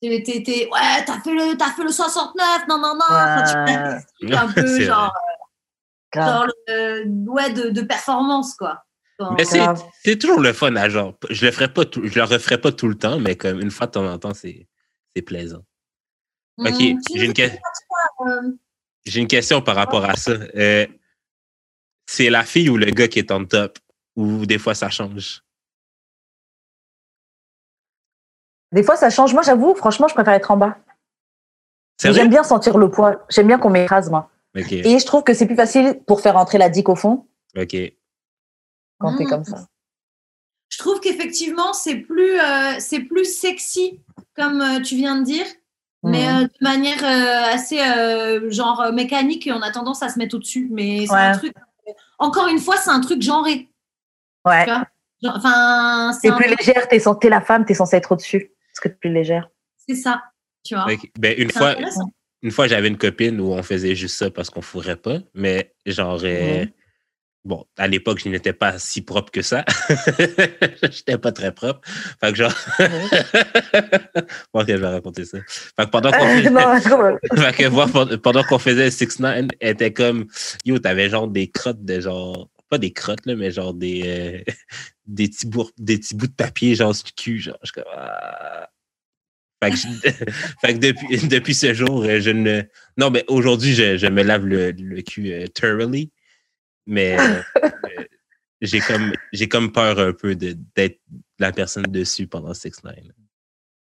t'es, 0.01 0.22
t'es- 0.24 0.43
t'es- 0.45 0.68
ouais, 0.72 1.05
t'as 1.07 1.20
fait, 1.20 1.33
le, 1.35 1.57
t'as 1.57 1.70
fait 1.72 1.83
le 1.85 1.91
69, 1.93 2.66
non, 2.68 2.79
non, 2.79 2.95
non. 2.95 3.01
Enfin, 3.09 3.45
tu 3.45 3.72
Ouais. 3.72 3.95
des 3.99 4.29
trucs 4.29 4.33
un 4.43 4.53
peu 4.53 4.66
C'est 4.66 4.85
genre, 4.85 5.12
Grave. 6.12 6.29
genre 6.29 6.47
le- 6.68 7.05
ouais, 7.31 7.53
de, 7.53 7.70
de 7.70 7.81
performance, 7.83 8.55
quoi. 8.55 8.85
Mais 9.37 9.45
c'est, 9.45 10.19
toujours 10.19 10.41
le 10.41 10.53
fun 10.53 10.77
à 10.77 10.89
genre. 10.89 11.14
Je 11.31 11.47
le 11.47 11.53
ferai 11.53 11.73
pas 11.73 11.85
tout, 11.85 12.07
je 12.07 12.14
le 12.19 12.25
referai 12.25 12.61
pas 12.61 12.73
tout 12.73 12.89
le 12.89 12.97
temps, 12.97 13.19
mais 13.19 13.35
comme 13.37 13.61
une 13.61 13.71
fois 13.71 13.87
de 13.87 13.93
temps 13.93 14.07
en 14.07 14.19
temps, 14.19 14.35
c'est, 14.35 14.69
c'est 15.14 15.23
plaisant. 15.23 15.64
Ok, 16.59 16.67
Hum, 16.69 17.01
j'ai 17.14 17.25
une, 17.25 17.33
que- 17.33 17.43
euh, 17.43 18.53
j'ai 19.05 19.21
une 19.21 19.27
question 19.27 19.62
par 19.62 19.77
rapport 19.77 20.05
à 20.05 20.17
ça. 20.17 20.33
Euh, 20.33 20.87
c'est 22.07 22.31
la 22.31 22.45
fille 22.45 22.69
ou 22.69 22.77
le 22.77 22.87
gars 22.87 23.09
qui 23.09 23.19
est 23.19 23.31
en 23.31 23.45
top 23.45 23.79
ou 24.17 24.47
des 24.47 24.59
fois 24.59 24.75
ça 24.75 24.89
change? 24.91 25.43
Des 28.73 28.83
fois, 28.83 28.97
ça 28.97 29.11
change. 29.11 29.33
Moi, 29.33 29.43
j'avoue, 29.43 29.75
franchement, 29.75 30.09
je 30.09 30.14
préfère 30.14 30.35
être 30.35 30.51
en 30.51 30.57
bas. 30.57 30.77
J'aime 32.03 32.29
bien 32.29 32.43
sentir 32.43 32.77
le 32.79 32.91
poids. 32.91 33.25
J'aime 33.29 33.47
bien 33.47 33.59
qu'on 33.59 33.71
m'écrase, 33.71 34.11
moi. 34.11 34.31
Et 34.55 34.99
je 34.99 35.07
trouve 35.07 35.23
que 35.23 35.35
c'est 35.35 35.47
plus 35.47 35.57
facile 35.57 36.01
pour 36.07 36.21
faire 36.21 36.37
entrer 36.37 36.59
la 36.59 36.69
dick 36.69 36.89
au 36.89 36.97
fond 36.97 37.27
ok. 37.57 37.77
Quand 38.99 39.16
t'es 39.16 39.24
Mm. 39.24 39.28
comme 39.30 39.44
ça. 39.44 39.66
je 40.68 40.78
trouve 40.78 41.01
qu'effectivement, 41.01 41.72
c'est 41.72 41.97
plus, 41.97 42.38
euh, 42.40 42.74
c'est 42.80 43.01
plus 43.01 43.24
sexy, 43.24 44.01
comme 44.34 44.61
euh, 44.61 44.80
tu 44.80 44.97
viens 44.97 45.16
de 45.16 45.24
dire, 45.24 45.47
mais 46.03 46.26
Mhm. 46.26 46.36
euh, 46.36 46.44
de 46.44 46.53
manière 46.61 47.03
euh, 47.05 47.55
assez 47.55 47.80
euh, 47.80 48.51
genre 48.51 48.92
mécanique 48.92 49.47
et 49.47 49.53
on 49.53 49.62
a 49.62 49.70
tendance 49.70 50.03
à 50.03 50.09
se 50.09 50.18
mettre 50.18 50.34
au-dessus. 50.36 50.68
Mais 50.70 51.07
c'est 51.07 51.12
Ouais. 51.12 51.18
un 51.20 51.38
truc, 51.38 51.55
encore 52.18 52.49
une 52.49 52.59
fois, 52.59 52.76
c'est 52.76 52.90
un 52.90 53.01
truc 53.01 53.22
genré. 53.22 53.68
ouais. 54.44 54.66
Enfin, 55.24 56.12
c'est 56.20 56.30
plus 56.32 56.44
truc- 56.47 56.59
légère, 56.59 56.88
t'es, 56.88 57.01
t'es 57.20 57.28
la 57.30 57.40
femme, 57.40 57.64
t'es 57.64 57.74
censée 57.74 57.97
être 57.97 58.12
au-dessus. 58.12 58.53
Parce 58.72 58.80
que 58.80 58.88
t'es 58.88 58.94
plus 58.97 59.12
légère. 59.12 59.49
c'est 59.88 59.94
ça, 59.94 60.22
tu 60.64 60.74
vois? 60.74 60.86
Ben, 61.18 61.34
une 61.38 61.51
fois, 61.51 61.74
une 62.42 62.51
fois, 62.51 62.66
j'avais 62.68 62.88
une 62.88 62.99
copine 62.99 63.40
où 63.40 63.53
on 63.53 63.62
faisait 63.62 63.94
juste 63.94 64.16
ça 64.18 64.30
parce 64.30 64.51
qu'on 64.51 64.61
fourrait 64.62 64.97
pas, 64.97 65.18
mais 65.34 65.72
genre, 65.86 66.18
Mhm. 66.22 66.70
Bon, 67.47 67.64
à 67.78 67.86
l'époque, 67.88 68.18
je 68.22 68.28
n'étais 68.28 68.53
pas 68.53 68.78
si 68.78 69.03
propre 69.03 69.30
que 69.30 69.40
ça. 69.42 69.64
J'étais 70.82 71.16
pas 71.18 71.32
très 71.32 71.53
propre. 71.53 71.80
Fait 72.20 72.30
que 72.32 72.36
genre, 72.36 72.53
bon, 74.53 74.61
ok, 74.61 74.66
je 74.68 74.74
vais 74.74 74.86
raconter 74.86 75.24
ça. 75.24 75.38
Fait 75.47 75.84
que 75.86 75.90
pendant 75.90 76.11
qu'on 76.11 76.26
faisait, 76.26 76.42
je 76.44 76.88
comprends. 76.88 77.16
fait 77.36 77.53
que 77.57 77.68
voir, 77.68 77.88
pendant- 78.22 78.44
qu'on 78.44 78.59
faisait 78.59 78.90
6 78.90 79.20
9 79.20 79.49
elle 79.61 79.70
était 79.70 79.92
comme, 79.92 80.26
yo, 80.64 80.78
t'avais 80.78 81.09
genre 81.09 81.28
des 81.28 81.49
crottes 81.49 81.84
de 81.84 82.01
genre, 82.01 82.49
pas 82.68 82.78
des 82.78 82.92
crottes, 82.92 83.24
là, 83.26 83.34
mais 83.36 83.51
genre 83.51 83.74
des, 83.74 84.03
euh, 84.05 84.53
des, 85.07 85.28
petits 85.28 85.47
bouts, 85.47 85.70
des 85.78 85.99
petits 85.99 86.14
bouts 86.14 86.26
de 86.26 86.32
papier, 86.32 86.74
genre, 86.74 86.94
sur 86.94 87.07
le 87.07 87.22
cul, 87.22 87.38
genre, 87.38 87.59
je 87.62 87.66
suis 87.72 87.74
comme, 87.74 87.92
ah. 87.97 88.68
Fait 89.64 89.70
que, 89.70 89.76
je- 89.76 90.11
fait 90.61 90.74
que 90.74 90.78
depuis, 90.78 91.28
depuis 91.28 91.55
ce 91.55 91.72
jour, 91.72 92.03
euh, 92.03 92.20
je 92.20 92.28
ne. 92.30 92.62
Non, 92.99 93.09
mais 93.11 93.24
aujourd'hui, 93.26 93.72
je, 93.72 93.97
je 93.97 94.07
me 94.07 94.22
lave 94.22 94.44
le, 94.44 94.72
le 94.72 95.01
cul 95.01 95.32
euh, 95.32 95.47
thoroughly. 95.47 96.11
Mais 96.87 97.16
euh, 97.20 97.43
euh, 97.64 97.68
j'ai 98.61 98.80
comme, 98.80 99.12
j'ai 99.32 99.49
comme 99.49 99.72
peur 99.72 99.99
un 99.99 100.12
peu 100.12 100.34
de- 100.34 100.57
d'être 100.74 101.01
la 101.39 101.53
personne 101.53 101.84
dessus 101.84 102.26
pendant 102.26 102.55
6 102.55 102.82
9 102.84 102.95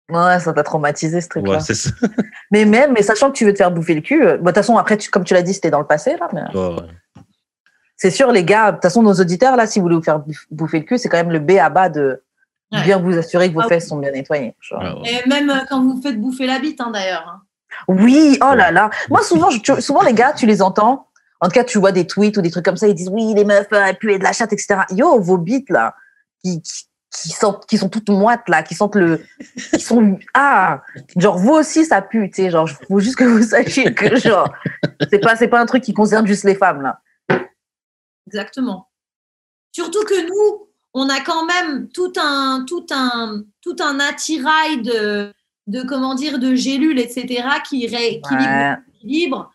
Ouais, 0.10 0.40
ça 0.40 0.54
t'a 0.54 0.62
traumatisé 0.64 1.20
ce 1.22 1.30
truc-là. 1.30 1.54
Ouais, 1.54 1.60
c'est 1.62 1.74
ça. 1.74 1.90
mais 2.52 2.66
même, 2.66 2.94
mais 2.94 3.02
sachant 3.02 3.32
que 3.32 3.38
tu 3.38 3.46
veux 3.46 3.54
te 3.54 3.58
faire 3.58 3.72
bouffer 3.72 3.96
le 3.96 4.02
cul, 4.02 4.22
euh, 4.24 4.32
bah, 4.38 4.38
de 4.38 4.46
toute 4.48 4.56
façon, 4.58 4.78
après, 4.78 4.98
tu- 4.98 5.10
comme 5.10 5.24
tu 5.24 5.34
l'as 5.34 5.42
dit, 5.42 5.54
c'était 5.54 5.72
dans 5.72 5.80
le 5.80 5.88
passé, 5.88 6.16
là. 6.18 6.28
Mais 6.34 6.42
ouais. 6.56 6.76
c'est 7.98 8.12
sûr, 8.12 8.32
les 8.32 8.44
gars, 8.44 8.68
de 8.72 8.76
toute 8.78 8.84
façon, 8.84 9.02
nos 9.02 9.14
auditeurs, 9.14 9.56
là, 9.56 9.66
si 9.66 9.80
vous 9.80 9.84
voulez 9.86 9.96
vous 9.96 10.04
faire 10.04 10.22
bouffer- 10.52 10.80
le 10.80 10.86
cul, 10.86 10.98
c'est 11.00 11.10
quand 11.10 11.18
même 11.18 11.32
le 11.32 11.40
B 11.40 11.52
à 11.60 11.70
bas 11.70 11.90
de 11.90 12.22
Ouais. 12.72 12.84
bien 12.84 12.98
vous 13.00 13.16
assurer 13.16 13.50
que 13.50 13.54
vos 13.54 13.62
Ah 13.62 13.66
oui. 13.66 13.70
fesses 13.76 13.88
sont 13.88 13.98
bien 13.98 14.12
nettoyées. 14.12 14.56
genre. 14.60 14.82
Ouais, 14.82 15.02
ouais. 15.12 15.22
Et 15.26 15.30
même 15.30 15.50
euh, 15.52 15.60
quand 15.70 15.82
vous 15.84 16.02
faites 16.02 16.20
bouffer 16.20 16.46
la 16.48 16.60
bite, 16.60 16.82
hein, 16.82 16.90
d'ailleurs. 16.92 17.26
hein. 17.28 17.42
Oui, 17.88 18.38
oh 18.42 18.54
là 18.56 18.72
là. 18.72 18.90
Moi, 19.10 19.22
souvent, 19.24 19.50
je- 19.52 19.82
souvent, 19.82 20.02
les 20.02 20.14
gars, 20.14 20.34
tu 20.34 20.46
les 20.46 20.62
entends. 20.64 21.08
En 21.42 21.48
tout 21.48 21.54
cas, 21.54 21.64
tu 21.64 21.80
vois 21.80 21.92
des 21.92 22.08
tweets 22.08 22.38
ou 22.38 22.42
des 22.42 22.52
trucs 22.52 22.66
comme 22.66 22.78
ça, 22.78 22.88
ils 22.88 22.96
disent 22.96 23.10
oui, 23.10 23.34
les 23.36 23.46
meufs, 23.46 23.68
euh, 23.74 23.86
elles 23.86 23.98
puent 23.98 24.18
de 24.18 24.24
la 24.24 24.34
chatte, 24.34 24.54
etc. 24.54 24.82
Yo, 24.92 25.20
vos 25.20 25.38
bites, 25.38 25.70
là, 25.70 25.96
qui, 26.42 26.62
qui, 26.62 26.86
qui 27.22 27.30
sentent, 27.30 27.66
qui 27.66 27.78
sont 27.78 27.90
toutes 27.90 28.10
moites 28.10 28.48
là, 28.48 28.64
qui 28.64 28.76
sentent 28.76 28.96
le, 28.96 29.22
qui 29.74 29.80
sont 29.80 30.18
ah, 30.34 30.82
genre 31.16 31.38
vous 31.38 31.54
aussi 31.54 31.86
ça 31.86 32.02
pue, 32.02 32.30
tu 32.30 32.44
sais, 32.44 32.52
genre 32.52 32.70
faut 32.70 33.00
juste 33.00 33.16
que 33.16 33.24
vous 33.24 33.44
sachiez 33.50 33.94
que 33.94 34.16
genre 34.18 34.52
c'est 35.10 35.20
pas 35.20 35.36
c'est 35.36 35.48
pas 35.48 35.60
un 35.60 35.66
truc 35.66 35.84
qui 35.84 35.94
concerne 35.94 36.28
juste 36.28 36.44
les 36.44 36.56
femmes 36.56 36.82
là. 36.82 37.02
Exactement. 38.28 38.90
Surtout 39.72 40.04
que 40.04 40.28
nous, 40.28 40.68
on 40.94 41.10
a 41.10 41.20
quand 41.22 41.46
même 41.46 41.90
tout 41.90 42.14
un 42.18 42.66
tout 42.68 42.86
un 42.92 43.44
tout 43.62 43.76
un 43.80 44.00
attirail 44.00 44.82
de 44.82 45.32
de 45.68 45.82
comment 45.84 46.16
dire 46.16 46.40
de 46.40 46.56
gélules 46.56 47.00
etc 47.00 47.48
qui 47.68 47.88
rééquilibre 47.88 48.78
l'équilibre. 48.94 49.52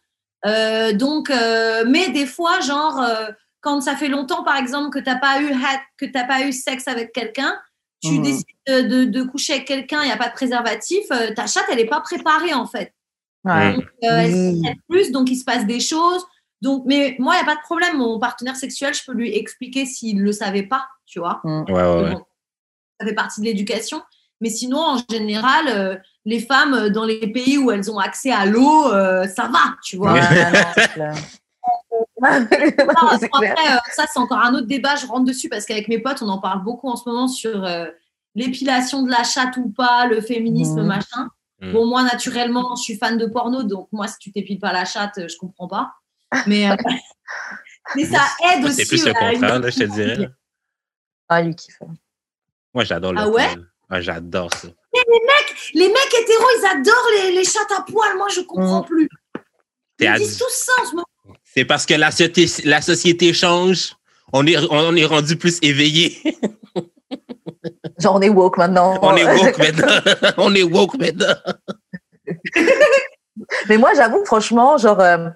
Euh, 0.46 0.92
donc, 0.92 1.30
euh, 1.30 1.84
mais 1.86 2.10
des 2.10 2.26
fois, 2.26 2.60
genre, 2.60 3.00
euh, 3.00 3.26
quand 3.60 3.80
ça 3.82 3.96
fait 3.96 4.08
longtemps, 4.08 4.42
par 4.42 4.56
exemple, 4.56 4.90
que 4.90 4.98
tu 4.98 5.10
n'as 5.10 5.18
pas, 5.18 5.42
eu 5.42 5.52
que 5.98 6.06
pas 6.26 6.42
eu 6.46 6.52
sexe 6.52 6.88
avec 6.88 7.12
quelqu'un, 7.12 7.58
tu 8.02 8.12
Mhm. 8.12 8.22
décides 8.22 8.46
de, 8.66 9.04
de 9.04 9.22
coucher 9.22 9.54
avec 9.54 9.66
quelqu'un, 9.66 10.02
il 10.02 10.06
n'y 10.06 10.12
a 10.12 10.16
pas 10.16 10.28
de 10.28 10.32
préservatif, 10.32 11.04
euh, 11.12 11.34
ta 11.34 11.46
chatte, 11.46 11.66
elle 11.70 11.76
n'est 11.76 11.86
pas 11.86 12.00
préparée, 12.00 12.54
en 12.54 12.66
fait. 12.66 12.94
Ouais. 13.44 13.74
Donc, 13.74 13.84
euh, 14.04 14.08
elle 14.08 14.60
traite 14.62 14.78
plus, 14.88 15.10
donc 15.12 15.30
il 15.30 15.36
se 15.36 15.44
passe 15.44 15.66
des 15.66 15.80
choses. 15.80 16.24
Donc, 16.62 16.84
mais 16.86 17.16
moi, 17.18 17.34
il 17.34 17.38
n'y 17.38 17.42
a 17.42 17.46
pas 17.46 17.56
de 17.56 17.62
problème. 17.62 17.96
Mon 17.98 18.18
partenaire 18.18 18.56
sexuel, 18.56 18.92
je 18.94 19.02
peux 19.04 19.12
lui 19.12 19.34
expliquer 19.36 19.86
s'il 19.86 20.16
ne 20.18 20.22
le 20.22 20.32
savait 20.32 20.62
pas, 20.62 20.86
tu 21.06 21.18
vois. 21.18 21.40
Ouais, 21.44 21.62
ouais, 21.68 22.02
ouais. 22.02 22.10
Bon, 22.12 22.24
ça 23.00 23.06
fait 23.06 23.14
partie 23.14 23.40
de 23.40 23.46
l'éducation. 23.46 24.02
Mais 24.42 24.50
sinon, 24.50 24.78
en 24.78 24.98
général, 25.10 25.68
euh, 25.68 25.96
les 26.24 26.40
femmes 26.40 26.74
euh, 26.74 26.90
dans 26.90 27.04
les 27.04 27.26
pays 27.32 27.58
où 27.58 27.70
elles 27.70 27.90
ont 27.90 27.98
accès 27.98 28.30
à 28.30 28.46
l'eau, 28.46 28.92
euh, 28.92 29.26
ça 29.26 29.48
va, 29.48 29.76
tu 29.82 29.96
vois. 29.96 30.12
Ouais, 30.14 30.50
non, 30.50 30.58
c'est 30.74 30.92
clair. 30.92 31.14
Non, 32.22 33.18
C'est 33.18 33.30
après, 33.32 33.74
euh, 33.74 33.78
ça, 33.92 34.04
c'est 34.12 34.18
encore 34.18 34.38
un 34.38 34.54
autre 34.54 34.66
débat. 34.66 34.94
Je 34.96 35.06
rentre 35.06 35.24
dessus 35.24 35.48
parce 35.48 35.64
qu'avec 35.64 35.88
mes 35.88 35.98
potes, 35.98 36.20
on 36.22 36.28
en 36.28 36.38
parle 36.38 36.62
beaucoup 36.62 36.88
en 36.90 36.96
ce 36.96 37.08
moment 37.08 37.28
sur 37.28 37.64
euh, 37.64 37.86
l'épilation 38.34 39.02
de 39.02 39.10
la 39.10 39.24
chatte 39.24 39.56
ou 39.56 39.70
pas, 39.70 40.06
le 40.06 40.20
féminisme, 40.20 40.80
Mhm. 40.82 40.86
machin. 40.86 41.28
Mhm. 41.60 41.72
Bon, 41.72 41.86
moi, 41.86 42.02
naturellement, 42.02 42.74
je 42.76 42.82
suis 42.82 42.96
fan 42.98 43.16
de 43.16 43.26
porno, 43.26 43.62
donc 43.62 43.88
moi, 43.92 44.06
si 44.06 44.18
tu 44.18 44.32
t'épiles 44.32 44.58
pas 44.58 44.72
la 44.72 44.84
chatte, 44.84 45.16
euh, 45.18 45.28
je 45.28 45.36
comprends 45.38 45.68
pas. 45.68 45.92
Mais, 46.46 46.70
euh, 46.70 46.74
mais 47.96 48.04
ça 48.04 48.22
aide 48.52 48.60
Moi, 48.60 48.68
aussi. 48.70 48.84
C'est 48.84 48.88
plus 48.88 49.04
le 49.06 49.10
euh, 49.10 49.14
contraire, 49.14 49.58
là, 49.60 49.70
je 49.70 49.78
te 49.78 49.84
dirais. 49.84 50.30
Ah, 51.28 51.40
lui 51.42 51.54
kiffe. 51.54 51.80
Moi, 52.74 52.84
j'adore 52.84 53.12
le 53.14 53.20
Ah 53.20 53.28
ouais? 53.28 53.46
poil. 53.46 53.69
Ah, 53.90 54.00
j'adore 54.00 54.50
ça. 54.54 54.68
Les 55.74 55.88
mecs 55.88 56.14
hétéros, 56.20 56.46
ils 56.58 56.66
adorent 56.78 57.10
les, 57.24 57.32
les 57.34 57.44
chattes 57.44 57.72
à 57.76 57.82
poil. 57.82 58.16
Moi, 58.16 58.28
je 58.34 58.40
comprends 58.42 58.80
Mhm. 58.80 58.86
plus. 58.86 59.08
T'es 59.96 60.04
Ils 60.04 60.08
à- 60.08 60.18
disent 60.18 60.38
tous 60.38 60.48
ça 60.50 60.72
en 60.80 60.84
ce 60.86 60.90
moment. 60.94 61.06
C'est 61.44 61.64
parce 61.64 61.86
que 61.86 61.94
la 61.94 62.10
société, 62.10 62.46
la 62.64 62.80
société 62.80 63.32
change. 63.32 63.94
On 64.32 64.46
est, 64.46 64.56
on 64.70 64.94
est 64.94 65.04
rendu 65.04 65.36
plus 65.36 65.58
éveillé. 65.62 66.16
Genre, 67.98 68.14
on 68.14 68.20
est 68.20 68.28
woke 68.28 68.56
maintenant. 68.58 68.98
On 69.02 69.16
est 69.16 69.24
woke 69.24 69.58
maintenant. 69.58 70.32
on 70.38 70.54
est 70.54 70.62
woke 70.62 70.94
maintenant. 70.96 71.34
Mais 73.68 73.76
moi, 73.76 73.92
j'avoue, 73.94 74.24
franchement, 74.24 74.78
genre, 74.78 75.00
euh, 75.00 75.28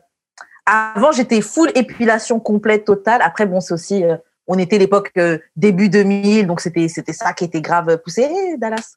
avant, 0.66 1.12
j'étais 1.12 1.40
full 1.40 1.70
épilation 1.74 2.38
complète, 2.40 2.84
totale. 2.84 3.20
Après, 3.22 3.46
bon, 3.46 3.61
c'est 3.61 3.74
aussi, 3.74 4.05
euh, 4.05 4.16
on 4.47 4.59
était 4.59 4.78
l'époque 4.78 5.11
euh, 5.18 5.38
début 5.57 5.88
2000, 5.88 6.47
donc 6.47 6.61
c'était 6.61 6.88
c'était 6.88 7.12
ça 7.12 7.32
qui 7.32 7.45
était 7.45 7.61
grave 7.61 7.99
poussé, 7.99 8.57
Dallas. 8.59 8.92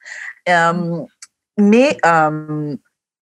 Euh, 0.49 1.01
mais 1.57 1.97
euh, 2.05 2.75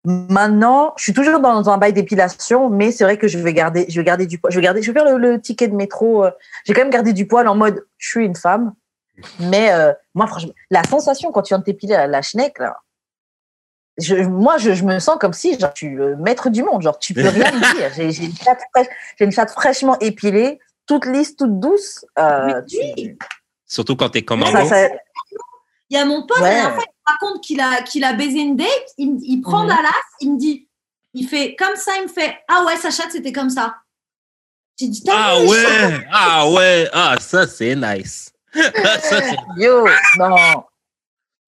maintenant, 0.05 0.93
je 0.97 1.03
suis 1.05 1.13
toujours 1.13 1.41
dans 1.41 1.69
un 1.71 1.79
bail 1.79 1.93
d'épilation, 1.93 2.71
mais 2.71 2.93
c'est 2.93 3.05
vrai 3.05 3.19
que 3.19 3.29
je 3.29 3.39
vais 3.39 3.53
garder, 3.53 3.87
je 3.89 4.01
vais 4.01 4.05
garder 4.05 4.27
du 4.27 4.39
poids. 4.39 4.51
Je 4.51 4.57
vais 4.57 4.65
garder, 4.65 4.83
je 4.83 4.91
vais 4.91 4.99
faire 5.01 5.17
le, 5.17 5.19
le 5.19 5.41
ticket 5.41 5.69
de 5.69 5.75
métro. 5.75 6.25
J'ai 6.65 6.75
quand 6.75 6.83
même 6.83 6.91
gardé 6.91 7.13
du 7.13 7.27
poil 7.27 7.47
en 7.49 7.55
mode, 7.55 7.87
je 7.99 8.09
suis 8.09 8.25
une 8.27 8.37
femme. 8.37 8.75
Mais 9.39 9.71
moi, 10.15 10.27
franchement, 10.27 10.53
la 10.71 10.83
sensation 10.83 11.31
quand 11.31 11.43
tu 11.43 11.51
viens 11.51 11.59
de 11.61 11.65
t'épiler 11.65 11.93
la, 11.95 12.07
la 12.09 12.21
schneck, 12.23 12.59
là, 12.59 12.77
je, 13.99 14.17
moi, 14.17 14.59
je, 14.59 14.73
je 14.73 14.85
me 14.85 14.99
sens 14.99 15.17
comme 15.21 15.33
si 15.33 15.59
genre, 15.59 15.71
je 15.75 15.87
suis 15.87 15.95
le 15.95 16.17
maître 16.17 16.51
du 16.51 16.63
monde. 16.63 16.83
Genre, 16.83 16.99
tu 16.99 17.15
peux 17.15 17.21
rien 17.29 17.53
me 17.53 17.77
dire. 17.77 17.91
J'ai 17.95 18.11
j'ai 18.11 18.25
une, 18.25 18.35
chatte 18.35 18.61
fraîche- 18.75 18.89
j'ai 19.19 19.25
une 19.25 19.33
chatte 19.33 19.51
fraîchement 19.51 19.99
épilée, 20.01 20.59
toute 20.87 21.07
lisse, 21.07 21.37
toute 21.37 21.59
douce. 21.61 22.05
Euh, 22.19 22.63
tu-. 22.69 23.17
Surtout 23.67 23.97
quand 23.97 24.11
t'es 24.11 24.23
commando. 24.23 24.53
ça, 24.53 24.65
ça- 24.67 24.89
Il 25.91 25.97
y 25.97 26.01
a 26.01 26.05
mon 26.05 26.27
pote, 26.27 26.39
Ouais. 26.41 26.63
la 26.63 26.73
fois, 26.73 26.83
il 26.87 26.93
me 26.93 27.13
raconte 27.13 27.43
qu'il 27.45 27.61
a, 27.61 27.83
qu'il 27.83 28.05
a 28.05 28.13
baisé 28.15 28.39
une 28.41 28.57
date. 28.57 28.69
Il, 28.99 29.41
prend 29.43 29.63
Mhm. 29.65 29.69
Dallas, 29.69 29.93
il 30.21 30.33
me 30.33 30.39
dit, 30.39 30.69
il 31.13 31.27
fait 31.29 31.55
comme 31.57 31.77
ça, 31.77 31.93
il 31.99 32.05
me 32.05 32.09
fait 32.09 32.37
Ah 32.49 32.65
ouais, 32.67 32.77
sa 32.77 32.91
chatte, 32.91 33.11
c'était 33.13 33.33
comme 33.33 33.51
ça. 33.51 33.77
J'ai 34.79 34.89
dit 34.89 35.05
Ah 35.09 35.39
ouais, 35.41 36.07
ah 36.11 36.51
ouais, 36.51 36.89
ah 36.93 37.17
ça 37.21 37.47
c'est 37.47 37.77
nice. 37.77 38.31
Ça, 39.03 39.21
Yo, 39.57 39.87
non. 40.19 40.37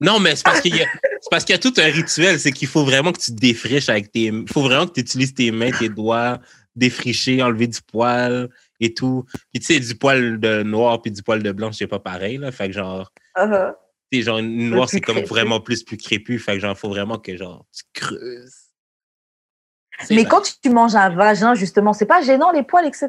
non, 0.00 0.18
mais 0.20 0.34
c'est 0.36 0.44
parce 0.44 0.60
qu'il 0.60 0.74
y, 0.76 0.82
a- 0.82 0.86
c'est 1.20 1.30
parce 1.30 1.44
qu'il 1.44 1.54
y 1.54 1.58
a 1.58 1.60
tout 1.60 1.72
un 1.78 1.84
rituel, 1.90 2.38
c'est 2.38 2.52
qu'il 2.52 2.68
faut 2.68 2.84
vraiment 2.84 3.12
que 3.12 3.18
tu 3.20 3.32
te 3.32 3.40
défriches 3.40 3.88
avec 3.88 4.10
tes 4.12 4.24
Il 4.24 4.44
faut 4.52 4.62
vraiment 4.62 4.86
que 4.86 4.92
tu 4.94 5.00
utilises 5.00 5.32
tes 5.34 5.50
mains, 5.50 5.70
tes 5.72 5.88
doigts, 5.88 6.38
défricher, 6.76 7.42
enlever 7.42 7.66
du 7.68 7.80
poil 7.82 8.48
et 8.80 8.94
tout. 8.94 9.24
Puis 9.52 9.60
tu 9.60 9.66
sais, 9.74 9.80
du 9.80 9.94
poil 9.96 10.38
de 10.40 10.62
noir 10.62 11.00
puis 11.02 11.10
du 11.10 11.22
poil 11.22 11.42
de 11.42 11.52
blanc, 11.52 11.72
c'est 11.72 11.86
pas 11.86 11.98
pareil, 12.00 12.36
là. 12.38 12.52
Fait 12.52 12.66
que 12.68 12.72
genre, 12.74 13.12
tu 13.36 13.42
sais, 14.18 14.22
genre, 14.22 14.38
une 14.38 14.70
Le 14.70 14.76
noire, 14.76 14.88
c'est 14.88 15.00
comme 15.00 15.14
crépus. 15.16 15.30
vraiment 15.30 15.60
plus 15.60 15.82
plus 15.82 15.96
crépus. 15.96 16.44
Fait 16.44 16.54
que 16.54 16.60
genre, 16.60 16.76
faut 16.78 16.88
vraiment 16.88 17.18
que 17.18 17.36
genre, 17.36 17.64
tu 17.74 17.82
creuses. 17.92 18.54
Mais 20.10 20.24
quand 20.26 20.42
tu 20.62 20.68
manges 20.70 20.94
un 20.94 21.08
vagin, 21.08 21.54
justement, 21.54 21.92
c'est 21.92 22.06
pas 22.06 22.20
gênant 22.20 22.50
les 22.52 22.62
poils, 22.62 22.86
etc. 22.86 23.08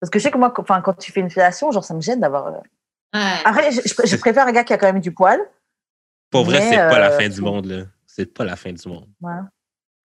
Parce 0.00 0.10
que 0.10 0.18
je 0.18 0.24
sais 0.24 0.30
que 0.32 0.38
moi, 0.38 0.50
quand- 0.50 0.62
enfin, 0.62 0.80
quand 0.80 0.94
tu 0.94 1.12
fais 1.12 1.20
une 1.20 1.30
fellation, 1.30 1.70
genre, 1.70 1.84
ça 1.84 1.94
me 1.94 2.00
gêne 2.00 2.20
d'avoir. 2.20 2.48
euh, 2.48 2.58
Ouais. 3.14 3.20
Après, 3.44 3.70
je, 3.70 4.16
préfère 4.16 4.46
un 4.46 4.52
gars 4.52 4.64
qui 4.64 4.72
a 4.72 4.78
quand 4.78 4.90
même 4.90 5.00
du 5.02 5.12
poil. 5.12 5.38
Pour 6.30 6.44
vrai, 6.44 6.62
c'est 6.62 6.76
pas 6.76 6.98
la 6.98 7.12
euh, 7.12 7.18
fin 7.18 7.28
du 7.28 7.40
monde, 7.42 7.66
là. 7.66 7.84
C'est 8.06 8.24
pas 8.32 8.44
la 8.44 8.56
fin 8.56 8.72
du 8.72 8.88
monde. 8.88 9.06
Ouais. 9.20 9.32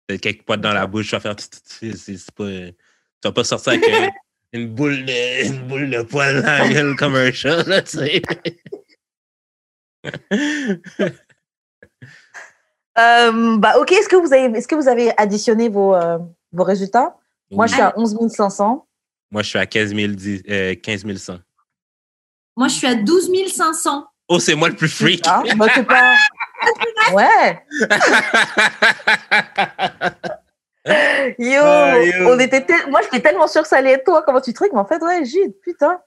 T'as 0.07 0.19
quelques 0.19 0.43
potes 0.45 0.61
dans 0.61 0.73
la 0.75 0.87
bouche, 0.87 1.09
tu 1.09 1.17
vas 1.17 1.21
faire. 1.21 1.35
C'est 1.39 2.31
pas. 2.33 2.45
Tu 2.47 2.75
vas 3.25 3.33
pas 3.33 3.45
sortir 3.45 3.73
avec 3.73 3.85
un- 3.89 4.11
une 4.53 4.69
boule 4.69 5.05
de, 5.05 5.47
une 5.47 5.67
boule 5.69 5.91
de 5.91 6.03
poil 6.03 6.43
dans 6.43 6.47
la 6.49 6.69
gueule 6.69 6.97
comme 6.97 7.15
un 7.17 7.33
chat, 7.33 7.65
là, 7.67 7.83
tu 7.83 7.99
sais. 7.99 8.23
Euh, 12.99 13.57
bah, 13.59 13.75
ok, 13.79 13.93
est-ce 13.93 14.09
que, 14.09 14.17
vous 14.17 14.33
avez, 14.33 14.57
est-ce 14.59 14.67
que 14.69 14.75
vous 14.75 14.89
avez 14.89 15.13
additionné 15.17 15.69
vos, 15.69 15.95
euh, 15.95 16.19
vos 16.53 16.65
résultats? 16.65 17.17
Moi, 17.51 17.67
je 17.67 17.73
suis 17.75 17.83
à 17.83 17.93
11 17.97 18.17
500. 18.29 18.87
Moi, 19.31 19.43
je 19.43 19.49
suis 19.49 19.59
à 19.59 19.67
15 19.67 19.95
000, 19.95 20.13
dix- 20.13 20.43
euh, 20.49 20.75
15 20.75 21.05
100. 21.17 21.39
Moi, 22.57 22.69
je 22.69 22.75
suis 22.75 22.87
à 22.87 22.95
12 22.97 23.31
500. 23.53 24.07
Oh, 24.29 24.39
c'est 24.39 24.55
moi 24.55 24.69
le 24.69 24.77
plus 24.77 24.89
freak. 24.89 25.25
Ah, 25.27 25.43
bah, 25.57 25.67
c'est 25.75 25.87
pas. 25.87 26.15
Ouais. 27.15 27.65
Yo, 31.39 31.61
Ah, 31.63 31.99
yo. 32.03 32.29
On 32.29 32.39
était 32.39 32.65
tel- 32.65 32.89
moi, 32.91 33.01
j'étais 33.03 33.21
tellement 33.21 33.47
sûre 33.47 33.63
que 33.63 33.69
ça 33.69 33.77
allait 33.77 33.93
être 33.93 34.05
toi. 34.05 34.23
Comment 34.23 34.41
tu 34.41 34.53
trucs 34.53 34.73
Mais 34.73 34.79
en 34.81 34.85
fait, 34.87 35.03
ouais, 35.03 35.25
Gilles, 35.25 35.53
putain. 35.63 36.01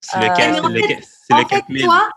c'est 0.00 0.18
le, 0.18 0.24
Euh, 0.24 0.68
le, 0.70 0.80
fait- 0.80 0.86
quatre- 0.88 1.02
c'est 1.04 1.34
le 1.34 1.40
En 1.40 1.48
fait, 1.48 1.54
4000. 1.56 1.84
toi, 1.84 2.08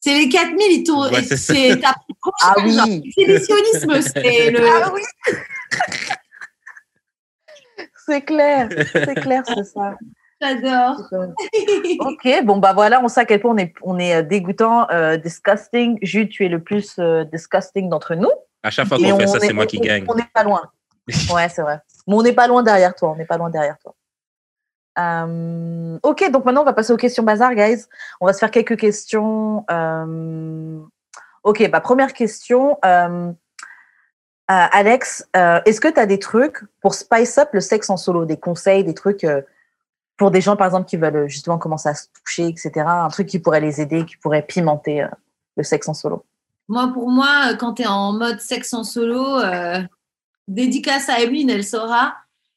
c'est 0.00 0.14
les 0.18 0.28
4000, 0.28 0.66
ils 0.72 0.84
t'ont. 0.84 1.10
Ouais, 1.10 1.22
c'est 1.22 1.80
trop 1.80 2.32
Ah 2.42 2.54
oui. 2.64 3.02
L'exhibitionnisme, 3.16 4.00
c'est 4.00 4.50
le. 4.50 4.60
Ah 4.84 4.90
oui. 4.94 5.02
c'est 8.06 8.22
clair. 8.22 8.68
C'est 8.92 9.14
clair, 9.14 9.42
c'est 9.46 9.64
ça. 9.64 9.94
J'adore. 10.40 10.96
Ok, 12.00 12.28
bon, 12.44 12.56
bah 12.56 12.72
voilà, 12.72 13.00
on 13.02 13.06
sait 13.08 13.20
à 13.20 13.24
quel 13.24 13.40
point 13.40 13.52
on 13.52 13.58
est, 13.58 13.72
on 13.82 13.98
est 14.00 14.16
euh, 14.16 14.22
dégoûtant, 14.22 14.88
euh, 14.90 15.16
disgusting. 15.16 15.98
Jules, 16.02 16.28
tu 16.28 16.44
es 16.44 16.48
le 16.48 16.60
plus 16.60 16.96
euh, 16.98 17.22
disgusting 17.24 17.88
d'entre 17.88 18.16
nous. 18.16 18.30
À 18.64 18.70
chaque 18.70 18.88
fois 18.88 18.96
qu'on 18.98 19.18
fait 19.18 19.26
ça, 19.28 19.38
est- 19.38 19.46
c'est 19.46 19.52
moi 19.52 19.66
qui 19.66 19.78
gagne. 19.78 20.04
On 20.08 20.14
n'est 20.16 20.26
pas 20.34 20.42
loin. 20.42 20.62
Ouais, 21.34 21.48
c'est 21.48 21.62
vrai. 21.62 21.80
Mais 22.06 22.14
on 22.14 22.22
n'est 22.22 22.32
pas 22.32 22.46
loin 22.46 22.62
derrière 22.62 22.94
toi. 22.94 23.10
On 23.10 23.16
n'est 23.16 23.26
pas 23.26 23.36
loin 23.38 23.50
derrière 23.50 23.78
toi. 23.78 23.94
Euh, 24.98 25.98
ok, 26.02 26.30
donc 26.30 26.44
maintenant 26.44 26.62
on 26.62 26.66
va 26.66 26.74
passer 26.74 26.92
aux 26.92 26.98
questions 26.98 27.22
bazar, 27.22 27.54
guys. 27.54 27.84
On 28.20 28.26
va 28.26 28.32
se 28.32 28.38
faire 28.38 28.50
quelques 28.50 28.76
questions. 28.76 29.64
euh, 29.70 30.78
Ok, 31.44 31.68
bah 31.70 31.80
première 31.80 32.12
question. 32.12 32.78
euh, 32.84 33.32
euh, 34.50 34.66
Alex, 34.72 35.26
euh, 35.36 35.60
est-ce 35.64 35.80
que 35.80 35.88
tu 35.88 35.98
as 35.98 36.06
des 36.06 36.18
trucs 36.18 36.62
pour 36.80 36.94
spice 36.94 37.38
up 37.38 37.48
le 37.52 37.60
sexe 37.60 37.88
en 37.90 37.96
solo, 37.96 38.24
des 38.26 38.36
conseils, 38.36 38.84
des 38.84 38.94
trucs 38.94 39.24
euh, 39.24 39.40
pour 40.18 40.30
des 40.30 40.40
gens 40.40 40.56
par 40.56 40.66
exemple 40.66 40.86
qui 40.86 40.96
veulent 40.98 41.26
justement 41.28 41.58
commencer 41.58 41.88
à 41.88 41.94
se 41.94 42.06
toucher, 42.22 42.46
etc. 42.46 42.70
Un 42.86 43.08
truc 43.08 43.28
qui 43.28 43.38
pourrait 43.38 43.60
les 43.60 43.80
aider, 43.80 44.04
qui 44.04 44.16
pourrait 44.18 44.42
pimenter 44.42 45.02
euh, 45.02 45.08
le 45.56 45.62
sexe 45.64 45.88
en 45.88 45.94
solo? 45.94 46.24
Moi, 46.68 46.90
pour 46.92 47.08
moi, 47.10 47.54
quand 47.58 47.74
tu 47.74 47.82
es 47.82 47.86
en 47.86 48.12
mode 48.12 48.40
sexe 48.40 48.72
en 48.74 48.84
solo, 48.84 49.40
euh, 49.40 49.80
dédicace 50.48 51.08
à 51.08 51.20
Emeline, 51.20 51.50
elle 51.50 51.64
saura. 51.64 52.14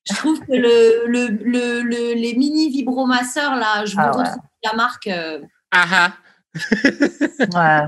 Je 0.10 0.16
trouve 0.16 0.40
que 0.40 0.52
le, 0.54 1.08
le, 1.08 1.28
le, 1.28 1.82
le- 1.82 2.14
les 2.14 2.36
mini 2.36 2.70
vibromasseurs, 2.70 3.56
là, 3.56 3.86
je 3.86 3.96
me 3.96 4.02
Ah 4.02 4.12
ouais. 4.16 4.24
retrouve 4.24 4.44
la 4.64 4.74
marque. 4.74 5.08
euh, 5.08 5.40
Ah 5.72 5.86
ah. 5.92 6.14
Ouais. 7.40 7.88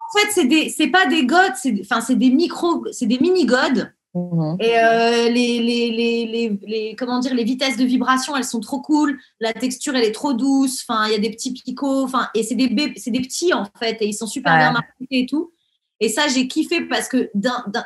En 0.00 0.18
fait, 0.18 0.28
c'est 0.32 0.46
des, 0.46 0.70
c'est 0.70 0.86
pas 0.88 1.04
des 1.06 1.26
godes, 1.26 1.52
c'est, 1.56 1.74
enfin, 1.82 2.00
c'est 2.00 2.16
des 2.16 2.30
micro, 2.30 2.86
c'est 2.92 3.04
des 3.06 3.18
mini 3.18 3.44
godes. 3.44 3.92
Mhm. 4.14 4.56
Et 4.60 4.78
euh, 4.78 5.28
les, 5.28 5.60
les, 5.60 5.90
les, 5.90 6.58
les, 6.66 6.96
comment 6.96 7.18
dire, 7.18 7.34
les 7.34 7.44
vitesses 7.44 7.76
de 7.76 7.84
vibration, 7.84 8.34
elles 8.34 8.44
sont 8.44 8.60
trop 8.60 8.80
cool. 8.80 9.18
La 9.38 9.52
texture, 9.52 9.94
elle 9.94 10.04
est 10.04 10.12
trop 10.12 10.32
douce. 10.32 10.82
Enfin, 10.88 11.06
il 11.06 11.12
y 11.12 11.14
a 11.14 11.18
des 11.18 11.30
petits 11.30 11.52
picots. 11.52 12.04
Enfin, 12.04 12.28
et 12.34 12.42
c'est 12.42 12.54
des, 12.54 12.94
c'est 12.96 13.10
des 13.10 13.20
petits, 13.20 13.52
en 13.52 13.66
fait. 13.78 13.98
Et 14.00 14.06
ils 14.06 14.14
sont 14.14 14.26
super 14.26 14.56
bien 14.56 14.72
marqués 14.72 14.88
et 15.10 15.26
tout. 15.26 15.52
Et 16.00 16.08
ça, 16.08 16.26
j'ai 16.28 16.48
kiffé 16.48 16.80
parce 16.86 17.08
que 17.08 17.30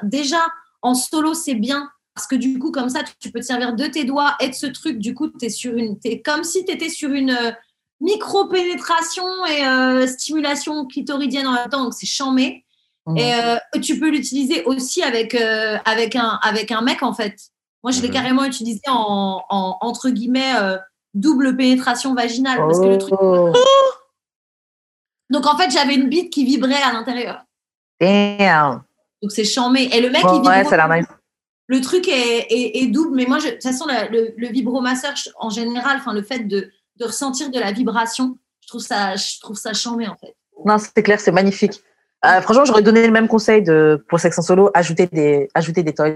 déjà, 0.05 0.39
en 0.83 0.95
solo, 0.95 1.35
c'est 1.35 1.55
bien. 1.55 1.89
Parce 2.15 2.27
que 2.27 2.35
du 2.35 2.59
coup, 2.59 2.71
comme 2.71 2.91
ça, 2.91 3.01
tu 3.21 3.31
peux 3.31 3.41
te 3.41 3.45
servir 3.47 3.75
de 3.75 3.87
tes 3.87 4.05
doigts 4.05 4.37
et 4.39 4.49
de 4.49 4.55
ce 4.55 4.67
truc. 4.67 4.99
Du 4.99 5.15
coup, 5.15 5.29
tu 5.29 5.47
es 5.47 5.49
sur 5.49 5.75
une. 5.75 5.97
Es 6.05 6.21
comme 6.21 6.45
si 6.45 6.63
tu 6.65 6.73
étais 6.73 6.91
sur 6.91 7.11
une 7.11 7.31
euh, 7.31 7.53
micro-pénétration 8.01 9.25
et 9.47 9.67
euh, 9.67 10.07
stimulation 10.07 10.87
clitoridienne 10.87 11.47
en 11.47 11.53
même 11.53 11.71
temps. 11.71 11.85
Donc, 11.85 11.95
c'est 11.95 12.07
chamé. 12.07 12.67
Mmh. 13.07 13.17
Et 13.17 13.35
euh, 13.35 13.57
tu 13.81 13.99
peux 13.99 14.11
l'utiliser 14.11 14.63
aussi 14.65 15.03
avec, 15.03 15.35
euh, 15.35 15.79
avec, 15.87 16.15
un, 16.15 16.39
avec 16.43 16.71
un 16.71 16.83
mec, 16.83 17.03
en 17.03 17.15
fait. 17.15 17.35
Moi, 17.83 17.93
je 17.93 18.03
l'ai 18.03 18.09
mmh. 18.09 18.13
carrément 18.13 18.45
utilisé 18.45 18.83
en, 18.89 19.43
en 19.49 19.79
entre 19.81 20.11
guillemets, 20.11 20.53
double 21.15 21.57
pénétration 21.57 22.15
vaginale. 22.15 22.59
Parce 22.59 22.79
que 22.79 22.87
le 22.87 22.99
truc... 22.99 23.15
Oh. 23.19 23.53
Donc, 25.31 25.47
en 25.47 25.57
fait, 25.57 25.71
j'avais 25.71 25.95
une 25.95 26.11
bite 26.11 26.31
qui 26.31 26.45
vibrait 26.45 26.83
à 26.83 26.93
l'intérieur. 26.93 27.43
Damn. 27.99 28.83
Donc, 29.23 29.31
c'est 29.33 29.45
chambé. 29.45 29.89
Et 29.93 30.01
le 30.01 30.11
mec, 30.11 30.23
il 30.25 30.41
vibre. 30.41 30.49
Ouais, 30.49 31.03
Le 31.69 31.81
truc 31.81 32.09
est, 32.09 32.47
est, 32.51 32.87
double, 32.89 33.15
mais 33.15 33.27
moi, 33.27 33.39
je, 33.39 33.47
de 33.47 33.53
toute 33.53 33.63
façon, 33.63 33.87
le, 33.87 34.35
le, 34.37 34.49
vibromasseur, 34.49 35.15
en 35.39 35.49
général, 35.49 35.99
enfin, 35.99 36.13
le 36.13 36.23
fait 36.23 36.41
de, 36.41 36.71
de 36.97 37.05
ressentir 37.05 37.51
de 37.51 37.59
la 37.59 37.73
vibration, 37.73 38.39
je 38.61 38.69
trouve 38.69 38.81
ça, 38.81 39.15
je 39.15 39.41
trouve 39.41 39.57
ça 39.57 39.73
chambé, 39.73 40.09
en 40.09 40.17
fait. 40.17 40.35
Non, 40.65 40.77
c'est 40.79 41.03
clair, 41.03 41.21
c'est 41.21 41.33
magnifique. 41.33 41.83
Euh, 42.25 42.41
franchement, 42.41 42.65
j'aurais 42.65 42.83
donné 42.83 43.07
le 43.07 43.13
même 43.13 43.29
conseil 43.29 43.63
de, 43.63 44.05
pour 44.09 44.21
sexe 44.21 44.39
en 44.39 44.43
solo, 44.43 44.71
ajouter 44.75 45.07
des, 45.07 45.49
ajouter 45.55 45.83
des 45.83 45.95
toys. 45.95 46.15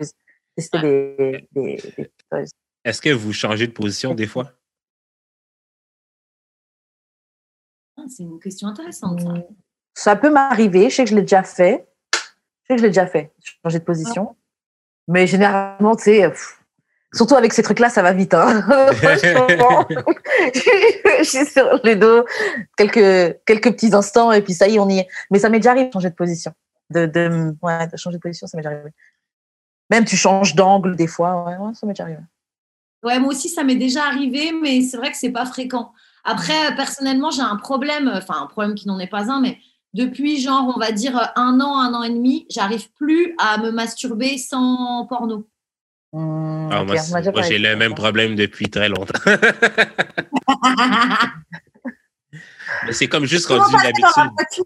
Tester 0.56 0.78
des, 0.80 1.48
des, 1.52 2.10
toys. 2.30 2.44
Est-ce 2.84 3.00
que 3.00 3.10
vous 3.10 3.32
changez 3.32 3.66
de 3.66 3.72
position 3.72 4.14
des 4.14 4.26
fois? 4.26 4.52
Ah, 7.96 8.04
c'est 8.08 8.22
une 8.22 8.38
question 8.38 8.68
intéressante, 8.68 9.20
ça. 9.20 9.34
Ça 9.94 10.16
peut 10.16 10.30
m'arriver. 10.30 10.90
Je 10.90 10.96
sais 10.96 11.04
que 11.04 11.10
je 11.10 11.16
l'ai 11.16 11.22
déjà 11.22 11.42
fait. 11.42 11.88
Je 12.68 12.74
sais 12.74 12.74
que 12.74 12.78
je 12.78 12.82
l'ai 12.82 12.90
déjà 12.90 13.06
fait. 13.06 13.32
Changer 13.62 13.78
de 13.78 13.84
position. 13.84 14.36
Mais 15.08 15.26
généralement, 15.26 15.94
tu 15.94 16.04
sais, 16.04 16.32
Surtout 17.14 17.36
avec 17.36 17.52
ces 17.52 17.62
trucs-là, 17.62 17.88
ça 17.88 18.02
va 18.02 18.12
vite. 18.12 18.34
Hein. 18.34 18.64
je 18.68 19.96
suis 21.22 21.46
sur 21.46 21.80
le 21.84 21.94
dos 21.94 22.24
quelques, 22.76 23.38
quelques 23.46 23.72
petits 23.72 23.94
instants 23.94 24.32
et 24.32 24.42
puis 24.42 24.52
ça 24.52 24.66
y 24.66 24.74
est, 24.74 24.78
on 24.80 24.88
y 24.88 24.98
est. 24.98 25.08
Mais 25.30 25.38
ça 25.38 25.48
m'est 25.48 25.58
déjà 25.58 25.70
arrivé 25.70 25.86
de 25.86 25.92
changer 25.92 26.10
de 26.10 26.14
position. 26.14 26.52
De, 26.90 27.06
de, 27.06 27.54
ouais, 27.62 27.86
de 27.86 27.96
changer 27.96 28.16
de 28.16 28.22
position, 28.22 28.48
ça 28.48 28.56
m'est 28.56 28.62
déjà 28.62 28.74
arrivé. 28.74 28.90
Même 29.90 30.04
tu 30.04 30.16
changes 30.16 30.56
d'angle 30.56 30.96
des 30.96 31.06
fois, 31.06 31.44
ouais, 31.44 31.56
ça 31.74 31.86
m'est 31.86 31.92
déjà 31.92 32.02
arrivé. 32.02 32.18
Ouais, 33.04 33.20
moi 33.20 33.28
aussi, 33.28 33.48
ça 33.48 33.62
m'est 33.62 33.76
déjà 33.76 34.04
arrivé, 34.04 34.52
mais 34.52 34.82
c'est 34.82 34.96
vrai 34.96 35.10
que 35.10 35.16
c'est 35.16 35.30
pas 35.30 35.46
fréquent. 35.46 35.92
Après, 36.24 36.74
personnellement, 36.74 37.30
j'ai 37.30 37.42
un 37.42 37.56
problème, 37.56 38.10
enfin 38.12 38.42
un 38.42 38.46
problème 38.46 38.74
qui 38.74 38.88
n'en 38.88 38.98
est 38.98 39.06
pas 39.06 39.30
un, 39.30 39.40
mais 39.40 39.58
depuis 39.94 40.40
genre, 40.40 40.72
on 40.74 40.78
va 40.78 40.92
dire 40.92 41.32
un 41.36 41.60
an, 41.60 41.78
un 41.78 41.94
an 41.94 42.02
et 42.02 42.10
demi, 42.10 42.46
j'arrive 42.50 42.90
plus 42.92 43.34
à 43.38 43.58
me 43.58 43.70
masturber 43.70 44.38
sans 44.38 45.06
porno. 45.08 45.48
Mmh, 46.12 46.70
ah, 46.72 46.84
moi, 46.84 47.42
j'ai 47.42 47.58
le 47.58 47.76
même 47.76 47.94
problème 47.94 48.36
depuis 48.36 48.70
très 48.70 48.88
longtemps. 48.88 49.18
Mais 52.84 52.92
c'est 52.92 53.08
comme 53.08 53.26
juste 53.26 53.46
rendu 53.48 53.74
une 53.74 53.80
habitude. 53.80 54.64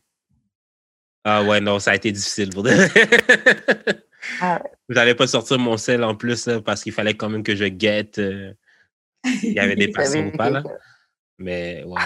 Ah 1.25 1.43
ouais, 1.43 1.61
non, 1.61 1.79
ça 1.79 1.93
a 1.93 1.95
été 1.97 2.13
difficile 2.13 2.51
pour 2.51 2.67
ah 4.41 4.61
n'allais 4.89 5.15
pas 5.17 5.27
sortir 5.27 5.59
mon 5.59 5.77
sel 5.77 6.03
en 6.03 6.15
plus 6.15 6.49
parce 6.65 6.83
qu'il 6.83 6.93
fallait 6.93 7.15
quand 7.15 7.29
même 7.29 7.43
que 7.43 7.57
je 7.57 7.67
guette. 7.67 8.19
Euh, 8.19 8.53
il 9.43 9.53
y 9.53 9.59
avait 9.59 9.77
des 9.77 9.89
passions 9.89 10.29
ou 10.29 10.37
pas 10.37 10.51
là. 10.51 10.63
Mais 11.39 11.85
ouais. 11.85 12.01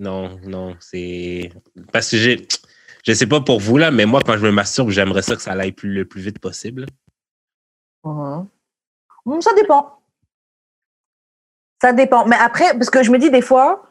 Non, 0.00 0.40
non, 0.44 0.76
c'est. 0.80 1.52
Parce 1.92 2.10
que 2.10 2.16
j'ai. 2.16 2.48
Je 3.06 3.12
sais 3.12 3.26
pas 3.26 3.42
pour 3.42 3.60
vous 3.60 3.76
là, 3.76 3.90
mais 3.90 4.06
moi, 4.06 4.22
quand 4.24 4.36
je 4.36 4.44
me 4.44 4.50
masturbe, 4.50 4.88
j'aimerais 4.88 5.22
ça 5.22 5.36
que 5.36 5.42
ça 5.42 5.52
aille 5.52 5.72
plus, 5.72 5.92
le 5.92 6.06
plus 6.06 6.22
vite 6.22 6.38
possible. 6.38 6.86
Mmh. 8.04 8.44
Mmh, 9.26 9.40
ça 9.42 9.52
dépend. 9.54 10.00
Ça 11.82 11.92
dépend. 11.92 12.26
Mais 12.26 12.36
après, 12.36 12.72
parce 12.72 12.88
que 12.88 13.02
je 13.02 13.10
me 13.10 13.18
dis 13.18 13.30
des 13.30 13.42
fois, 13.42 13.90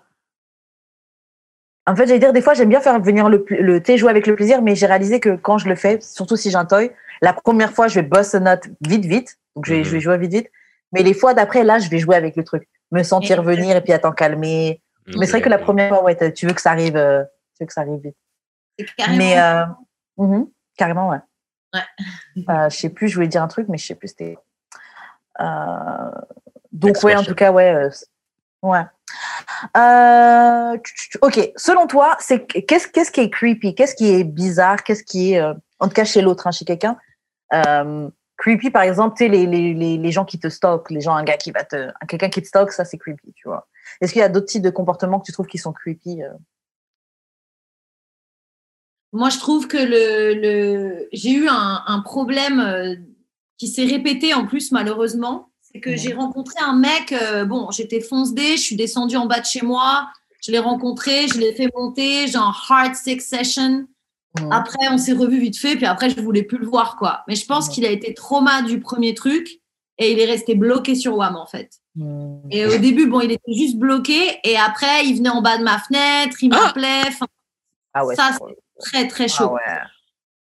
en 1.86 1.96
fait, 1.96 2.08
j'allais 2.08 2.20
dire, 2.20 2.34
des 2.34 2.42
fois, 2.42 2.56
j'aime 2.56 2.70
bien 2.70 2.82
faire 2.82 3.00
venir 3.00 3.30
le, 3.30 3.46
le 3.50 3.82
thé 3.82 3.98
jouer 3.98 4.10
avec 4.10 4.26
le 4.26 4.36
plaisir, 4.36 4.64
mais 4.64 4.76
j'ai 4.76 4.88
réalisé 4.88 5.20
que 5.20 5.36
quand 5.36 5.60
je 5.60 5.70
le 5.70 5.76
fais, 5.76 6.02
surtout 6.02 6.36
si 6.36 6.50
j'ai 6.50 6.58
un 6.58 6.66
toy, 6.66 6.92
la 7.22 7.34
première 7.34 7.72
fois, 7.72 7.88
je 7.88 7.96
vais 8.00 8.06
boss 8.06 8.34
note 8.34 8.68
vite, 8.82 9.06
vite. 9.06 9.38
Donc, 9.56 9.66
je 9.68 9.76
vais, 9.76 9.84
je 9.84 9.92
vais 9.92 10.00
jouer 10.00 10.18
vite, 10.18 10.32
vite. 10.32 10.52
Mais 10.92 11.04
les 11.04 11.14
fois 11.14 11.36
d'après, 11.36 11.64
là, 11.64 11.78
je 11.78 11.88
vais 11.90 12.00
jouer 12.00 12.16
avec 12.16 12.36
le 12.36 12.44
truc. 12.44 12.68
Me 12.92 13.04
sentir 13.04 13.44
venir 13.44 13.76
et 13.76 13.82
puis 13.82 13.94
attends 13.94 14.12
calmer. 14.12 14.82
Mais 15.18 15.26
c'est 15.26 15.34
vrai 15.34 15.42
que 15.42 15.50
la 15.50 15.58
première 15.58 15.90
fois, 15.90 16.04
ouais, 16.04 16.34
tu 16.34 16.48
veux 16.48 16.54
que 16.54 16.62
ça 16.62 16.72
arrive, 16.72 16.96
euh, 16.96 17.24
tu 17.56 17.64
veux 17.64 17.68
que 17.68 17.74
ça 17.74 17.82
arrive 17.82 18.00
vite. 18.02 18.18
Mais, 19.10 19.40
euh, 19.40 19.66
carrément, 20.78 21.10
ouais. 21.10 21.20
Ouais. 21.74 22.44
Euh, 22.50 22.70
je 22.70 22.76
sais 22.76 22.90
plus, 22.90 23.10
je 23.10 23.16
voulais 23.16 23.28
dire 23.28 23.44
un 23.44 23.48
truc, 23.48 23.68
mais 23.70 23.78
je 23.78 23.86
sais 23.86 23.96
plus 23.96 24.10
c'était. 24.10 24.38
Euh, 25.40 26.12
donc, 26.72 27.02
ouais, 27.04 27.16
en 27.16 27.24
tout 27.24 27.36
cas, 27.36 27.52
ouais. 27.52 27.74
Euh, 27.74 27.90
ouais. 28.64 28.84
Euh, 29.78 30.78
ok, 31.22 31.52
selon 31.56 31.88
toi, 31.88 32.16
c'est 32.20 32.46
qu'est-ce 32.46 32.88
qu'est-ce 32.88 33.12
qui 33.12 33.22
est 33.22 33.30
creepy, 33.30 33.76
qu'est-ce 33.76 33.96
qui 33.96 34.12
est 34.12 34.24
bizarre, 34.24 34.84
qu'est-ce 34.84 35.04
qui 35.04 35.34
est, 35.34 35.42
en 35.42 35.88
tout 35.88 35.94
cas 35.94 36.06
chez 36.06 36.22
l'autre, 36.22 36.48
hein, 36.48 36.52
chez 36.52 36.66
quelqu'un? 36.66 36.98
creepy, 38.38 38.72
par 38.72 38.84
exemple, 38.84 39.18
tu 39.18 39.26
sais, 39.26 39.30
les, 39.30 39.46
les, 39.46 39.98
les, 39.98 40.12
gens 40.12 40.24
qui 40.24 40.40
te 40.40 40.48
stockent, 40.48 40.90
les 40.92 41.02
gens, 41.02 41.14
un 41.14 41.24
gars 41.24 41.36
qui 41.36 41.52
va 41.52 41.66
te, 41.66 41.92
quelqu'un 42.08 42.30
qui 42.30 42.42
te 42.42 42.48
stocke, 42.48 42.72
ça 42.72 42.86
c'est 42.86 42.98
creepy, 42.98 43.34
tu 43.34 43.50
vois. 43.50 43.68
Est-ce 44.02 44.14
qu'il 44.14 44.20
y 44.20 44.24
a 44.24 44.30
d'autres 44.30 44.48
types 44.48 44.64
de 44.64 44.70
comportements 44.70 45.20
que 45.20 45.26
tu 45.26 45.32
trouves 45.32 45.48
qui 45.48 45.58
sont 45.58 45.74
creepy 45.74 46.22
moi, 49.12 49.30
je 49.30 49.40
trouve 49.40 49.68
que 49.68 49.78
le, 49.78 50.40
le... 50.40 51.10
j'ai 51.12 51.32
eu 51.32 51.48
un, 51.48 51.84
un 51.86 52.00
problème 52.02 52.60
euh, 52.60 52.96
qui 53.58 53.68
s'est 53.68 53.86
répété 53.86 54.34
en 54.34 54.46
plus, 54.46 54.72
malheureusement. 54.72 55.50
C'est 55.62 55.80
que 55.80 55.96
j'ai 55.96 56.14
rencontré 56.14 56.56
un 56.62 56.76
mec, 56.76 57.12
euh, 57.12 57.46
bon, 57.46 57.70
j'étais 57.70 58.02
fonce 58.02 58.34
je 58.36 58.56
suis 58.58 58.76
descendue 58.76 59.18
en 59.18 59.28
bas 59.28 59.40
de 59.40 59.46
chez 59.46 59.62
moi, 59.64 60.10
je 60.42 60.52
l'ai 60.52 60.58
rencontré, 60.58 61.28
je 61.28 61.38
l'ai 61.38 61.54
fait 61.54 61.70
monter, 61.76 62.28
genre 62.28 62.66
hard 62.70 62.96
six 62.96 63.20
session. 63.20 63.88
Après, 64.52 64.88
on 64.90 64.98
s'est 64.98 65.14
revu 65.14 65.40
vite 65.40 65.58
fait, 65.58 65.76
puis 65.76 65.86
après, 65.86 66.10
je 66.10 66.22
voulais 66.22 66.44
plus 66.44 66.58
le 66.60 66.66
voir, 66.66 66.98
quoi. 66.98 67.24
Mais 67.28 67.36
je 67.36 67.46
pense 67.46 67.68
qu'il 67.70 67.86
a 67.86 67.92
été 67.92 68.14
trauma 68.14 68.62
du 68.62 68.80
premier 68.80 69.14
truc 69.14 69.59
et 70.00 70.14
il 70.14 70.20
est 70.20 70.26
resté 70.26 70.56
bloqué 70.56 70.96
sur 70.96 71.18
WAM, 71.18 71.36
en 71.36 71.46
fait. 71.46 71.70
Et 72.50 72.66
au 72.66 72.78
début, 72.78 73.08
bon, 73.08 73.20
il 73.20 73.32
était 73.32 73.54
juste 73.54 73.76
bloqué 73.76 74.40
et 74.46 74.58
après, 74.58 75.06
il 75.06 75.18
venait 75.18 75.30
en 75.30 75.42
bas 75.42 75.58
de 75.58 75.64
ma 75.64 75.78
fenêtre, 75.78 76.38
il 76.42 76.54
ah 76.54 76.64
m'appelait. 76.64 77.10
Ah 77.94 78.06
ouais, 78.06 78.16
ça, 78.16 78.38
très, 78.80 79.08
très 79.10 79.28
chaud. 79.28 79.58
Ah 79.68 79.82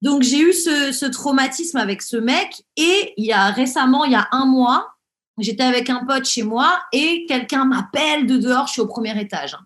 Donc, 0.03 0.23
j'ai 0.23 0.39
eu 0.39 0.53
ce, 0.53 1.07
traumatisme 1.07 1.79
avec 1.79 2.03
ce 2.03 2.19
mec. 2.19 2.63
Et 2.77 3.15
il 3.17 3.25
y 3.25 3.33
a 3.33 3.47
récemment, 3.47 4.05
il 4.05 4.13
y 4.13 4.17
a 4.17 4.29
un 4.31 4.45
mois, 4.45 4.91
j'étais 5.39 5.63
avec 5.63 5.89
un 5.89 6.05
pote 6.05 6.27
chez 6.27 6.43
moi 6.43 6.79
et 6.93 7.25
quelqu'un 7.27 7.65
m'appelle 7.65 8.27
de 8.27 8.37
dehors. 8.37 8.67
Je 8.67 8.73
suis 8.73 8.83
au 8.83 8.87
premier 8.87 9.19
étage. 9.19 9.55
Hein. 9.55 9.65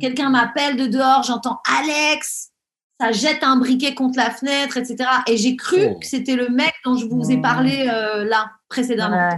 Quelqu'un 0.00 0.30
m'appelle 0.30 0.76
de 0.76 0.86
dehors. 0.86 1.24
J'entends 1.24 1.60
Alex. 1.68 2.51
Ça 3.02 3.10
jette 3.10 3.42
un 3.42 3.56
briquet 3.56 3.96
contre 3.96 4.16
la 4.16 4.30
fenêtre, 4.30 4.76
etc. 4.76 5.10
Et 5.26 5.36
j'ai 5.36 5.56
cru 5.56 5.88
oh. 5.90 5.98
que 5.98 6.06
c'était 6.06 6.36
le 6.36 6.50
mec 6.50 6.72
dont 6.84 6.94
je 6.94 7.06
vous 7.06 7.32
ai 7.32 7.36
parlé 7.36 7.88
euh, 7.92 8.22
là, 8.22 8.52
précédemment. 8.68 9.28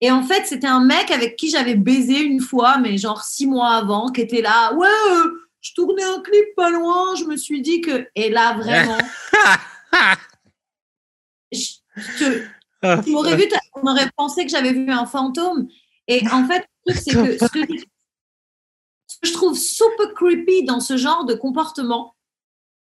Et 0.00 0.10
en 0.10 0.24
fait, 0.24 0.44
c'était 0.44 0.66
un 0.66 0.84
mec 0.84 1.12
avec 1.12 1.36
qui 1.36 1.48
j'avais 1.48 1.76
baisé 1.76 2.20
une 2.20 2.40
fois, 2.40 2.78
mais 2.78 2.98
genre 2.98 3.22
six 3.22 3.46
mois 3.46 3.74
avant, 3.74 4.08
qui 4.08 4.22
était 4.22 4.42
là. 4.42 4.74
Ouais, 4.74 4.88
euh, 4.88 5.30
je 5.60 5.72
tournais 5.74 6.02
un 6.02 6.20
clip 6.20 6.46
pas 6.56 6.68
loin, 6.68 7.14
je 7.14 7.22
me 7.26 7.36
suis 7.36 7.62
dit 7.62 7.80
que. 7.80 8.08
Et 8.16 8.28
là, 8.28 8.54
vraiment. 8.54 8.98
tu 13.04 13.12
m'aurais 13.12 13.36
vu, 13.36 13.44
on 13.76 13.88
aurait 13.88 14.10
pensé 14.16 14.44
que 14.44 14.50
j'avais 14.50 14.72
vu 14.72 14.90
un 14.90 15.06
fantôme. 15.06 15.68
Et 16.08 16.26
en 16.32 16.44
fait, 16.48 16.66
c'est 16.88 17.12
que 17.12 17.38
ce, 17.38 17.46
que 17.46 17.60
je 19.22 19.32
trouve 19.32 19.56
super 19.56 20.12
creepy 20.12 20.64
dans 20.64 20.80
ce 20.80 20.96
genre 20.96 21.24
de 21.24 21.34
comportement, 21.34 22.15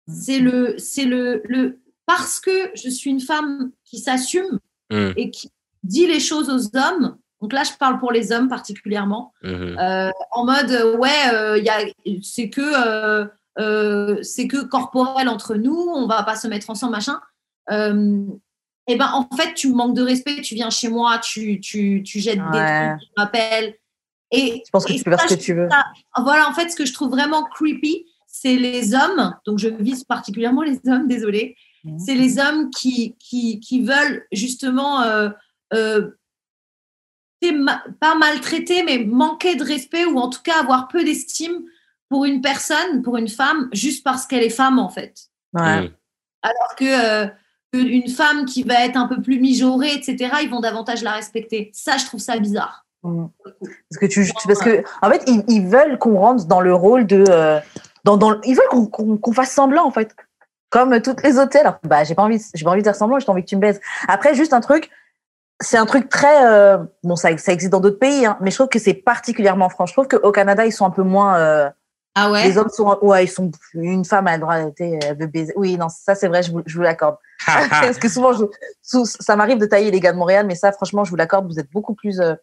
c'est 0.06 0.38
le, 0.38 0.76
c'est 0.78 1.04
le, 1.04 1.42
le, 1.44 1.80
parce 2.06 2.40
que 2.40 2.70
je 2.74 2.88
suis 2.88 3.10
une 3.10 3.20
femme 3.20 3.70
qui 3.84 3.98
s'assume 3.98 4.58
hmm. 4.90 5.12
et 5.16 5.30
qui 5.30 5.50
dit 5.82 6.06
les 6.06 6.20
choses 6.20 6.50
aux 6.50 6.76
hommes, 6.76 7.16
donc 7.44 7.52
là, 7.52 7.62
je 7.62 7.72
parle 7.78 7.98
pour 7.98 8.10
les 8.10 8.32
hommes 8.32 8.48
particulièrement, 8.48 9.34
mhm. 9.42 9.76
euh, 9.78 10.10
en 10.30 10.46
mode 10.46 10.70
euh, 10.70 10.96
ouais, 10.96 11.10
euh, 11.30 11.60
c'est 12.22 12.48
que 12.48 13.28
c'est 14.22 14.48
que 14.48 14.64
corporel 14.64 15.28
entre 15.28 15.54
nous, 15.54 15.76
on 15.76 16.06
va 16.06 16.22
pas 16.22 16.36
se 16.36 16.48
mettre 16.48 16.70
ensemble, 16.70 16.92
machin. 16.92 17.20
et 17.70 17.74
eh 18.86 18.96
ben 18.96 19.10
en 19.12 19.28
fait, 19.36 19.52
tu 19.52 19.68
manques 19.74 19.94
de 19.94 20.00
respect, 20.00 20.40
tu 20.40 20.54
viens 20.54 20.70
chez 20.70 20.88
moi, 20.88 21.18
tu, 21.18 21.60
tu, 21.60 22.02
tu 22.02 22.18
jettes 22.18 22.40
des 22.50 22.58
trucs, 22.58 23.00
tu 23.00 23.08
m'appelles. 23.18 23.74
Et, 24.30 24.62
je 24.64 24.70
pense 24.70 24.86
que 24.86 24.94
tu 24.94 25.04
peux 25.04 25.10
faire 25.10 25.28
ce 25.28 25.34
que 25.34 25.40
tu 25.40 25.52
veux. 25.52 25.68
voilà, 26.16 26.48
en 26.48 26.54
fait, 26.54 26.70
ce 26.70 26.76
que 26.76 26.86
je 26.86 26.94
trouve 26.94 27.10
vraiment 27.10 27.44
creepy, 27.44 28.06
c'est 28.36 28.56
les 28.56 28.94
hommes, 28.94 29.32
donc 29.46 29.60
je 29.60 29.68
vise 29.68 30.02
particulièrement 30.02 30.62
les 30.62 30.80
hommes, 30.88 31.06
désolé, 31.06 31.56
mmh. 31.84 31.98
c'est 32.00 32.16
les 32.16 32.40
hommes 32.40 32.68
qui, 32.70 33.14
qui, 33.20 33.60
qui 33.60 33.82
veulent 33.82 34.26
justement 34.32 35.02
euh, 35.02 35.28
euh, 35.72 36.10
pas 38.00 38.16
maltraiter, 38.16 38.82
mais 38.82 39.04
manquer 39.04 39.54
de 39.54 39.62
respect 39.62 40.04
ou 40.04 40.18
en 40.18 40.30
tout 40.30 40.42
cas 40.42 40.58
avoir 40.58 40.88
peu 40.88 41.04
d'estime 41.04 41.62
pour 42.08 42.24
une 42.24 42.40
personne, 42.40 43.02
pour 43.02 43.18
une 43.18 43.28
femme, 43.28 43.68
juste 43.72 44.02
parce 44.02 44.26
qu'elle 44.26 44.42
est 44.42 44.50
femme 44.50 44.80
en 44.80 44.88
fait. 44.88 45.14
Ouais. 45.52 45.92
Alors 46.42 46.74
que 46.76 47.28
une 47.72 48.08
femme 48.08 48.46
qui 48.46 48.64
va 48.64 48.84
être 48.84 48.96
un 48.96 49.06
peu 49.06 49.22
plus 49.22 49.38
mijaurée, 49.38 49.94
etc., 49.94 50.38
ils 50.42 50.50
vont 50.50 50.60
davantage 50.60 51.04
la 51.04 51.12
respecter. 51.12 51.70
Ça, 51.72 51.98
je 51.98 52.06
trouve 52.06 52.20
ça 52.20 52.36
bizarre. 52.38 52.84
Mm. 53.04 53.26
Parce 53.60 54.00
que 54.00 54.06
tu, 54.06 54.28
parce 54.44 54.60
que 54.60 54.82
en 55.02 55.10
fait, 55.10 55.22
ils, 55.48 55.66
veulent 55.68 55.98
qu'on 55.98 56.18
rentre 56.18 56.46
dans 56.46 56.60
le 56.60 56.74
rôle 56.74 57.06
de, 57.06 57.24
euh, 57.28 57.60
dans, 58.04 58.16
dans, 58.16 58.40
ils 58.42 58.54
veulent 58.54 58.88
qu'on 58.90 59.32
fasse 59.32 59.50
semblant 59.50 59.86
en 59.86 59.90
fait, 59.90 60.14
comme 60.70 61.00
toutes 61.00 61.22
les 61.22 61.38
hôtels. 61.38 61.78
bah, 61.84 62.04
j'ai 62.04 62.14
pas 62.14 62.22
envie, 62.22 62.42
j'ai 62.54 62.64
pas 62.64 62.70
envie 62.70 62.82
de 62.82 62.86
faire 62.86 62.96
semblant, 62.96 63.18
j'ai 63.18 63.28
envie 63.28 63.42
que 63.42 63.48
tu 63.48 63.56
me 63.56 63.60
baises. 63.60 63.80
Après, 64.08 64.34
juste 64.34 64.52
un 64.52 64.60
truc, 64.60 64.90
c'est 65.60 65.78
un 65.78 65.86
truc 65.86 66.08
très, 66.08 66.46
euh, 66.46 66.78
bon, 67.02 67.16
ça, 67.16 67.36
ça 67.38 67.52
existe 67.52 67.72
dans 67.72 67.80
d'autres 67.80 67.98
pays, 67.98 68.26
hein, 68.26 68.36
mais 68.40 68.50
je 68.50 68.56
trouve 68.56 68.68
que 68.68 68.78
c'est 68.78 68.94
particulièrement 68.94 69.68
franc. 69.68 69.86
Je 69.86 69.92
trouve 69.92 70.08
qu'au 70.08 70.32
Canada, 70.32 70.66
ils 70.66 70.72
sont 70.72 70.84
un 70.84 70.90
peu 70.90 71.02
moins. 71.02 71.38
Euh, 71.38 71.70
ah 72.16 72.30
ouais? 72.30 72.44
Les 72.44 72.58
hommes 72.58 72.68
sont, 72.68 72.98
ouais, 73.02 73.24
ils 73.24 73.28
sont. 73.28 73.50
Une 73.74 74.04
femme 74.04 74.26
a 74.26 74.34
le 74.36 74.40
droit 74.40 74.58
de 74.60 75.26
baiser. 75.26 75.52
Oui, 75.56 75.76
non, 75.76 75.88
ça 75.88 76.14
c'est 76.14 76.28
vrai, 76.28 76.42
je 76.42 76.52
vous, 76.52 76.62
je 76.66 76.76
vous 76.76 76.82
l'accorde. 76.82 77.16
Parce 77.46 77.98
que 77.98 78.08
souvent, 78.08 78.32
je, 78.32 78.44
ça 79.04 79.36
m'arrive 79.36 79.58
de 79.58 79.66
tailler 79.66 79.90
les 79.90 80.00
gars 80.00 80.12
de 80.12 80.18
Montréal, 80.18 80.46
mais 80.46 80.54
ça, 80.54 80.72
franchement, 80.72 81.04
je 81.04 81.10
vous 81.10 81.16
l'accorde, 81.16 81.46
vous 81.46 81.58
êtes 81.58 81.70
beaucoup 81.70 81.94
plus, 81.94 82.20
euh, 82.20 82.34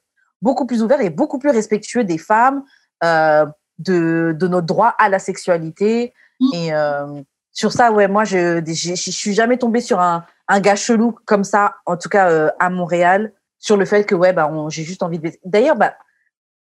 beaucoup 0.41 0.65
plus 0.65 0.83
ouvert 0.83 1.01
et 1.01 1.09
beaucoup 1.09 1.39
plus 1.39 1.51
respectueux 1.51 2.03
des 2.03 2.17
femmes, 2.17 2.63
euh, 3.03 3.45
de, 3.81 4.35
de 4.37 4.47
notre 4.47 4.67
droit 4.67 4.95
à 4.97 5.09
la 5.09 5.19
sexualité. 5.19 6.13
Mm. 6.39 6.47
Et 6.53 6.73
euh, 6.73 7.21
sur 7.51 7.71
ça, 7.71 7.91
ouais, 7.91 8.07
moi, 8.07 8.23
je, 8.23 8.63
je, 8.65 9.11
suis 9.11 9.33
jamais 9.33 9.57
tombée 9.57 9.81
sur 9.81 9.99
un, 9.99 10.25
un 10.47 10.59
gars 10.59 10.75
chelou 10.75 11.15
comme 11.25 11.43
ça, 11.43 11.75
en 11.85 11.97
tout 11.97 12.09
cas 12.09 12.29
euh, 12.29 12.49
à 12.59 12.69
Montréal, 12.69 13.33
sur 13.59 13.77
le 13.77 13.85
fait 13.85 14.05
que, 14.05 14.15
ouais, 14.15 14.33
bah, 14.33 14.51
j'ai 14.69 14.83
juste 14.83 15.03
envie 15.03 15.19
de. 15.19 15.31
D'ailleurs, 15.45 15.75
bah, 15.75 15.93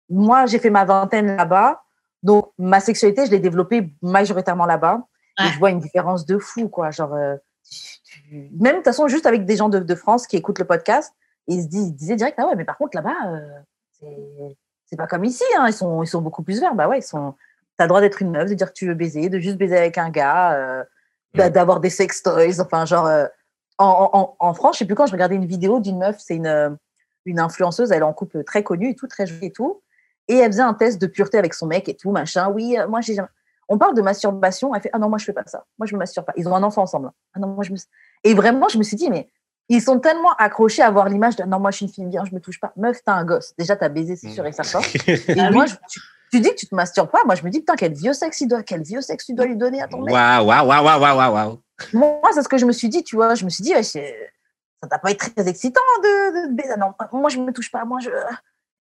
moi, 0.10 0.46
j'ai 0.46 0.60
fait 0.60 0.70
ma 0.70 0.86
vingtaine 0.86 1.36
là-bas. 1.36 1.84
Donc, 2.24 2.52
ma 2.58 2.80
sexualité, 2.80 3.26
je 3.26 3.32
l'ai 3.32 3.40
développée 3.40 3.94
majoritairement 4.02 4.66
là-bas. 4.66 5.02
Et 5.40 5.48
je 5.48 5.58
vois 5.58 5.72
une 5.72 5.80
différence 5.80 6.26
de 6.26 6.38
fou, 6.38 6.70
quoi. 6.70 6.92
Genre, 6.92 7.14
euh, 7.16 7.36
même 8.32 8.74
de 8.74 8.76
toute 8.78 8.86
façon, 8.86 9.08
juste 9.08 9.26
avec 9.26 9.46
des 9.46 9.56
gens 9.56 9.70
de, 9.70 9.80
de, 9.80 9.96
France 9.96 10.28
qui 10.28 10.38
écoutent 10.38 10.60
le 10.60 10.66
podcast, 10.66 11.14
ils 11.48 11.64
se 11.64 11.68
disent, 11.68 11.88
ils 11.88 11.96
disaient 11.96 12.16
direct, 12.16 12.38
ah 12.40 12.48
ouais, 12.48 12.56
mais 12.56 12.66
par 12.66 12.78
contre, 12.78 12.96
là-bas, 12.96 13.16
euh, 14.04 14.50
c'est 14.92 14.98
pas 14.98 15.08
comme 15.08 15.24
ici, 15.24 15.44
hein, 15.58 15.66
ils, 15.68 15.74
sont, 15.74 16.04
ils 16.04 16.08
sont 16.08 16.22
beaucoup 16.22 16.44
plus 16.44 16.60
verts. 16.60 16.76
Bah 16.76 16.88
ouais, 16.88 17.00
ils 17.00 17.04
sont. 17.04 17.34
T'as 17.78 17.86
le 17.86 17.88
droit 17.88 18.02
d'être 18.02 18.22
une 18.22 18.32
meuf, 18.32 18.50
de 18.50 18.54
dire 18.54 18.68
que 18.68 18.74
tu 18.74 18.88
veux 18.88 18.94
baiser, 18.94 19.30
de 19.30 19.40
juste 19.40 19.58
baiser 19.58 19.78
avec 19.78 19.98
un 19.98 20.10
gars, 20.10 20.54
euh, 20.54 21.50
d'avoir 21.50 21.80
des 21.80 21.90
sex 21.90 22.22
toys, 22.22 22.60
enfin, 22.60 22.86
genre. 22.86 23.08
Euh, 23.08 23.26
en, 23.78 24.10
en, 24.14 24.36
en, 24.38 24.54
France, 24.54 24.76
je 24.76 24.80
sais 24.80 24.86
plus 24.86 24.94
quand, 24.94 25.08
je 25.08 25.14
regardais 25.14 25.36
une 25.36 25.48
vidéo 25.48 25.80
d'une 25.80 25.98
meuf, 25.98 26.18
c'est 26.20 26.36
une, 26.36 26.78
une 27.26 27.40
influenceuse, 27.40 27.92
elle 27.92 28.02
est 28.02 28.04
en 28.04 28.14
couple 28.14 28.44
très 28.44 28.62
connue 28.62 28.92
et 28.92 28.96
tout, 28.96 29.08
très 29.08 29.26
jolie 29.26 29.48
et 29.48 29.52
tout. 29.52 29.82
Et 30.28 30.36
elle 30.36 30.52
faisait 30.52 30.62
un 30.62 30.76
test 30.76 31.02
de 31.02 31.08
pureté 31.08 31.40
avec 31.40 31.56
son 31.56 31.66
mec 31.66 31.90
et 31.90 31.96
tout, 31.96 32.12
machin. 32.12 32.52
Oui, 32.52 32.78
moi, 32.88 33.02
j'ai 33.02 33.16
on 33.72 33.78
parle 33.78 33.96
de 33.96 34.02
masturbation, 34.02 34.76
elle 34.76 34.82
fait 34.82 34.90
Ah 34.92 35.00
non, 35.00 35.08
moi 35.08 35.18
je 35.18 35.24
fais 35.24 35.32
pas 35.32 35.46
ça. 35.46 35.66
Moi 35.80 35.88
je 35.88 35.94
me 35.94 36.00
masturbe 36.00 36.26
pas. 36.26 36.34
Ils 36.36 36.46
ont 36.46 36.54
un 36.54 36.62
enfant 36.62 36.82
ensemble. 36.82 37.10
Ah 37.34 37.40
non, 37.40 37.48
moi 37.48 37.64
je 37.64 37.72
me... 37.72 37.78
Et 38.26 38.34
vraiment, 38.34 38.68
je 38.68 38.78
me 38.78 38.84
suis 38.84 38.98
dit, 38.98 39.10
mais 39.10 39.30
ils 39.70 39.82
sont 39.82 40.00
tellement 40.00 40.34
accrochés 40.38 40.82
à 40.82 40.92
voir 40.92 41.08
l'image 41.08 41.36
de 41.36 41.44
non, 41.44 41.60
moi 41.60 41.72
je 41.72 41.78
suis 41.78 41.86
une 41.86 41.92
fille 41.92 42.06
bien, 42.06 42.24
je 42.26 42.34
me 42.34 42.40
touche 42.40 42.60
pas. 42.60 42.74
Meuf, 42.76 43.00
t'as 43.06 43.14
un 43.14 43.26
gosse. 43.26 43.54
Déjà, 43.58 43.76
t'as 43.76 43.90
baisé, 43.90 44.16
c'est 44.16 44.30
sûr 44.30 44.46
et 44.46 44.52
certain. 44.52 44.82
et 45.08 45.40
ah 45.40 45.52
moi, 45.52 45.66
tu, 45.90 46.40
dis 46.40 46.50
que 46.50 46.56
tu 46.56 46.68
te 46.68 46.76
masturbes 46.76 47.10
pas. 47.10 47.24
Moi, 47.26 47.36
je 47.36 47.44
me 47.44 47.50
dis, 47.50 47.60
putain, 47.60 47.76
quel 47.76 47.94
vieux 47.94 48.14
sexe 48.14 48.42
il 48.42 48.48
doit, 48.48 48.64
quel 48.64 48.84
vieux 48.84 49.02
sexe 49.02 49.26
tu 49.26 49.34
dois 49.34 49.46
lui 49.46 49.56
donner 49.56 49.82
à 49.82 49.88
ton 49.88 50.02
mec. 50.02 50.14
Waouh, 50.14 50.46
waouh, 50.46 50.68
waouh, 50.68 50.84
waouh, 50.86 51.18
waouh, 51.18 51.34
waouh. 51.34 51.60
Moi, 51.94 52.30
c'est 52.34 52.44
ce 52.44 52.50
que 52.50 52.58
je 52.58 52.66
me 52.66 52.72
suis 52.72 52.90
dit, 52.90 53.04
tu 53.04 53.16
vois. 53.16 53.36
Je 53.36 53.46
me 53.46 53.50
suis 53.50 53.64
dit, 53.64 53.74
ouais, 53.74 53.84
ça 53.84 54.00
t'a 54.90 55.00
pas 55.00 55.12
été 55.12 55.32
très 55.32 55.48
excitant 55.48 55.82
de, 56.04 56.50
de 56.50 56.54
baiser. 56.54 56.76
Non, 56.78 56.94
moi, 57.14 57.30
je 57.30 57.38
me 57.40 57.52
touche 57.52 57.72
pas. 57.72 57.86
Moi, 57.86 58.00
je. 58.02 58.10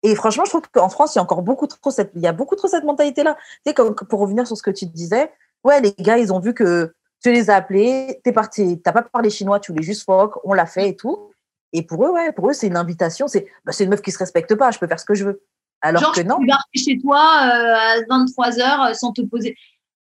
Et 0.02 0.14
franchement, 0.14 0.44
je 0.44 0.50
trouve 0.50 0.62
qu'en 0.72 0.88
France, 0.88 1.14
il 1.14 1.18
y 1.18 1.20
a 1.20 1.22
encore 1.22 1.42
beaucoup 1.42 1.66
trop 1.66 1.90
cette, 1.90 2.12
il 2.14 2.22
y 2.22 2.26
a 2.26 2.32
beaucoup 2.32 2.56
trop 2.56 2.68
cette 2.68 2.84
mentalité-là. 2.84 3.34
Tu 3.34 3.70
sais, 3.70 3.74
comme, 3.74 3.94
pour 3.94 4.20
revenir 4.20 4.46
sur 4.46 4.56
ce 4.56 4.62
que 4.62 4.70
tu 4.70 4.86
disais, 4.86 5.30
ouais, 5.64 5.80
les 5.80 5.92
gars, 5.98 6.18
ils 6.18 6.32
ont 6.32 6.38
vu 6.38 6.54
que 6.54 6.94
tu 7.22 7.32
les 7.32 7.50
as 7.50 7.56
appelés, 7.56 8.20
t'es 8.22 8.32
parti, 8.32 8.80
t'as 8.82 8.92
pas 8.92 9.02
parlé 9.02 9.30
chinois, 9.30 9.60
tu 9.60 9.72
voulais 9.72 9.84
juste 9.84 10.04
fuck, 10.04 10.38
on 10.44 10.52
l'a 10.52 10.66
fait 10.66 10.90
et 10.90 10.96
tout. 10.96 11.30
Et 11.72 11.82
pour 11.82 12.06
eux, 12.06 12.10
ouais, 12.10 12.32
pour 12.32 12.48
eux, 12.48 12.52
c'est 12.52 12.66
une 12.66 12.76
invitation, 12.76 13.28
c'est, 13.28 13.46
bah, 13.64 13.72
c'est 13.72 13.84
une 13.84 13.90
meuf 13.90 14.02
qui 14.02 14.10
se 14.10 14.18
respecte 14.18 14.54
pas, 14.54 14.70
je 14.70 14.78
peux 14.78 14.86
faire 14.86 15.00
ce 15.00 15.04
que 15.04 15.14
je 15.14 15.24
veux. 15.24 15.42
Alors 15.80 16.02
Genre, 16.02 16.12
que 16.12 16.20
non. 16.22 16.38
Tu 16.72 16.82
chez 16.82 16.98
toi 16.98 17.18
euh, 17.18 17.74
à 17.74 17.96
23 18.08 18.50
h 18.50 18.90
euh, 18.90 18.94
sans 18.94 19.12
te 19.12 19.22
poser. 19.22 19.56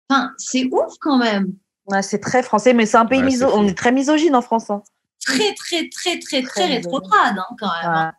Enfin, 0.10 0.32
c'est 0.38 0.66
ouf 0.72 0.94
quand 1.00 1.18
même. 1.18 1.54
Ouais, 1.86 2.02
c'est 2.02 2.20
très 2.20 2.44
français, 2.44 2.74
mais 2.74 2.86
c'est 2.86 2.98
un 2.98 3.06
pays 3.06 3.20
ouais, 3.20 3.26
miso... 3.26 3.48
on 3.54 3.68
est 3.68 3.78
très 3.78 3.92
misogyne 3.92 4.36
en 4.36 4.42
France. 4.42 4.70
Hein. 4.70 4.84
Très, 5.26 5.54
très, 5.54 5.88
très, 5.90 6.20
très, 6.20 6.42
très, 6.42 6.42
très 6.42 6.66
rétrograde 6.66 7.38
hein, 7.38 7.56
quand 7.60 7.70
même. 7.82 7.92
Hein. 7.92 8.14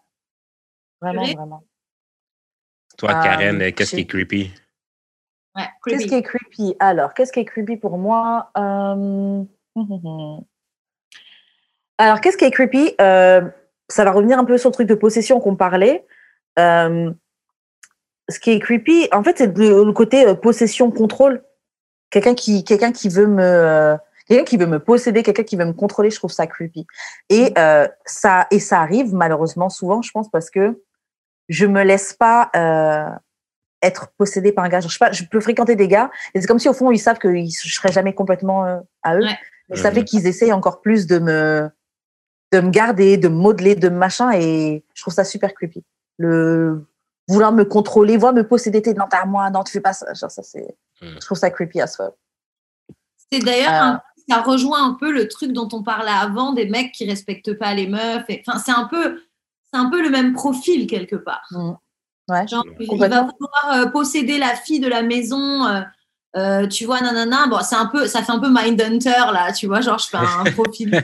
Vraiment, 1.01 1.25
vraiment. 1.25 1.65
Toi, 2.97 3.15
Karen, 3.15 3.61
euh, 3.61 3.71
qu'est-ce 3.73 3.97
qui 3.97 4.03
est 4.03 4.07
creepy? 4.07 4.53
Ouais, 5.57 5.69
qu'est-ce 5.85 6.07
qui 6.07 6.15
est 6.15 6.23
creepy? 6.23 6.75
Alors, 6.81 7.15
qu'est-ce 7.15 7.33
qui 7.33 7.41
est 7.41 7.45
creepy 7.45 7.77
pour 7.77 7.99
moi? 7.99 8.51
Euh... 8.57 9.43
Alors, 11.99 12.21
qu'est-ce 12.21 12.37
qui 12.37 12.45
est 12.45 12.51
creepy? 12.51 12.95
Euh, 13.01 13.43
ça 13.89 14.05
va 14.05 14.13
revenir 14.13 14.39
un 14.39 14.45
peu 14.45 14.57
sur 14.59 14.71
le 14.71 14.75
truc 14.75 14.89
de 14.89 14.95
possession 14.95 15.41
qu'on 15.41 15.57
parlait. 15.57 16.07
Euh, 16.59 17.11
ce 18.29 18.41
qui 18.41 18.51
est 18.51 18.59
creepy, 18.59 19.09
en 19.13 19.23
fait, 19.23 19.39
c'est 19.39 19.57
le, 19.57 19.85
le, 19.85 19.93
côté 19.93 20.35
possession-contrôle. 20.35 21.45
Quelqu'un 22.11 22.35
qui, 22.35 22.65
quelqu'un 22.65 22.93
qui 22.93 23.09
veut 23.09 23.27
me, 23.27 23.97
quelqu'un 24.27 24.45
qui 24.45 24.57
veut 24.57 24.67
me 24.67 24.79
posséder, 24.79 25.23
quelqu'un 25.23 25.43
qui 25.43 25.57
veut 25.57 25.65
me 25.65 25.73
contrôler, 25.73 26.11
je 26.11 26.17
trouve 26.17 26.33
ça 26.33 26.47
creepy. 26.47 26.87
Et 27.29 27.53
euh, 27.59 27.87
ça, 28.05 28.47
et 28.51 28.59
ça 28.59 28.81
arrive 28.81 29.15
malheureusement 29.15 29.69
souvent, 29.69 30.03
je 30.03 30.11
pense, 30.11 30.31
parce 30.31 30.51
que 30.51 30.83
je 31.49 31.67
me 31.67 31.83
laisse 31.83 32.13
pas 32.13 32.51
euh, 32.57 33.11
être 33.83 34.09
possédée 34.17 34.53
par 34.53 34.65
un 34.65 34.69
gars. 34.69 34.81
je, 34.81 34.89
sais 34.89 34.99
pas, 34.99 35.13
je 35.13 35.25
peux 35.25 35.41
fréquenter 35.41 35.77
des 35.77 35.89
gars, 35.89 36.11
et 36.35 36.41
c'est 36.41 36.47
comme 36.47 36.59
si 36.59 36.69
au 36.69 36.73
fond 36.73 36.91
ils 36.91 36.99
savent 36.99 37.19
que 37.19 37.29
je 37.35 37.75
serai 37.75 37.91
jamais 37.93 38.15
complètement 38.15 38.65
euh, 38.65 38.79
à 39.03 39.17
eux. 39.17 39.23
Ouais. 39.25 39.39
Mais 39.69 39.77
ça 39.77 39.91
fait 39.91 40.05
qu'ils 40.05 40.27
essayent 40.27 40.53
encore 40.53 40.81
plus 40.81 41.07
de 41.07 41.19
me 41.19 41.69
de 42.53 42.61
me 42.61 42.69
garder, 42.71 43.17
de 43.17 43.29
me 43.29 43.35
modeler, 43.37 43.75
de 43.75 43.89
machin, 43.89 44.31
et 44.33 44.85
je 44.95 45.01
trouve 45.03 45.15
ça 45.15 45.25
super 45.25 45.55
creepy. 45.55 45.83
Le 46.19 46.87
vouloir 47.29 47.51
me 47.53 47.65
contrôler, 47.65 48.17
voir 48.19 48.33
me 48.35 48.47
posséder, 48.47 48.83
t'es 48.83 48.93
non, 48.95 49.07
t'es 49.11 49.17
à 49.17 49.25
moi, 49.25 49.49
non, 49.51 49.63
tu 49.65 49.73
fais 49.73 49.81
pas 49.81 49.93
ça. 49.95 50.13
Genre, 50.15 50.31
ça 50.31 50.43
c'est, 50.43 50.77
Mm. 51.01 51.15
je 51.15 51.25
trouve 51.27 51.39
ça 51.39 51.51
creepy 51.51 51.81
as 51.81 51.97
fuck. 51.97 52.15
C'est 53.33 53.39
d'ailleurs, 53.41 53.73
Euh. 53.73 53.87
un- 53.95 54.03
ça 54.29 54.41
rejoint 54.43 54.87
un 54.87 54.95
peu 54.95 55.11
le 55.11 55.27
truc 55.27 55.53
dont 55.53 55.69
on 55.73 55.83
parlait 55.83 56.11
avant 56.13 56.53
des 56.53 56.69
mecs 56.69 56.93
qui 56.93 57.09
respectent 57.09 57.55
pas 57.59 57.75
les 57.75 57.89
meufs. 57.89 58.25
et- 58.29 58.43
Enfin, 58.47 58.59
c'est 58.59 58.71
un 58.73 58.85
peu, 58.85 59.21
c'est 59.73 59.81
un 59.81 59.89
peu 59.91 60.03
le 60.03 60.11
même 60.11 60.33
profil 60.35 60.87
quelque 60.87 61.17
part. 61.17 61.47
Mm. 61.53 61.73
Ouais. 62.29 62.47
Genre, 62.47 62.65
il 62.79 62.99
va 62.99 63.09
vouloir 63.09 63.73
euh, 63.75 63.87
posséder 63.87 64.39
la 64.39 64.55
fille 64.55 64.81
de 64.81 64.89
la 64.89 65.03
maison. 65.03 65.67
euh, 65.67 65.81
euh, 66.37 66.67
tu 66.67 66.87
vois, 66.87 67.01
nanana. 67.01 67.47
Bon, 67.49 67.59
c'est 67.63 67.75
un 67.75 67.87
peu, 67.87 68.07
ça 68.07 68.23
fait 68.23 68.33
un 68.33 68.39
peu 68.39 68.49
Mindhunter 68.49 69.11
là. 69.33 69.53
Tu 69.53 69.67
vois, 69.67 69.81
genre 69.83 69.99
je 69.99 70.09
fais 70.09 70.17
un 70.19 70.45
profil. 70.55 70.91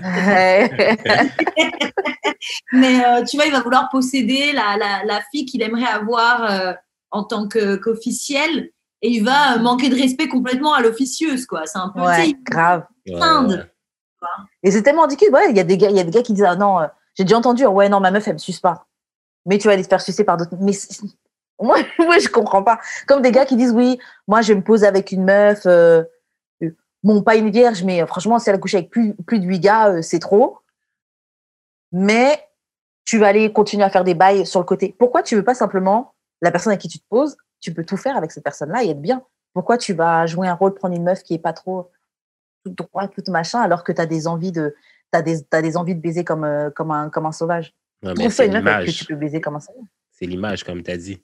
Mais 2.73 3.05
euh, 3.05 3.25
tu 3.25 3.37
vois, 3.37 3.47
il 3.47 3.53
va 3.53 3.61
vouloir 3.61 3.89
posséder 3.91 4.53
la, 4.53 4.77
la, 4.79 5.05
la 5.05 5.21
fille 5.33 5.45
qu'il 5.45 5.63
aimerait 5.63 5.87
avoir 5.87 6.45
euh, 6.51 6.73
en 7.11 7.25
tant 7.25 7.49
que- 7.49 7.77
qu'officielle. 7.77 8.71
et 9.03 9.11
il 9.11 9.25
va 9.25 9.59
manquer 9.59 9.89
de 9.89 9.97
respect 9.97 10.29
complètement 10.29 10.75
à 10.75 10.81
l'officieuse, 10.81 11.47
quoi. 11.47 11.63
C'est 11.67 11.79
un 11.79 11.89
peu. 11.91 12.01
ouais, 12.01 12.35
grave. 12.45 12.85
Et 14.63 14.71
c'est 14.71 14.83
tellement 14.83 15.03
ridicule. 15.03 15.33
Ouais, 15.33 15.51
il 15.51 15.57
y 15.57 15.61
a 15.61 15.65
des 15.65 15.77
gars, 15.79 15.91
il 15.91 15.97
y 15.97 16.01
a 16.01 16.05
des 16.05 16.11
gars 16.11 16.23
qui 16.23 16.33
disent 16.33 16.45
ah 16.49 16.57
non, 16.57 16.81
euh, 16.81 16.87
j'ai 17.17 17.25
déjà 17.25 17.37
entendu. 17.39 17.65
Ouais, 17.67 17.89
non, 17.89 18.01
ma 18.01 18.11
meuf 18.11 18.27
elle 18.29 18.35
me 18.35 18.39
suce 18.39 18.61
pas. 18.61 18.87
Mais 19.49 19.59
tu 19.59 19.67
vas 19.67 19.73
aller 19.73 19.83
te 19.83 19.89
faire 19.89 20.03
sucer 20.03 20.25
par 20.25 20.37
d'autres. 20.37 20.55
Mais 20.61 20.73
moi, 21.61 21.79
moi, 21.99 22.19
je 22.19 22.29
comprends 22.29 22.63
pas. 22.63 22.79
Comme 23.07 23.23
des 23.23 23.33
gars 23.33 23.47
qui 23.47 23.57
disent 23.57 23.73
oui, 23.73 23.99
moi 24.29 24.43
je 24.43 24.53
me 24.53 24.63
poser 24.63 24.87
avec 24.87 25.11
une 25.11 25.25
meuf. 25.25 25.67
Euh, 25.67 26.05
euh, 26.63 26.71
bon, 27.03 27.23
pas 27.23 27.35
une 27.37 27.51
vierge, 27.51 27.83
mais 27.83 28.03
euh, 28.03 28.07
franchement, 28.07 28.39
si 28.39 28.51
elle 28.51 28.57
a 28.57 28.59
couché 28.59 28.77
avec 28.77 28.91
plus 28.91 29.15
plus 29.27 29.41
de 29.41 29.47
huit 29.47 29.61
gars, 29.61 29.89
euh, 29.89 30.03
c'est 30.03 30.19
trop. 30.19 30.59
Mais 31.93 32.47
tu 33.07 33.19
vas 33.19 33.29
aller 33.29 33.51
continuer 33.53 33.85
à 33.85 33.91
faire 33.91 34.05
des 34.05 34.15
bails 34.15 34.47
sur 34.47 34.61
le 34.61 34.67
côté. 34.67 34.95
Pourquoi 34.99 35.23
tu 35.23 35.35
veux 35.35 35.45
pas 35.45 35.55
simplement 35.55 36.15
la 36.43 36.51
personne 36.51 36.73
à 36.73 36.77
qui 36.77 36.89
tu 36.89 36.99
te 36.99 37.07
poses, 37.09 37.37
tu 37.61 37.73
peux 37.73 37.85
tout 37.85 37.97
faire 37.97 38.17
avec 38.17 38.31
cette 38.31 38.45
personne-là 38.45 38.85
et 38.85 38.91
être 38.91 39.01
bien. 39.01 39.25
Pourquoi 39.55 39.79
tu 39.79 39.95
vas 39.95 40.27
jouer 40.27 40.47
un 40.47 40.55
rôle, 40.55 40.75
prendre 40.75 40.95
une 40.95 41.05
meuf 41.05 41.23
qui 41.23 41.35
est 41.35 41.39
pas 41.39 41.55
trop 41.55 41.91
tout 42.65 42.71
droit, 42.71 43.09
tout 43.09 43.23
machin, 43.29 43.61
alors 43.61 43.83
que 43.83 43.93
tu 43.93 44.01
as 44.01 44.07
des 44.07 44.29
envies 44.29 44.53
de 44.53 44.77
t'as 45.11 45.23
envies 45.77 45.95
de 45.95 46.01
baiser 46.01 46.23
comme, 46.23 46.71
comme, 46.77 46.91
un, 46.91 47.09
comme 47.09 47.25
un 47.25 47.33
sauvage? 47.33 47.75
Non, 48.03 48.15
mais 48.17 48.31
c'est 48.31 48.47
l'image. 48.49 48.97
tu 48.99 49.05
peux 49.07 49.17
baiser 49.17 49.41
comme 49.41 49.57
un 49.57 49.61
sauvage. 49.61 49.85
C'est 50.11 50.27
l'image, 50.27 50.65
comme 50.65 50.83
tu 50.83 50.91
as 50.91 50.97
dit. 50.97 51.23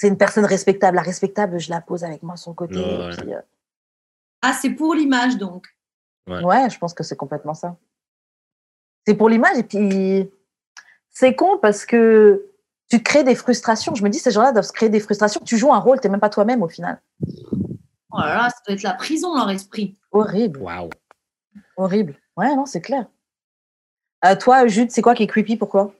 C'est 0.00 0.06
une 0.08 0.16
personne 0.16 0.44
respectable. 0.44 0.96
La 0.96 1.02
respectable, 1.02 1.58
je 1.58 1.70
la 1.70 1.80
pose 1.80 2.04
avec 2.04 2.22
moi 2.22 2.36
sur 2.36 2.52
le 2.52 2.54
côté. 2.54 2.76
Ouais. 2.76 3.12
et 3.12 3.16
puis, 3.16 3.34
euh, 3.34 3.40
Ah, 4.42 4.52
c'est 4.52 4.70
pour 4.70 4.94
l'image, 4.94 5.36
donc. 5.38 5.66
Ouais. 6.28 6.42
ouais, 6.44 6.70
je 6.70 6.78
pense 6.78 6.94
que 6.94 7.02
c'est 7.02 7.16
complètement 7.16 7.54
ça. 7.54 7.76
C'est 9.06 9.14
pour 9.14 9.28
l'image 9.28 9.56
et 9.58 9.62
puis 9.64 10.30
c'est 11.08 11.34
con 11.34 11.58
parce 11.58 11.84
que 11.86 12.46
tu 12.90 13.02
crées 13.02 13.24
des 13.24 13.34
frustrations. 13.34 13.94
Je 13.94 14.04
me 14.04 14.08
dis, 14.10 14.18
ces 14.18 14.30
gens-là 14.30 14.52
doivent 14.52 14.66
se 14.66 14.72
créer 14.72 14.90
des 14.90 15.00
frustrations. 15.00 15.40
Tu 15.44 15.56
joues 15.56 15.72
un 15.72 15.78
rôle, 15.78 16.00
tu 16.00 16.06
n'es 16.06 16.10
même 16.12 16.20
pas 16.20 16.28
toi-même 16.30 16.62
au 16.62 16.68
final. 16.68 17.00
Oh 18.12 18.18
là 18.20 18.34
là, 18.34 18.50
ça 18.50 18.56
doit 18.66 18.74
être 18.76 18.82
la 18.82 18.94
prison, 18.94 19.34
leur 19.34 19.50
esprit. 19.50 19.96
Horrible, 20.12 20.60
Wow. 20.60 20.90
horrible. 21.76 22.16
Ouais, 22.36 22.54
non, 22.54 22.66
c'est 22.66 22.80
clair. 22.82 23.06
Euh, 24.24 24.34
toi, 24.36 24.66
Jude, 24.66 24.90
c'est 24.90 25.02
quoi 25.02 25.14
qui 25.14 25.22
est 25.24 25.26
creepy 25.28 25.56
Pourquoi 25.56 25.94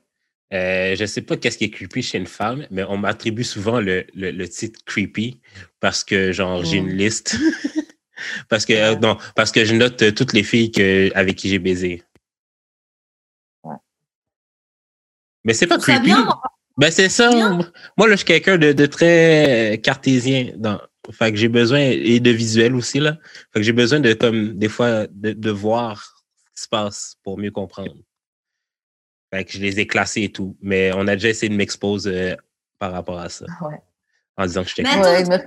Euh, 0.53 0.97
je 0.97 1.05
sais 1.05 1.23
pas 1.23 1.37
qu'est-ce 1.37 1.59
qui 1.59 1.65
est 1.65 1.71
creepy 1.71 2.03
chez 2.03 2.19
une 2.19 2.27
femme, 2.27 2.67
mais 2.71 2.83
on 2.85 2.97
m'attribue 2.97 3.45
souvent 3.45 3.81
le, 3.81 4.07
le, 4.15 4.31
le 4.31 4.49
titre 4.49 4.81
creepy 4.87 5.41
parce 5.81 6.03
que, 6.05 6.33
genre, 6.33 6.65
j'ai 6.65 6.79
une 6.79 6.87
Mm. 6.93 6.97
liste. 6.97 7.37
parce 8.49 8.65
que, 8.65 8.73
euh, 8.73 8.97
non, 8.97 9.19
parce 9.37 9.53
que 9.53 9.65
je 9.65 9.75
note 9.75 10.03
euh, 10.03 10.11
toutes 10.13 10.33
les 10.33 10.43
filles 10.43 10.73
que, 10.73 11.11
avec 11.15 11.37
qui 11.37 11.49
j'ai 11.49 11.59
baisé. 11.59 12.03
Ouais. 13.63 13.77
Mais 15.45 15.55
c'est 15.55 15.67
pas 15.67 15.79
creepy. 15.79 16.01
bien, 16.07 16.25
moi. 16.25 16.41
Ben, 16.77 16.91
c'est 16.91 17.09
ça. 17.09 17.29
Bien. 17.31 17.59
Moi, 17.97 18.07
là, 18.09 18.13
je 18.13 18.19
suis 18.19 18.27
quelqu'un 18.27 18.57
de, 18.57 18.73
de 18.73 18.87
très 18.87 19.81
cartésien. 19.83 20.53
Dans... 20.57 20.81
Fait 21.13 21.31
que 21.33 21.39
j'ai 21.39 21.49
besoin, 21.49 21.81
et 21.81 22.21
de 22.21 22.31
visuel 22.31 22.75
aussi, 22.75 23.01
là. 23.01 23.19
Fait 23.53 23.61
que 23.61 23.63
j'ai 23.63 23.73
besoin 23.73 23.99
de, 24.01 24.13
comme, 24.15 24.59
des 24.59 24.69
fois, 24.69 25.07
de, 25.09 25.33
de 25.33 25.51
voir 25.51 26.23
ce 26.55 26.55
qui 26.55 26.63
se 26.65 26.69
passe 26.69 27.17
pour 27.23 27.37
mieux 27.39 27.51
comprendre. 27.51 27.95
Fait 29.33 29.45
que 29.45 29.53
je 29.53 29.59
les 29.59 29.79
ai 29.81 29.87
classés 29.87 30.23
et 30.25 30.33
tout. 30.33 30.57
Mais 30.61 30.91
on 30.95 31.07
a 31.07 31.15
déjà 31.17 31.29
essayé 31.29 31.51
de 31.51 31.57
m'exposer 31.57 32.33
euh, 32.33 32.37
par 32.79 32.93
rapport 32.93 33.19
à 33.19 33.29
ça. 33.29 33.45
Ouais. 33.63 33.77
En 34.37 34.47
disant 34.47 34.63
que 34.63 34.69
j'étais 34.71 34.83
Ouais, 34.89 35.25
meuf. 35.25 35.43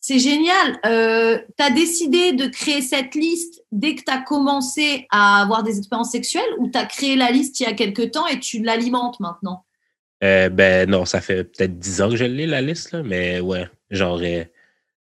C'est 0.00 0.18
génial. 0.20 0.78
Euh, 0.86 1.38
tu 1.58 1.64
as 1.64 1.70
décidé 1.70 2.32
de 2.32 2.46
créer 2.46 2.80
cette 2.80 3.16
liste 3.16 3.64
dès 3.72 3.96
que 3.96 4.02
tu 4.04 4.12
as 4.12 4.20
commencé 4.20 5.06
à 5.10 5.42
avoir 5.42 5.64
des 5.64 5.78
expériences 5.78 6.12
sexuelles 6.12 6.48
ou 6.58 6.70
tu 6.70 6.78
as 6.78 6.84
créé 6.86 7.16
la 7.16 7.32
liste 7.32 7.58
il 7.58 7.64
y 7.64 7.66
a 7.66 7.72
quelques 7.72 8.12
temps 8.12 8.26
et 8.28 8.38
tu 8.38 8.62
l'alimentes 8.62 9.18
maintenant? 9.18 9.64
Euh, 10.22 10.48
ben 10.48 10.88
non, 10.88 11.04
ça 11.06 11.20
fait 11.20 11.42
peut-être 11.44 11.78
10 11.78 12.02
ans 12.02 12.10
que 12.10 12.16
je 12.16 12.24
l'ai, 12.24 12.46
la 12.46 12.60
liste, 12.62 12.92
là, 12.92 13.02
mais 13.02 13.40
ouais, 13.40 13.68
genre, 13.90 14.20
euh, 14.22 14.44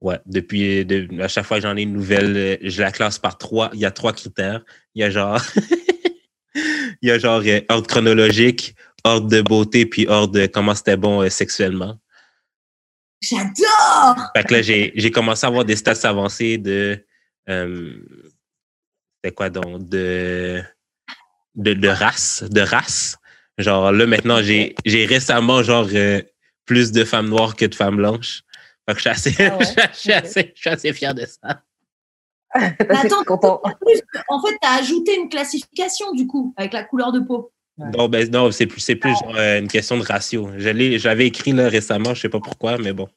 ouais, 0.01 0.19
depuis, 0.27 0.85
de- 0.85 1.09
à 1.21 1.27
chaque 1.29 1.45
fois 1.45 1.57
que 1.57 1.65
j'en 1.65 1.77
ai 1.77 1.83
une 1.83 1.93
nouvelle, 1.93 2.59
je 2.63 2.81
la 2.81 2.93
classe 2.93 3.19
par 3.19 3.37
trois, 3.37 3.71
il 3.75 3.81
y 3.81 3.85
a 3.87 3.91
trois 3.91 4.13
critères. 4.13 4.65
Il 4.95 5.01
y 5.01 5.05
a 5.05 5.11
genre, 5.11 5.41
il 7.05 7.09
y 7.09 7.11
a 7.11 7.19
genre 7.19 7.43
euh, 7.45 7.61
ordre 7.69 7.87
chronologique, 7.87 8.75
ordre 9.05 9.29
de 9.29 9.43
beauté, 9.43 9.85
puis 9.85 10.07
ordre 10.09 10.33
de 10.33 10.47
comment 10.47 10.75
c'était 10.75 10.97
bon 10.97 11.23
euh, 11.23 11.29
sexuellement. 11.29 11.99
J'adore 13.21 14.31
Fait 14.35 14.45
que 14.45 14.55
là, 14.55 14.63
j'ai 14.63 15.11
commencé 15.11 15.45
à 15.45 15.49
avoir 15.49 15.67
des 15.67 15.77
stats 15.77 16.09
avancés 16.09 16.57
de, 16.57 17.05
euh, 17.51 17.95
c'était 19.17 19.35
quoi 19.35 19.51
donc, 19.51 19.87
de, 19.89 20.63
de, 21.55 21.75
de 21.75 21.89
race, 21.89 22.43
de 22.43 22.63
race. 22.63 23.19
Genre 23.59 23.93
là, 23.93 24.07
maintenant, 24.07 24.41
j'ai 24.43 24.75
récemment, 25.07 25.63
genre, 25.63 25.89
euh, 25.93 26.23
plus 26.65 26.91
de 26.91 27.05
femmes 27.05 27.29
noires 27.29 27.55
que 27.55 27.67
de 27.67 27.75
femmes 27.75 27.97
blanches. 27.97 28.43
Fait 28.89 28.95
que 28.95 28.97
je 28.97 29.01
suis 29.01 29.11
assez, 29.11 29.45
Ah 29.45 29.57
ouais? 29.59 29.67
je 29.93 29.99
suis 29.99 30.13
assez, 30.13 30.53
je 30.55 30.61
suis 30.61 30.71
assez 30.71 30.93
fier 30.95 31.15
de 31.15 31.27
ça. 31.27 31.63
Attends, 32.89 33.25
content. 33.25 33.61
En 34.29 34.41
fait, 34.41 34.57
tu 34.63 34.69
as 34.69 34.75
ajouté 34.79 35.17
une 35.17 35.29
classification 35.29 36.13
du 36.13 36.27
coup 36.27 36.55
avec 36.57 36.73
la 36.73 36.85
couleur 36.85 37.13
de 37.13 37.21
peau. 37.21 37.51
Ouais. 37.77 37.89
Non, 37.97 38.09
ben, 38.09 38.31
non, 38.31 38.53
c'est 38.53 38.67
plus, 38.67 38.81
c'est 38.81 38.95
plus 38.95 39.11
genre, 39.11 39.35
euh, 39.37 39.59
une 39.59 39.67
question 39.67 39.99
de 39.99 40.05
ratio. 40.05 40.49
L'avais 40.57 41.27
écrit 41.27 41.51
là 41.51 41.69
récemment, 41.69 42.15
je 42.15 42.21
sais 42.21 42.29
pas 42.29 42.39
pourquoi, 42.39 42.79
mais 42.79 42.93
bon. 42.93 43.09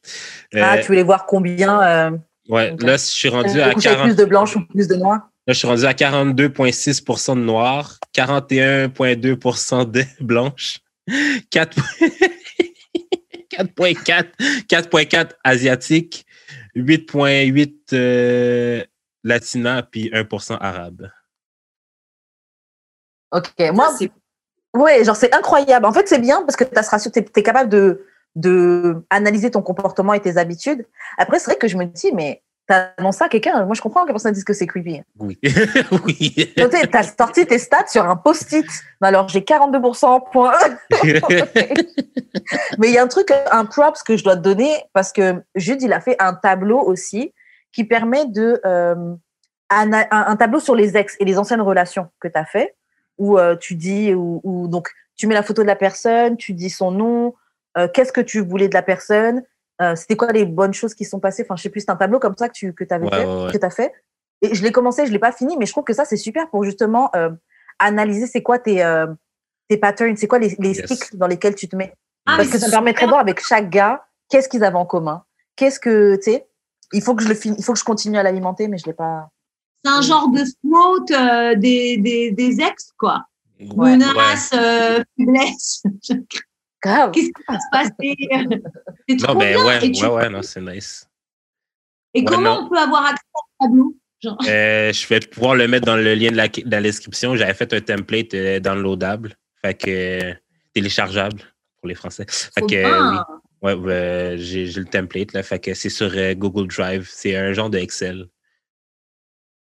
Euh, 0.55 0.61
Ah, 0.63 0.79
tu 0.79 0.87
voulais 0.87 1.03
voir 1.03 1.27
combien 1.27 1.79
euh, 1.81 2.11
ouais, 2.49 2.75
là, 2.79 2.93
je 2.93 2.97
suis 2.97 3.29
rendu 3.29 3.59
euh, 3.59 3.69
à 3.69 3.73
coucher 3.73 3.89
avec 3.89 3.99
40. 3.99 4.07
plus 4.07 4.15
de 4.15 4.25
blanches 4.25 4.55
ou 4.55 4.65
plus 4.65 4.87
de 4.87 4.95
noirs 4.95 5.29
Là, 5.45 5.53
je 5.53 5.59
suis 5.59 5.67
rendu 5.67 5.85
à 5.85 5.93
42,6% 5.93 7.35
de 7.35 7.41
noirs, 7.41 7.99
41,2% 8.15 9.91
de 9.91 10.03
blanches, 10.19 10.79
4 11.51 11.77
4,4 13.51 14.25
4,4 14.67 15.29
asiatiques, 15.43 16.25
8,8 16.75 18.87
latinas, 19.23 19.83
puis 19.83 20.09
1% 20.11 20.57
arabe. 20.59 21.09
Ok, 23.31 23.53
moi, 23.73 23.93
c'est- 23.97 24.11
Ouais, 24.73 25.03
genre 25.03 25.15
c'est 25.15 25.33
incroyable. 25.33 25.85
En 25.85 25.91
fait, 25.91 26.07
c'est 26.07 26.19
bien 26.19 26.41
parce 26.43 26.55
que 26.55 26.63
tu 26.63 26.77
as 26.77 26.83
ce 26.83 26.91
ratio, 26.91 27.09
tu 27.11 27.19
es, 27.19 27.43
capable 27.43 27.69
de, 27.69 28.05
de 28.35 29.03
analyser 29.09 29.49
ton 29.49 29.61
comportement 29.61 30.13
et 30.13 30.19
tes 30.19 30.37
habitudes. 30.37 30.85
Après, 31.17 31.39
c'est 31.39 31.45
vrai 31.45 31.57
que 31.57 31.67
je 31.67 31.77
me 31.77 31.85
dis, 31.85 32.11
mais 32.13 32.43
t'as 32.67 32.89
annoncé 32.97 33.19
ça 33.19 33.25
à 33.25 33.29
quelqu'un? 33.29 33.65
Moi, 33.65 33.73
je 33.75 33.81
comprends 33.81 34.05
que 34.05 34.11
personne 34.11 34.33
dise 34.33 34.43
que 34.43 34.53
c'est 34.53 34.67
creepy. 34.67 35.01
Oui. 35.17 35.39
oui. 36.05 36.53
Tu 36.55 36.61
as 36.93 37.03
sorti 37.17 37.45
tes 37.47 37.57
stats 37.57 37.87
sur 37.87 38.07
un 38.07 38.17
post-it. 38.17 38.67
Mais 39.01 39.07
alors, 39.07 39.29
j'ai 39.29 39.41
42%, 39.41 40.29
point. 40.31 40.53
mais 42.77 42.89
il 42.89 42.93
y 42.93 42.97
a 42.97 43.03
un 43.03 43.07
truc, 43.07 43.31
un 43.51 43.65
props 43.65 44.03
que 44.03 44.17
je 44.17 44.23
dois 44.23 44.35
te 44.35 44.41
donner 44.41 44.83
parce 44.93 45.11
que 45.11 45.41
Jude, 45.55 45.81
il 45.81 45.93
a 45.93 46.01
fait 46.01 46.17
un 46.19 46.33
tableau 46.33 46.79
aussi 46.79 47.33
qui 47.77 47.83
permet 47.83 48.25
de. 48.25 48.59
euh, 48.65 49.13
un, 49.69 49.91
un 50.11 50.35
tableau 50.37 50.59
sur 50.59 50.73
les 50.75 50.95
ex 50.97 51.15
et 51.19 51.25
les 51.25 51.37
anciennes 51.37 51.61
relations 51.61 52.07
que 52.19 52.27
tu 52.27 52.37
as 52.39 52.45
fait 52.45 52.75
où 53.19 53.37
euh, 53.37 53.55
tu 53.55 53.75
dis, 53.75 54.13
ou 54.15 54.39
où, 54.43 54.67
donc 54.67 54.89
tu 55.15 55.27
mets 55.27 55.35
la 55.35 55.43
photo 55.43 55.61
de 55.61 55.67
la 55.67 55.75
personne, 55.75 56.37
tu 56.37 56.53
dis 56.53 56.69
son 56.71 56.89
nom, 56.89 57.35
euh, 57.77 57.87
qu'est-ce 57.93 58.11
que 58.13 58.21
tu 58.21 58.39
voulais 58.39 58.67
de 58.69 58.73
la 58.73 58.81
personne, 58.81 59.43
c'était 59.95 60.15
quoi 60.15 60.31
les 60.31 60.45
bonnes 60.45 60.73
choses 60.73 60.95
qui 60.95 61.05
sont 61.05 61.19
passées. 61.19 61.43
Enfin, 61.45 61.55
je 61.55 61.61
sais 61.63 61.69
plus, 61.69 61.81
c'est 61.81 61.91
un 61.91 61.95
tableau 61.97 62.17
comme 62.19 62.35
ça 62.35 62.47
que 62.47 62.53
tu 62.53 62.73
que 62.73 62.83
avais 62.89 63.05
Ouais, 63.05 63.11
fait, 63.11 63.25
ouais, 63.25 63.45
ouais. 63.45 63.59
que 63.59 63.63
as 63.65 63.69
fait. 63.69 63.93
Et 64.41 64.55
je 64.55 64.63
l'ai 64.63 64.71
commencé, 64.71 65.05
je 65.05 65.11
l'ai 65.11 65.19
pas 65.19 65.31
fini, 65.31 65.55
mais 65.57 65.65
je 65.67 65.71
trouve 65.73 65.83
que 65.83 65.93
ça 65.93 66.03
c'est 66.05 66.17
super 66.17 66.49
pour 66.49 66.63
justement 66.63 67.11
analyser 67.77 68.25
c'est 68.25 68.41
quoi 68.41 68.57
tes 68.57 68.81
tes 69.69 69.77
patterns, 69.77 70.15
c'est 70.17 70.27
quoi 70.27 70.39
les, 70.39 70.55
les 70.59 70.73
Yes. 70.77 70.87
cycles 70.87 71.17
dans 71.17 71.27
lesquels 71.27 71.53
tu 71.55 71.67
te 71.67 71.75
mets. 71.75 71.93
Ah, 72.25 72.35
Parce 72.37 72.49
que 72.49 72.57
ça 72.57 72.67
me 72.67 72.71
permettrait 72.71 73.05
de 73.05 73.09
voir 73.11 73.21
avec 73.21 73.39
chaque 73.45 73.69
gars 73.69 74.05
qu'est-ce 74.29 74.47
qu'ils 74.49 74.63
avaient 74.63 74.77
en 74.77 74.85
commun, 74.85 75.23
qu'est-ce 75.57 75.79
que 75.79 76.15
tu 76.15 76.31
sais. 76.31 76.47
Il 76.93 77.01
faut 77.01 77.15
que 77.15 77.23
je 77.23 77.27
le 77.29 77.35
fin- 77.35 77.53
il 77.57 77.63
faut 77.63 77.73
que 77.73 77.79
je 77.79 77.83
continue 77.83 78.17
à 78.17 78.23
l'alimenter, 78.23 78.67
mais 78.67 78.77
je 78.77 78.85
l'ai 78.85 78.93
pas. 78.93 79.29
C'est 79.83 79.91
un 79.91 80.01
genre 80.01 80.29
de 80.29 80.43
SWOT 80.43 81.05
euh, 81.11 81.55
des, 81.55 81.97
des, 81.97 82.31
des 82.31 82.61
ex, 82.61 82.91
quoi. 82.97 83.25
Ouais. 83.59 83.97
Menace, 83.97 84.51
euh, 84.53 85.03
faiblesse. 85.17 85.83
Grave. 86.83 87.11
Qu'est-ce 87.11 87.27
qui 87.27 87.43
va 87.47 87.59
se 87.59 87.65
passer? 87.71 88.15
C'est 89.09 89.17
trop 89.17 89.33
Non, 89.33 89.39
ben 89.39 89.55
bien. 89.55 89.65
ouais, 89.65 89.85
et 89.87 89.91
tu- 89.91 90.05
ouais, 90.05 90.11
ouais, 90.11 90.29
non, 90.29 90.41
c'est 90.43 90.61
nice. 90.61 91.07
et 92.13 92.19
Ouais, 92.19 92.25
comment 92.25 92.55
non. 92.55 92.65
on 92.65 92.69
peut 92.69 92.77
avoir 92.77 93.05
accès 93.07 93.23
au 93.33 93.63
tableau 93.65 93.95
Genre, 94.19 94.37
Euh, 94.47 94.91
je 94.93 95.07
vais 95.07 95.19
pouvoir 95.19 95.55
le 95.55 95.67
mettre 95.67 95.85
dans 95.85 95.95
le 95.95 96.15
lien 96.15 96.31
de 96.31 96.37
la, 96.37 96.47
de 96.47 96.63
la 96.71 96.81
description. 96.81 97.35
J'avais 97.35 97.53
fait 97.53 97.71
un 97.73 97.81
template 97.81 98.33
euh, 98.33 98.59
downloadable, 98.59 99.35
fait 99.63 99.73
que 99.75 99.89
euh, 100.31 100.33
téléchargeable 100.73 101.41
pour 101.79 101.87
les 101.87 101.93
Français. 101.95 102.25
Fait 102.29 102.61
que 102.65 102.75
euh, 102.75 103.11
oui, 103.11 103.17
ouais, 103.61 103.73
euh, 103.75 104.35
j'ai 104.37 104.65
le 104.65 104.85
template 104.85 105.33
là, 105.33 105.43
fait 105.43 105.59
que 105.59 105.73
c'est 105.73 105.89
sur 105.89 106.11
euh, 106.15 106.33
Google 106.33 106.67
Drive. 106.67 107.09
C'est 107.11 107.35
un 107.35 107.53
genre 107.53 107.69
de 107.69 107.77
Excel. 107.77 108.27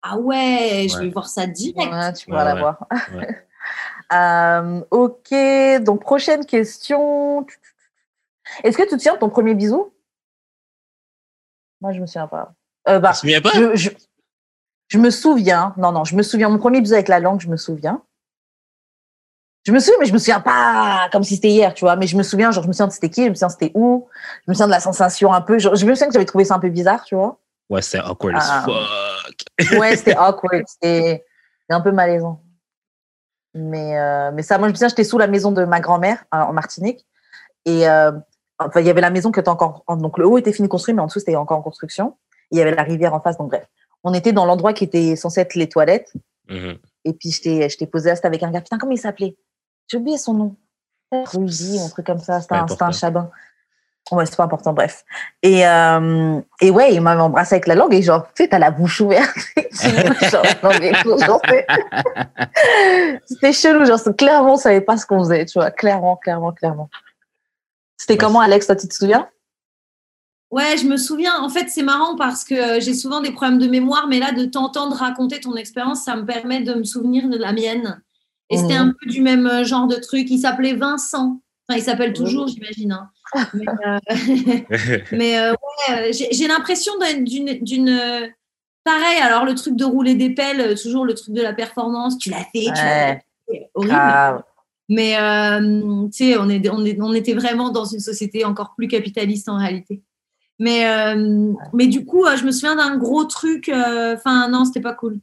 Ah 0.02 0.16
ouais, 0.18 0.86
je 0.88 0.98
vais 0.98 1.10
voir 1.10 1.28
ça 1.28 1.46
direct. 1.46 1.92
Ouais, 1.92 2.12
tu 2.12 2.26
pourras 2.26 2.38
Ouais, 2.38 2.44
la 2.44 2.54
ouais. 2.54 2.60
voir. 2.60 2.86
Ouais. 3.14 3.44
Euh, 4.10 4.80
ok, 4.90 5.34
donc 5.82 6.00
prochaine 6.00 6.46
question. 6.46 7.44
Est-ce 8.64 8.78
que 8.78 8.82
tu 8.84 8.88
te 8.88 8.94
souviens 8.94 9.16
de 9.16 9.18
ton 9.18 9.28
premier 9.28 9.52
bisou? 9.52 9.92
Moi, 11.82 11.92
je 11.92 12.00
me 12.00 12.06
souviens 12.06 12.26
pas. 12.26 12.54
Euh, 12.88 13.00
bah, 13.00 13.10
Tu 13.10 13.14
te 13.16 13.18
souviens 13.20 13.42
pas? 13.42 13.50
je, 13.52 13.76
je, 13.76 13.90
je 14.88 14.98
me 14.98 15.10
souviens. 15.10 15.74
Non, 15.76 15.92
non, 15.92 16.04
je 16.04 16.16
me 16.16 16.22
souviens. 16.22 16.48
Mon 16.48 16.56
premier 16.56 16.80
bisou 16.80 16.94
avec 16.94 17.08
la 17.08 17.20
langue, 17.20 17.40
je 17.42 17.48
me 17.48 17.58
souviens. 17.58 18.02
Je 19.68 19.72
me 19.74 19.80
souviens, 19.80 19.96
mais 20.00 20.06
je 20.06 20.12
me 20.14 20.18
souviens 20.18 20.40
pas 20.40 21.08
comme 21.12 21.22
si 21.24 21.34
c'était 21.34 21.48
hier, 21.50 21.74
tu 21.74 21.84
vois. 21.84 21.94
Mais 21.96 22.06
je 22.06 22.16
me 22.16 22.22
souviens, 22.22 22.50
genre, 22.50 22.62
je 22.62 22.68
me 22.68 22.72
souviens 22.72 22.86
de 22.86 22.92
c'était 22.92 23.10
qui, 23.10 23.24
je 23.24 23.28
me 23.28 23.34
souviens 23.34 23.50
c'était 23.50 23.70
où, 23.74 24.08
je 24.46 24.50
me 24.50 24.54
souviens 24.54 24.66
de 24.66 24.72
la 24.72 24.80
sensation 24.80 25.30
un 25.34 25.42
peu. 25.42 25.58
Genre, 25.58 25.74
je 25.76 25.84
me 25.84 25.94
souviens 25.94 26.06
que 26.06 26.14
j'avais 26.14 26.24
trouvé 26.24 26.44
ça 26.46 26.54
un 26.54 26.58
peu 26.58 26.70
bizarre, 26.70 27.04
tu 27.04 27.14
vois. 27.14 27.38
Ouais, 27.68 27.82
c'est 27.82 27.98
awkward 28.00 28.34
Ah. 28.40 28.60
as 28.60 28.64
fuck. 28.64 29.44
Ouais, 29.78 29.94
c'était 29.94 30.16
awkward, 30.18 30.64
c'était 30.66 31.22
c'était 31.60 31.74
un 31.74 31.82
peu 31.82 31.92
malaisant. 31.92 32.40
Mais, 33.54 33.98
euh, 33.98 34.30
mais 34.32 34.42
ça, 34.42 34.56
moi, 34.58 34.68
je 34.68 34.72
me 34.72 34.76
souviens, 34.76 34.88
j'étais 34.88 35.04
sous 35.04 35.18
la 35.18 35.26
maison 35.26 35.52
de 35.52 35.64
ma 35.64 35.80
grand-mère 35.80 36.24
euh, 36.34 36.38
en 36.38 36.52
Martinique. 36.54 37.04
Et 37.66 37.86
euh, 37.88 38.12
enfin, 38.58 38.80
il 38.80 38.86
y 38.86 38.90
avait 38.90 39.00
la 39.02 39.10
maison 39.10 39.30
qui 39.32 39.40
était 39.40 39.48
encore. 39.48 39.82
en- 39.86 39.96
Donc, 39.96 40.16
le 40.18 40.26
haut 40.26 40.38
était 40.38 40.52
fini 40.52 40.68
construit, 40.68 40.94
mais 40.94 41.02
en 41.02 41.06
dessous, 41.06 41.18
c'était 41.18 41.36
encore 41.36 41.58
en 41.58 41.62
construction. 41.62 42.16
Il 42.50 42.58
y 42.58 42.62
avait 42.62 42.74
la 42.74 42.82
rivière 42.84 43.12
en 43.14 43.20
face. 43.20 43.36
Donc, 43.36 43.48
bref. 43.50 43.66
On 44.04 44.14
était 44.14 44.32
dans 44.32 44.44
l'endroit 44.46 44.72
qui 44.72 44.84
était 44.84 45.16
censé 45.16 45.40
être 45.40 45.54
les 45.54 45.68
toilettes. 45.68 46.12
Mhm. 46.48 46.78
Et 47.04 47.12
puis, 47.12 47.30
je 47.32 47.42
t'ai 47.42 47.68
je 47.68 47.76
t'ai 47.76 47.86
posé 47.86 48.08
là, 48.10 48.16
c'était 48.16 48.28
avec 48.28 48.42
un 48.42 48.50
gars. 48.50 48.60
Putain, 48.60 48.78
comment 48.78 48.92
il 48.92 48.98
s'appelait? 48.98 49.36
J'ai 49.88 49.96
oublié 49.96 50.18
son 50.18 50.34
nom. 50.34 50.56
Rudy, 51.10 51.80
un 51.80 51.88
truc 51.88 52.06
comme 52.06 52.18
ça. 52.18 52.40
C'était 52.40 52.54
un, 52.54 52.66
un 52.80 52.92
chabin. 52.92 53.30
Ouais, 54.10 54.24
c'est 54.24 54.36
pas 54.36 54.44
important, 54.44 54.72
bref. 54.72 55.04
Et, 55.42 55.66
euh, 55.66 56.40
et 56.62 56.70
ouais, 56.70 56.94
il 56.94 57.00
m'avait 57.00 57.20
embrassé 57.20 57.56
avec 57.56 57.66
la 57.66 57.74
langue 57.74 57.92
et 57.92 58.00
genre, 58.02 58.26
tu 58.34 58.44
sais, 58.44 58.48
t'as 58.48 58.58
la 58.58 58.70
bouche 58.70 59.00
ouverte. 59.00 59.36
C'était 63.26 63.52
chelou, 63.52 63.84
genre, 63.84 64.00
clairement, 64.16 64.54
on 64.54 64.56
savait 64.56 64.80
pas 64.80 64.96
ce 64.96 65.04
qu'on 65.04 65.18
faisait, 65.18 65.44
tu 65.44 65.58
vois, 65.58 65.70
clairement, 65.70 66.16
clairement, 66.16 66.52
clairement. 66.52 66.88
C'était 67.98 68.14
Ouais, 68.14 68.18
comment, 68.18 68.40
Alex, 68.40 68.66
toi, 68.66 68.76
tu 68.76 68.88
te 68.88 68.94
souviens? 68.94 69.28
Ouais, 70.50 70.78
je 70.78 70.86
me 70.86 70.96
souviens. 70.96 71.42
En 71.42 71.50
fait, 71.50 71.68
c'est 71.68 71.82
marrant 71.82 72.16
parce 72.16 72.44
que 72.44 72.54
euh, 72.54 72.80
j'ai 72.80 72.94
souvent 72.94 73.20
des 73.20 73.32
problèmes 73.32 73.58
de 73.58 73.68
mémoire, 73.68 74.06
mais 74.08 74.18
là, 74.18 74.32
de 74.32 74.46
t'entendre 74.46 74.96
raconter 74.96 75.40
ton 75.40 75.54
expérience, 75.56 76.04
ça 76.04 76.16
me 76.16 76.24
permet 76.24 76.60
de 76.60 76.72
me 76.72 76.84
souvenir 76.84 77.28
de 77.28 77.36
la 77.36 77.52
mienne. 77.52 78.00
Et 78.50 78.56
c'était 78.56 78.78
Mhm. 78.78 78.88
un 78.88 78.94
peu 79.00 79.10
du 79.10 79.20
même 79.20 79.46
euh, 79.46 79.64
genre 79.64 79.86
de 79.86 79.96
truc. 79.96 80.30
Il 80.30 80.38
s'appelait 80.38 80.74
Vincent. 80.74 81.40
Enfin, 81.68 81.78
il 81.78 81.82
s'appelle 81.82 82.12
toujours, 82.14 82.48
j'imagine. 82.48 82.92
hein. 82.92 83.10
Mais, 83.54 83.64
euh, 83.86 83.98
mais, 85.12 85.38
euh, 85.38 85.52
ouais, 85.52 86.12
j'ai 86.12 86.46
l'impression 86.48 86.92
d'une- 87.20 88.32
Pareil, 88.84 89.18
alors 89.20 89.44
le 89.44 89.54
truc 89.54 89.76
de 89.76 89.84
rouler 89.84 90.14
des 90.14 90.30
pelles, 90.30 90.74
toujours 90.80 91.04
le 91.04 91.12
truc 91.12 91.34
de 91.34 91.42
la 91.42 91.52
performance, 91.52 92.16
tu 92.16 92.30
l'as 92.30 92.38
fait, 92.54 92.64
tu 92.64 92.72
l'as 92.72 93.18
horrible. 93.74 93.94
Ah, 93.94 94.42
Mais 94.88 95.18
euh, 95.18 96.06
tu 96.06 96.24
sais, 96.32 96.38
on, 96.38 96.48
est, 96.48 96.66
on, 96.70 96.82
est, 96.86 96.98
on 97.02 97.12
était 97.12 97.34
vraiment 97.34 97.68
dans 97.68 97.84
une 97.84 98.00
société 98.00 98.46
encore 98.46 98.74
plus 98.76 98.88
capitaliste 98.88 99.50
en 99.50 99.58
réalité. 99.58 100.00
Mais, 100.58 100.88
euh, 100.88 101.52
mais 101.74 101.86
du 101.86 102.06
coup, 102.06 102.24
je 102.34 102.44
me 102.46 102.50
souviens 102.50 102.76
d'un 102.76 102.96
gros 102.96 103.24
truc. 103.24 103.68
euh, 103.68 104.14
Enfin, 104.16 104.48
non, 104.48 104.64
c'était 104.64 104.80
pas 104.80 104.94
cool. 104.94 105.18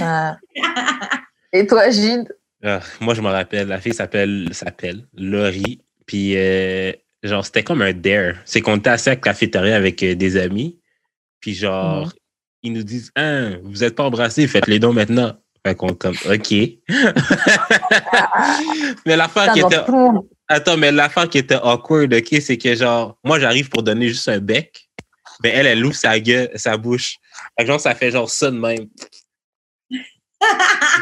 ah. 0.00 0.36
Et 1.52 1.66
toi, 1.66 1.90
Gilles 1.90 2.28
Ah, 2.64 2.80
moi, 3.00 3.14
je 3.14 3.20
me 3.20 3.28
rappelle, 3.28 3.68
la 3.68 3.80
fille 3.80 3.94
s'appelle 3.94 4.48
s'appelle 4.52 5.06
Laurie. 5.16 5.80
Puis, 6.06 6.32
euh, 6.36 6.92
genre, 7.22 7.44
c'était 7.44 7.62
comme 7.62 7.82
un 7.82 7.92
dare. 7.92 8.34
C'est 8.44 8.60
qu'on 8.60 8.76
était 8.76 8.90
assis 8.90 9.10
à 9.10 9.12
la 9.12 9.16
cafétéria 9.16 9.76
avec 9.76 10.02
euh, 10.02 10.14
des 10.14 10.36
amis. 10.36 10.78
Puis, 11.40 11.54
genre, 11.54 12.06
Mhm. 12.06 12.12
ils 12.64 12.72
nous 12.72 12.82
disent 12.82 13.12
Hein, 13.16 13.58
vous 13.62 13.78
n'êtes 13.78 13.94
pas 13.94 14.04
embrassés, 14.04 14.46
faites 14.48 14.66
les 14.66 14.78
dons 14.80 14.92
maintenant. 14.92 15.36
Fait 15.66 15.74
qu'on, 15.74 15.92
comme, 15.94 16.16
OK. 16.30 16.54
mais 19.06 19.16
l'affaire 19.16 19.52
qui 19.52 19.60
était. 19.60 19.76
Attends, 20.48 20.76
mais 20.76 20.92
l'affaire 20.92 21.28
qui 21.28 21.38
était 21.38 21.58
awkward, 21.62 22.12
OK, 22.14 22.28
c'est 22.40 22.56
que, 22.56 22.74
genre, 22.74 23.18
moi, 23.22 23.38
j'arrive 23.38 23.68
pour 23.68 23.82
donner 23.82 24.08
juste 24.08 24.28
un 24.28 24.38
bec. 24.38 24.88
Mais 25.42 25.50
elle, 25.50 25.66
elle 25.66 25.84
ouvre 25.84 25.94
sa 25.94 26.18
gueule, 26.18 26.50
sa 26.56 26.76
bouche. 26.76 27.16
Fait 27.56 27.64
que, 27.64 27.70
genre, 27.70 27.80
ça 27.80 27.94
fait 27.94 28.10
genre 28.10 28.28
ça 28.30 28.50
de 28.50 28.58
même. 28.58 28.86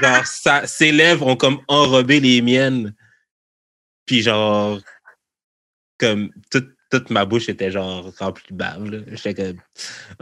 Genre, 0.02 0.26
ça, 0.26 0.66
ses 0.66 0.92
lèvres 0.92 1.26
ont 1.26 1.36
comme 1.36 1.60
enrobé 1.68 2.20
les 2.20 2.42
miennes. 2.42 2.94
Puis 4.06 4.22
genre, 4.22 4.78
comme 5.98 6.30
toute, 6.50 6.68
toute 6.90 7.10
ma 7.10 7.24
bouche 7.24 7.48
était 7.48 7.70
genre 7.70 8.12
remplie 8.18 8.46
de 8.50 8.56
bave. 8.56 9.04
J'étais 9.12 9.34
comme, 9.34 9.60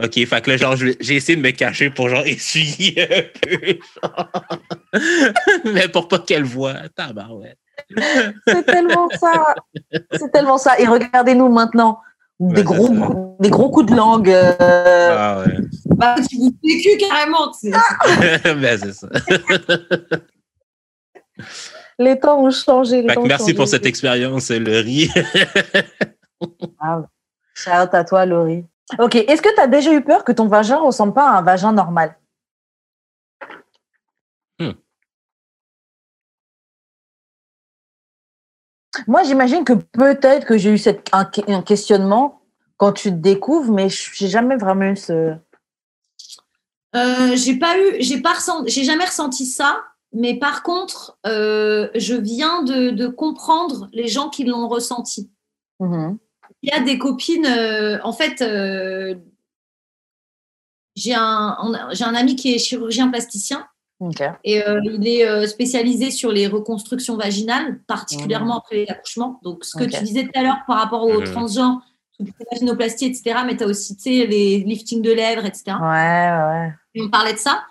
OK, 0.03 0.13
fait 0.13 0.41
que 0.41 0.51
là, 0.51 0.57
genre, 0.57 0.75
j'ai 0.75 1.15
essayé 1.15 1.35
de 1.35 1.41
me 1.41 1.51
cacher 1.51 1.89
pour 1.89 2.09
genre 2.09 2.23
essuyer 2.25 3.01
un 3.01 3.23
peu. 3.41 3.79
Mais 5.65 5.87
pour 5.87 6.07
pas 6.07 6.19
qu'elle 6.19 6.43
voie. 6.43 6.89
Tabarouette. 6.95 7.59
C'est 8.47 8.65
tellement 8.65 9.09
ça. 9.19 9.55
C'est 10.13 10.31
tellement 10.31 10.57
ça. 10.57 10.79
Et 10.79 10.87
regardez-nous 10.87 11.49
maintenant. 11.49 11.99
Ouais, 12.39 12.53
Des 12.53 12.63
gros, 12.63 13.35
des 13.39 13.49
gros 13.49 13.69
coups 13.69 13.91
de 13.91 13.95
langue. 13.95 14.29
euh, 14.29 14.53
Ah 15.17 15.39
ouais. 15.39 15.57
Bah, 15.95 16.15
tu 16.29 16.35
vous 16.37 16.51
vécu 16.63 16.97
carrément. 16.97 17.51
tu 17.51 17.71
sais. 17.71 17.77
c'est 18.77 18.93
ça. 18.93 19.07
les 21.99 22.19
temps 22.19 22.41
ont 22.43 22.51
changé. 22.51 23.01
les 23.01 23.13
temps 23.13 23.21
ont 23.21 23.25
merci 23.25 23.43
changé. 23.45 23.53
pour 23.55 23.67
cette 23.67 23.85
expérience, 23.85 24.51
Laurie. 24.51 25.09
Ah, 26.81 27.01
shout 27.55 27.69
out 27.71 27.93
à 27.93 28.03
toi, 28.03 28.25
Laurie. 28.25 28.65
Ok. 28.99 29.15
Est-ce 29.15 29.41
que 29.41 29.53
tu 29.55 29.61
as 29.61 29.67
déjà 29.67 29.93
eu 29.93 30.01
peur 30.03 30.23
que 30.25 30.33
ton 30.33 30.47
vagin 30.47 30.75
ressemble 30.77 31.13
pas 31.13 31.29
à 31.29 31.37
un 31.37 31.41
vagin 31.41 31.71
normal? 31.71 32.17
Moi, 39.07 39.23
j'imagine 39.23 39.63
que 39.63 39.73
peut-être 39.73 40.45
que 40.45 40.57
j'ai 40.57 40.71
eu 40.71 40.77
cette, 40.77 41.09
un, 41.13 41.29
un 41.47 41.61
questionnement 41.61 42.41
quand 42.77 42.93
tu 42.93 43.09
te 43.09 43.15
découvres, 43.15 43.71
mais 43.71 43.87
j'ai 43.89 44.27
jamais 44.27 44.57
vraiment 44.57 44.85
eu 44.85 44.97
ce. 44.97 45.33
Euh, 46.95 47.35
j'ai 47.35 47.57
pas 47.57 47.77
eu, 47.77 47.95
j'ai 47.99 48.21
pas 48.21 48.33
ressenti, 48.33 48.71
j'ai 48.71 48.83
jamais 48.83 49.05
ressenti 49.05 49.45
ça. 49.45 49.83
Mais 50.13 50.39
par 50.39 50.63
contre, 50.63 51.17
euh, 51.25 51.89
je 51.93 52.15
viens 52.15 52.63
de, 52.63 52.91
de 52.91 53.07
comprendre 53.07 53.89
les 53.91 54.07
gens 54.07 54.29
qui 54.29 54.45
l'ont 54.45 54.69
ressenti. 54.69 55.29
Mhm. 55.79 56.17
Il 56.61 56.69
y 56.69 56.71
a 56.71 56.79
des 56.79 56.97
copines, 56.97 57.45
euh, 57.45 57.99
en 58.03 58.13
fait, 58.13 58.41
euh, 58.41 59.15
j'ai 60.95 61.13
un, 61.13 61.57
un 61.59 62.15
ami 62.15 62.37
qui 62.37 62.55
est 62.55 62.59
chirurgien 62.59 63.09
plasticien 63.09 63.67
Et 64.43 64.67
euh, 64.67 64.79
il 64.83 65.07
est 65.07 65.27
euh, 65.27 65.47
spécialisé 65.47 66.11
sur 66.11 66.31
les 66.31 66.47
reconstructions 66.47 67.17
vaginales, 67.17 67.79
particulièrement 67.87 68.59
après 68.59 68.85
l'accouchement. 68.87 69.39
Donc, 69.43 69.63
ce 69.65 69.77
que 69.77 69.85
tu 69.85 70.03
disais 70.03 70.23
tout 70.23 70.39
à 70.39 70.43
l'heure 70.43 70.59
par 70.67 70.77
rapport 70.77 71.03
aux 71.03 71.19
Mhm. 71.19 71.31
transgenres, 71.31 71.81
toutes 72.17 72.27
les 72.39 72.45
vaginoplasties, 72.51 73.05
etc., 73.05 73.39
mais 73.45 73.57
tu 73.57 73.63
as 73.63 73.67
aussi 73.67 73.95
les 74.05 74.59
liftings 74.59 75.01
de 75.01 75.11
lèvres, 75.11 75.45
etc. 75.45 75.77
Ouais, 75.81 75.83
ouais. 75.83 76.73
Et 76.95 77.01
on 77.01 77.09
parlait 77.09 77.33
de 77.33 77.39
ça. 77.39 77.63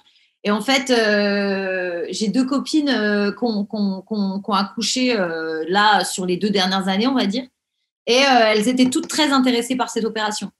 Et 0.47 0.51
en 0.51 0.61
fait, 0.61 0.91
euh, 0.91 2.05
j'ai 2.11 2.29
deux 2.29 2.45
copines 2.45 2.91
euh, 2.91 3.33
qui 3.33 3.45
ont, 3.45 4.53
accouché 4.53 5.19
euh, 5.19 5.65
là 5.69 6.05
sur 6.05 6.27
les 6.27 6.37
deux 6.37 6.51
dernières 6.51 6.87
années, 6.89 7.07
on 7.07 7.15
va 7.15 7.25
dire. 7.25 7.45
Et 8.07 8.19
euh, 8.19 8.53
elles 8.53 8.69
étaient 8.69 8.91
toutes 8.91 9.09
très 9.09 9.33
intéressées 9.33 9.77
par 9.77 9.89
cette 9.89 10.05
opération. 10.05 10.51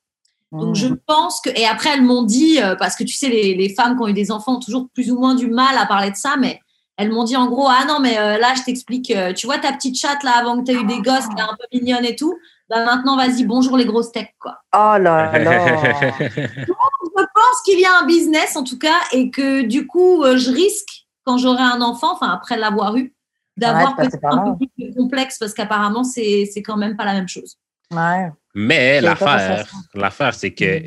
Donc 0.61 0.75
je 0.77 0.87
Mhm. 0.87 0.99
pense 1.07 1.41
que 1.41 1.51
et 1.51 1.67
après 1.67 1.91
elles 1.95 2.03
m'ont 2.03 2.23
dit 2.23 2.61
euh, 2.63 2.77
parce 2.77 2.95
que 2.97 3.03
tu 3.05 3.15
sais 3.15 3.29
les, 3.29 3.55
les 3.55 3.69
femmes 3.75 3.97
qui 3.97 4.03
ont 4.03 4.09
eu 4.09 4.13
des 4.13 4.31
enfants 4.31 4.57
ont 4.57 4.61
toujours 4.61 4.89
plus 4.95 5.11
ou 5.11 5.19
moins 5.19 5.35
du 5.35 5.49
mal 5.49 5.77
à 5.79 5.85
parler 5.87 6.11
de 6.11 6.17
ça, 6.17 6.37
mais 6.39 6.61
elles 6.97 7.11
m'ont 7.11 7.25
dit 7.25 7.37
en 7.37 7.47
gros 7.49 7.67
ah 7.69 7.85
non 7.89 7.99
mais 8.01 8.19
euh, 8.19 8.39
là 8.39 8.55
je 8.57 8.63
t'explique, 8.63 9.11
euh, 9.11 9.33
tu 9.33 9.47
vois 9.47 9.59
ta 9.59 9.73
petite 9.73 9.99
chatte 9.99 10.23
là 10.23 10.33
avant 10.39 10.57
que 10.59 10.65
tu 10.65 10.71
aies 10.73 10.81
eu 10.81 10.85
des 10.87 11.01
gosses, 11.03 11.27
qui 11.27 11.37
est 11.37 11.41
un 11.41 11.57
peu 11.59 11.67
mignonne 11.77 12.05
et 12.05 12.15
tout, 12.15 12.35
bah 12.71 12.85
maintenant 12.85 13.17
vas-y 13.17 13.45
bonjour 13.45 13.77
les 13.77 13.85
grosses 13.85 14.09
steaks 14.09 14.37
quoi. 14.39 14.59
Oh 14.75 14.97
là 14.99 15.37
là. 15.39 16.13
Je 16.57 17.25
pense 17.35 17.63
qu'il 17.65 17.81
y 17.81 17.85
a 17.85 17.99
un 18.01 18.07
business 18.07 18.57
en 18.57 18.63
tout 18.65 18.79
cas 18.79 19.01
et 19.13 19.31
que 19.31 19.63
du 19.63 19.87
coup 19.87 20.23
je 20.37 20.51
risque 20.51 21.07
quand 21.25 21.39
j'aurai 21.39 21.63
un 21.63 21.81
enfant, 21.81 22.13
enfin 22.13 22.31
après 22.31 22.57
l'avoir 22.57 22.97
eu, 22.97 23.13
d'avoir 23.57 23.97
Ouais, 23.99 24.07
un 24.31 24.39
peu 24.57 24.67
plus 24.77 24.95
complexe 24.95 25.39
parce 25.39 25.53
qu'apparemment 25.55 26.05
c'est 26.05 26.49
c'est 26.53 26.63
quand 26.63 26.77
même 26.77 26.97
pas 26.97 27.05
la 27.05 27.15
même 27.15 27.29
chose. 27.29 27.57
Ouais. 27.93 28.31
Mais 28.55 29.01
l'affaire, 29.01 29.67
l'affaire, 29.95 30.35
c'est 30.35 30.55
que 30.55 30.83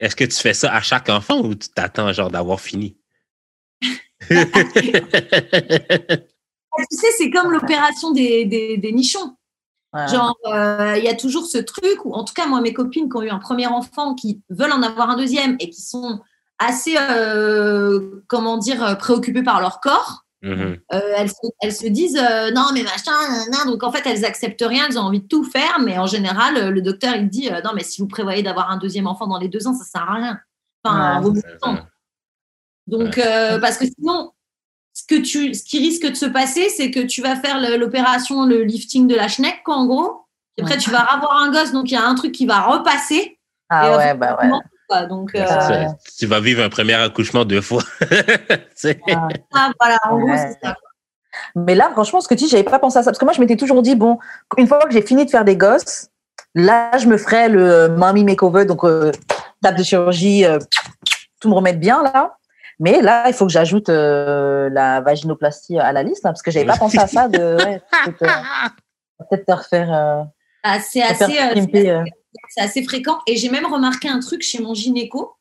est-ce 0.00 0.16
que 0.16 0.24
tu 0.24 0.36
fais 0.36 0.54
ça 0.54 0.74
à 0.74 0.80
chaque 0.80 1.08
enfant 1.08 1.40
ou 1.40 1.54
tu 1.54 1.68
t'attends 1.68 2.12
genre 2.12 2.30
d'avoir 2.30 2.60
fini? 2.60 2.96
Tu 6.90 6.96
sais, 6.96 7.06
c'est 7.16 7.30
comme 7.30 7.52
l'opération 7.52 8.10
des, 8.10 8.44
des, 8.46 8.76
des 8.78 8.92
nichons. 8.92 9.36
Ouais. 9.92 10.08
Genre, 10.08 10.36
euh, 10.46 10.94
il 10.98 11.04
y 11.04 11.08
a 11.08 11.14
toujours 11.14 11.46
ce 11.46 11.58
truc 11.58 12.04
où, 12.04 12.12
en 12.12 12.24
tout 12.24 12.34
cas, 12.34 12.46
moi, 12.46 12.60
mes 12.60 12.72
copines 12.72 13.08
qui 13.08 13.16
ont 13.16 13.22
eu 13.22 13.30
un 13.30 13.38
premier 13.38 13.68
enfant, 13.68 14.14
qui 14.14 14.42
veulent 14.50 14.72
en 14.72 14.82
avoir 14.82 15.08
un 15.10 15.16
deuxième 15.16 15.56
et 15.60 15.70
qui 15.70 15.82
sont 15.82 16.20
assez, 16.58 16.96
euh, 16.98 18.24
comment 18.26 18.58
dire, 18.58 18.82
euh, 18.82 18.94
préoccupées 18.96 19.44
par 19.44 19.60
leur 19.60 19.80
corps, 19.80 20.23
Mhm. 20.44 20.78
euh, 20.92 21.00
elles, 21.16 21.30
se, 21.30 21.46
elles 21.62 21.72
se 21.74 21.86
disent 21.86 22.18
euh, 22.18 22.50
non, 22.50 22.66
mais 22.74 22.82
machin, 22.82 23.12
nan, 23.30 23.50
nan. 23.50 23.66
donc 23.66 23.82
en 23.82 23.90
fait, 23.90 24.02
elles 24.06 24.24
acceptent 24.24 24.64
rien, 24.66 24.86
elles 24.88 24.98
ont 24.98 25.02
envie 25.02 25.20
de 25.22 25.26
tout 25.26 25.42
faire, 25.44 25.78
mais 25.80 25.96
en 25.98 26.06
général, 26.06 26.68
le 26.68 26.82
docteur, 26.82 27.16
il 27.16 27.28
dit 27.30 27.48
euh, 27.50 27.60
non, 27.62 27.70
mais 27.74 27.82
si 27.82 28.00
vous 28.02 28.08
prévoyez 28.08 28.42
d'avoir 28.42 28.70
un 28.70 28.76
deuxième 28.76 29.06
enfant 29.06 29.26
dans 29.26 29.38
les 29.38 29.48
deux 29.48 29.66
ans, 29.66 29.72
ça 29.74 29.84
sert 29.84 30.02
à 30.08 30.14
rien. 30.14 30.40
Enfin, 30.84 31.22
ça. 31.62 31.86
Donc, 32.86 33.16
euh, 33.16 33.58
parce 33.58 33.78
que 33.78 33.86
sinon, 33.86 34.32
ce, 34.92 35.04
que 35.06 35.20
tu, 35.22 35.54
ce 35.54 35.64
qui 35.64 35.78
risque 35.78 36.06
de 36.06 36.14
se 36.14 36.26
passer, 36.26 36.68
c'est 36.68 36.90
que 36.90 37.00
tu 37.00 37.22
vas 37.22 37.36
faire 37.36 37.58
l'opération, 37.78 38.44
le 38.44 38.62
lifting 38.62 39.06
de 39.08 39.14
la 39.14 39.28
schneck, 39.28 39.62
quoi, 39.64 39.76
en 39.76 39.86
gros. 39.86 40.26
Et 40.56 40.62
après, 40.62 40.74
Ouais. 40.74 40.80
tu 40.80 40.90
vas 40.90 41.00
avoir 41.00 41.38
un 41.42 41.50
gosse, 41.50 41.72
donc 41.72 41.90
il 41.90 41.94
y 41.94 41.96
a 41.96 42.04
un 42.06 42.14
truc 42.14 42.32
qui 42.32 42.44
va 42.46 42.60
repasser. 42.60 43.38
Ah 43.70 43.86
Et, 43.88 43.96
ouais, 43.96 44.10
euh, 44.10 44.14
bah 44.14 44.36
ouais. 44.40 44.50
Quoi. 44.88 45.06
Donc, 45.06 45.34
euh. 45.34 45.44
Tu 46.18 46.26
vas 46.26 46.40
vivre 46.40 46.62
un 46.62 46.68
premier 46.68 46.94
accouchement 46.94 47.44
deux 47.44 47.60
fois. 47.60 47.82
Tu 48.00 48.90
sais. 48.90 49.00
Ah. 49.52 49.70
voilà, 49.80 49.98
en 50.10 50.18
gros, 50.18 50.28
Ouais. 50.28 50.36
c'est 50.38 50.66
ça. 50.66 50.76
Mais 51.56 51.74
là, 51.74 51.90
franchement, 51.92 52.20
ce 52.20 52.28
que 52.28 52.34
tu 52.34 52.44
dis, 52.44 52.48
j'avais 52.50 52.62
pas 52.64 52.78
pensé 52.78 52.98
à 52.98 53.02
ça. 53.02 53.10
Parce 53.10 53.18
que 53.18 53.24
moi, 53.24 53.34
je 53.34 53.40
m'étais 53.40 53.56
toujours 53.56 53.82
dit, 53.82 53.96
bon, 53.96 54.18
une 54.56 54.66
fois 54.68 54.78
que 54.80 54.92
j'ai 54.92 55.02
fini 55.02 55.24
de 55.24 55.30
faire 55.30 55.44
des 55.44 55.56
gosses, 55.56 56.08
là, 56.54 56.96
je 56.98 57.06
me 57.06 57.16
ferais 57.16 57.48
le 57.48 57.88
mommy 57.88 58.22
makeover, 58.24 58.64
donc 58.66 58.84
euh, 58.84 59.10
table 59.62 59.78
de 59.78 59.82
chirurgie, 59.82 60.44
euh, 60.44 60.58
tout 61.40 61.48
me 61.48 61.54
remettre 61.54 61.80
bien, 61.80 62.02
là. 62.02 62.36
Mais 62.80 63.00
là, 63.02 63.24
il 63.28 63.34
faut 63.34 63.46
que 63.46 63.52
j'ajoute 63.52 63.88
euh, 63.88 64.68
la 64.70 65.00
vaginoplastie 65.00 65.78
à 65.78 65.92
la 65.92 66.02
liste, 66.02 66.24
hein, 66.26 66.30
parce 66.30 66.42
que 66.42 66.50
j'avais 66.50 66.66
pas 66.66 66.76
pensé 66.76 66.98
à 66.98 67.06
ça. 67.06 67.28
De, 67.28 67.38
ouais, 67.56 67.80
peut-être, 68.04 68.22
euh, 68.22 68.68
peut-être 69.30 69.46
te 69.46 69.52
refaire, 69.52 69.92
euh, 69.92 70.22
Ah, 70.62 70.78
c'est 70.80 71.02
assez, 71.02 71.24
euh, 71.24 71.54
pimper, 71.54 71.90
euh. 71.90 72.04
C'est 72.48 72.60
assez 72.60 72.82
fréquent. 72.84 73.18
Et 73.26 73.36
j'ai 73.36 73.48
même 73.50 73.66
remarqué 73.66 74.08
un 74.08 74.20
truc 74.20 74.42
chez 74.42 74.60
mon 74.60 74.74
gynéco, 74.74 75.34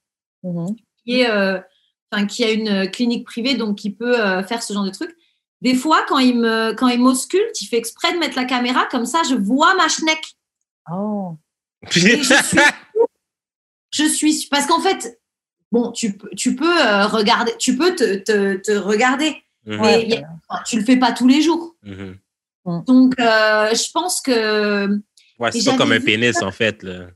Mhm. 0.44 0.76
qui, 1.06 1.22
est, 1.22 1.30
euh, 1.30 1.60
enfin, 2.11 2.26
qui 2.26 2.44
a 2.44 2.52
une 2.52 2.90
clinique 2.91 3.26
privée, 3.26 3.56
donc 3.56 3.78
qui 3.78 3.91
peut 3.91 4.20
euh, 4.20 4.44
faire 4.44 4.61
ce 4.64 4.74
genre 4.74 4.84
de 4.86 4.90
truc. 4.90 5.15
Des 5.61 5.76
fois, 5.76 6.03
quand 6.07 6.18
il 6.20 6.38
me, 6.40 6.74
quand 6.74 6.88
il 6.90 6.99
m'ausculte, 6.99 7.61
il 7.61 7.68
fait 7.68 7.78
exprès 7.78 8.14
de 8.14 8.20
mettre 8.20 8.36
la 8.36 8.44
caméra, 8.45 8.86
comme 8.91 9.06
ça, 9.06 9.22
je 9.30 9.36
vois 9.36 9.74
ma 9.76 9.88
schneck. 9.88 10.22
Oh. 10.91 11.36
Et 11.95 11.99
je 12.22 12.34
suis, 12.44 12.60
je 13.91 14.03
suis, 14.06 14.48
parce 14.52 14.65
qu'en 14.65 14.82
fait, 14.82 15.20
bon, 15.72 15.91
tu, 15.91 16.18
peux- 16.18 16.30
tu 16.36 16.56
peux 16.56 16.82
euh, 16.86 17.07
regarder, 17.07 17.53
tu 17.57 17.78
peux 17.78 17.95
te, 17.95 18.15
te, 18.15 18.56
te 18.57 18.72
regarder, 18.74 19.38
Mhm. 19.65 19.80
mais 19.82 20.24
a- 20.49 20.64
tu 20.65 20.78
le 20.78 20.84
fais 20.84 20.98
pas 20.98 21.14
tous 21.14 21.28
les 21.28 21.41
jours. 21.41 21.76
Mhm. 21.84 22.18
Donc, 22.86 23.14
euh, 23.20 23.74
je 23.74 23.91
pense 23.91 24.20
que 24.22 24.88
Ouais, 25.40 25.52
c'est 25.52 25.64
pas 25.70 25.78
comme 25.78 25.92
un 25.92 26.00
pénis, 26.02 26.42
en 26.42 26.52
fait. 26.52 26.84
Là. 26.84 27.08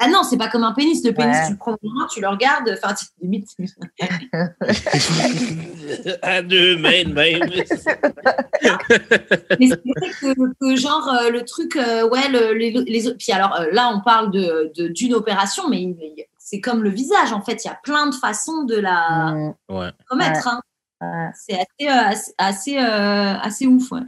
Ah 0.00 0.06
non, 0.08 0.22
c'est 0.22 0.36
pas 0.36 0.48
comme 0.48 0.62
un 0.62 0.72
pénis. 0.72 1.02
Le 1.04 1.12
pénis, 1.12 1.36
Ouais. 1.36 1.46
tu 1.46 1.52
le 1.52 1.58
prends 1.58 1.72
au 1.72 1.78
main, 1.88 2.06
tu 2.12 2.20
le 2.20 2.28
regardes. 2.28 2.78
Enfin, 2.82 2.94
tu- 2.94 3.06
limite. 3.20 3.48
à 6.22 6.42
deux 6.42 6.76
de 6.76 6.82
même. 6.82 7.14
Mais 9.58 9.68
c'est 9.68 9.82
vrai 9.84 10.10
que, 10.20 10.34
que 10.60 10.76
genre 10.76 11.08
euh, 11.08 11.30
le 11.30 11.44
truc, 11.44 11.74
euh, 11.76 12.08
ouais, 12.08 12.28
le- 12.28 12.52
les, 12.54 12.70
les- 12.70 13.14
puis 13.14 13.32
alors 13.32 13.58
euh, 13.60 13.66
là 13.72 13.90
on 13.94 14.00
parle 14.00 14.30
de 14.30 14.70
de- 14.76 14.86
d'une 14.88 15.14
opération, 15.14 15.68
mais 15.68 15.94
c'est 16.38 16.60
comme 16.60 16.82
le 16.84 16.90
visage 16.90 17.32
en 17.32 17.40
fait, 17.42 17.64
il 17.64 17.68
y 17.68 17.70
a 17.70 17.78
plein 17.82 18.06
de 18.08 18.14
façons 18.14 18.62
de 18.64 18.76
la 18.76 19.32
Mm, 19.32 19.54
Ouais. 19.70 19.90
remettre. 20.10 20.46
hein. 20.48 20.60
ouais. 21.00 21.30
C'est 21.34 21.54
assez 21.54 21.88
euh, 21.88 22.06
assez 22.06 22.32
assez, 22.38 22.78
euh, 22.78 23.34
assez 23.42 23.66
ouf. 23.66 23.90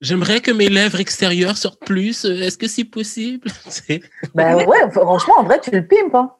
J'aimerais 0.00 0.40
que 0.40 0.50
mes 0.50 0.68
lèvres 0.68 1.00
extérieures 1.00 1.56
sortent 1.56 1.84
plus. 1.84 2.24
Euh, 2.24 2.42
Est-ce 2.42 2.58
que 2.58 2.68
c'est 2.68 2.84
possible? 2.84 3.48
Ben 4.34 4.66
ouais, 4.66 4.90
franchement, 4.90 5.34
en 5.38 5.44
vrai, 5.44 5.60
tu 5.60 5.70
le 5.70 5.86
pimpes. 5.86 6.14
Hein. 6.14 6.32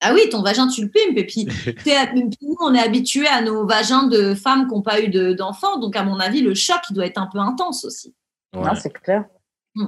Ah 0.00 0.12
oui, 0.12 0.28
ton 0.30 0.42
vagin 0.42 0.68
tu 0.68 0.82
le 0.82 0.90
pimpes 0.90 1.16
et 1.16 1.24
puis 1.24 1.46
nous 2.42 2.56
on 2.60 2.74
est 2.74 2.80
habitué 2.80 3.26
à 3.26 3.40
nos 3.40 3.66
vagins 3.66 4.02
de 4.02 4.34
femmes 4.34 4.66
qui 4.68 4.74
n'ont 4.74 4.82
pas 4.82 5.00
eu 5.00 5.08
de- 5.08 5.32
d'enfants, 5.32 5.78
donc 5.78 5.96
à 5.96 6.02
mon 6.02 6.20
avis 6.20 6.42
le 6.42 6.52
choc 6.54 6.78
il 6.90 6.94
doit 6.94 7.06
être 7.06 7.16
un 7.16 7.28
peu 7.32 7.38
intense 7.38 7.86
aussi. 7.86 8.14
Ouais. 8.54 8.64
Non, 8.64 8.74
c'est 8.74 8.90
clair. 8.92 9.24
Mm. 9.74 9.86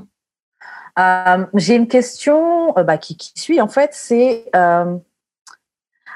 Euh, 0.98 1.46
J'ai 1.54 1.74
une 1.74 1.88
question 1.88 2.76
euh, 2.78 2.82
bah, 2.82 2.96
qui, 2.96 3.16
qui 3.16 3.32
suit, 3.38 3.60
en 3.60 3.68
fait, 3.68 3.90
c'est... 3.92 4.46
euh, 4.56 4.96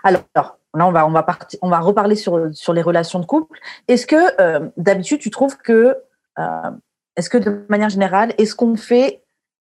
alors, 0.02 0.22
là, 0.34 0.86
on 0.86 0.92
va, 0.92 1.06
on 1.06 1.10
va, 1.10 1.26
on 1.60 1.68
va 1.68 1.80
reparler 1.80 2.16
sur, 2.16 2.48
sur 2.54 2.72
les 2.72 2.80
relations 2.80 3.18
de 3.18 3.26
couple. 3.26 3.58
Est-ce 3.86 4.06
que, 4.06 4.40
euh, 4.40 4.70
d'habitude, 4.78 5.20
tu 5.20 5.30
trouves 5.30 5.58
que... 5.58 5.96
euh, 6.40 6.70
est-ce 7.16 7.30
que, 7.30 7.38
de 7.38 7.66
manière 7.68 7.88
générale, 7.90 8.34
est-ce 8.38 8.54
qu'on 8.54 8.76
fait 8.76 9.22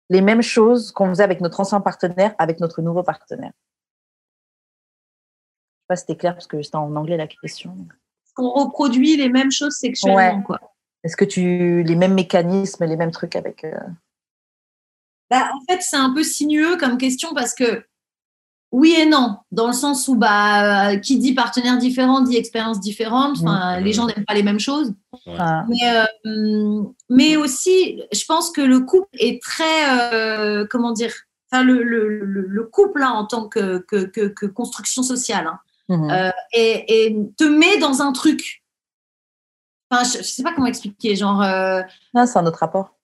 les 0.08 0.20
mêmes 0.20 0.42
choses 0.42 0.92
qu'on 0.92 1.08
faisait 1.08 1.22
avec 1.24 1.40
notre 1.40 1.60
ancien 1.60 1.80
partenaire, 1.80 2.34
avec 2.38 2.60
notre 2.60 2.82
nouveau 2.82 3.02
partenaire? 3.02 3.52
Je 5.76 5.82
sais 5.82 5.86
pas 5.88 5.96
si 5.96 6.00
c'était 6.02 6.16
clair, 6.16 6.34
parce 6.34 6.46
que 6.46 6.62
c'était 6.62 6.76
en 6.76 6.94
anglais 6.96 7.16
la 7.16 7.26
question. 7.26 7.76
Est-ce 8.24 8.34
qu'on 8.34 8.50
reproduit 8.50 9.16
les 9.16 9.28
mêmes 9.28 9.50
choses 9.50 9.76
sexuellement 9.76 10.36
Ouais. 10.36 10.42
quoi? 10.44 10.60
Est-ce 11.02 11.16
que 11.16 11.24
tu... 11.24 11.82
Les 11.82 11.96
mêmes 11.96 12.14
mécanismes, 12.14 12.84
les 12.84 12.96
mêmes 12.96 13.10
trucs 13.10 13.34
avec... 13.36 13.64
euh, 13.64 13.78
Bah, 15.30 15.50
en 15.54 15.60
fait, 15.68 15.80
c'est 15.82 15.96
un 15.96 16.12
peu 16.12 16.22
sinueux 16.22 16.76
comme 16.76 16.98
question 16.98 17.34
parce 17.34 17.54
que 17.54 17.84
oui 18.72 18.94
et 18.96 19.06
non, 19.06 19.38
dans 19.50 19.66
le 19.66 19.72
sens 19.72 20.06
où 20.08 20.14
bah, 20.14 20.90
euh, 20.92 20.96
qui 20.96 21.18
dit 21.18 21.34
partenaire 21.34 21.76
différent 21.78 22.20
dit 22.20 22.36
expérience 22.36 22.78
différente. 22.80 23.38
Enfin. 23.40 23.80
Les 23.80 23.92
gens 23.92 24.06
n'aiment 24.06 24.24
pas 24.24 24.34
les 24.34 24.42
mêmes 24.44 24.60
choses. 24.60 24.94
ah, 25.38 25.64
Mais, 25.68 26.06
euh, 26.26 26.82
mais 27.08 27.36
aussi, 27.36 28.00
je 28.12 28.24
pense 28.26 28.50
que 28.50 28.60
le 28.60 28.80
couple 28.80 29.08
est 29.18 29.42
très, 29.42 30.14
euh, 30.14 30.66
comment 30.70 30.92
dire, 30.92 31.12
enfin, 31.50 31.64
le, 31.64 31.82
le, 31.82 32.08
le, 32.24 32.42
le 32.42 32.64
couple 32.64 33.02
hein, 33.02 33.10
en 33.10 33.26
tant 33.26 33.48
que, 33.48 33.78
que, 33.78 34.04
que, 34.04 34.28
que 34.28 34.46
construction 34.46 35.02
sociale 35.02 35.48
hein, 35.48 35.58
mhm. 35.88 36.10
euh, 36.10 36.30
et, 36.52 37.06
et 37.06 37.16
te 37.36 37.44
met 37.44 37.78
dans 37.78 38.02
un 38.02 38.12
truc. 38.12 38.62
Enfin, 39.90 40.04
je, 40.04 40.18
je 40.18 40.22
sais 40.22 40.44
pas 40.44 40.52
comment 40.54 40.68
expliquer, 40.68 41.16
genre. 41.16 41.42
euh, 41.42 41.82
Ah, 42.14 42.26
c'est 42.26 42.38
un 42.38 42.46
autre 42.46 42.60
rapport. 42.60 42.94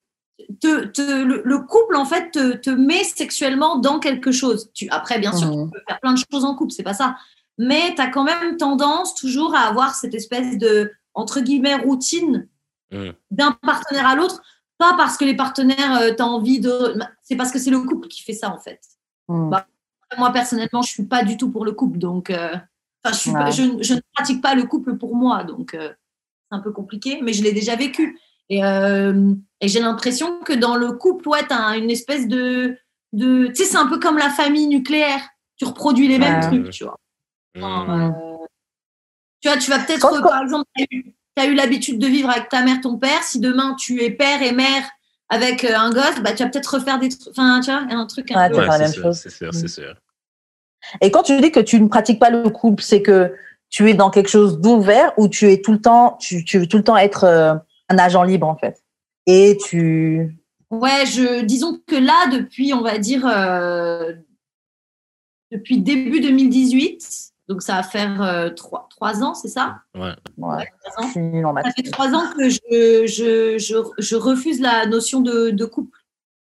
Te, 0.61 0.85
te- 0.85 1.23
le, 1.23 1.41
le 1.43 1.59
couple 1.59 1.95
en 1.95 2.05
fait 2.05 2.31
te, 2.31 2.53
te 2.55 2.69
met 2.69 3.03
sexuellement 3.03 3.77
dans 3.77 3.99
quelque 3.99 4.31
chose. 4.31 4.69
Tu, 4.73 4.87
après, 4.89 5.19
bien 5.19 5.33
sûr, 5.33 5.47
Mhm. 5.47 5.65
tu 5.65 5.71
peux 5.71 5.83
faire 5.87 5.99
plein 5.99 6.13
de 6.13 6.19
choses 6.31 6.45
en 6.45 6.55
couple, 6.55 6.71
c'est 6.71 6.83
pas 6.83 6.93
ça. 6.93 7.17
Mais 7.57 7.95
tu 7.95 8.01
as 8.01 8.07
quand 8.09 8.23
même 8.23 8.57
tendance 8.57 9.15
toujours 9.15 9.55
à 9.55 9.61
avoir 9.61 9.95
cette 9.95 10.13
espèce 10.13 10.57
de, 10.57 10.91
entre 11.13 11.39
guillemets, 11.41 11.75
routine 11.75 12.47
Mhm. 12.91 13.13
d'un 13.31 13.51
partenaire 13.51 14.07
à 14.07 14.15
l'autre. 14.15 14.41
Pas 14.77 14.93
parce 14.95 15.17
que 15.17 15.25
les 15.25 15.35
partenaires, 15.35 16.15
tu 16.15 16.21
as 16.21 16.27
envie 16.27 16.59
de. 16.59 16.97
C'est 17.23 17.35
parce 17.35 17.51
que 17.51 17.57
c'est 17.59 17.71
le 17.71 17.79
couple 17.81 18.07
qui 18.07 18.21
fait 18.21 18.33
ça 18.33 18.49
en 18.53 18.59
fait. 18.59 18.79
Mhm. 19.27 19.49
Bah, 19.49 19.65
Moi, 20.17 20.31
personnellement, 20.31 20.81
je 20.83 20.89
suis 20.89 21.03
pas 21.05 21.23
du 21.23 21.35
tout 21.35 21.49
pour 21.51 21.65
le 21.65 21.73
couple. 21.73 21.97
Donc, 21.97 22.29
euh, 22.29 22.55
enfin, 23.03 23.13
je, 23.13 23.19
suis 23.19 23.31
pas- 23.33 23.45
Ouais. 23.45 23.51
je, 23.51 23.63
je 23.81 23.93
ne 23.95 23.99
pratique 24.13 24.41
pas 24.41 24.53
le 24.55 24.63
couple 24.63 24.95
pour 24.97 25.15
moi. 25.15 25.43
Donc, 25.43 25.73
euh, 25.73 25.89
c'est 25.89 26.55
un 26.57 26.59
peu 26.61 26.71
compliqué, 26.71 27.19
mais 27.21 27.33
je 27.33 27.43
l'ai 27.43 27.51
déjà 27.51 27.75
vécu. 27.75 28.17
Et, 28.49 28.63
euh, 28.63 29.33
et 29.61 29.67
j'ai 29.67 29.79
l'impression 29.79 30.39
que 30.39 30.53
dans 30.53 30.75
le 30.75 30.93
couple, 30.93 31.27
ouais, 31.29 31.45
tu 31.47 31.53
as 31.53 31.77
une 31.77 31.89
espèce 31.91 32.27
de. 32.27 32.77
de 33.13 33.47
tu 33.47 33.55
sais, 33.55 33.65
c'est 33.65 33.77
un 33.77 33.87
peu 33.87 33.99
comme 33.99 34.17
la 34.17 34.29
famille 34.29 34.67
nucléaire. 34.67 35.21
Tu 35.57 35.65
reproduis 35.65 36.07
les 36.07 36.19
mêmes 36.19 36.35
Ouais. 36.35 36.47
trucs, 36.47 36.69
tu 36.71 36.83
vois. 36.83 36.97
Enfin, 37.57 37.85
Mm. 37.85 38.13
euh, 38.13 38.45
tu 39.41 39.49
vois, 39.49 39.57
tu 39.57 39.69
vas 39.71 39.79
peut-être, 39.79 40.13
euh, 40.13 40.21
par 40.21 40.43
exemple, 40.43 40.65
tu 40.75 40.85
as 41.37 41.45
eu, 41.47 41.55
l'habitude 41.55 41.99
de 41.99 42.07
vivre 42.07 42.29
avec 42.29 42.49
ta 42.49 42.63
mère, 42.63 42.81
ton 42.81 42.97
père. 42.97 43.23
Si 43.23 43.39
demain 43.39 43.75
tu 43.79 44.01
es 44.03 44.11
père 44.11 44.41
et 44.41 44.51
mère 44.51 44.83
avec 45.29 45.63
euh, 45.63 45.75
un 45.75 45.91
gosse, 45.91 46.19
bah, 46.23 46.31
tu 46.33 46.43
vas 46.43 46.49
peut-être 46.49 46.75
refaire 46.75 46.99
des 46.99 47.09
trucs. 47.09 47.29
Enfin, 47.29 47.59
tu 47.61 47.71
vois, 47.71 47.81
un 47.89 48.05
truc 48.05 48.31
un 48.31 48.39
Ouais, 48.39 48.49
peu. 48.49 48.55
c'est 48.55 48.59
Ouais, 48.61 48.67
pas 48.67 48.77
la 48.77 48.77
c'est 48.77 48.83
même 48.83 48.93
sûr, 48.93 49.03
chose. 49.03 49.17
c'est 49.17 49.29
sûr, 49.29 49.49
Mm. 49.49 49.53
c'est 49.53 49.67
sûr. 49.67 49.95
Et 51.01 51.11
quand 51.11 51.23
tu 51.23 51.39
dis 51.41 51.51
que 51.51 51.59
tu 51.59 51.81
ne 51.81 51.87
pratiques 51.87 52.19
pas 52.19 52.29
le 52.29 52.49
couple, 52.49 52.81
c'est 52.83 53.01
que 53.01 53.33
tu 53.69 53.89
es 53.89 53.93
dans 53.93 54.09
quelque 54.09 54.29
chose 54.29 54.59
d'ouvert 54.61 55.11
ou 55.17 55.27
tu 55.27 55.51
es 55.51 55.61
tout 55.61 55.73
le 55.73 55.81
temps, 55.81 56.17
tu, 56.21 56.45
tu 56.45 56.59
veux 56.59 56.67
tout 56.67 56.77
le 56.77 56.83
temps 56.83 56.95
être 56.97 57.23
euh, 57.25 57.55
un 57.89 57.97
agent 57.97 58.23
libre 58.23 58.47
en 58.47 58.57
fait. 58.57 58.83
Et 59.25 59.57
tu, 59.67 60.37
Ouais, 60.69 61.05
je, 61.05 61.43
disons 61.43 61.79
que 61.87 61.95
là, 61.95 62.27
depuis, 62.27 62.73
on 62.73 62.81
va 62.81 62.97
dire, 62.97 63.25
euh, 63.25 64.13
depuis 65.51 65.79
début 65.79 66.19
2018, 66.19 67.31
donc 67.47 67.61
ça 67.61 67.75
va 67.75 67.83
faire 67.83 68.21
euh, 68.21 68.49
trois, 68.49 68.87
trois 68.89 69.23
ans, 69.23 69.33
c'est 69.33 69.47
ça? 69.47 69.79
Ouais. 69.95 70.11
ans. 70.41 70.63
Ça 71.63 71.71
fait 71.71 71.89
trois 71.89 72.13
ans 72.13 72.29
que 72.37 72.49
je, 72.49 72.59
je, 73.07 73.57
je, 73.57 73.75
je 73.97 74.15
refuse 74.17 74.59
la 74.59 74.85
notion 74.87 75.21
de, 75.21 75.51
de 75.51 75.65
couple. 75.65 75.97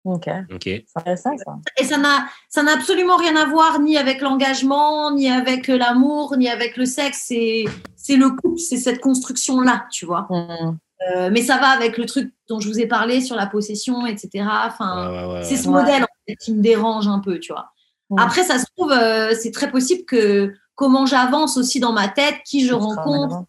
Ok, 0.06 0.30
OK. 0.54 0.64
c'est 0.64 0.86
intéressant 0.96 1.36
ça. 1.38 1.58
Et 1.80 1.84
ça 1.84 1.98
n'a, 1.98 2.28
ça 2.48 2.62
n'a 2.64 2.74
absolument 2.74 3.18
rien 3.18 3.36
à 3.36 3.46
voir 3.46 3.80
ni 3.80 3.98
avec 3.98 4.22
l'engagement, 4.22 5.12
ni 5.12 5.30
avec 5.30 5.68
l'amour, 5.68 6.38
ni 6.38 6.48
avec 6.48 6.78
le 6.78 6.86
sexe. 6.86 7.24
C'est, 7.26 7.66
c'est 7.98 8.16
le 8.16 8.30
couple, 8.30 8.60
c'est 8.60 8.78
cette 8.78 9.02
construction-là, 9.02 9.88
tu 9.92 10.06
vois. 10.06 10.28
Mhm. 10.30 10.78
Euh, 11.14 11.30
mais 11.32 11.42
ça 11.44 11.58
va 11.58 11.68
avec 11.70 11.98
le 11.98 12.06
truc 12.06 12.34
dont 12.48 12.60
je 12.60 12.68
vous 12.70 12.80
ai 12.80 12.88
parlé 12.88 13.20
sur 13.22 13.36
la 13.36 13.48
possession, 13.48 14.06
etc. 14.06 14.46
Enfin, 14.66 15.12
Ouais, 15.12 15.18
ouais, 15.28 15.34
ouais, 15.34 15.44
c'est 15.44 15.58
ce 15.58 15.68
Ouais. 15.68 15.74
modèle 15.82 16.04
en 16.04 16.08
fait, 16.28 16.36
qui 16.38 16.54
me 16.54 16.62
dérange 16.62 17.08
un 17.08 17.20
peu, 17.20 17.40
tu 17.40 17.52
vois. 17.52 17.72
Après, 18.18 18.44
ça 18.44 18.60
se 18.60 18.66
trouve, 18.76 18.92
euh, 18.92 19.34
c'est 19.40 19.52
très 19.52 19.70
possible 19.72 20.06
que 20.06 20.54
comment 20.76 21.06
j'avance 21.06 21.58
aussi 21.58 21.80
dans 21.80 21.92
ma 21.92 22.08
tête, 22.08 22.36
qui 22.46 22.66
je 22.66 22.74
rencontre, 22.74 23.44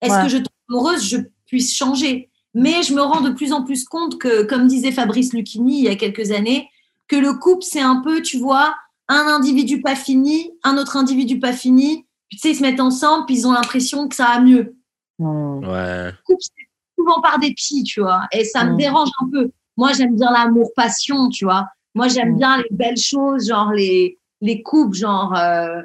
est-ce 0.00 0.14
Ouais. 0.14 0.22
que 0.22 0.28
je 0.28 0.36
tombe 0.38 0.46
amoureuse, 0.70 1.04
je 1.04 1.16
puisse 1.46 1.74
changer. 1.76 2.30
Mais 2.54 2.82
je 2.82 2.94
me 2.94 3.02
rends 3.02 3.20
de 3.20 3.30
plus 3.30 3.52
en 3.52 3.62
plus 3.64 3.84
compte 3.84 4.18
que, 4.18 4.42
comme 4.44 4.66
disait 4.66 4.92
Fabrice 4.92 5.32
Lucchini 5.34 5.78
il 5.78 5.84
y 5.84 5.88
a 5.88 5.96
quelques 5.96 6.30
années, 6.30 6.68
que 7.06 7.16
le 7.16 7.34
couple, 7.34 7.62
c'est 7.64 7.80
un 7.80 7.96
peu, 8.02 8.22
tu 8.22 8.38
vois, 8.38 8.74
un 9.08 9.26
individu 9.26 9.80
pas 9.82 9.94
fini, 9.96 10.50
un 10.62 10.76
autre 10.78 10.96
individu 10.96 11.38
pas 11.38 11.52
fini. 11.52 12.06
Puis, 12.28 12.38
tu 12.38 12.42
sais, 12.48 12.50
ils 12.54 12.56
se 12.56 12.62
mettent 12.62 12.80
ensemble, 12.80 13.26
puis 13.26 13.36
ils 13.36 13.46
ont 13.46 13.52
l'impression 13.52 14.06
que 14.08 14.14
ça 14.14 14.26
va 14.26 14.40
mieux. 14.40 14.76
Ouais. 15.18 16.06
Le 16.06 16.12
couple, 16.26 16.42
c'est 16.42 16.67
souvent 16.98 17.20
par 17.20 17.38
dépit, 17.38 17.82
tu 17.84 18.00
vois. 18.00 18.22
Et 18.32 18.44
ça 18.44 18.64
me 18.64 18.72
Mm. 18.72 18.76
dérange 18.76 19.08
un 19.20 19.28
peu. 19.30 19.50
Moi, 19.76 19.92
j'aime 19.92 20.16
bien 20.16 20.30
l'amour-passion, 20.32 21.28
tu 21.28 21.44
vois. 21.44 21.68
Moi, 21.94 22.08
j'aime 22.08 22.34
Mm. 22.34 22.38
bien 22.38 22.56
les 22.58 22.68
belles 22.76 22.96
choses, 22.98 23.48
genre 23.48 23.72
les, 23.72 24.18
les 24.40 24.62
couples, 24.62 24.96
genre, 24.96 25.34
euh, 25.36 25.80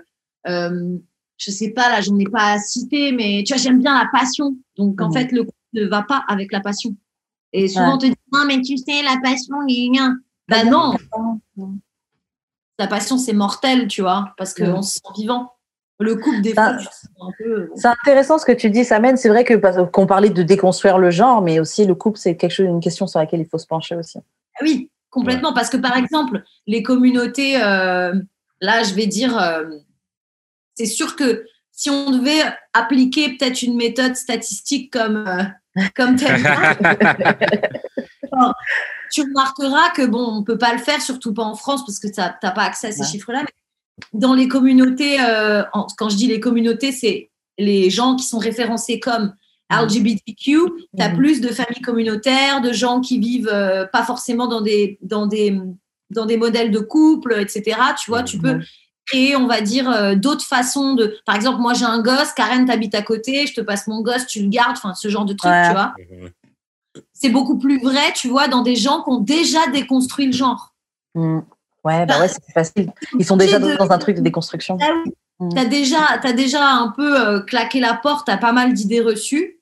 euh, 0.47 0.97
je 1.37 1.51
sais 1.51 1.69
pas, 1.71 1.89
là, 1.89 2.01
j'en 2.01 2.17
ai 2.17 2.25
pas 2.25 2.53
à 2.53 2.59
citer, 2.59 3.11
mais 3.11 3.43
tu 3.45 3.53
vois, 3.53 3.61
j'aime 3.61 3.79
bien 3.79 3.93
la 3.97 4.09
passion. 4.11 4.55
Donc, 4.77 4.99
en 5.01 5.07
Mhm. 5.07 5.13
fait, 5.13 5.31
le 5.31 5.43
couple 5.43 5.57
ne 5.73 5.85
va 5.87 6.01
pas 6.03 6.23
avec 6.27 6.51
la 6.51 6.59
passion. 6.61 6.95
Et 7.53 7.67
souvent, 7.67 7.95
on 7.95 7.97
te 7.99 8.05
dit, 8.07 8.15
non, 8.31 8.45
mais 8.47 8.61
tu 8.61 8.77
sais, 8.77 9.03
la 9.03 9.17
passion, 9.21 9.55
il 9.67 9.95
y 9.95 9.99
a. 9.99 10.11
Bah 10.49 10.63
non, 10.65 10.93
la 12.79 12.87
passion, 12.87 13.17
c'est 13.17 13.33
mortel, 13.33 13.87
tu 13.87 14.01
vois, 14.01 14.33
parce 14.37 14.53
qu'on 14.53 14.79
Mm. 14.79 14.83
se 14.83 14.95
sent 14.95 15.01
vivant. 15.17 15.52
Le 16.03 16.15
couple, 16.15 16.41
des 16.41 16.53
un 16.57 16.77
peu. 17.37 17.69
C'est 17.75 17.87
intéressant 17.87 18.37
ce 18.37 18.45
que 18.45 18.51
tu 18.51 18.69
dis, 18.69 18.83
Samen. 18.83 19.17
C'est 19.17 19.29
vrai 19.29 19.43
que 19.43 19.53
parce 19.53 19.77
qu'on 19.91 20.05
parlait 20.05 20.29
de 20.29 20.43
déconstruire 20.43 20.97
le 20.97 21.11
genre, 21.11 21.41
mais 21.41 21.59
aussi 21.59 21.85
le 21.85 21.95
couple, 21.95 22.17
c'est 22.19 22.35
quelque 22.35 22.51
chose, 22.51 22.67
une 22.67 22.81
question 22.81 23.07
sur 23.07 23.19
laquelle 23.19 23.39
il 23.39 23.47
faut 23.47 23.57
se 23.57 23.67
pencher 23.67 23.95
aussi. 23.95 24.19
Ah 24.19 24.59
Oui, 24.63 24.89
complètement. 25.09 25.53
Parce 25.53 25.69
que 25.69 25.77
par 25.77 25.95
exemple, 25.97 26.43
les 26.67 26.83
communautés, 26.83 27.61
euh, 27.61 28.13
là, 28.59 28.83
je 28.83 28.93
vais 28.93 29.07
dire, 29.07 29.37
euh, 29.41 29.63
c'est 30.75 30.85
sûr 30.85 31.15
que 31.15 31.45
si 31.71 31.89
on 31.89 32.11
devait 32.11 32.43
appliquer 32.73 33.35
peut-être 33.37 33.61
une 33.63 33.75
méthode 33.77 34.15
statistique 34.15 34.91
comme, 34.91 35.25
euh, 35.27 35.43
comme 35.95 36.15
tu 39.11 39.21
remarqueras 39.21 39.89
que 39.95 40.05
bon, 40.05 40.39
on 40.39 40.43
peut 40.43 40.57
pas 40.57 40.73
le 40.73 40.79
faire, 40.79 41.01
surtout 41.01 41.33
pas 41.33 41.43
en 41.43 41.55
France, 41.55 41.85
parce 41.85 41.99
que 41.99 42.07
tu 42.07 42.19
n'as 42.19 42.51
pas 42.51 42.63
accès 42.63 42.87
à 42.87 42.91
ces 42.91 43.01
Ouais. 43.01 43.07
chiffres-là. 43.07 43.39
Mais 43.41 43.47
dans 44.13 44.33
les 44.33 44.47
communautés, 44.47 45.19
euh, 45.21 45.63
en- 45.73 45.87
quand 45.97 46.09
je 46.09 46.15
dis 46.15 46.27
les 46.27 46.39
communautés, 46.39 46.91
c'est 46.91 47.29
les 47.57 47.89
gens 47.89 48.15
qui 48.15 48.25
sont 48.25 48.39
référencés 48.39 48.99
comme 48.99 49.33
LGBTQ. 49.69 50.59
Tu 50.95 51.01
as 51.03 51.09
Mhm. 51.09 51.17
plus 51.17 51.41
de 51.41 51.49
familles 51.49 51.81
communautaires, 51.81 52.61
de 52.61 52.71
gens 52.73 53.01
qui 53.01 53.19
vivent 53.19 53.49
euh, 53.51 53.85
pas 53.85 54.03
forcément 54.03 54.47
dans 54.47 54.61
des, 54.61 54.97
dans, 55.01 55.27
des, 55.27 55.59
dans 56.09 56.25
des 56.25 56.37
modèles 56.37 56.71
de 56.71 56.79
couple, 56.79 57.35
etc. 57.39 57.77
Tu 58.03 58.09
vois, 58.11 58.23
tu 58.23 58.37
peux 58.39 58.59
créer, 59.05 59.35
on 59.35 59.47
va 59.47 59.61
dire, 59.61 59.89
euh, 59.89 60.15
d'autres 60.15 60.45
façons 60.45 60.93
de. 60.95 61.17
Par 61.25 61.35
exemple, 61.35 61.59
moi 61.61 61.73
j'ai 61.73 61.85
un 61.85 62.01
gosse, 62.01 62.31
Karen 62.35 62.65
t'habite 62.65 62.95
à 62.95 63.01
côté, 63.01 63.45
je 63.47 63.53
te 63.53 63.61
passe 63.61 63.87
mon 63.87 64.01
gosse, 64.01 64.25
tu 64.27 64.41
le 64.41 64.47
gardes, 64.49 64.77
enfin 64.77 64.93
ce 64.95 65.07
genre 65.09 65.25
de 65.25 65.33
truc, 65.33 65.51
Ouais. 65.51 65.67
tu 65.67 65.73
vois 65.73 65.93
c'est 67.13 67.29
beaucoup 67.29 67.57
plus 67.57 67.79
vrai, 67.81 68.13
tu 68.15 68.27
vois, 68.27 68.47
dans 68.47 68.61
des 68.61 68.75
gens 68.75 69.01
qui 69.01 69.09
ont 69.09 69.19
déjà 69.19 69.65
déconstruit 69.67 70.27
le 70.27 70.31
genre. 70.31 70.73
Mhm. 71.15 71.43
Ouais, 71.83 72.05
bah 72.05 72.19
ouais, 72.19 72.27
c'est 72.27 72.53
facile. 72.53 72.91
Ils 73.19 73.25
sont 73.25 73.37
déjà 73.37 73.59
dans 73.59 73.91
un 73.91 73.97
truc 73.97 74.15
de 74.15 74.21
déconstruction. 74.21 74.77
Ah 74.81 75.03
tu 75.51 75.57
as 75.57 75.65
déjà, 75.65 75.97
as 76.23 76.33
déjà 76.33 76.65
un 76.65 76.89
peu 76.95 77.19
euh, 77.19 77.41
claqué 77.41 77.79
la 77.79 77.93
porte 77.93 78.29
à 78.29 78.37
pas 78.37 78.53
mal 78.53 78.73
d'idées 78.73 79.01
reçues. 79.01 79.59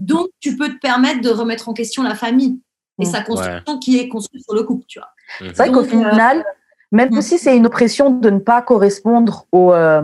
Donc, 0.00 0.28
tu 0.38 0.56
peux 0.56 0.68
te 0.68 0.78
permettre 0.78 1.20
de 1.20 1.30
remettre 1.30 1.68
en 1.68 1.72
question 1.72 2.04
la 2.04 2.14
famille 2.14 2.60
et 3.00 3.04
sa 3.04 3.22
construction 3.22 3.78
qui 3.78 3.98
est 3.98 4.08
construite 4.08 4.44
sur 4.44 4.54
le 4.54 4.62
couple, 4.62 4.84
tu 4.86 5.00
vois. 5.00 5.08
C'est 5.40 5.56
vrai 5.56 5.72
qu'au 5.72 5.84
final, 5.84 6.44
même 6.92 7.10
mm. 7.10 7.22
si 7.22 7.38
c'est 7.38 7.56
une 7.56 7.66
oppression 7.66 8.10
de 8.10 8.30
ne 8.30 8.38
pas 8.38 8.62
correspondre 8.62 9.46
au, 9.52 9.72
euh, 9.72 10.02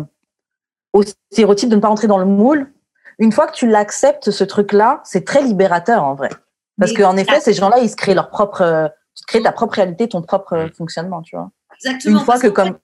au 0.92 1.02
stéréotype, 1.02 1.68
de 1.68 1.76
ne 1.76 1.80
pas 1.80 1.88
rentrer 1.88 2.06
dans 2.06 2.18
le 2.18 2.24
moule, 2.24 2.72
une 3.18 3.32
fois 3.32 3.46
que 3.46 3.54
tu 3.54 3.68
l'acceptes, 3.68 4.30
ce 4.30 4.44
truc-là, 4.44 5.00
c'est 5.04 5.24
très 5.24 5.42
libérateur 5.42 6.04
en 6.04 6.14
vrai. 6.14 6.30
Parce 6.78 6.92
qu'en 6.92 7.16
effet, 7.16 7.40
ces 7.40 7.52
gens-là, 7.52 7.78
ils 7.78 7.88
se 7.88 7.96
créent 7.96 8.14
leur 8.14 8.30
propre, 8.30 8.62
euh, 8.62 8.88
tu 9.14 9.22
te 9.22 9.26
crées 9.26 9.42
ta 9.42 9.52
propre 9.52 9.74
réalité, 9.74 10.08
ton 10.08 10.22
propre 10.22 10.56
mm. 10.56 10.72
fonctionnement, 10.74 11.22
tu 11.22 11.36
vois. 11.36 11.50
Exactement. 11.76 12.18
Une 12.18 12.24
fois 12.24 12.38
que 12.38 12.48
comme. 12.48 12.78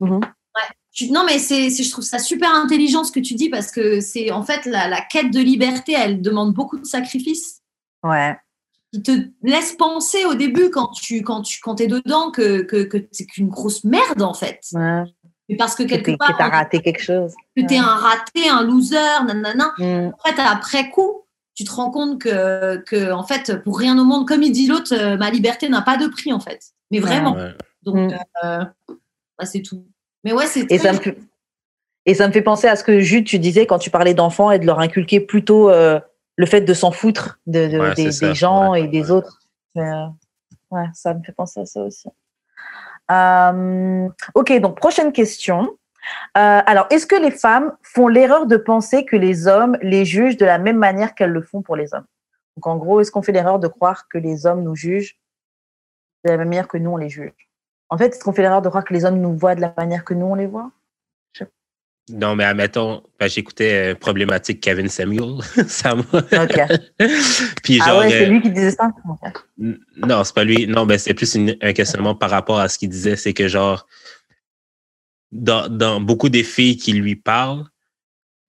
Mhm. 0.00 0.20
Non, 1.10 1.22
mais 1.24 1.38
c'est, 1.38 1.70
je 1.70 1.90
trouve 1.90 2.04
ça 2.04 2.18
super 2.18 2.52
intelligent 2.54 3.04
ce 3.04 3.12
que 3.12 3.20
tu 3.20 3.34
dis 3.34 3.48
parce 3.48 3.70
que 3.70 4.00
c'est 4.00 4.32
en 4.32 4.42
fait 4.42 4.66
la, 4.66 4.88
la, 4.88 5.00
quête 5.00 5.32
de 5.32 5.38
liberté, 5.38 5.92
elle 5.92 6.20
demande 6.22 6.52
beaucoup 6.54 6.76
de 6.76 6.84
sacrifices. 6.84 7.62
Ouais. 8.02 8.36
Qui 8.92 9.02
te 9.02 9.12
laisse 9.42 9.74
penser 9.74 10.24
au 10.24 10.34
début 10.34 10.70
quand 10.70 10.88
tu 10.88 11.22
quand 11.22 11.42
tu 11.42 11.60
quand 11.60 11.80
es 11.80 11.86
dedans 11.86 12.32
que, 12.32 12.62
que, 12.62 12.82
que 12.82 13.06
c'est 13.12 13.26
qu'une 13.26 13.48
grosse 13.48 13.84
merde 13.84 14.22
en 14.22 14.34
fait. 14.34 14.60
Ouais. 14.72 15.04
Mais 15.48 15.56
parce 15.56 15.74
que 15.74 15.82
quelque 15.84 16.16
part. 16.16 16.28
Que 16.28 16.38
t'as 16.38 16.48
raté 16.48 16.80
quelque 16.80 17.02
chose. 17.02 17.32
Que 17.56 17.66
t'es 17.66 17.78
un 17.78 17.84
raté, 17.84 18.48
un 18.48 18.62
loser, 18.62 19.24
nanana. 19.26 19.72
Mm. 19.78 20.08
En 20.08 20.28
fait, 20.28 20.40
après 20.40 20.90
coup, 20.90 21.24
tu 21.58 21.64
te 21.64 21.72
rends 21.72 21.90
compte 21.90 22.20
que, 22.20 22.76
que, 22.84 23.10
en 23.10 23.24
fait, 23.24 23.64
pour 23.64 23.76
rien 23.80 23.98
au 23.98 24.04
monde, 24.04 24.28
comme 24.28 24.44
il 24.44 24.52
dit 24.52 24.68
l'autre, 24.68 24.94
euh, 24.94 25.16
ma 25.16 25.28
liberté 25.28 25.68
n'a 25.68 25.82
pas 25.82 25.96
de 25.96 26.06
prix, 26.06 26.32
en 26.32 26.38
fait. 26.38 26.66
Mais 26.92 27.00
vraiment. 27.00 27.36
Donc, 27.82 28.12
mm. 28.12 28.18
euh, 28.44 28.64
bah, 29.36 29.44
c'est 29.44 29.62
tout. 29.62 29.84
Mais 30.22 30.32
ouais, 30.32 30.46
c'est. 30.46 30.70
Et, 30.70 30.78
ça 30.78 30.92
me 30.92 30.98
fait... 30.98 31.18
et 32.06 32.14
ça 32.14 32.28
me 32.28 32.32
fait 32.32 32.42
penser 32.42 32.68
à 32.68 32.76
ce 32.76 32.84
que 32.84 33.00
Jude, 33.00 33.26
tu 33.26 33.40
disais 33.40 33.66
quand 33.66 33.80
tu 33.80 33.90
parlais 33.90 34.14
d'enfants 34.14 34.52
et 34.52 34.60
de 34.60 34.66
leur 34.66 34.78
inculquer 34.78 35.18
plutôt 35.18 35.68
euh, 35.68 35.98
le 36.36 36.46
fait 36.46 36.60
de 36.60 36.74
s'en 36.74 36.92
foutre 36.92 37.40
de, 37.48 37.66
des, 37.96 38.34
gens 38.36 38.74
et 38.74 38.86
des 38.86 39.10
autres. 39.10 39.40
ouais, 39.74 40.86
ça 40.94 41.12
me 41.12 41.24
fait 41.24 41.32
penser 41.32 41.58
à 41.58 41.66
ça 41.66 41.82
aussi. 41.82 42.08
Euh, 43.10 44.08
ok, 44.36 44.60
donc 44.60 44.76
prochaine 44.76 45.10
question. 45.10 45.76
Euh, 46.36 46.60
alors, 46.66 46.86
est-ce 46.90 47.06
que 47.06 47.16
les 47.16 47.30
femmes 47.30 47.72
font 47.82 48.08
l'erreur 48.08 48.46
de 48.46 48.56
penser 48.56 49.04
que 49.04 49.16
les 49.16 49.46
hommes 49.46 49.76
les 49.82 50.04
jugent 50.04 50.36
de 50.36 50.44
la 50.44 50.58
même 50.58 50.78
manière 50.78 51.14
qu'elles 51.14 51.30
le 51.30 51.42
font 51.42 51.62
pour 51.62 51.76
les 51.76 51.92
hommes? 51.94 52.06
Donc, 52.56 52.66
en 52.66 52.76
gros, 52.76 53.00
est-ce 53.00 53.10
qu'on 53.10 53.22
fait 53.22 53.32
l'erreur 53.32 53.58
de 53.58 53.68
croire 53.68 54.08
que 54.08 54.18
les 54.18 54.46
hommes 54.46 54.62
nous 54.62 54.74
jugent 54.74 55.18
de 56.24 56.30
la 56.30 56.36
même 56.36 56.48
manière 56.48 56.68
que 56.68 56.78
nous, 56.78 56.90
on 56.90 56.96
les 56.96 57.08
juge? 57.08 57.48
En 57.88 57.96
fait, 57.96 58.14
est-ce 58.14 58.22
qu'on 58.22 58.32
fait 58.32 58.42
l'erreur 58.42 58.62
de 58.62 58.68
croire 58.68 58.84
que 58.84 58.92
les 58.92 59.04
hommes 59.04 59.20
nous 59.20 59.36
voient 59.36 59.54
de 59.54 59.60
la 59.60 59.72
manière 59.76 60.04
que 60.04 60.14
nous, 60.14 60.26
on 60.26 60.34
les 60.34 60.46
voit? 60.46 60.70
Non, 62.10 62.34
mais 62.34 62.44
admettons, 62.44 63.02
ben, 63.18 63.28
j'écoutais 63.28 63.92
euh, 63.92 63.94
Problématique 63.94 64.60
Kevin 64.60 64.88
Samuel. 64.88 65.42
ça 65.68 65.94
OK. 65.96 66.60
Puis, 67.62 67.80
ah 67.84 67.98
ouais, 67.98 68.10
c'est 68.10 68.26
lui 68.26 68.40
qui 68.40 68.50
disait 68.50 68.70
ça? 68.70 68.90
Non, 69.58 70.24
c'est 70.24 70.34
pas 70.34 70.44
lui. 70.44 70.66
Non, 70.66 70.86
ben, 70.86 70.98
c'est 70.98 71.14
plus 71.14 71.36
un 71.36 71.72
questionnement 71.72 72.14
par 72.14 72.30
rapport 72.30 72.58
à 72.58 72.68
ce 72.68 72.78
qu'il 72.78 72.88
disait. 72.88 73.16
C'est 73.16 73.34
que, 73.34 73.48
genre, 73.48 73.86
dans, 75.32 75.68
dans, 75.68 76.00
beaucoup 76.00 76.28
des 76.28 76.44
filles 76.44 76.76
qui 76.76 76.92
lui 76.92 77.16
parlent, 77.16 77.64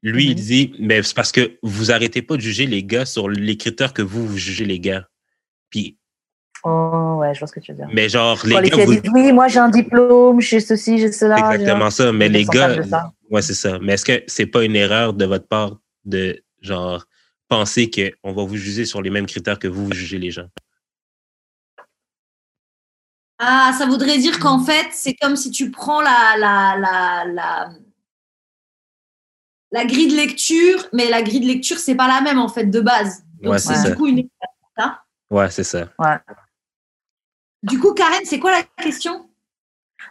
lui, 0.02 0.28
il 0.28 0.32
mm-hmm. 0.32 0.36
dit, 0.36 0.74
mais 0.80 1.04
c'est 1.04 1.16
parce 1.16 1.32
que 1.32 1.58
vous 1.62 1.92
arrêtez 1.92 2.22
pas 2.22 2.36
de 2.36 2.42
juger 2.42 2.66
les 2.66 2.84
gars 2.84 3.06
sur 3.06 3.28
les 3.28 3.58
critères 3.58 3.94
que 3.94 4.02
vous, 4.02 4.26
vous 4.26 4.38
jugez 4.38 4.66
les 4.66 4.80
gars. 4.80 5.08
Puis, 5.70 6.00
Oh, 6.64 7.18
ouais, 7.20 7.34
je 7.34 7.40
vois 7.40 7.48
ce 7.48 7.54
que 7.54 7.60
tu 7.60 7.72
veux 7.72 7.78
dire. 7.78 7.88
Mais 7.94 8.10
genre, 8.10 8.38
les 8.46 8.70
gars. 8.70 8.84
Vous... 8.84 8.94
Disent, 8.94 9.12
oui, 9.14 9.32
moi 9.32 9.48
j'ai 9.48 9.60
un 9.60 9.70
diplôme, 9.70 10.42
j'ai 10.42 10.60
ceci, 10.60 10.98
j'ai 10.98 11.12
cela. 11.12 11.38
Exactement 11.38 11.90
ça. 11.90 12.12
Mais 12.12 12.28
les 12.28 12.46
gars. 12.46 12.76
Ouais, 13.30 13.42
c'est 13.42 13.54
ça. 13.54 13.80
Mais 13.80 13.94
est-ce 13.94 14.06
que 14.06 14.24
c'est 14.28 14.46
pas 14.46 14.64
une 14.64 14.76
erreur 14.76 15.14
de 15.14 15.26
votre 15.26 15.48
part 15.48 15.78
de, 16.06 16.44
genre, 16.62 17.06
penser 17.48 17.90
qu'on 17.90 18.34
va 18.34 18.44
vous 18.44 18.58
juger 18.58 18.86
sur 18.86 19.02
les 19.02 19.10
mêmes 19.10 19.26
critères 19.26 19.60
que 19.60 19.68
vous, 19.68 19.86
vous 19.86 19.94
jugez 19.94 20.18
les 20.18 20.32
gens? 20.32 20.48
Ah, 23.40 23.72
ça 23.78 23.86
voudrait 23.86 24.18
dire 24.18 24.40
qu'en 24.40 24.60
fait, 24.60 24.88
c'est 24.92 25.14
comme 25.14 25.38
si 25.38 25.50
tu 25.50 25.72
prends 25.72 26.02
la, 26.02 26.36
la, 26.38 26.76
la, 26.78 27.26
la, 27.26 27.70
la 29.72 29.86
grille 29.86 30.10
de 30.10 30.16
lecture, 30.16 30.88
mais 30.92 31.10
la 31.10 31.22
grille 31.22 31.40
de 31.40 31.48
lecture, 31.48 31.78
c'est 31.78 31.96
pas 31.96 32.08
la 32.08 32.20
même 32.20 32.38
en 32.38 32.50
fait 32.50 32.66
de 32.66 32.82
base. 32.82 33.24
Donc, 33.42 33.54
ouais, 33.54 33.60
c'est 33.60 33.76
ça. 33.76 33.90
Du 33.90 33.96
coup, 33.96 34.08
une... 34.08 34.28
Ouais, 35.32 35.50
c'est 35.50 35.64
ça. 35.64 35.88
Ouais. 35.98 36.18
Du 37.64 37.80
coup, 37.80 37.94
Karen, 37.94 38.22
c'est 38.26 38.40
quoi 38.40 38.52
la 38.52 38.64
question? 38.84 39.30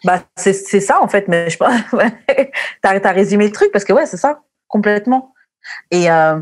Bah, 0.05 0.23
c'est 0.37 0.53
ça 0.53 1.03
en 1.03 1.09
fait, 1.09 1.29
mais 1.29 1.51
je 1.51 1.57
pense. 1.57 1.81
Ouais. 1.93 2.53
tu 2.83 2.89
as, 2.89 3.13
résumé 3.13 3.47
le 3.47 3.53
truc 3.53 3.73
parce 3.73 3.85
que 3.85 3.93
ouais, 3.93 4.07
c'est 4.07 4.17
ça, 4.17 4.43
complètement. 4.69 5.35
Et 5.91 6.11
euh, 6.11 6.41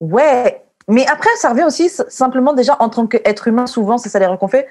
ouais, 0.00 0.61
mais 0.88 1.06
après, 1.06 1.30
ça 1.36 1.50
revient 1.50 1.64
aussi 1.64 1.88
simplement 1.88 2.52
déjà 2.52 2.76
en 2.80 2.88
tant 2.88 3.06
qu'être 3.06 3.48
humain, 3.48 3.66
souvent, 3.66 3.98
c'est 3.98 4.08
ça 4.08 4.18
l'erreur 4.18 4.38
qu'on 4.38 4.48
fait. 4.48 4.68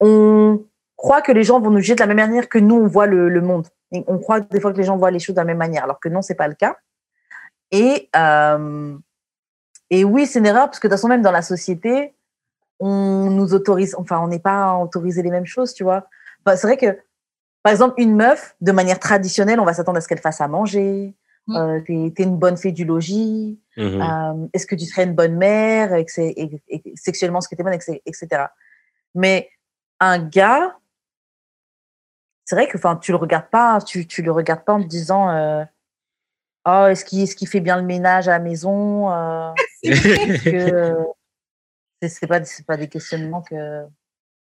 On 0.00 0.62
croit 0.96 1.22
que 1.22 1.32
les 1.32 1.44
gens 1.44 1.60
vont 1.60 1.70
nous 1.70 1.80
juger 1.80 1.94
de 1.94 2.00
la 2.00 2.06
même 2.06 2.16
manière 2.16 2.48
que 2.48 2.58
nous, 2.58 2.76
on 2.76 2.86
voit 2.86 3.06
le, 3.06 3.40
monde. 3.40 3.66
on 3.92 4.18
croit 4.18 4.40
des 4.40 4.60
fois 4.60 4.72
que 4.72 4.78
les 4.78 4.84
gens 4.84 4.96
voient 4.96 5.10
les 5.10 5.18
choses 5.18 5.34
de 5.34 5.40
la 5.40 5.44
même 5.44 5.58
manière, 5.58 5.84
alors 5.84 5.98
que 6.00 6.08
non, 6.08 6.22
c'est 6.22 6.34
pas 6.34 6.48
le 6.48 6.54
cas. 6.54 6.76
Et, 7.70 8.08
euh, 8.16 8.96
et 9.90 10.04
oui, 10.04 10.26
c'est 10.26 10.38
une 10.38 10.46
erreur 10.46 10.66
parce 10.66 10.78
que 10.78 10.86
de 10.86 10.92
toute 10.92 10.98
façon, 10.98 11.08
même 11.08 11.22
dans 11.22 11.32
la 11.32 11.42
société, 11.42 12.14
on 12.78 13.30
nous 13.30 13.54
autorise, 13.54 13.94
enfin, 13.98 14.18
on 14.20 14.28
n'est 14.28 14.40
pas 14.40 14.74
autorisé 14.76 15.22
les 15.22 15.30
mêmes 15.30 15.46
choses, 15.46 15.74
tu 15.74 15.84
vois. 15.84 16.06
c'est 16.46 16.62
vrai 16.62 16.76
que, 16.76 16.98
par 17.62 17.72
exemple, 17.72 17.94
une 17.98 18.16
meuf, 18.16 18.56
de 18.60 18.72
manière 18.72 18.98
traditionnelle, 18.98 19.60
on 19.60 19.64
va 19.64 19.74
s'attendre 19.74 19.98
à 19.98 20.00
ce 20.00 20.08
qu'elle 20.08 20.20
fasse 20.20 20.40
à 20.40 20.48
manger. 20.48 21.14
Mm. 21.50 21.56
Euh, 21.56 21.80
tu 21.84 21.92
es, 21.92 22.24
une 22.24 22.36
bonne 22.36 22.56
fille 22.56 22.72
du 22.72 22.84
logis. 22.84 23.58
Mm-hmm. 23.76 24.44
Euh, 24.44 24.48
est-ce 24.52 24.66
que 24.66 24.76
tu 24.76 24.84
serais 24.84 25.04
une 25.04 25.14
bonne 25.14 25.36
mère 25.36 25.94
et, 25.94 26.06
sexuellement, 26.94 27.40
ce 27.40 27.48
que 27.48 27.56
tu 27.56 27.60
es 27.60 27.64
bonne, 27.64 27.74
etc. 28.06 28.46
Mais 29.14 29.50
un 29.98 30.18
gars, 30.18 30.76
c'est 32.44 32.54
vrai 32.54 32.68
que 32.68 32.78
enfin, 32.78 32.96
tu 32.96 33.12
le 33.12 33.16
regardes 33.16 33.50
pas, 33.50 33.80
tu, 33.80 34.06
tu 34.06 34.22
le 34.22 34.32
regardes 34.32 34.64
pas 34.64 34.74
en 34.74 34.82
te 34.82 34.88
disant 34.88 35.30
euh, 35.30 35.64
Oh, 36.66 36.86
est-ce 36.88 37.04
qu'il 37.04 37.22
est 37.22 37.46
fait 37.46 37.60
bien 37.60 37.76
le 37.76 37.84
ménage 37.84 38.28
à 38.28 38.32
la 38.32 38.38
maison 38.38 39.10
euh, 39.10 39.50
c'est 42.02 42.26
pas, 42.26 42.40
pas 42.66 42.76
des 42.76 42.88
questionnements 42.88 43.42
que, 43.42 43.84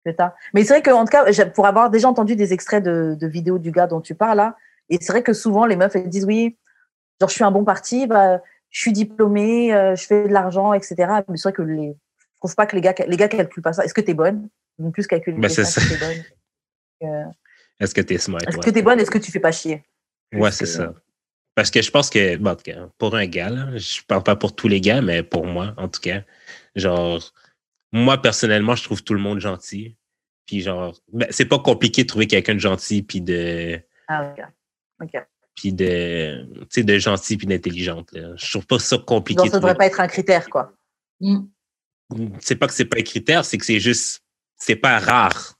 que 0.04 0.10
tu 0.10 0.22
as. 0.22 0.34
Mais 0.54 0.62
c'est 0.62 0.74
vrai 0.74 0.82
qu'en 0.82 1.04
tout 1.04 1.10
cas, 1.10 1.24
pour 1.46 1.66
avoir 1.66 1.90
déjà 1.90 2.08
entendu 2.08 2.36
des 2.36 2.52
extraits 2.52 2.82
de, 2.82 3.16
de, 3.18 3.26
vidéos 3.26 3.58
du 3.58 3.72
gars 3.72 3.86
dont 3.86 4.00
tu 4.00 4.14
parles 4.14 4.36
là, 4.36 4.56
et 4.88 4.98
c'est 5.00 5.12
vrai 5.12 5.22
que 5.22 5.32
souvent 5.32 5.66
les 5.66 5.74
meufs 5.76 5.96
elles 5.96 6.08
disent 6.08 6.26
oui, 6.26 6.56
genre 7.20 7.28
je 7.28 7.34
suis 7.34 7.44
un 7.44 7.50
bon 7.50 7.64
parti, 7.64 8.06
bah, 8.06 8.40
je 8.70 8.80
suis 8.80 8.92
diplômée, 8.92 9.74
euh, 9.74 9.96
je 9.96 10.06
fais 10.06 10.28
de 10.28 10.32
l'argent, 10.32 10.72
etc. 10.72 10.94
Mais 11.28 11.36
c'est 11.36 11.48
vrai 11.48 11.52
que 11.52 11.62
les, 11.62 11.96
je 12.18 12.26
trouve 12.40 12.54
pas 12.54 12.66
que 12.66 12.76
les 12.76 12.82
gars, 12.82 12.94
les 13.06 13.16
gars 13.16 13.28
calculent 13.28 13.62
pas 13.62 13.72
ça. 13.72 13.84
Est-ce 13.84 13.94
que 13.94 14.00
tu 14.00 14.10
es 14.10 14.14
bonne? 14.14 14.48
Ils 14.78 14.84
vont 14.84 14.90
plus 14.90 15.06
calculer. 15.06 15.38
Bah, 15.38 15.48
c'est 15.48 15.64
ça. 15.64 15.80
Est-ce 17.80 17.94
que 17.94 18.00
tu 18.00 18.14
es 18.14 18.18
smart 18.18 18.40
Est-ce 18.46 18.58
que 18.58 18.70
tu 18.70 18.78
es 18.78 18.82
bonne? 18.82 19.00
Est-ce 19.00 19.10
que 19.10 19.18
tu 19.18 19.30
fais 19.30 19.40
pas 19.40 19.52
chier? 19.52 19.84
Ouais, 20.32 20.50
c'est 20.50 20.66
ça. 20.66 20.94
Parce 21.54 21.70
que 21.70 21.80
je 21.80 21.90
pense 21.90 22.10
que, 22.10 22.36
bon, 22.36 22.54
pour 22.98 23.14
un 23.14 23.26
gars, 23.26 23.48
là, 23.48 23.68
je 23.76 24.02
parle 24.06 24.22
pas 24.22 24.36
pour 24.36 24.54
tous 24.54 24.68
les 24.68 24.80
gars, 24.80 25.00
mais 25.00 25.22
pour 25.22 25.46
moi, 25.46 25.72
en 25.78 25.88
tout 25.88 26.00
cas, 26.00 26.22
Genre, 26.76 27.32
moi, 27.90 28.20
personnellement, 28.20 28.76
je 28.76 28.84
trouve 28.84 29.02
tout 29.02 29.14
le 29.14 29.20
monde 29.20 29.40
gentil. 29.40 29.96
Puis 30.46 30.60
genre, 30.60 30.94
ben, 31.12 31.26
c'est 31.30 31.46
pas 31.46 31.58
compliqué 31.58 32.02
de 32.02 32.06
trouver 32.06 32.28
quelqu'un 32.28 32.54
de 32.54 32.60
gentil 32.60 33.02
puis 33.02 33.20
de. 33.20 33.80
Ah, 34.06 34.30
ok. 34.30 34.44
Ok. 35.02 35.26
Puis 35.56 35.72
de, 35.72 36.46
tu 36.60 36.66
sais, 36.68 36.82
de 36.84 36.98
gentil 36.98 37.36
puis 37.36 37.46
d'intelligente. 37.46 38.10
Je 38.12 38.50
trouve 38.50 38.66
pas 38.66 38.78
ça 38.78 38.98
compliqué. 38.98 39.42
Donc, 39.42 39.50
ça 39.50 39.58
devrait 39.58 39.74
pas 39.74 39.86
être 39.86 40.00
un 40.00 40.06
critère, 40.06 40.48
quoi. 40.48 40.72
Mm. 41.20 41.46
C'est 42.40 42.56
pas 42.56 42.68
que 42.68 42.74
c'est 42.74 42.84
pas 42.84 42.98
un 42.98 43.02
critère, 43.02 43.44
c'est 43.44 43.58
que 43.58 43.64
c'est 43.64 43.80
juste, 43.80 44.22
c'est 44.56 44.76
pas 44.76 44.98
rare. 44.98 45.54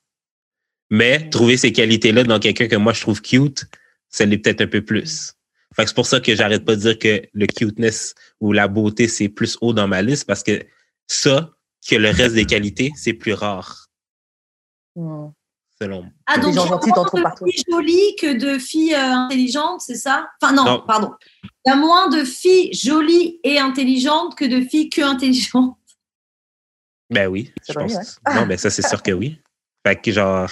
Mais 0.91 1.19
mm. 1.19 1.31
trouver 1.31 1.57
ces 1.57 1.73
qualités-là 1.73 2.25
dans 2.25 2.39
quelqu'un 2.39 2.69
que 2.69 2.77
moi 2.77 2.93
je 2.93 3.01
trouve 3.01 3.21
cute, 3.21 3.65
ça 4.09 4.25
l'est 4.27 4.39
peut-être 4.39 4.61
un 4.61 4.67
peu 4.67 4.85
plus. 4.85 5.35
Fait 5.75 5.83
que 5.83 5.89
c'est 5.89 5.95
pour 5.95 6.07
ça 6.07 6.21
que 6.21 6.35
j'arrête 6.35 6.65
pas 6.65 6.77
de 6.77 6.81
dire 6.81 6.99
que 6.99 7.23
le 7.33 7.47
cuteness 7.47 8.15
ou 8.41 8.53
la 8.53 8.69
beauté, 8.69 9.09
c'est 9.09 9.29
plus 9.29 9.59
haut 9.61 9.73
dans 9.73 9.89
ma 9.89 10.03
liste 10.03 10.27
parce 10.27 10.43
que 10.43 10.65
ça 11.07 11.51
que 11.89 11.97
le 11.97 12.11
reste 12.11 12.35
des 12.35 12.47
qualités, 12.47 12.93
c'est 12.97 13.13
plus 13.13 13.33
rare. 13.33 13.89
Hmm. 14.95 15.29
Selon 15.81 16.03
moi. 16.03 16.13
Ah, 16.27 16.39
donc, 16.39 16.55
il 16.55 16.57
y 16.57 16.59
a 16.59 16.65
moins 16.65 16.79
de 16.79 17.51
filles 17.51 17.65
jolies 17.71 18.17
que 18.19 18.33
de 18.33 18.59
filles 18.59 18.95
euh, 18.95 19.13
intelligentes, 19.13 19.83
c'est 19.83 19.97
ça? 19.97 20.29
Enfin, 20.41 20.55
non, 20.55 20.83
pardon. 20.87 21.13
Il 21.45 21.71
y 21.71 21.73
a 21.73 21.77
moins 21.77 22.09
de 22.09 22.25
filles 22.25 22.73
jolies 22.73 23.41
et 23.45 23.59
intelligentes 23.59 24.37
que 24.37 24.47
de 24.47 24.67
filles 24.67 24.89
que 24.89 25.03
intelligentes. 25.03 25.77
Ben 27.11 27.29
oui, 27.29 27.53
je 27.69 27.73
pense. 27.75 28.21
Non, 28.27 28.41
mais 28.43 28.47
ben 28.47 28.59
ça, 28.59 28.71
c'est 28.71 28.87
sûr 28.87 29.03
que 29.03 29.13
oui. 29.13 29.41
Fait 29.87 29.97
que 29.97 30.11
genre. 30.11 30.51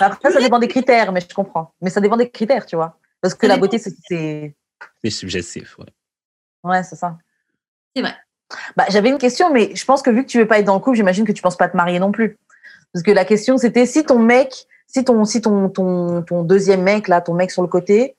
Après, 0.00 0.30
ça 0.30 0.40
dépend 0.40 0.58
des 0.58 0.68
critères, 0.68 1.12
mais 1.12 1.20
je 1.20 1.32
comprends. 1.32 1.74
Mais 1.80 1.90
ça 1.90 2.00
dépend 2.00 2.16
des 2.16 2.30
critères, 2.30 2.66
tu 2.66 2.76
vois. 2.76 2.98
Parce 3.20 3.34
que 3.34 3.46
la 3.46 3.56
beauté, 3.56 3.78
c'est. 3.78 4.56
C'est 5.02 5.10
subjectif, 5.10 5.78
ouais. 5.78 5.86
Ouais, 6.64 6.82
c'est 6.82 6.96
ça. 6.96 7.18
C'est 7.94 8.02
vrai. 8.02 8.16
Bah, 8.76 8.84
j'avais 8.88 9.08
une 9.08 9.18
question, 9.18 9.52
mais 9.52 9.74
je 9.74 9.84
pense 9.84 10.02
que 10.02 10.10
vu 10.10 10.24
que 10.24 10.28
tu 10.28 10.38
veux 10.38 10.46
pas 10.46 10.58
être 10.58 10.66
dans 10.66 10.74
le 10.74 10.80
couple, 10.80 10.96
j'imagine 10.96 11.24
que 11.24 11.32
tu 11.32 11.40
penses 11.40 11.56
pas 11.56 11.68
te 11.68 11.76
marier 11.76 11.98
non 11.98 12.12
plus. 12.12 12.36
Parce 12.92 13.02
que 13.02 13.10
la 13.10 13.24
question, 13.24 13.58
c'était 13.58 13.86
si 13.86 14.04
ton 14.04 14.18
mec, 14.18 14.66
si 14.86 15.04
ton, 15.04 15.24
si 15.24 15.40
ton, 15.40 15.68
ton, 15.68 16.22
ton 16.22 16.42
deuxième 16.42 16.82
mec, 16.82 17.08
là, 17.08 17.20
ton 17.20 17.34
mec 17.34 17.50
sur 17.50 17.62
le 17.62 17.68
côté, 17.68 18.16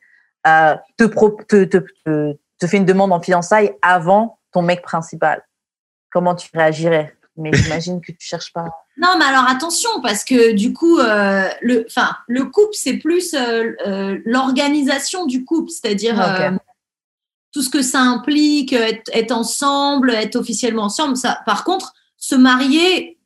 euh, 0.48 0.76
te, 0.98 1.04
pro, 1.04 1.38
te, 1.48 1.64
te, 1.64 1.78
te, 2.06 2.34
te 2.60 2.68
fait 2.68 2.78
une 2.78 2.86
demande 2.86 3.12
en 3.12 3.22
fiançailles 3.22 3.74
avant 3.82 4.40
ton 4.52 4.62
mec 4.62 4.82
principal, 4.82 5.44
comment 6.12 6.36
tu 6.36 6.50
réagirais? 6.54 7.16
Mais 7.36 7.52
j'imagine 7.54 8.02
que 8.02 8.12
tu 8.12 8.26
cherches 8.26 8.54
pas. 8.54 8.70
Non, 8.98 9.16
mais 9.18 9.26
alors 9.26 9.50
attention, 9.50 9.90
parce 10.02 10.24
que 10.24 10.54
du 10.54 10.72
coup, 10.72 11.00
euh, 11.00 11.50
le, 11.62 11.86
enfin, 11.88 12.16
le 12.28 12.46
couple, 12.46 12.74
c'est 12.74 12.98
plus 12.98 13.34
euh, 13.34 13.72
euh, 13.88 14.20
l'organisation 14.26 15.26
du 15.26 15.44
couple, 15.44 15.72
c'est-à-dire 15.72 16.22
euh, 16.22 16.52
tout 17.52 17.64
ce 17.64 17.70
que 17.70 17.82
ça 17.82 18.02
implique, 18.02 18.74
être, 18.74 19.10
être 19.14 19.32
ensemble, 19.32 20.12
être 20.12 20.36
officiellement 20.36 20.84
ensemble. 20.84 21.18
Ça, 21.18 21.40
par 21.46 21.64
contre, 21.64 21.94
se 22.18 22.36
marier, 22.36 23.18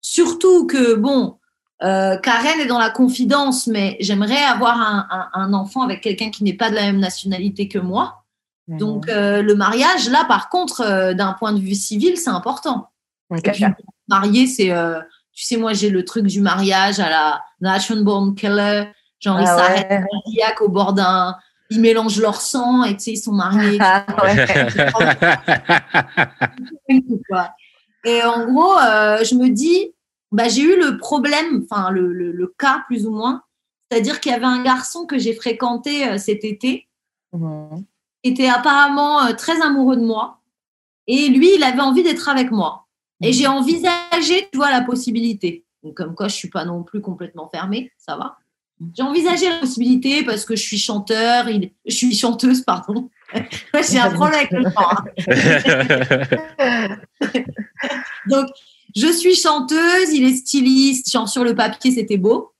surtout 0.00 0.66
que, 0.66 0.94
bon, 0.94 1.38
euh, 1.82 2.16
Karen 2.18 2.58
est 2.60 2.66
dans 2.66 2.78
la 2.78 2.90
confidence, 2.90 3.66
mais 3.66 3.96
j'aimerais 4.00 4.42
avoir 4.42 4.80
un, 4.80 5.06
un- 5.10 5.28
un 5.34 5.52
enfant 5.52 5.82
avec 5.82 6.00
quelqu'un 6.00 6.30
qui 6.30 6.42
n'est 6.44 6.54
pas 6.54 6.70
de 6.70 6.74
la 6.74 6.82
même 6.82 6.98
nationalité 6.98 7.68
que 7.68 7.78
moi. 7.78 8.24
Donc, 8.78 9.08
euh, 9.08 9.40
le 9.42 9.54
mariage, 9.54 10.10
là, 10.10 10.24
par 10.26 10.50
contre, 10.50 10.82
euh, 10.82 11.14
d'un 11.14 11.32
point 11.32 11.52
de 11.52 11.60
vue 11.60 11.74
civil, 11.74 12.16
c'est 12.18 12.28
important. 12.30 12.90
Puis, 13.52 13.64
marié, 14.08 14.46
c'est, 14.46 14.72
tu 15.32 15.44
sais, 15.44 15.56
moi, 15.56 15.72
j'ai 15.72 15.88
le 15.90 16.04
truc 16.04 16.26
du 16.26 16.40
mariage 16.40 16.98
à 17.00 17.08
la 17.08 17.42
Nation 17.60 17.96
Born 18.02 18.34
Killer. 18.34 18.84
Genre, 19.20 19.40
ils 19.40 19.46
Ah 19.48 19.56
s'arrêtent 19.56 19.90
ouais. 19.90 20.04
cardiaque 20.24 20.60
au 20.62 20.68
bord 20.68 20.92
d'un. 20.92 21.36
Ils 21.70 21.80
mélangent 21.80 22.20
leur 22.20 22.40
sang 22.40 22.84
et 22.84 22.94
tu 22.96 23.04
sais, 23.04 23.10
ils 23.12 23.16
sont 23.18 23.32
mariés. 23.32 23.78
Ah, 23.80 24.04
ouais. 24.22 24.46
Et 28.04 28.22
en 28.22 28.46
gros, 28.52 28.74
euh, 28.78 29.24
je 29.24 29.34
me 29.34 29.48
dis, 29.48 29.92
bah, 30.32 30.48
j'ai 30.48 30.62
eu 30.62 30.78
le 30.78 30.98
problème, 30.98 31.64
enfin, 31.64 31.90
le, 31.90 32.12
le, 32.12 32.32
le 32.32 32.46
cas 32.58 32.84
plus 32.86 33.06
ou 33.06 33.10
moins. 33.10 33.42
C'est-à-dire 33.90 34.20
qu'il 34.20 34.32
y 34.32 34.34
avait 34.34 34.44
un 34.44 34.62
garçon 34.62 35.06
que 35.06 35.18
j'ai 35.18 35.34
fréquenté 35.34 36.06
euh, 36.08 36.18
cet 36.18 36.44
été 36.44 36.86
Mhm. 37.32 37.84
qui 38.22 38.30
était 38.30 38.48
apparemment 38.48 39.22
euh, 39.26 39.32
très 39.34 39.60
amoureux 39.60 39.96
de 39.96 40.04
moi. 40.04 40.40
Et 41.06 41.28
lui, 41.28 41.54
il 41.56 41.62
avait 41.62 41.80
envie 41.80 42.02
d'être 42.02 42.28
avec 42.28 42.50
moi. 42.50 42.86
Et 43.20 43.32
j'ai 43.32 43.46
envisagé, 43.46 44.48
tu 44.52 44.56
vois, 44.58 44.70
la 44.70 44.80
possibilité. 44.82 45.64
Donc, 45.82 45.94
comme 45.94 46.14
quoi, 46.14 46.28
je 46.28 46.34
suis 46.36 46.48
pas 46.50 46.64
non 46.64 46.82
plus 46.84 47.00
complètement 47.00 47.48
fermée, 47.48 47.90
ça 47.98 48.16
va. 48.16 48.36
J'ai 48.96 49.02
envisagé 49.02 49.48
la 49.48 49.58
possibilité 49.58 50.22
parce 50.24 50.44
que 50.44 50.54
je 50.56 50.62
suis 50.62 50.78
chanteur, 50.78 51.48
il- 51.48 51.72
je 51.84 51.94
suis 51.94 52.14
chanteuse, 52.14 52.62
pardon. 52.62 53.10
Moi, 53.74 53.82
j'ai 53.82 53.98
un 53.98 54.10
problème 54.10 54.34
avec 54.34 54.50
le 54.50 54.64
temps. 54.72 54.90
hein. 56.58 56.96
Donc, 58.26 58.46
je 58.96 59.12
suis 59.12 59.34
chanteuse, 59.34 60.12
il 60.12 60.24
est 60.24 60.36
styliste, 60.36 61.10
genre 61.10 61.28
sur 61.28 61.44
le 61.44 61.54
papier, 61.54 61.90
c'était 61.90 62.16
beau. 62.16 62.52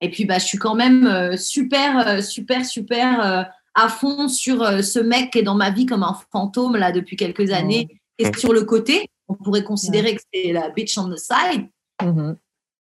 Et 0.00 0.10
puis, 0.10 0.24
bah, 0.24 0.38
je 0.38 0.44
suis 0.44 0.58
quand 0.58 0.74
même 0.74 1.06
euh, 1.06 1.36
super, 1.36 2.06
euh, 2.06 2.20
super, 2.20 2.64
super 2.64 3.20
euh, 3.24 3.42
à 3.74 3.88
fond 3.88 4.28
sur 4.28 4.84
ce 4.84 4.98
mec 5.00 5.32
qui 5.32 5.38
est 5.38 5.42
dans 5.42 5.54
ma 5.54 5.70
vie 5.70 5.86
comme 5.86 6.02
un 6.02 6.16
fantôme 6.30 6.76
là 6.76 6.92
depuis 6.92 7.16
quelques 7.16 7.50
années 7.50 7.88
et 8.18 8.32
sur 8.36 8.52
le 8.52 8.62
côté. 8.64 9.08
On 9.26 9.34
pourrait 9.34 9.64
considérer 9.64 10.14
que 10.14 10.22
c'est 10.32 10.52
la 10.52 10.68
bitch 10.68 10.96
on 10.98 11.08
the 11.10 11.16
side. 11.16 11.68
Mhm. 12.02 12.36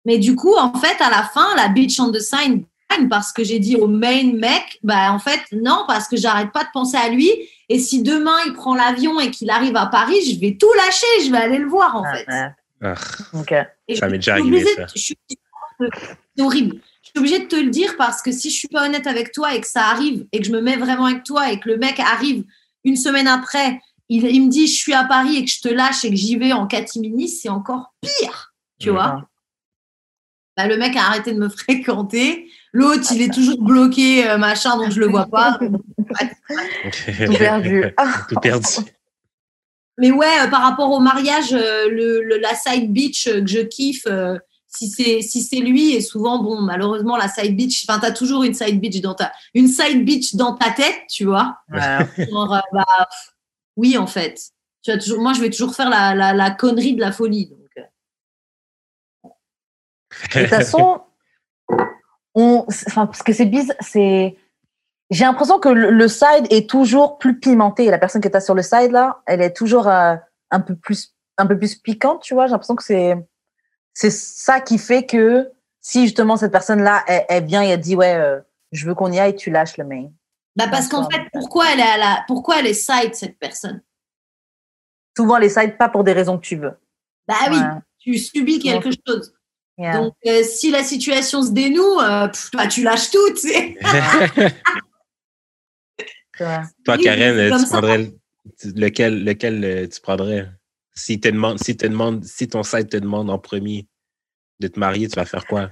Mais 0.07 0.19
du 0.19 0.35
coup, 0.35 0.55
en 0.57 0.73
fait, 0.75 1.01
à 1.01 1.11
la 1.11 1.23
fin, 1.23 1.55
la 1.57 1.69
bitch 1.69 2.01
on 2.01 2.11
the 2.11 2.21
side 2.21 2.65
parce 3.09 3.33
que 3.33 3.45
j'ai 3.45 3.59
dit 3.59 3.77
au 3.77 3.87
main 3.87 4.33
mec, 4.33 4.79
bah 4.83 5.13
en 5.13 5.19
fait, 5.19 5.41
non, 5.53 5.85
parce 5.87 6.09
que 6.09 6.17
j'arrête 6.17 6.53
pas 6.53 6.65
de 6.65 6.69
penser 6.73 6.97
à 6.97 7.09
lui. 7.09 7.31
Et 7.69 7.79
si 7.79 8.03
demain 8.03 8.37
il 8.47 8.53
prend 8.53 8.75
l'avion 8.75 9.21
et 9.21 9.31
qu'il 9.31 9.49
arrive 9.51 9.77
à 9.77 9.87
Paris, 9.87 10.21
je 10.29 10.39
vais 10.41 10.57
tout 10.59 10.73
lâcher, 10.77 11.07
je 11.25 11.31
vais 11.31 11.39
aller 11.39 11.59
le 11.59 11.69
voir 11.69 11.97
en 11.97 12.03
Ah, 12.05 12.15
fait. 12.17 12.27
Ah, 12.83 12.95
Ok. 13.33 13.55
Et 13.89 13.97
Ça 13.97 14.07
je 14.07 14.11
m'est 14.13 14.19
déjà 14.19 14.35
suis 14.37 14.43
arrivé, 14.43 14.57
obligée 14.65 14.75
ça. 14.75 14.87
C'est 16.37 16.43
horrible. 16.43 16.77
Je 17.03 17.09
suis 17.09 17.19
obligée 17.19 17.39
de 17.41 17.45
te 17.47 17.57
le 17.57 17.71
dire 17.71 17.97
parce 17.97 18.23
que 18.23 18.33
si 18.33 18.51
je 18.51 18.57
suis 18.57 18.69
pas 18.69 18.87
honnête 18.87 19.07
avec 19.07 19.33
toi 19.33 19.55
et 19.55 19.61
que 19.61 19.67
ça 19.67 19.87
arrive 19.87 20.27
et 20.33 20.41
que 20.41 20.47
je 20.47 20.53
me 20.53 20.61
mets 20.61 20.77
vraiment 20.77 21.07
avec 21.07 21.25
toi 21.25 21.51
et 21.53 21.59
que 21.61 21.69
le 21.69 21.77
mec 21.77 21.99
arrive 22.01 22.45
une 22.85 22.97
semaine 22.97 23.29
après, 23.29 23.81
il, 24.09 24.25
il 24.27 24.47
me 24.47 24.51
dit 24.51 24.67
je 24.67 24.75
suis 24.75 24.93
à 24.95 25.05
Paris 25.05 25.37
et 25.37 25.45
que 25.45 25.51
je 25.51 25.61
te 25.61 25.69
lâche 25.69 26.05
et 26.05 26.11
que 26.11 26.17
j'y 26.17 26.37
vais 26.37 26.53
en 26.53 26.67
catimini, 26.67 27.29
c'est 27.29 27.49
encore 27.49 27.95
pire. 28.01 28.55
Tu 28.79 28.91
vois 28.91 29.29
Bah, 30.57 30.67
Le 30.67 30.77
mec 30.77 30.97
a 30.97 31.03
arrêté 31.05 31.33
de 31.33 31.39
me 31.39 31.49
fréquenter. 31.51 32.49
L'autre, 32.73 33.11
il 33.13 33.23
est 33.23 33.33
toujours 33.33 33.61
bloqué, 33.63 34.29
euh, 34.29 34.39
machin, 34.39 34.77
donc 34.77 34.91
je 34.91 35.01
le 35.01 35.09
vois 35.09 35.27
pas. 35.27 35.59
Tout 37.27 37.33
perdu. 37.37 37.85
Tout 38.29 38.37
perdu. 38.41 38.67
Mais 39.99 40.11
ouais, 40.13 40.27
euh, 40.45 40.49
par 40.49 40.63
rapport 40.63 40.91
au 40.93 41.01
mariage, 41.01 41.53
euh, 41.53 41.89
le, 41.91 42.23
le- 42.23 42.39
la 42.39 42.55
side 42.55 42.93
bitch 42.93 43.27
euh, 43.27 43.41
que 43.43 43.47
je 43.49 43.61
kiffe, 43.61 44.07
si 44.69 44.89
c'est 44.89 45.21
si 45.21 45.43
c'est 45.43 45.59
lui, 45.59 45.95
et 45.97 46.01
souvent, 46.01 46.39
bon, 46.43 46.61
malheureusement, 46.61 47.17
la 47.17 47.27
side 47.29 47.57
bitch, 47.57 47.85
enfin, 47.89 47.99
t'as 47.99 48.13
toujours 48.13 48.45
une 48.45 48.55
side 48.55 48.81
bitch 48.81 49.01
dans 49.01 49.15
ta 49.15 49.33
une 49.53 49.67
side 49.67 50.05
bitch 50.05 50.37
dans 50.37 50.55
ta 50.55 50.71
tête, 50.71 51.03
tu 51.11 51.25
vois. 51.25 51.57
ouais. 51.73 52.27
Genre, 52.31 52.55
euh, 52.55 52.61
bah, 52.73 53.09
oui, 53.77 53.99
en 53.99 54.07
fait. 54.07 54.41
Tu 54.83 54.91
as 54.93 54.97
toujours, 54.99 55.21
moi, 55.21 55.33
je 55.35 55.41
vais 55.41 55.51
toujours 55.51 55.75
faire 55.75 55.91
la, 55.91 56.15
la, 56.15 56.33
la 56.33 56.51
connerie 56.53 56.95
de 56.95 57.01
la 57.01 57.11
folie. 57.13 57.49
Donc. 57.49 57.59
De 59.25 60.41
toute 60.41 60.49
façon, 60.49 61.01
on, 62.35 62.65
enfin, 62.69 63.07
parce 63.07 63.23
que 63.23 63.33
c'est 63.33 63.47
bizarre, 63.47 63.77
c'est. 63.81 64.37
J'ai 65.11 65.25
l'impression 65.25 65.59
que 65.59 65.69
le, 65.69 66.09
side 66.09 66.47
est 66.51 66.71
toujours 66.71 67.19
plus 67.19 67.41
pimenté. 67.41 67.87
La 67.87 67.99
personne 67.99 68.23
que 68.23 68.29
tu 68.29 68.37
as 68.37 68.41
sur 68.41 68.55
le 68.55 68.63
side 68.63 68.93
là, 68.93 69.23
elle 69.27 69.41
est 69.41 69.53
toujours 69.53 69.89
euh, 69.89 70.15
un 70.53 70.61
peu 70.61 70.77
plus, 70.77 71.17
un 71.37 71.47
peu 71.47 71.59
plus 71.59 71.75
piquante, 71.75 72.23
tu 72.23 72.35
vois. 72.35 72.47
J'ai 72.47 72.53
l'impression 72.53 72.77
que 72.77 72.85
c'est, 72.85 73.17
c'est 73.93 74.11
ça 74.11 74.61
qui 74.61 74.79
fait 74.79 75.07
que 75.07 75.51
si 75.81 76.03
justement 76.03 76.37
cette 76.37 76.53
personne 76.53 76.83
là, 76.83 77.03
elle, 77.09 77.25
elle 77.29 77.45
vient 77.45 77.65
et 77.65 77.71
elle 77.71 77.81
dit 77.81 77.97
ouais, 77.97 78.15
euh, 78.15 78.39
je 78.71 78.87
veux 78.87 78.95
qu'on 78.95 79.11
y 79.11 79.19
aille, 79.19 79.35
tu 79.35 79.51
lâches 79.51 79.79
le 79.79 79.85
main. 79.85 80.11
Bah, 80.57 80.69
parce 80.69 80.89
qu'en 80.89 81.09
fait, 81.09 81.23
pourquoi 81.33 81.73
elle 81.73 81.81
est 81.81 81.83
à 81.83 81.97
la, 81.97 82.25
pourquoi 82.29 82.61
elle 82.61 82.67
est 82.67 82.75
side 82.75 83.15
cette 83.15 83.39
personne? 83.39 83.83
Souvent 85.17 85.39
les 85.39 85.49
sides 85.49 85.77
pas 85.77 85.89
pour 85.89 86.05
des 86.05 86.13
raisons 86.13 86.39
que 86.39 86.45
tu 86.47 86.57
veux. 86.57 86.79
Bah 87.27 87.35
oui, 87.51 87.57
Ouais. 87.57 87.81
tu 87.99 88.19
subis 88.19 88.59
quelque 88.59 88.91
chose. 88.91 89.35
Yeah. 89.81 89.93
Donc, 89.95 90.15
euh, 90.27 90.43
si 90.43 90.71
la 90.71 90.85
situation 90.85 91.43
se 91.43 91.53
dénoue, 91.53 91.99
euh, 92.01 92.29
pff, 92.29 92.51
bah, 92.53 92.67
tu 92.67 92.83
lâches 92.83 93.11
tout, 93.11 93.31
tu 93.33 93.49
sais. 93.49 93.79
Toi, 96.85 96.99
Karen, 96.99 97.55
tu 97.55 97.67
prendrais 97.67 98.13
lequel, 98.75 99.25
lequel 99.25 99.65
euh, 99.65 99.87
tu 99.89 100.01
prendrais? 100.03 100.51
Si, 100.95 101.19
te 101.19 101.29
demande, 101.29 101.59
si, 101.63 101.79
te 101.79 101.87
demande, 101.87 102.25
si 102.25 102.47
ton 102.47 102.63
site 102.63 102.91
te 102.91 102.99
demande 102.99 103.31
en 103.31 103.39
premier 103.39 103.87
de 104.61 104.69
te 104.69 104.79
marier, 104.79 105.09
tu 105.09 105.17
vas 105.17 105.25
faire 105.25 105.47
quoi? 105.47 105.71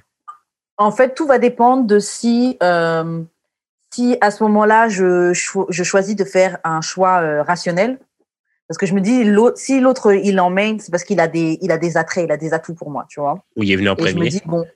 En 0.79 0.91
fait, 0.91 1.15
tout 1.15 1.27
va 1.27 1.39
dépendre 1.39 1.87
de 1.87 1.99
si, 1.99 2.57
euh, 2.63 3.23
si 3.93 4.17
à 4.23 4.31
ce 4.31 4.43
moment-là, 4.45 4.89
je, 4.89 5.35
cho- 5.35 5.67
je 5.69 5.83
choisis 5.85 6.17
de 6.17 6.25
faire 6.25 6.59
un 6.65 6.81
choix 6.81 7.21
euh, 7.21 7.43
rationnel. 7.43 7.99
Parce 8.69 8.77
que 8.79 8.85
je 8.87 8.93
me 8.95 9.01
dis, 9.01 9.25
l'autre- 9.25 9.57
si 9.59 9.81
l'autre, 9.81 10.13
il 10.13 10.39
en 10.41 10.51
main, 10.51 10.77
c'est 10.79 10.91
parce 10.91 11.03
qu'il 11.05 11.19
a, 11.21 11.27
des, 11.27 11.59
il 11.63 11.73
a 11.73 11.79
des 11.79 11.97
attraits, 11.97 12.25
il 12.25 12.31
a 12.33 12.37
des 12.37 12.53
atouts 12.53 12.75
pour 12.75 12.91
moi, 12.91 13.07
tu 13.09 13.19
vois. 13.19 13.43
Ou 13.57 13.63
il 13.63 13.73
est 13.73 13.77
venu 13.77 13.89
en 13.89 13.97
Et 13.97 14.03
je 14.07 14.09
me 14.09 14.13
premier? 14.17 14.29
dis, 14.29 14.43
bon, 14.45 14.67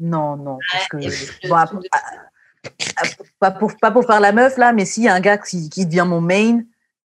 non, 0.00 0.36
non, 0.36 0.58
parce 0.72 0.88
que, 0.88 0.96
Le 0.96 1.48
bon, 1.48 1.56
truc 1.56 1.78
ap- 1.78 1.82
de- 1.82 1.88
a- 1.92 3.02
a- 3.02 3.08
pas, 3.38 3.50
pour, 3.50 3.76
pas 3.76 3.90
pour 3.90 4.04
faire 4.06 4.20
la 4.20 4.32
meuf, 4.32 4.56
là, 4.56 4.72
mais 4.72 4.84
s'il 4.84 5.02
y 5.04 5.08
a 5.08 5.14
un 5.14 5.20
gars 5.20 5.36
qui, 5.38 5.68
qui 5.68 5.84
devient 5.86 6.06
mon 6.06 6.20
main, 6.20 6.60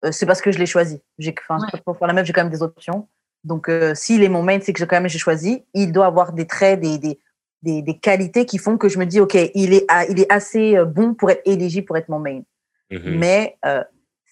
euh, 0.05 0.13
c'est 0.13 0.27
parce 0.27 0.41
que 0.43 0.51
je 0.53 0.59
l'ai 0.59 0.67
choisi. 0.67 1.01
J'ai, 1.19 1.35
enfin, 1.49 1.65
Ouais. 1.73 1.81
pour 1.85 1.97
faire 1.97 2.09
la 2.09 2.15
meuf, 2.15 2.27
j'ai 2.27 2.33
quand 2.33 2.43
même 2.43 2.53
des 2.53 2.63
options. 2.63 3.09
Donc, 3.45 3.69
euh, 3.71 3.95
s'il 3.95 4.23
est 4.23 4.29
mon 4.29 4.43
main, 4.43 4.59
c'est 4.61 4.73
que 4.75 4.79
j'ai 4.79 4.87
quand 4.87 5.01
même 5.01 5.09
j'ai 5.09 5.19
choisi. 5.19 5.65
Il 5.73 5.93
doit 5.93 6.07
avoir 6.07 6.33
des 6.33 6.47
traits, 6.47 6.81
des, 6.81 6.99
des, 6.99 7.19
des, 7.63 7.81
des 7.83 7.99
qualités 7.99 8.45
qui 8.45 8.59
font 8.59 8.77
que 8.77 8.89
je 8.91 8.99
me 8.99 9.07
dis, 9.07 9.21
OK, 9.21 9.35
il 9.55 9.73
est, 9.73 9.85
a- 9.89 10.05
il 10.07 10.21
est 10.21 10.31
assez 10.31 10.77
euh, 10.77 10.85
bon 10.85 11.15
pour 11.15 11.31
être 11.31 11.43
éligible 11.47 11.87
pour 11.87 11.97
être 11.97 12.09
mon 12.11 12.19
main. 12.19 12.43
Mhm. 12.91 13.01
Mais 13.19 13.57
euh, 13.65 13.83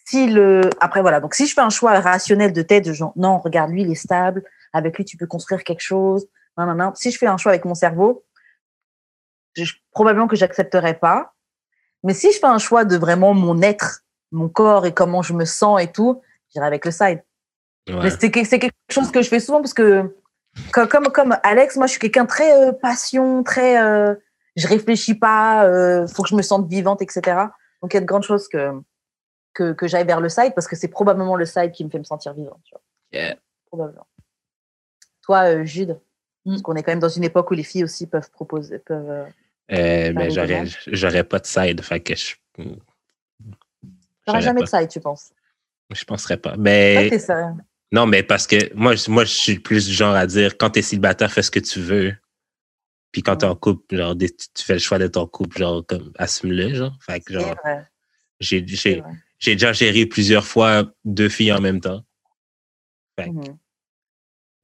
si 0.09 0.27
le. 0.29 0.63
Après, 0.81 1.01
voilà. 1.03 1.21
Donc, 1.21 1.35
si 1.35 1.47
je 1.47 1.55
fais 1.55 1.61
un 1.61 1.71
choix 1.71 1.99
rationnel 2.01 2.53
de 2.53 2.63
tête, 2.63 2.85
de 2.87 2.93
genre, 2.93 3.13
non, 3.17 3.39
regarde, 3.39 3.71
lui, 3.71 3.83
il 3.83 3.91
est 3.91 3.95
stable. 3.95 4.43
Avec 4.73 4.97
lui, 4.97 5.05
tu 5.05 5.17
peux 5.17 5.27
construire 5.27 5.65
quelque 5.65 5.81
chose. 5.83 6.27
Non, 6.57 6.67
non, 6.67 6.75
non. 6.75 6.93
Si 6.95 7.11
je 7.11 7.19
fais 7.19 7.27
un 7.27 7.37
choix 7.37 7.53
avec 7.53 7.65
mon 7.65 7.75
cerveau, 7.75 8.25
je- 9.57 9.73
probablement 9.93 10.27
que 10.29 10.37
j'accepterai 10.37 10.95
pas. 10.95 11.33
Mais 12.05 12.15
si 12.15 12.33
je 12.33 12.39
fais 12.39 12.47
un 12.47 12.59
choix 12.59 12.85
de 12.85 12.97
vraiment 12.97 13.35
mon 13.35 13.61
être, 13.63 14.05
mon 14.31 14.49
corps 14.49 14.87
et 14.87 14.93
comment 14.93 15.23
je 15.23 15.33
me 15.33 15.45
sens 15.45 15.81
et 15.83 15.89
tout, 15.89 16.21
j'irai 16.53 16.67
avec 16.67 16.85
le 16.85 16.91
side. 16.91 17.23
Ouais. 17.89 17.97
Mais 18.03 18.11
c'est 18.11 18.31
que- 18.31 18.45
c'est 18.45 18.59
quelque 18.59 18.75
chose 18.91 19.11
que 19.11 19.23
je 19.23 19.29
fais 19.29 19.41
souvent 19.41 19.61
parce 19.61 19.75
que, 19.75 20.15
co- 20.73 20.87
comme, 20.87 21.07
comme 21.07 21.37
Alex, 21.43 21.77
moi, 21.77 21.87
je 21.87 21.93
suis 21.93 22.01
quelqu'un 22.01 22.27
très 22.27 22.53
euh, 22.53 22.73
passion, 22.73 23.43
très. 23.43 23.83
euh, 23.83 24.15
je 24.57 24.67
réfléchis 24.69 25.15
pas, 25.15 25.65
euh, 25.67 26.07
faut 26.07 26.23
que 26.23 26.29
je 26.29 26.35
me 26.35 26.43
sente 26.43 26.69
vivante, 26.69 27.01
etc. 27.03 27.21
Donc, 27.83 27.93
il 27.95 27.97
y 27.97 27.99
a 27.99 28.01
de 28.01 28.07
grandes 28.07 28.25
choses 28.25 28.49
que, 28.49 28.73
que, 29.59 29.73
que 29.73 29.89
j'aille 29.89 30.07
vers 30.07 30.21
le 30.21 30.29
side 30.29 30.55
parce 30.55 30.69
que 30.69 30.77
c'est 30.77 30.87
probablement 30.89 31.35
le 31.35 31.45
side 31.45 31.73
qui 31.73 31.85
me 31.85 31.91
fait 31.91 31.99
me 31.99 32.05
sentir 32.05 32.33
vivante. 32.33 32.61
Tu 32.65 32.71
vois. 32.75 32.83
Yeah. 33.13 33.37
Probablement. 33.67 34.07
Toi, 35.23 35.51
euh, 35.55 35.65
Jude, 35.65 35.99
Mm. 36.45 36.51
parce 36.53 36.63
qu'on 36.63 36.77
est 36.77 36.83
quand 36.85 36.93
même 36.93 37.01
dans 37.01 37.09
une 37.09 37.25
époque 37.25 37.51
où 37.51 37.55
les 37.55 37.65
filles 37.65 37.83
aussi 37.85 38.07
peuvent 38.07 38.31
proposer. 38.31 38.79
Peuvent, 38.79 39.11
euh, 39.11 39.25
Euh, 39.73 40.13
ben, 40.13 40.31
j'aurais, 40.87 41.25
pas 41.25 41.41
de 41.41 41.47
side, 41.47 41.81
fait 41.83 42.01
que 42.01 42.15
je. 42.15 42.35
T'auras 42.57 42.77
j'aurais 44.27 44.41
jamais 44.41 44.61
pas. 44.61 44.67
de 44.67 44.83
side, 44.83 44.89
tu 44.89 45.01
penses? 45.01 45.33
Je 45.93 46.05
penserais 46.05 46.37
pas. 46.37 46.57
Mais. 46.57 47.11
Non, 47.91 48.07
mais 48.07 48.23
parce 48.23 48.47
que 48.47 48.73
moi, 48.75 48.95
je- 48.95 49.11
moi, 49.11 49.25
je 49.25 49.33
suis 49.33 49.59
plus 49.59 49.87
du 49.89 49.93
genre 49.93 50.15
à 50.15 50.27
dire 50.27 50.57
quand 50.59 50.71
t'es 50.71 50.83
célibataire, 50.83 51.33
fais 51.33 51.43
ce 51.43 51.51
que 51.51 51.59
tu 51.61 51.81
veux. 51.81 52.15
Puis 53.13 53.23
quand 53.23 53.37
t'es 53.37 53.47
en 53.47 53.57
couple, 53.57 53.97
genre, 53.97 54.15
tu 54.17 54.65
fais 54.65 54.75
le 54.75 54.79
choix 54.79 54.99
de 54.99 55.07
ton 55.09 55.27
couple, 55.27 55.59
genre, 55.59 55.85
comme, 55.87 56.13
assume-le, 56.19 56.75
genre. 56.75 56.97
Fait 57.01 57.21
que, 57.21 57.33
genre, 57.33 57.57
j'ai, 58.41 58.65
j'ai. 58.67 59.03
J'ai 59.39 59.55
déjà 59.55 59.73
géré 59.73 60.07
plusieurs 60.07 60.47
fois 60.47 60.91
deux 61.05 61.29
filles 61.29 61.53
en 61.53 61.61
même 61.61 61.81
temps. 61.81 62.03
Fait 63.19 63.29
Mhm. 63.31 63.57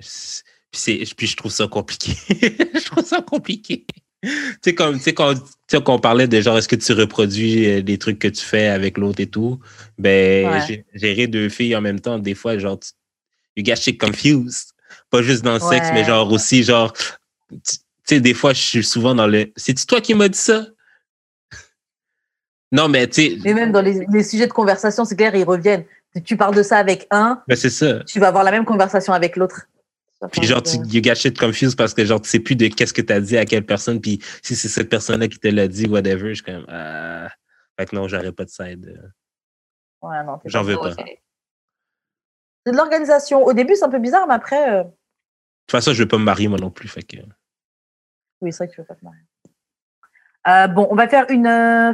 c'est- 0.01 1.15
puis, 1.17 1.27
je 1.27 1.37
trouve 1.37 1.53
ça 1.53 1.69
compliqué. 1.69 2.13
je 2.75 2.85
trouve 2.87 3.05
ça 3.05 3.23
compliqué. 3.23 3.87
Tu 4.23 4.31
sais, 4.63 4.75
comme, 4.75 4.97
tu 4.97 5.03
sais, 5.03 5.13
quand, 5.15 5.35
tu 5.35 5.41
sais, 5.69 5.83
quand 5.83 5.95
on 5.95 5.99
parlait 5.99 6.27
de 6.27 6.41
genre, 6.41 6.57
est-ce 6.57 6.69
que 6.69 6.77
tu 6.77 6.93
reproduis 6.93 7.67
euh, 7.67 7.83
des 7.83 7.99
trucs 7.99 8.19
que 8.19 8.29
tu 8.29 8.43
fais 8.43 8.69
avec 8.69 8.97
l'autre 8.97 9.21
et 9.21 9.27
tout, 9.27 9.61
ben, 9.99 10.51
Ouais. 10.51 10.85
gérer 10.95 11.27
deux 11.27 11.49
filles 11.51 11.77
en 11.77 11.81
même 11.83 12.01
temps, 12.01 12.19
des 12.19 12.35
fois, 12.35 12.57
genre, 12.59 12.79
tu, 12.81 12.91
you 13.57 13.65
get 13.65 13.77
shit 13.77 14.01
confused. 14.01 14.71
Pas 15.11 15.23
juste 15.23 15.43
dans 15.45 15.55
le 15.55 15.61
sexe, 15.61 15.91
mais 15.93 16.05
genre 16.05 16.31
aussi, 16.33 16.63
genre, 16.63 16.93
tu 16.93 17.77
tu 18.07 18.17
sais, 18.17 18.21
des 18.21 18.35
fois, 18.35 18.53
je 18.53 18.61
suis 18.61 18.85
souvent 18.85 19.15
dans 19.15 19.27
le. 19.27 19.51
C'est-tu 19.57 19.87
toi 19.87 20.01
qui 20.01 20.13
m'as 20.15 20.29
dit 20.29 20.39
ça? 20.39 20.67
Non, 22.75 22.89
mais 22.89 23.07
tu 23.07 23.23
sais, 23.23 23.39
Mais 23.45 23.55
même 23.55 23.71
dans 23.73 23.81
les, 23.81 24.05
les 24.11 24.23
sujets 24.25 24.49
de 24.49 24.53
conversation, 24.53 25.05
c'est 25.05 25.15
clair, 25.17 25.35
ils 25.35 25.45
reviennent. 25.45 25.85
Tu 26.25 26.37
parles 26.37 26.55
de 26.55 26.63
ça 26.63 26.77
avec 26.79 27.07
un, 27.11 27.43
ben, 27.49 27.57
c'est 27.57 27.71
ça. 27.71 28.03
tu 28.05 28.19
vas 28.21 28.29
avoir 28.29 28.43
la 28.45 28.51
même 28.51 28.65
conversation 28.65 29.13
avec 29.13 29.37
l'autre. 29.37 29.69
Puis 30.33 30.43
genre, 30.47 30.63
tu 30.63 30.77
you 30.89 31.03
get 31.03 31.15
shit 31.17 31.39
confused 31.39 31.77
parce 31.77 31.93
que 31.95 32.05
genre, 32.05 32.21
tu 32.21 32.29
sais 32.29 32.41
plus 32.41 32.57
de 32.57 32.67
qu'est-ce 32.69 32.93
que 32.93 33.03
tu 33.03 33.13
as 33.13 33.21
dit 33.21 33.37
à 33.37 33.45
quelle 33.45 33.65
personne, 33.65 34.01
puis 34.01 34.21
si 34.43 34.57
c'est 34.57 34.69
cette 34.69 34.89
personne-là 34.89 35.29
qui 35.29 35.39
te 35.39 35.49
l'a 35.49 35.69
dit, 35.69 35.87
whatever, 35.87 36.31
je 36.31 36.43
suis 36.43 36.45
comme, 36.45 36.65
ah. 36.69 37.29
Fait 37.79 37.87
que 37.87 37.95
non, 37.97 38.09
j'aurais 38.09 38.33
pas 38.33 38.45
de 38.45 38.51
side. 38.51 38.87
euh. 38.87 39.09
Ouais, 40.09 40.23
non, 40.25 40.39
t'es 40.39 40.49
J'en 40.49 40.61
pas- 40.61 40.65
veux 40.67 40.77
pas. 40.79 40.95
C'est 42.65 42.73
de 42.73 42.77
l'organisation. 42.77 43.45
Au 43.45 43.53
début, 43.53 43.75
c'est 43.77 43.85
un 43.85 43.91
peu 43.91 43.99
bizarre, 43.99 44.27
mais 44.27 44.35
après, 44.35 44.71
euh, 44.73 44.83
De 44.85 44.89
toute 45.67 45.71
façon, 45.73 45.93
je 45.93 46.03
veux 46.03 46.09
pas 46.09 46.19
me 46.19 46.25
marier 46.25 46.49
moi 46.49 46.59
non 46.59 46.71
plus. 46.71 46.89
Fait 46.89 47.03
que... 47.03 47.17
oui, 48.41 48.53
c'est 48.53 48.59
vrai 48.65 48.69
que 48.69 48.75
tu 48.75 48.81
veux 48.81 48.87
pas 48.87 48.95
te 48.95 49.05
marier. 49.05 49.21
Euh, 50.47 50.67
bon, 50.67 50.87
on 50.91 50.95
va 50.95 51.09
faire 51.09 51.27
une, 51.31 51.47
euh, 51.47 51.93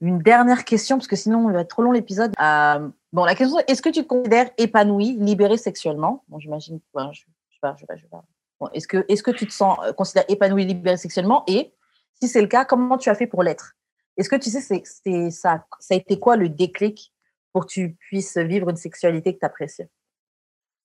une 0.00 0.18
dernière 0.18 0.64
question, 0.64 0.96
parce 0.96 1.08
que 1.08 1.16
sinon, 1.16 1.48
il 1.48 1.54
va 1.54 1.60
être 1.60 1.68
trop 1.68 1.82
long 1.82 1.92
l'épisode. 1.92 2.32
Euh, 2.40 2.88
bon, 3.12 3.24
la 3.24 3.34
question, 3.34 3.58
est-ce 3.66 3.80
que 3.80 3.88
tu 3.88 4.02
te 4.02 4.06
considères 4.06 4.50
épanoui, 4.58 5.16
libéré 5.18 5.56
sexuellement? 5.56 6.22
Bon, 6.28 6.38
j'imagine. 6.38 6.80
ben, 6.94 7.10
je, 7.12 7.22
je 7.50 7.58
pas, 7.60 7.74
je 7.78 7.86
pas, 7.86 7.96
je 7.96 8.06
pas. 8.06 8.24
Bon, 8.60 8.68
est-ce 8.74 8.86
que, 8.86 9.04
est-ce 9.08 9.22
que 9.22 9.30
tu 9.30 9.46
te 9.46 9.52
sens 9.52 9.78
considères 9.96 10.24
épanoui, 10.28 10.66
libéré 10.66 10.96
sexuellement? 10.96 11.44
Et 11.46 11.72
si 12.20 12.28
c'est 12.28 12.42
le 12.42 12.48
cas, 12.48 12.64
comment 12.64 12.98
tu 12.98 13.08
as 13.08 13.14
fait 13.14 13.26
pour 13.26 13.42
l'être? 13.42 13.74
Est-ce 14.16 14.28
que 14.28 14.36
tu 14.36 14.50
sais, 14.50 14.60
c'est, 14.60 14.82
c'est, 14.84 15.30
ça, 15.30 15.64
ça 15.78 15.94
a 15.94 15.96
été 15.96 16.18
quoi 16.18 16.36
le 16.36 16.48
déclic 16.48 17.12
pour 17.52 17.66
que 17.66 17.70
tu 17.70 17.96
puisses 17.98 18.36
vivre 18.36 18.68
une 18.68 18.76
sexualité 18.76 19.34
que 19.34 19.40
tu 19.40 19.46
apprécies 19.46 19.84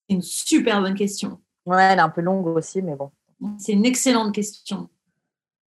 C'est 0.08 0.16
une 0.16 0.22
super 0.22 0.82
bonne 0.82 0.96
question. 0.96 1.42
Ouais, 1.66 1.84
elle 1.84 2.00
est 2.00 2.02
un 2.02 2.10
peu 2.10 2.22
longue 2.22 2.48
aussi, 2.48 2.82
mais 2.82 2.96
bon. 2.96 3.12
C'est 3.58 3.74
une 3.74 3.86
excellente 3.86 4.34
question. 4.34 4.90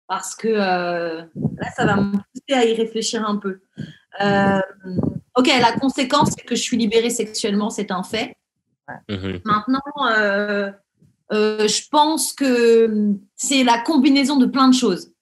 Parce 0.08 0.34
que 0.34 0.48
euh, 0.48 1.22
là, 1.22 1.70
ça 1.76 1.86
va 1.86 1.96
me 1.96 2.12
pousser 2.12 2.58
à 2.58 2.64
y 2.64 2.74
réfléchir 2.74 3.26
un 3.26 3.36
peu. 3.36 3.60
Euh, 4.20 4.60
ok, 5.36 5.46
la 5.46 5.72
conséquence, 5.72 6.30
c'est 6.36 6.44
que 6.44 6.54
je 6.54 6.62
suis 6.62 6.76
libérée 6.76 7.10
sexuellement, 7.10 7.70
c'est 7.70 7.90
un 7.90 8.02
fait. 8.02 8.36
Mhm. 9.08 9.40
Maintenant, 9.44 9.80
euh, 10.10 10.70
euh, 11.32 11.66
je 11.66 11.88
pense 11.90 12.32
que 12.32 13.14
c'est 13.36 13.64
la 13.64 13.78
combinaison 13.78 14.36
de 14.36 14.46
plein 14.46 14.68
de 14.68 14.74
choses. 14.74 15.12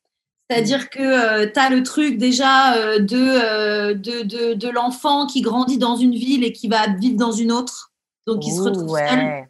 C'est-à-dire 0.49 0.91
que 0.91 1.45
tu 1.45 1.61
as 1.61 1.71
le 1.71 1.85
truc 1.85 2.19
déjà 2.19 2.75
euh, 2.75 2.99
de, 2.99 3.17
euh, 3.17 3.95
de, 3.95 4.23
de, 4.23 4.55
de 4.55 4.69
l'enfant 4.69 5.29
qui 5.29 5.43
grandit 5.43 5.79
dans 5.79 5.95
une 5.95 6.15
ville 6.15 6.43
et 6.43 6.53
qui 6.53 6.67
va 6.67 6.89
vivre 6.89 7.17
dans 7.17 7.31
une 7.31 7.53
autre. 7.53 7.93
Donc, 8.27 8.45
il 8.45 8.53
se 8.53 8.61
retrouve 8.61 8.99
seul. 8.99 9.47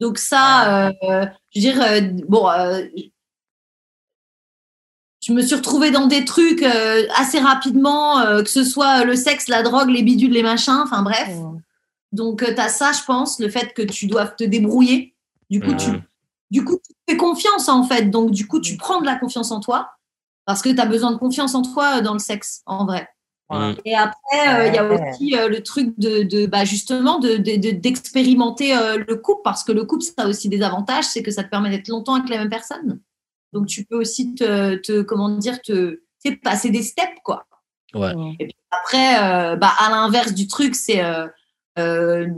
Donc 0.00 0.16
ça, 0.16 0.88
euh, 0.88 1.26
je 1.50 1.60
veux 1.60 1.72
dire, 1.72 1.82
euh, 1.82 2.00
bon, 2.26 2.48
euh, 2.48 2.84
je 5.20 5.32
me 5.32 5.42
suis 5.42 5.54
retrouvée 5.54 5.90
dans 5.90 6.06
des 6.06 6.24
trucs 6.24 6.62
euh, 6.62 7.02
assez 7.16 7.38
rapidement, 7.38 8.18
euh, 8.20 8.42
que 8.42 8.48
ce 8.50 8.64
soit 8.64 9.04
le 9.04 9.16
sexe, 9.16 9.48
la 9.48 9.62
drogue, 9.62 9.90
les 9.90 10.02
bidules, 10.02 10.32
les 10.32 10.42
machins, 10.42 10.80
enfin 10.82 11.02
bref. 11.02 11.28
Donc 12.12 12.44
tu 12.44 12.60
as 12.60 12.68
ça, 12.68 12.92
je 12.92 13.04
pense, 13.04 13.38
le 13.38 13.48
fait 13.48 13.72
que 13.74 13.82
tu 13.82 14.06
dois 14.06 14.26
te 14.26 14.44
débrouiller. 14.44 15.14
Du 15.50 15.60
coup, 15.60 15.72
tu, 15.76 15.90
du 16.50 16.64
coup, 16.64 16.78
tu 16.84 16.94
fais 17.08 17.16
confiance 17.16 17.68
en 17.68 17.84
fait. 17.84 18.10
Donc 18.10 18.30
du 18.30 18.46
coup, 18.46 18.60
tu 18.60 18.76
prends 18.76 19.00
de 19.00 19.06
la 19.06 19.16
confiance 19.16 19.50
en 19.52 19.60
toi 19.60 19.90
parce 20.46 20.62
que 20.62 20.70
tu 20.70 20.80
as 20.80 20.86
besoin 20.86 21.12
de 21.12 21.16
confiance 21.18 21.54
en 21.54 21.62
toi 21.62 21.98
euh, 21.98 22.00
dans 22.00 22.14
le 22.14 22.18
sexe, 22.18 22.62
en 22.66 22.84
vrai. 22.86 23.08
Et 23.84 23.94
après, 23.96 24.48
euh, 24.48 24.66
il 24.68 24.74
y 24.74 24.78
a 24.78 24.84
aussi 25.12 25.36
euh, 25.36 25.48
le 25.48 25.60
truc 25.62 25.92
de, 25.98 26.22
de 26.22 26.46
bah, 26.46 26.64
justement 26.64 27.18
de- 27.18 27.36
de- 27.36 27.56
de- 27.56 27.72
d'expérimenter 27.72 28.76
euh, 28.76 29.02
le 29.06 29.16
couple, 29.16 29.40
parce 29.44 29.64
que 29.64 29.72
le 29.72 29.84
couple, 29.84 30.04
ça 30.04 30.12
a 30.18 30.28
aussi 30.28 30.48
des 30.48 30.62
avantages, 30.62 31.04
c'est 31.04 31.22
que 31.22 31.30
ça 31.32 31.42
te 31.44 31.48
permet 31.50 31.68
d'être 31.70 31.88
longtemps 31.88 32.14
avec 32.14 32.28
la 32.30 32.38
même 32.38 32.48
personne. 32.48 33.00
Donc 33.52 33.66
tu 33.66 33.84
peux 33.84 33.96
aussi 33.96 34.34
te, 34.34 34.76
te 34.76 35.02
comment 35.02 35.28
dire, 35.30 35.60
te 35.60 36.02
tu 36.22 36.30
sais, 36.30 36.36
passer 36.36 36.70
des 36.70 36.82
steps, 36.82 37.18
quoi. 37.24 37.46
Ouais. 37.94 38.14
Mm. 38.14 38.36
Après, 38.70 39.18
euh, 39.22 39.56
bah, 39.56 39.72
à 39.78 39.90
l'inverse 39.90 40.32
du 40.32 40.46
truc, 40.46 40.74
c'est 40.74 41.02
euh, 41.02 41.26
euh, 41.78 42.28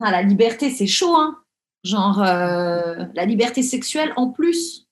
ah, 0.00 0.10
la 0.10 0.22
liberté, 0.22 0.70
c'est 0.70 0.86
chaud, 0.86 1.14
hein. 1.16 1.40
Genre 1.82 2.22
euh, 2.22 3.04
la 3.14 3.26
liberté 3.26 3.62
sexuelle 3.62 4.12
en 4.16 4.30
plus. 4.30 4.88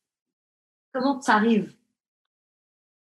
Comment 0.93 1.21
ça 1.23 1.37
arrive? 1.37 1.75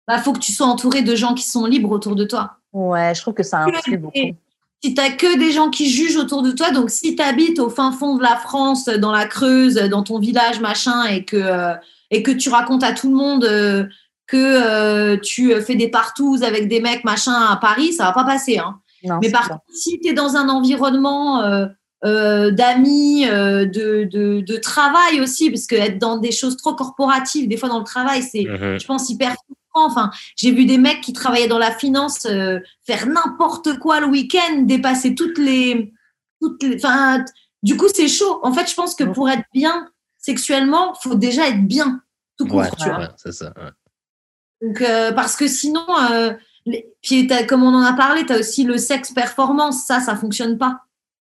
Bah, 0.08 0.20
faut 0.20 0.34
que 0.34 0.40
tu 0.40 0.54
sois 0.54 0.68
entouré 0.68 1.02
de 1.02 1.16
gens 1.16 1.34
qui 1.34 1.44
sont 1.44 1.66
libres 1.66 1.92
autour 1.92 2.16
de 2.16 2.24
toi. 2.24 2.58
Ouais, 2.72 3.14
je 3.14 3.22
trouve 3.22 3.34
que 3.34 3.44
ça 3.44 3.60
influe 3.60 3.98
beaucoup. 3.98 4.38
Si 4.84 4.94
tu 4.94 5.02
n'as 5.02 5.12
que 5.12 5.40
des 5.40 5.52
gens 5.54 5.70
qui 5.70 5.90
jugent 5.90 6.18
autour 6.18 6.42
de 6.42 6.52
toi, 6.52 6.72
donc 6.72 6.90
si 6.90 7.16
tu 7.16 7.22
habites 7.24 7.58
au 7.60 7.70
fin 7.70 7.94
fond 7.94 8.18
de 8.18 8.22
la 8.22 8.36
France, 8.36 8.86
dans 8.86 9.14
la 9.14 9.26
Creuse, 9.26 9.76
dans 9.76 10.04
ton 10.04 10.20
village, 10.20 10.60
machin, 10.60 11.06
et 11.06 11.24
que, 11.24 11.38
euh, 11.38 11.74
et 12.12 12.22
que 12.22 12.32
tu 12.32 12.50
racontes 12.50 12.84
à 12.84 12.92
tout 12.92 13.10
le 13.10 13.16
monde 13.16 13.46
euh, 13.46 13.86
que 14.28 14.36
euh, 14.38 15.18
tu 15.18 15.54
fais 15.62 15.76
des 15.76 15.88
partous 15.88 16.44
avec 16.44 16.68
des 16.68 16.82
mecs, 16.82 17.06
machin, 17.06 17.32
à 17.34 17.56
Paris, 17.56 17.94
ça 17.94 18.06
va 18.06 18.12
pas 18.12 18.26
passer. 18.26 18.58
Hein. 18.58 18.76
Non, 19.06 19.20
Mais 19.22 19.32
par 19.32 19.48
contre, 19.48 19.62
si 19.74 20.00
tu 20.02 20.10
es 20.10 20.14
dans 20.14 20.36
un 20.36 20.50
environnement 20.50 21.42
euh, 21.44 21.66
euh, 22.04 22.52
d'amis, 22.52 23.26
euh, 23.26 23.66
de, 23.66 24.04
de, 24.12 24.42
de 24.42 24.58
travail 24.58 25.22
aussi, 25.22 25.50
parce 25.50 25.66
que 25.66 25.76
être 25.76 25.98
dans 25.98 26.18
des 26.18 26.34
choses 26.34 26.58
trop 26.58 26.74
corporatives, 26.76 27.48
des 27.48 27.56
fois 27.56 27.70
dans 27.70 27.80
le 27.80 27.86
travail, 27.86 28.22
c'est, 28.22 28.44
Mhm. 28.44 28.80
je 28.82 28.86
pense, 28.86 29.10
hyper. 29.10 29.34
Enfin, 29.74 30.12
j'ai 30.36 30.52
vu 30.52 30.66
des 30.66 30.78
mecs 30.78 31.02
qui 31.02 31.14
travaillaient 31.14 31.48
dans 31.48 31.58
la 31.58 31.72
finance 31.72 32.26
euh, 32.26 32.60
faire 32.86 33.08
n'importe 33.08 33.80
quoi 33.80 34.00
le 34.00 34.08
week-end, 34.08 34.62
dépasser 34.64 35.16
toutes 35.16 35.38
les. 35.38 35.94
Toutes 36.42 36.62
les 36.64 36.76
enfin, 36.76 37.24
t- 37.24 37.32
du 37.64 37.78
coup, 37.78 37.88
c'est 37.94 38.08
chaud. 38.08 38.40
En 38.44 38.52
fait, 38.54 38.70
je 38.70 38.76
pense 38.76 38.94
que 38.96 39.04
pour 39.04 39.30
être 39.30 39.46
bien 39.54 39.88
sexuellement, 40.18 40.94
faut 40.96 41.16
déjà 41.16 41.48
être 41.48 41.66
bien, 41.66 42.02
tout 42.38 42.46
court, 42.46 42.60
Ouais, 42.60 42.70
tu 42.78 42.88
vois. 42.90 43.00
ouais, 43.00 43.08
c'est 43.18 43.32
ça. 43.32 43.54
ouais. 43.58 44.68
Donc, 44.68 44.82
euh, 44.82 45.12
parce 45.12 45.36
que 45.36 45.48
sinon, 45.48 45.86
euh, 46.12 46.34
les- 46.66 46.88
puis 47.02 47.28
comme 47.48 47.64
on 47.64 47.74
en 47.74 47.82
a 47.84 47.94
parlé, 47.94 48.26
tu 48.26 48.34
as 48.34 48.40
aussi 48.40 48.64
le 48.64 48.78
sexe 48.78 49.12
performance. 49.12 49.86
Ça, 49.86 50.00
ça 50.02 50.16
fonctionne 50.16 50.58
pas. 50.58 50.82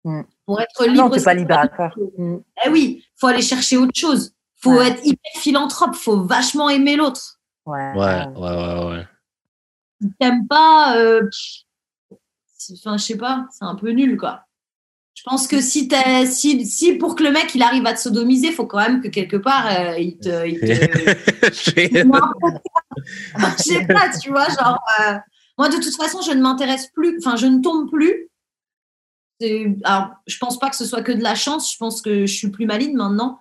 Mm. 0.04 0.22
Pour 0.46 0.60
être 0.60 0.70
Ah 0.80 0.86
libre. 0.86 1.04
Non, 1.04 1.10
t'es 1.10 1.22
pas 1.22 1.34
libérateur. 1.34 1.96
Mm. 2.18 2.36
Eh 2.64 2.68
oui, 2.70 3.04
faut 3.16 3.28
aller 3.28 3.40
chercher 3.42 3.76
autre 3.76 3.94
chose. 3.98 4.32
Faut 4.60 4.74
Ouais. 4.78 4.88
être 4.88 5.00
hyper 5.06 5.32
philanthrope. 5.40 5.94
Faut 5.94 6.22
vachement 6.24 6.68
aimer 6.70 6.96
l'autre. 6.96 7.38
Ouais. 7.66 7.92
Ouais, 7.94 8.26
ouais, 8.36 8.56
ouais, 8.56 8.84
ouais. 8.90 9.06
Si 10.00 10.08
t'aimes 10.18 10.46
pas, 10.48 10.96
euh, 10.98 11.28
enfin, 12.72 12.96
je 12.96 13.04
sais 13.04 13.16
pas, 13.16 13.46
c'est 13.52 13.64
un 13.64 13.74
peu 13.76 13.90
nul, 13.90 14.16
quoi. 14.16 14.44
Je 15.14 15.22
pense 15.24 15.46
que 15.46 15.60
si, 15.60 15.88
si, 16.26 16.66
si 16.66 16.94
pour 16.94 17.14
que 17.14 17.22
le 17.22 17.30
mec 17.30 17.54
il 17.54 17.62
arrive 17.62 17.86
à 17.86 17.92
te 17.92 18.00
sodomiser, 18.00 18.50
faut 18.50 18.66
quand 18.66 18.78
même 18.78 19.00
que 19.00 19.08
quelque 19.08 19.36
part 19.36 19.66
euh, 19.66 19.98
il 19.98 20.18
te, 20.18 20.46
il 20.48 20.58
te, 20.58 20.66
Je- 21.52 22.04
Moi, 22.04 22.20
je 23.58 23.62
sais 23.62 23.86
pas, 23.86 24.08
tu 24.18 24.30
vois, 24.30 24.48
genre, 24.48 24.80
euh, 25.00 25.14
moi, 25.58 25.68
de 25.68 25.76
toute 25.76 25.94
façon, 25.94 26.22
je 26.22 26.32
ne 26.32 26.40
m'intéresse 26.40 26.88
plus, 26.88 27.18
enfin, 27.18 27.36
je 27.36 27.46
ne 27.46 27.60
tombe 27.60 27.88
plus. 27.90 28.28
Alors, 29.84 30.10
je 30.26 30.38
pense 30.38 30.58
pas 30.58 30.70
que 30.70 30.76
ce 30.76 30.84
soit 30.84 31.02
que 31.02 31.12
de 31.12 31.22
la 31.22 31.34
chance, 31.34 31.72
je 31.72 31.76
pense 31.76 32.00
que 32.00 32.26
je 32.26 32.32
suis 32.34 32.50
plus 32.50 32.66
maligne 32.66 32.96
maintenant. 32.96 33.40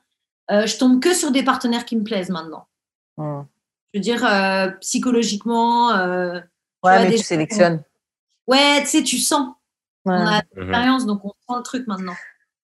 Euh, 0.52 0.66
je 0.66 0.78
tombe 0.78 1.00
que 1.00 1.14
sur 1.14 1.32
des 1.32 1.44
partenaires 1.44 1.86
qui 1.86 1.96
me 1.96 2.04
plaisent 2.04 2.30
maintenant. 2.32 2.68
Mm. 3.18 3.42
Je 3.94 4.00
veux 4.00 4.02
dire, 4.02 4.26
euh, 4.26 4.70
psychologiquement, 4.80 5.92
euh, 5.92 6.34
Ouais, 6.34 6.42
vois, 6.96 7.00
mais 7.00 7.10
des 7.10 7.18
tu 7.18 7.24
sélectionnes. 7.24 7.84
ouais, 8.48 8.82
tu 8.82 8.88
sais, 8.88 9.04
tu 9.04 9.18
sens. 9.18 9.50
Ouais. 10.06 10.16
On 10.16 10.26
a 10.28 10.36
Mhm. 10.38 10.42
l'expérience, 10.56 11.06
donc 11.06 11.24
on 11.26 11.30
sent 11.30 11.58
le 11.58 11.64
truc 11.64 11.88
maintenant. 11.88 12.16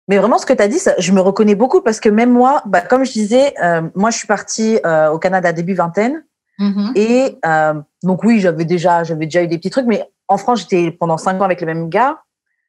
Mais 0.08 0.18
vraiment, 0.18 0.38
ce 0.38 0.46
que 0.46 0.54
tu 0.54 0.62
as 0.64 0.68
dit, 0.70 0.80
ça, 0.80 0.94
je 0.98 1.12
me 1.12 1.20
reconnais 1.20 1.54
beaucoup 1.56 1.82
parce 1.82 2.00
que 2.00 2.08
même 2.10 2.32
moi, 2.32 2.62
bah, 2.66 2.82
comme 2.82 3.04
je 3.04 3.12
disais, 3.12 3.54
euh, 3.62 3.82
moi, 3.94 4.10
je 4.10 4.18
suis 4.18 4.28
partie 4.28 4.80
euh, 4.86 5.10
au 5.12 5.20
Canada 5.20 5.52
début 5.52 5.74
vingtaine. 5.74 6.24
Mhm. 6.60 6.94
Et 6.96 7.38
euh, 7.46 7.74
donc, 8.04 8.24
oui, 8.24 8.40
j'avais 8.40 8.66
déjà, 8.66 9.04
j'avais 9.04 9.26
déjà 9.26 9.44
eu 9.44 9.48
des 9.48 9.58
petits 9.58 9.70
trucs, 9.70 9.86
mais 9.86 10.10
en 10.30 10.38
France, 10.38 10.62
j'étais 10.62 10.92
pendant 10.92 11.18
cinq 11.18 11.40
ans 11.42 11.46
avec 11.46 11.60
le 11.62 11.68
même 11.68 11.90
gars. 11.90 12.22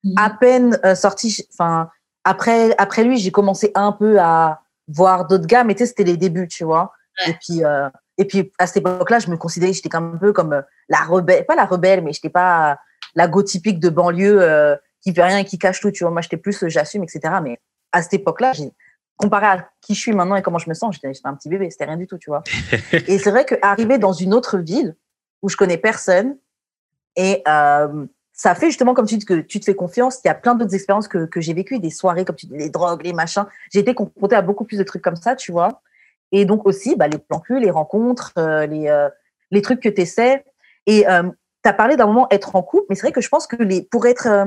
Mhm. 0.05 0.14
À 0.16 0.30
peine 0.30 0.78
euh, 0.85 0.94
sorti, 0.97 1.47
enfin, 1.52 1.89
après, 2.24 2.74
après 2.76 3.05
lui, 3.05 3.18
j'ai 3.18 3.30
commencé 3.30 3.70
un 3.74 3.93
peu 3.93 4.18
à 4.20 4.60
voir 4.89 5.26
d'autres 5.26 5.47
gars, 5.47 5.62
mais 5.64 5.74
tu 5.74 5.78
sais, 5.80 5.86
c'était 5.86 6.05
les 6.05 6.16
débuts, 6.16 6.48
tu 6.48 6.64
vois. 6.64 6.93
Ouais. 7.24 7.30
Et 7.30 7.35
puis, 7.40 7.64
euh, 7.64 7.89
et 8.19 8.24
puis, 8.24 8.53
à 8.59 8.66
cette 8.66 8.78
époque-là, 8.78 9.20
je 9.20 9.31
me 9.31 9.36
considérais, 9.36 9.73
j'étais 9.73 9.95
un 9.95 10.16
peu 10.19 10.32
comme 10.32 10.53
euh, 10.53 10.62
la 10.89 10.99
rebelle, 10.99 11.47
pas 11.47 11.55
la 11.55 11.65
rebelle, 11.65 12.03
mais 12.03 12.12
j'étais 12.12 12.28
pas, 12.28 12.78
la 13.15 13.28
go 13.28 13.43
typique 13.43 13.78
de 13.81 13.89
banlieue 13.89 14.43
euh, 14.43 14.77
qui 15.01 15.15
fait 15.15 15.23
rien 15.23 15.39
et 15.39 15.45
qui 15.45 15.59
cache 15.59 15.81
tout. 15.81 15.90
Tu 15.90 16.05
vois, 16.05 16.11
moi, 16.11 16.20
j'étais 16.20 16.36
plus 16.36 16.62
euh, 16.62 16.69
j'assume, 16.69 17.05
etc. 17.05 17.35
Mais 17.43 17.59
à 17.93 18.03
cette 18.03 18.15
époque-là, 18.15 18.53
comparé 19.16 19.47
à 19.47 19.69
qui 19.81 19.95
je 19.95 20.01
suis 20.01 20.12
maintenant 20.12 20.36
et 20.36 20.43
comment 20.43 20.59
je 20.59 20.69
me 20.69 20.74
sens, 20.74 20.95
j'étais 20.95 21.15
j'étais 21.15 21.28
un 21.28 21.35
petit 21.35 21.49
bébé, 21.49 21.70
c'était 21.70 21.86
rien 21.86 21.97
du 21.97 22.07
tout, 22.07 22.19
tu 22.19 22.31
vois. 22.31 22.43
et 22.93 23.19
c'est 23.19 23.31
vrai 23.31 23.45
qu'arriver 23.45 23.99
dans 23.99 24.12
une 24.12 24.35
autre 24.35 24.59
ville 24.59 24.97
où 25.43 25.49
je 25.49 25.57
connais 25.57 25.78
personne 25.78 26.36
et 27.16 27.43
euh, 27.49 28.07
ça 28.32 28.55
fait 28.55 28.66
justement, 28.66 28.95
comme 28.95 29.07
tu 29.07 29.16
dis, 29.16 29.24
que 29.24 29.40
tu 29.40 29.59
te 29.59 29.65
fais 29.65 29.74
confiance. 29.74 30.20
Il 30.24 30.28
y 30.28 30.31
a 30.31 30.35
plein 30.35 30.55
d'autres 30.55 30.74
expériences 30.74 31.09
que, 31.09 31.27
que 31.27 31.40
j'ai 31.40 31.55
vécues, 31.55 31.81
des 31.81 31.90
soirées, 31.90 32.24
comme 32.24 32.36
tu 32.36 32.47
dis, 32.47 32.57
les 32.57 32.70
drogues, 32.70 33.05
les 33.05 33.12
machins. 33.12 33.47
J'ai 33.73 33.81
été 33.81 33.95
confrontée 33.95 34.36
à 34.36 34.43
beaucoup 34.43 34.65
plus 34.65 34.78
de 34.78 34.85
trucs 34.85 35.03
comme 35.03 35.16
ça, 35.16 35.35
tu 35.35 35.51
vois. 35.51 35.82
Et 36.33 36.45
donc 36.45 36.67
aussi, 36.67 36.97
bah, 36.97 37.09
les 37.09 37.19
plans 37.19 37.41
cul, 37.41 37.59
les 37.61 37.71
rencontres, 37.71 38.33
euh, 38.39 38.67
les, 38.67 38.89
euh, 38.89 39.09
les 39.51 39.63
trucs 39.63 39.81
que 39.81 39.89
tu 39.89 40.01
essaies. 40.03 40.45
Et 40.87 41.09
euh, 41.09 41.23
tu 41.63 41.69
as 41.69 41.73
parlé 41.73 41.97
d'un 41.97 42.07
moment 42.07 42.27
être 42.31 42.55
en 42.57 42.63
couple, 42.63 42.87
mais 42.89 42.95
c'est 42.97 43.03
vrai 43.03 43.13
que 43.13 43.21
je 43.21 43.29
pense 43.29 43.47
que 43.47 43.57
les, 43.63 43.83
pour 43.83 44.07
être. 44.07 44.27
euh, 44.27 44.47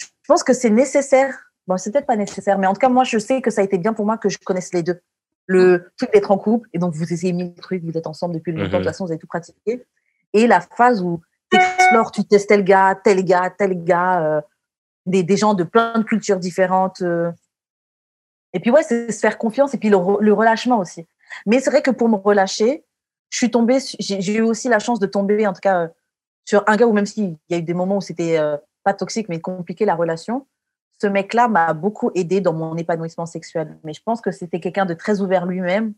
je 0.00 0.26
pense 0.28 0.44
que 0.44 0.52
c'est 0.52 0.70
nécessaire. 0.70 1.36
Bon, 1.66 1.76
c'est 1.76 1.90
peut-être 1.92 2.06
pas 2.06 2.16
nécessaire, 2.16 2.58
mais 2.58 2.66
en 2.66 2.72
tout 2.74 2.80
cas, 2.80 2.88
moi, 2.88 3.04
je 3.04 3.18
sais 3.18 3.40
que 3.40 3.50
ça 3.50 3.60
a 3.60 3.64
été 3.64 3.78
bien 3.78 3.92
pour 3.92 4.04
moi 4.06 4.18
que 4.18 4.28
je 4.28 4.38
connaisse 4.38 4.72
les 4.74 4.82
deux. 4.82 5.00
Le 5.46 5.90
truc 5.96 6.12
d'être 6.12 6.30
en 6.30 6.38
couple, 6.38 6.68
et 6.72 6.78
donc 6.78 6.94
vous 6.94 7.12
essayez 7.12 7.32
mille 7.32 7.54
trucs, 7.54 7.82
vous 7.84 7.96
êtes 7.96 8.06
ensemble 8.06 8.34
depuis 8.34 8.52
longtemps, 8.52 8.64
de 8.64 8.72
Mhm. 8.76 8.80
toute 8.82 8.84
façon, 8.86 9.04
vous 9.04 9.10
avez 9.12 9.18
tout 9.18 9.26
pratiqué. 9.26 9.84
Et 10.32 10.46
la 10.46 10.60
phase 10.60 11.02
où 11.02 11.20
tu 11.50 11.58
explores, 11.58 12.10
tu 12.12 12.24
testes 12.24 12.48
tel 12.48 12.64
gars, 12.64 12.98
tel 13.02 13.24
gars, 13.24 13.50
tel 13.56 13.84
gars, 13.84 14.24
euh, 14.24 14.40
des, 15.06 15.22
des 15.24 15.36
gens 15.36 15.54
de 15.54 15.64
plein 15.64 15.98
de 15.98 16.04
cultures 16.04 16.38
différentes. 16.38 17.02
euh. 17.02 17.30
Et 18.54 18.60
puis, 18.60 18.70
ouais, 18.70 18.82
c'est 18.82 19.10
se 19.12 19.20
faire 19.20 19.38
confiance 19.38 19.74
et 19.74 19.78
puis 19.78 19.88
le, 19.88 19.96
re- 19.96 20.20
le 20.20 20.32
relâchement 20.32 20.78
aussi. 20.78 21.06
Mais 21.46 21.60
c'est 21.60 21.70
vrai 21.70 21.82
que 21.82 21.90
pour 21.90 22.08
me 22.08 22.16
relâcher, 22.16 22.84
je 23.30 23.38
suis 23.38 23.50
tombée, 23.50 23.78
j'ai 23.98 24.36
eu 24.36 24.42
aussi 24.42 24.68
la 24.68 24.78
chance 24.78 24.98
de 24.98 25.06
tomber, 25.06 25.46
en 25.46 25.52
tout 25.52 25.60
cas, 25.62 25.84
euh, 25.84 25.88
sur 26.44 26.62
un 26.66 26.76
gars 26.76 26.86
où 26.86 26.92
même 26.92 27.06
s'il 27.06 27.36
y 27.48 27.54
a 27.54 27.58
eu 27.58 27.62
des 27.62 27.72
moments 27.74 27.96
où 27.96 28.00
c'était 28.02 28.38
euh, 28.38 28.56
pas 28.84 28.92
toxique, 28.94 29.28
mais 29.28 29.40
compliqué 29.40 29.84
la 29.86 29.94
relation, 29.94 30.46
ce 31.00 31.06
mec-là 31.06 31.48
m'a 31.48 31.72
beaucoup 31.72 32.10
aidé 32.14 32.40
dans 32.40 32.52
mon 32.52 32.76
épanouissement 32.76 33.26
sexuel. 33.26 33.78
Mais 33.84 33.94
je 33.94 34.02
pense 34.02 34.20
que 34.20 34.30
c'était 34.30 34.60
quelqu'un 34.60 34.84
de 34.86 34.94
très 34.94 35.20
ouvert 35.20 35.46
lui-même, 35.46 35.94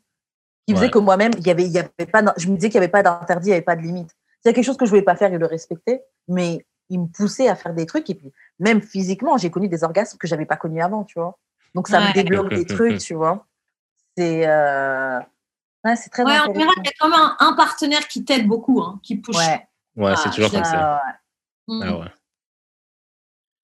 qui 0.66 0.74
faisait 0.74 0.86
Ouais. 0.86 0.90
que 0.90 0.98
moi-même, 0.98 1.32
il 1.39 1.47
y 1.47 1.51
avait, 1.51 1.64
il 1.64 1.72
y 1.72 1.78
avait 1.78 1.90
pas, 2.10 2.22
je 2.36 2.48
me 2.48 2.55
disais 2.55 2.70
qu'il 2.70 2.78
n'y 2.81 2.85
avait 2.85 2.90
pas 2.93 3.02
d'interdit, 3.02 3.48
il 3.48 3.51
n'y 3.51 3.56
avait 3.56 3.62
pas 3.62 3.76
de 3.76 3.82
limite. 3.82 4.10
S'il 4.40 4.47
y 4.47 4.48
a 4.51 4.52
quelque 4.52 4.64
chose 4.64 4.76
que 4.76 4.85
je 4.86 4.90
voulais 4.90 5.02
pas 5.02 5.16
faire, 5.16 5.32
il 5.32 5.39
le 5.39 5.47
respectait, 5.47 6.05
mais 6.28 6.64
il 6.89 7.01
me 7.01 7.06
poussait 7.06 7.48
à 7.48 7.55
faire 7.56 7.74
des 7.74 7.85
trucs. 7.86 8.09
Et 8.10 8.14
puis, 8.14 8.32
même 8.60 8.81
physiquement, 8.81 9.36
j'ai 9.39 9.51
connu 9.51 9.68
des 9.68 9.82
orgasmes 9.85 10.16
que 10.18 10.26
j'avais 10.26 10.47
pas 10.47 10.56
connus 10.56 10.82
avant, 10.82 11.05
tu 11.05 11.18
vois. 11.18 11.39
Donc, 11.74 11.88
ça 11.88 12.01
Ouais. 12.01 12.09
me 12.09 12.12
débloque 12.14 12.55
des 12.55 12.66
trucs, 12.66 12.98
tu 12.98 13.14
vois. 13.14 13.46
C'est 14.16 14.46
euh... 14.46 15.18
ouais, 15.84 15.96
c'est 15.96 16.10
très 16.10 16.22
Ouais, 16.24 16.38
en 16.38 16.44
général, 16.52 16.74
il 16.78 16.84
y 16.84 16.88
a 16.88 16.92
quand 17.01 17.09
même 17.09 17.18
un, 17.18 17.36
un 17.40 17.52
partenaire 17.55 18.06
qui 18.06 18.24
t'aide 18.24 18.46
beaucoup, 18.46 18.80
hein, 18.80 19.01
qui 19.02 19.16
push. 19.16 19.36
Ouais. 19.36 19.66
Ouais, 19.96 20.12
Ah, 20.14 20.16
c'est 20.16 20.30
toujours 20.30 20.51
comme 20.52 20.64
ça. 20.64 21.02
Ah. 21.05 21.18
Mm. 21.66 21.82
Ah 21.82 21.98
ouais. 21.98 22.06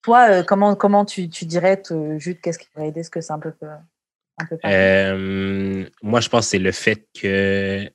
Toi, 0.02 0.30
euh, 0.30 0.42
comment, 0.42 0.74
comment 0.74 1.04
tu, 1.04 1.28
tu 1.28 1.44
dirais, 1.44 1.80
te- 1.80 2.18
Jude, 2.18 2.40
qu'est-ce 2.40 2.58
qui 2.58 2.68
pourrait 2.70 2.88
aider? 2.88 3.00
Est-ce 3.00 3.10
que 3.10 3.20
c'est 3.20 3.32
un 3.32 3.38
peu, 3.38 3.52
un 4.38 4.46
peu 4.46 4.56
pareil 4.56 4.76
Euh, 4.76 5.88
moi, 6.02 6.20
je 6.20 6.28
pense 6.30 6.46
que 6.46 6.50
c'est 6.52 6.58
le 6.58 6.72
fait 6.72 7.06
que 7.20 7.90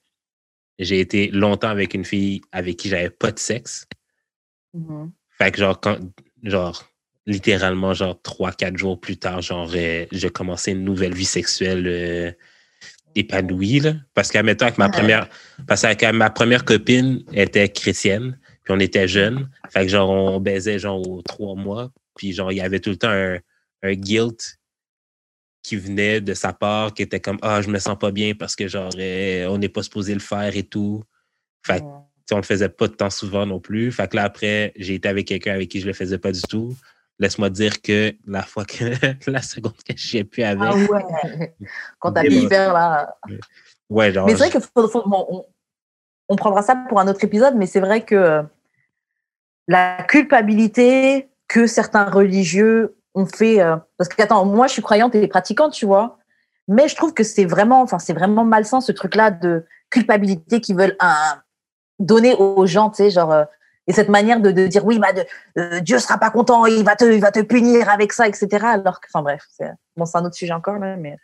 j'ai 0.78 1.00
été 1.00 1.28
longtemps 1.32 1.70
avec 1.70 1.94
une 1.94 2.06
fille 2.06 2.42
avec 2.52 2.78
qui 2.78 2.90
j'avais 2.90 3.10
pas 3.10 3.32
de 3.32 3.40
sexe. 3.40 3.88
Mhm. 4.74 5.12
Fait 5.38 5.52
que 5.52 5.58
genre, 5.58 5.80
quand, 5.80 5.98
genre, 6.44 6.84
littéralement, 7.26 7.94
genre, 7.94 8.22
trois, 8.22 8.52
quatre 8.52 8.78
jours 8.78 9.00
plus 9.00 9.18
tard, 9.18 9.42
genre, 9.42 9.72
euh, 9.76 10.06
j'ai 10.12 10.30
commencé 10.30 10.72
une 10.72 10.84
nouvelle 10.84 11.14
vie 11.14 11.26
sexuelle 11.26 11.86
euh, 11.88 12.32
épanouie, 13.16 13.80
là. 13.80 13.94
Parce 14.14 14.32
qu'admettons, 14.32 14.66
avec 14.66 14.78
ma 14.78 14.86
Ouais. 14.86 14.92
première, 14.92 15.30
parce 15.68 15.82
que 15.82 16.12
ma 16.12 16.30
première 16.30 16.66
copine 16.66 17.24
était 17.34 17.70
chrétienne, 17.70 18.38
puis 18.64 18.74
on 18.74 18.80
était 18.80 19.08
jeunes. 19.08 19.50
Fait 19.70 19.84
que 19.84 19.88
genre, 19.90 20.10
on 20.10 20.40
baisait, 20.40 20.80
genre, 20.80 21.08
aux 21.08 21.22
trois 21.22 21.56
mois. 21.56 21.92
Puis 22.16 22.34
genre, 22.34 22.52
il 22.52 22.58
y 22.58 22.62
avait 22.62 22.80
tout 22.80 22.92
le 22.92 22.98
temps 22.98 23.10
un, 23.10 23.40
un 23.84 23.94
guilt 23.94 24.58
qui 25.64 25.78
venait 25.78 26.22
de 26.22 26.34
sa 26.36 26.54
part, 26.54 26.94
qui 26.94 27.02
était 27.02 27.20
comme, 27.20 27.40
ah, 27.42 27.62
je 27.62 27.70
me 27.70 27.80
sens 27.80 27.98
pas 27.98 28.12
bien 28.12 28.36
parce 28.36 28.56
que 28.56 28.68
genre, 28.68 28.92
euh, 29.00 29.48
on 29.48 29.58
n'est 29.58 29.70
pas 29.70 29.82
supposé 29.82 30.14
le 30.14 30.20
faire 30.20 30.56
et 30.56 30.64
tout. 30.64 31.04
Fait 31.66 31.80
que 31.80 31.86
on 32.34 32.38
le 32.38 32.44
faisait 32.44 32.70
pas 32.70 32.88
de 32.88 32.94
temps 32.94 33.10
souvent 33.10 33.46
non 33.46 33.60
plus. 33.60 33.92
Fait 33.92 34.08
que 34.10 34.16
là, 34.16 34.24
après, 34.24 34.74
j'ai 34.78 34.96
été 34.96 35.08
avec 35.08 35.28
quelqu'un 35.28 35.54
avec 35.54 35.70
qui 35.70 35.80
je 35.80 35.88
le 35.88 35.94
faisais 35.94 36.18
pas 36.20 36.32
du 36.32 36.42
tout. 36.44 36.76
Laisse-moi 37.20 37.50
dire 37.50 37.82
que 37.82 38.14
la 38.28 38.44
fois 38.44 38.66
que, 38.66 38.86
la 39.32 39.42
seconde 39.42 39.78
que 39.88 39.96
je 39.96 40.24
plus 40.24 40.44
avec, 40.44 40.70
Ah 40.70 40.76
ouais. 40.76 41.56
Quand 42.00 42.12
t'as 42.12 42.24
l'hiver, 42.24 42.74
là. 42.74 43.16
ouais, 43.90 44.12
genre, 44.12 44.26
Mais 44.28 44.34
c'est 44.34 44.40
vrai 44.40 44.50
que 44.50 44.60
faut- 44.60 44.88
faut- 44.88 45.08
bon, 45.08 45.26
on, 45.30 45.46
on 46.30 46.36
prendra 46.36 46.62
ça 46.62 46.76
pour 46.76 47.00
un 47.00 47.08
autre 47.08 47.24
épisode, 47.24 47.56
mais 47.56 47.68
c'est 47.68 47.80
vrai 47.80 48.04
que 48.04 48.16
euh, 48.16 48.44
la 49.68 50.04
culpabilité 50.04 51.30
que 51.48 51.68
certains 51.68 52.06
religieux 52.06 52.98
ont 53.14 53.26
fait, 53.26 53.62
euh, 53.62 53.78
parce 53.98 54.10
que 54.10 54.22
attends, 54.22 54.46
moi 54.46 54.68
je 54.68 54.74
suis 54.74 54.82
croyante 54.82 55.16
et 55.16 55.28
pratiquante, 55.28 55.74
tu 55.74 55.86
vois, 55.86 56.18
mais 56.68 56.88
je 56.88 56.96
trouve 56.96 57.14
que 57.14 57.24
c'est 57.24 57.46
vraiment, 57.46 57.82
enfin 57.82 58.00
c'est 58.00 58.14
vraiment 58.14 58.44
malsain 58.44 58.82
ce 58.82 58.92
truc-là 58.92 59.32
de 59.32 59.66
culpabilité 59.90 60.60
qu'ils 60.60 60.76
veulent 60.76 60.98
un, 61.00 61.42
donner 62.00 62.34
aux 62.36 62.66
gens, 62.66 62.90
tu 62.90 62.98
sais, 62.98 63.10
genre 63.10 63.32
euh, 63.32 63.46
et 63.88 63.94
cette 63.94 64.10
manière 64.10 64.40
de, 64.40 64.52
de 64.52 64.68
dire 64.68 64.86
oui, 64.86 64.99
bah, 64.99 65.14
de, 65.14 65.26
euh, 65.57 65.80
Dieu 65.80 65.99
sera 65.99 66.18
pas 66.18 66.32
content, 66.32 66.66
il 66.66 66.84
va 66.84 66.95
te, 66.95 67.06
il 67.06 67.22
va 67.22 67.32
te 67.32 67.41
punir 67.41 67.90
avec 67.90 68.14
ça, 68.14 68.28
etc. 68.28 68.48
Alors 68.64 68.99
que, 68.99 69.07
enfin 69.14 69.22
bref, 69.22 69.44
c'est 69.56 69.70
bon, 69.95 70.06
c'est 70.06 70.18
un 70.18 70.26
autre 70.26 70.36
sujet 70.36 70.53
encore 70.53 70.80
là, 70.80 70.95
mais 70.98 71.18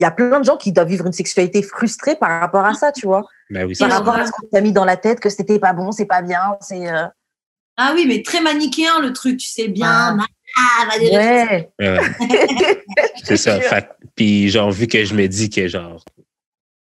il 0.00 0.04
y 0.04 0.06
a 0.06 0.10
plein 0.10 0.40
de 0.40 0.44
gens 0.44 0.56
qui 0.56 0.72
doivent 0.72 0.88
vivre 0.88 1.06
une 1.06 1.12
sexualité 1.12 1.62
frustrée 1.62 2.16
par 2.16 2.40
rapport 2.40 2.64
à 2.64 2.74
ça, 2.74 2.92
tu 2.92 3.06
vois 3.06 3.26
oui, 3.50 3.74
par 3.78 3.90
rapport 3.90 4.14
à 4.14 4.26
ce 4.26 4.32
qu'on 4.32 4.46
t'a 4.48 4.60
mis 4.60 4.72
dans 4.72 4.84
la 4.84 4.96
tête 4.96 5.20
que 5.20 5.30
c'était 5.30 5.58
pas 5.58 5.72
bon, 5.72 5.92
c'est 5.92 6.06
pas 6.06 6.22
bien, 6.22 6.56
c'est 6.60 6.90
euh, 6.90 7.06
Ah 7.76 7.92
oui, 7.94 8.06
mais 8.06 8.22
très 8.22 8.40
manichéen 8.40 9.00
le 9.00 9.12
truc, 9.12 9.38
tu 9.38 9.48
sais 9.48 9.68
bien. 9.68 10.18
Ah. 10.18 10.26
Ah, 10.58 10.86
va 10.90 10.98
dire 10.98 11.12
ouais. 11.20 11.70
Ouais, 11.78 12.84
c'est 13.24 13.36
ça. 13.36 13.60
Fait 13.60 13.90
puis 14.14 14.48
genre, 14.48 14.70
vu 14.70 14.86
que 14.86 15.04
je 15.04 15.14
me 15.14 15.26
dis 15.26 15.50
que 15.50 15.68
genre, 15.68 16.02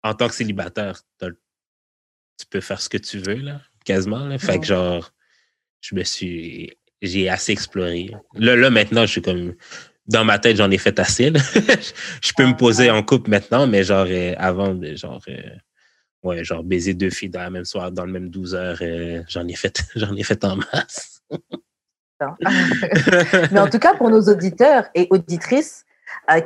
en 0.02 0.14
tant 0.14 0.28
que 0.28 0.34
célibataire, 0.34 1.02
tu 1.20 2.46
peux 2.48 2.60
faire 2.60 2.80
ce 2.80 2.88
que 2.88 2.96
tu 2.96 3.18
veux, 3.18 3.34
là, 3.34 3.60
quasiment. 3.84 4.26
Là. 4.26 4.38
Fait 4.38 4.58
que 4.58 4.66
genre, 4.66 5.12
je 5.80 5.94
me 5.94 6.04
suis. 6.04 6.76
J'ai 7.02 7.28
assez 7.28 7.52
exploré. 7.52 8.10
Là, 8.34 8.56
là, 8.56 8.70
maintenant, 8.70 9.02
je 9.02 9.12
suis 9.12 9.22
comme. 9.22 9.54
Dans 10.06 10.24
ma 10.24 10.38
tête, 10.38 10.56
j'en 10.56 10.70
ai 10.70 10.78
fait 10.78 10.98
assez. 10.98 11.32
je 12.22 12.32
peux 12.36 12.44
me 12.46 12.56
poser 12.56 12.90
en 12.90 13.02
couple 13.02 13.30
maintenant, 13.30 13.66
mais 13.66 13.84
genre, 13.84 14.06
euh, 14.08 14.34
avant, 14.38 14.74
de- 14.74 14.96
genre. 14.96 15.22
euh, 15.28 15.40
ouais, 16.24 16.42
genre, 16.42 16.64
baiser 16.64 16.94
deux 16.94 17.10
filles 17.10 17.30
dans 17.30 17.40
la 17.40 17.50
même 17.50 17.64
soirée, 17.64 17.92
dans 17.92 18.04
le 18.04 18.12
même 18.12 18.28
12 18.28 18.54
heures, 18.54 18.78
euh, 18.82 19.22
j'en 19.28 19.46
ai 19.46 19.54
fait, 19.54 19.82
j'en 19.96 20.14
ai 20.16 20.24
fait 20.24 20.44
en 20.44 20.56
masse. 20.56 21.22
Mais 23.52 23.58
en 23.58 23.70
tout 23.70 23.78
cas, 23.78 23.94
pour 23.94 24.10
nos 24.10 24.20
auditeurs 24.22 24.86
et 24.94 25.06
auditrices 25.10 25.84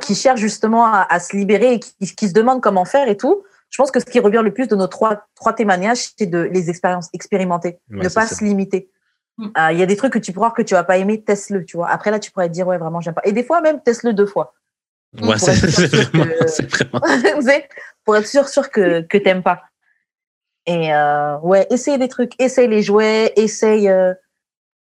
qui 0.01 0.15
cherchent 0.15 0.39
justement 0.39 0.85
à, 0.85 1.05
à 1.09 1.19
se 1.19 1.35
libérer 1.35 1.73
et 1.73 1.79
qui, 1.79 2.15
qui 2.15 2.27
se 2.29 2.33
demandent 2.33 2.61
comment 2.61 2.85
faire 2.85 3.07
et 3.09 3.17
tout, 3.17 3.43
je 3.75 3.81
pense 3.81 3.91
que 3.91 3.99
ce 3.99 4.05
qui 4.05 4.21
revient 4.21 4.39
le 4.41 4.53
plus 4.53 4.69
de 4.69 4.75
nos 4.77 4.87
trois, 4.87 5.27
trois 5.35 5.51
témoignages, 5.51 6.07
c'est 6.17 6.27
de 6.27 6.37
les 6.39 6.69
expériences, 6.69 7.09
expérimenter, 7.11 7.77
Ouais, 7.89 8.03
ne 8.05 8.07
pas 8.09 8.25
ça. 8.25 8.35
se 8.35 8.43
limiter. 8.45 8.89
Mm. 9.37 9.47
Euh, 9.57 9.71
Il 9.73 9.79
y 9.79 9.83
a 9.83 9.85
des 9.85 9.97
trucs 9.97 10.13
que 10.13 10.19
tu 10.19 10.31
pourras 10.31 10.51
que 10.51 10.61
tu 10.61 10.75
vas 10.75 10.85
pas 10.85 10.95
aimer, 10.95 11.21
teste-le, 11.21 11.65
tu 11.65 11.75
vois. 11.75 11.89
Après 11.89 12.09
là, 12.09 12.19
tu 12.19 12.31
pourrais 12.31 12.47
te 12.47 12.53
dire 12.53 12.65
ouais 12.65 12.77
vraiment 12.77 13.01
j'aime 13.01 13.13
pas. 13.15 13.21
Et 13.25 13.33
des 13.33 13.43
fois 13.43 13.59
même 13.59 13.81
teste-le 13.81 14.13
deux 14.13 14.27
fois. 14.27 14.53
Ouais, 15.15 15.27
pour 15.27 15.39
c'est 15.39 15.51
être 15.51 15.69
sûr 15.69 15.89
c'est 16.47 16.71
vraiment, 16.73 17.01
que- 17.41 17.67
pour 18.05 18.15
être 18.15 18.27
sûr, 18.27 18.47
sûr 18.47 18.71
que, 18.71 19.01
que 19.01 19.17
t'aimes 19.17 19.43
pas. 19.43 19.63
Et 20.67 20.93
euh, 20.93 21.37
ouais, 21.39 21.67
essaye 21.69 21.97
des 21.99 22.07
trucs, 22.07 22.31
essaye 22.39 22.69
les 22.69 22.81
jouets, 22.81 23.33
essaye, 23.35 23.89
euh, 23.89 24.13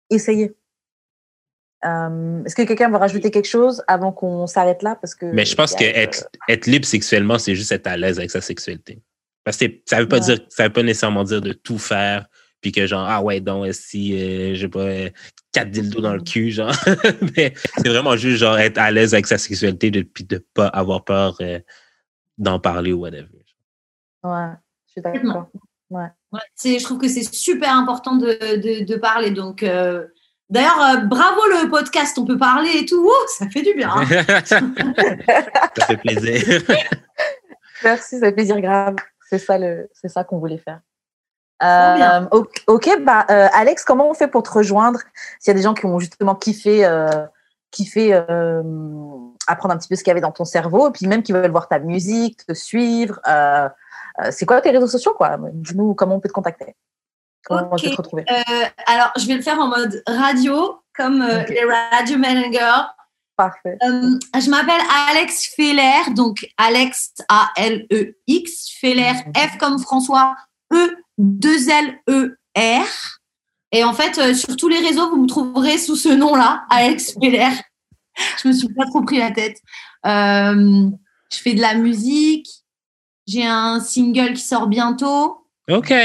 essayez. 0.10 0.56
Euh, 1.86 2.44
Est-ce 2.44 2.56
que 2.56 2.62
quelqu'un 2.64 2.90
veut 2.90 2.98
rajouter 2.98 3.32
quelque 3.32 3.48
chose 3.48 3.84
avant 3.88 4.12
qu'on 4.12 4.46
s'arrête 4.48 4.84
là? 4.84 4.96
Parce 4.96 5.16
que 5.16 5.26
Mais 5.26 5.46
je 5.46 5.56
pense 5.56 5.74
a, 5.74 5.84
euh, 5.84 6.08
être, 6.50 6.66
libre 6.68 6.86
sexuellement, 6.86 7.40
c'est 7.40 7.56
juste 7.56 7.72
être 7.72 7.88
à 7.88 7.98
l'aise 7.98 8.20
avec 8.20 8.32
sa 8.32 8.42
sexualité. 8.42 9.02
Parce 9.44 9.58
que 9.58 9.66
ça 9.86 10.00
veut 10.00 10.08
pas 10.08 10.18
Ouais. 10.18 10.36
dire, 10.36 10.40
ça 10.50 10.66
veut 10.66 10.74
pas 10.74 10.84
nécessairement 10.84 11.24
dire 11.24 11.42
de 11.42 11.54
tout 11.54 11.80
faire, 11.80 12.28
puis 12.62 12.72
que 12.72 12.86
genre, 12.86 13.06
ah 13.08 13.24
ouais, 13.24 13.40
donc, 13.40 13.74
si, 13.74 14.14
euh, 14.14 14.54
j'ai 14.54 14.68
pas, 14.68 15.10
quatre 15.52 15.72
dildos 15.72 16.02
dans 16.02 16.14
le 16.14 16.22
cul, 16.22 16.52
genre. 16.52 16.72
Mais 17.38 17.54
c'est 17.78 17.90
vraiment 17.90 18.16
juste, 18.16 18.38
genre, 18.38 18.60
être 18.60 18.78
à 18.78 18.92
l'aise 18.92 19.14
avec 19.14 19.26
sa 19.26 19.40
sexualité, 19.40 19.90
de, 19.90 20.04
puis 20.04 20.24
de 20.24 20.46
pas 20.54 20.68
avoir 20.68 21.04
peur 21.04 21.36
euh, 21.42 21.60
d'en 22.38 22.60
parler 22.60 22.94
ou 22.94 23.00
whatever. 23.00 23.28
Ouais, 24.24 24.52
je 24.86 24.92
suis 24.92 25.02
d'accord. 25.02 25.50
Ouais, 25.90 26.08
je 26.64 26.84
trouve 26.84 27.00
que 27.00 27.10
c'est 27.10 27.24
super 27.34 27.76
important 27.76 28.16
de, 28.16 28.28
de, 28.56 28.86
de 28.86 28.96
parler. 28.96 29.32
Donc, 29.32 29.64
euh, 29.64 30.08
d'ailleurs, 30.52 30.80
euh, 30.82 30.98
bravo 31.06 31.42
le 31.50 31.70
podcast, 31.70 32.18
on 32.20 32.26
peut 32.26 32.38
parler 32.38 32.70
et 32.76 32.86
tout. 32.86 33.10
Ça 33.40 33.48
fait 33.50 33.62
du 33.64 33.74
bien. 33.74 33.90
hein. 33.90 34.06
ça 34.46 35.86
fait 35.88 35.98
plaisir. 35.98 36.62
Merci, 37.84 38.20
ça 38.20 38.28
fait 38.28 38.32
plaisir 38.34 38.62
grave. 38.62 38.96
C'est 39.30 39.40
ça 39.40 39.58
le, 39.58 39.90
c'est 39.94 40.10
ça 40.10 40.24
qu'on 40.24 40.38
voulait 40.38 40.60
faire. 40.60 40.82
Euh, 41.64 42.26
ok, 42.68 42.90
bah, 43.04 43.26
euh, 43.30 43.48
Alex, 43.54 43.84
comment 43.86 44.10
on 44.10 44.14
fait 44.14 44.28
pour 44.28 44.44
te 44.44 44.52
rejoindre 44.52 45.00
S'il 45.40 45.52
y 45.52 45.56
a 45.56 45.58
des 45.58 45.64
gens 45.64 45.74
qui 45.74 45.86
ont 45.86 46.00
justement 46.00 46.36
kiffé, 46.36 46.86
euh, 46.86 47.08
kiffé 47.70 48.14
euh, 48.14 48.62
apprendre 49.48 49.74
un 49.76 49.78
petit 49.78 49.88
peu 49.88 49.96
ce 49.96 50.04
qu'il 50.04 50.10
y 50.10 50.12
avait 50.12 50.22
dans 50.22 50.32
ton 50.32 50.44
cerveau, 50.46 50.90
et 50.90 50.92
puis 50.92 51.08
même 51.08 51.22
qui 51.24 51.34
veulent 51.34 51.52
voir 51.52 51.68
ta 51.68 51.80
musique, 51.80 52.46
te 52.46 52.54
suivre. 52.54 53.20
euh, 53.28 53.70
euh, 54.20 54.30
c'est 54.32 54.46
quoi 54.46 54.60
tes 54.60 54.72
réseaux 54.72 54.88
sociaux, 54.88 55.14
quoi? 55.16 55.38
Dis-nous 55.54 55.94
comment 55.94 56.16
on 56.16 56.20
peut 56.20 56.30
te 56.30 56.34
contacter. 56.34 56.76
Comment 57.46 57.70
Ok. 57.72 57.80
je 57.80 57.86
vais 57.86 57.92
te 57.92 57.98
retrouver 57.98 58.26
Euh, 58.30 58.66
alors, 58.86 59.12
je 59.18 59.26
vais 59.28 59.36
le 59.36 59.42
faire 59.42 59.60
en 59.60 59.68
mode 59.68 60.02
radio, 60.08 60.80
comme 60.96 61.22
euh, 61.22 61.42
Ok. 61.42 61.50
les 61.50 61.64
Radio 61.92 62.18
Girls. 62.52 62.88
Parfait. 63.38 63.78
Euh, 63.84 64.20
je 64.40 64.50
m'appelle 64.50 64.82
Alex 65.10 65.54
Feller, 65.56 66.14
donc 66.16 66.46
Alex 66.58 67.14
A-L-E-X, 67.30 68.70
Feller, 68.80 69.14
Mhm. 69.26 69.34
F 69.36 69.58
comme 69.58 69.80
François, 69.80 70.36
E, 70.74 70.92
2 71.18 71.70
L-E-R. 71.70 72.86
Et 73.72 73.84
en 73.84 73.94
fait, 73.94 74.18
euh, 74.18 74.34
sur 74.34 74.56
tous 74.58 74.68
les 74.68 74.80
réseaux, 74.80 75.10
vous 75.10 75.22
me 75.22 75.28
trouverez 75.28 75.78
sous 75.78 75.96
ce 75.96 76.10
nom-là, 76.10 76.66
Alex 76.70 77.14
Feller. 77.22 77.50
Je 78.44 78.48
me 78.50 78.54
suis 78.54 78.68
pas 78.74 78.86
trop 78.86 79.02
pris 79.02 79.18
la 79.18 79.32
tête. 79.32 79.58
Euh, 80.06 80.90
je 81.32 81.38
fais 81.38 81.54
de 81.54 81.62
la 81.62 81.76
musique. 81.76 82.48
J'ai 83.28 83.46
un 83.46 83.80
single 83.80 84.34
qui 84.34 84.42
sort 84.42 84.68
bientôt. 84.68 85.48
OK. 85.70 85.88
Ça 85.88 85.96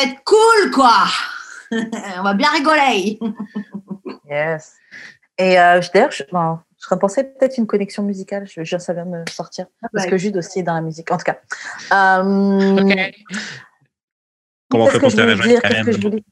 va 0.00 0.10
être 0.10 0.24
cool, 0.24 0.70
quoi. 0.72 1.04
On 2.18 2.22
va 2.22 2.34
bien 2.34 2.50
rigoler. 2.50 3.18
Yes. 4.28 4.74
Et 5.38 5.58
euh, 5.58 5.80
je- 5.80 5.90
d'ailleurs, 5.92 6.10
je, 6.10 6.22
enfin, 6.30 6.62
je 6.78 6.94
pensé 6.96 7.24
peut-être 7.24 7.58
une 7.58 7.66
connexion 7.66 8.02
musicale. 8.02 8.46
Je, 8.46 8.64
je 8.64 8.76
ça 8.78 8.92
vient 8.92 9.06
de 9.06 9.10
me 9.10 9.24
sortir. 9.30 9.66
Parce 9.92 10.06
que 10.06 10.16
Jude 10.16 10.36
aussi 10.36 10.60
est 10.60 10.62
dans 10.62 10.74
la 10.74 10.80
musique. 10.82 11.10
En 11.10 11.16
tout 11.16 11.24
cas. 11.24 11.38
Euh. 11.92 12.80
Comment 14.70 14.84
on 14.84 14.86
fait 14.88 14.98
pour 15.00 15.10
je 15.10 16.00
voulais 16.00 16.22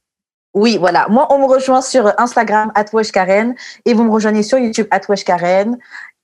Oui, 0.54 0.78
voilà. 0.78 1.06
Moi, 1.08 1.26
on 1.30 1.38
me 1.38 1.46
rejoint 1.46 1.82
sur 1.82 2.12
Instagram, 2.18 2.72
Karen, 3.12 3.54
et 3.84 3.94
vous 3.94 4.04
me 4.04 4.10
rejoignez 4.10 4.42
sur 4.42 4.58
YouTube, 4.58 4.86
Karen. 5.24 5.78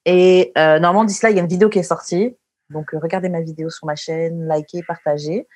Et 0.04 0.52
euh, 0.56 0.78
normalement, 0.78 1.04
d'ici 1.04 1.24
là, 1.24 1.30
il 1.30 1.36
y 1.36 1.40
a 1.40 1.42
une 1.42 1.48
vidéo 1.48 1.68
qui 1.68 1.78
est 1.78 1.82
sortie. 1.82 2.34
Donc, 2.70 2.92
euh, 2.94 2.98
regardez 3.00 3.28
ma 3.28 3.40
vidéo 3.40 3.70
sur 3.70 3.86
ma 3.86 3.94
chaîne, 3.96 4.48
likez, 4.48 4.82
partagez. 4.82 5.46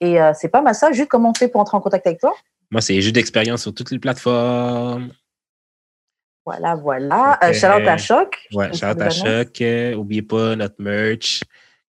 Et 0.00 0.20
euh, 0.20 0.32
c'est 0.34 0.48
pas 0.48 0.62
mal 0.62 0.74
ça. 0.74 0.90
Juste 0.92 1.08
comment 1.08 1.30
on 1.30 1.34
fait 1.34 1.48
pour 1.48 1.60
entrer 1.60 1.76
en 1.76 1.80
contact 1.80 2.06
avec 2.06 2.20
toi? 2.20 2.34
Moi, 2.70 2.80
c'est 2.80 3.00
juste 3.00 3.14
d'expérience 3.14 3.62
sur 3.62 3.72
toutes 3.72 3.90
les 3.92 3.98
plateformes. 4.00 5.10
Voilà, 6.44 6.74
voilà. 6.74 7.38
Euh, 7.44 7.48
Ok. 7.50 7.54
shout 7.54 7.66
out 7.66 7.86
à 7.88 7.96
Choc. 7.96 8.38
Ouais, 8.52 8.72
shout 8.72 8.86
out 8.86 9.00
à. 9.00 9.10
Choc. 9.10 9.60
Euh, 9.60 9.94
Oubliez 9.94 10.22
pas 10.22 10.54
notre 10.56 10.80
merch, 10.80 11.42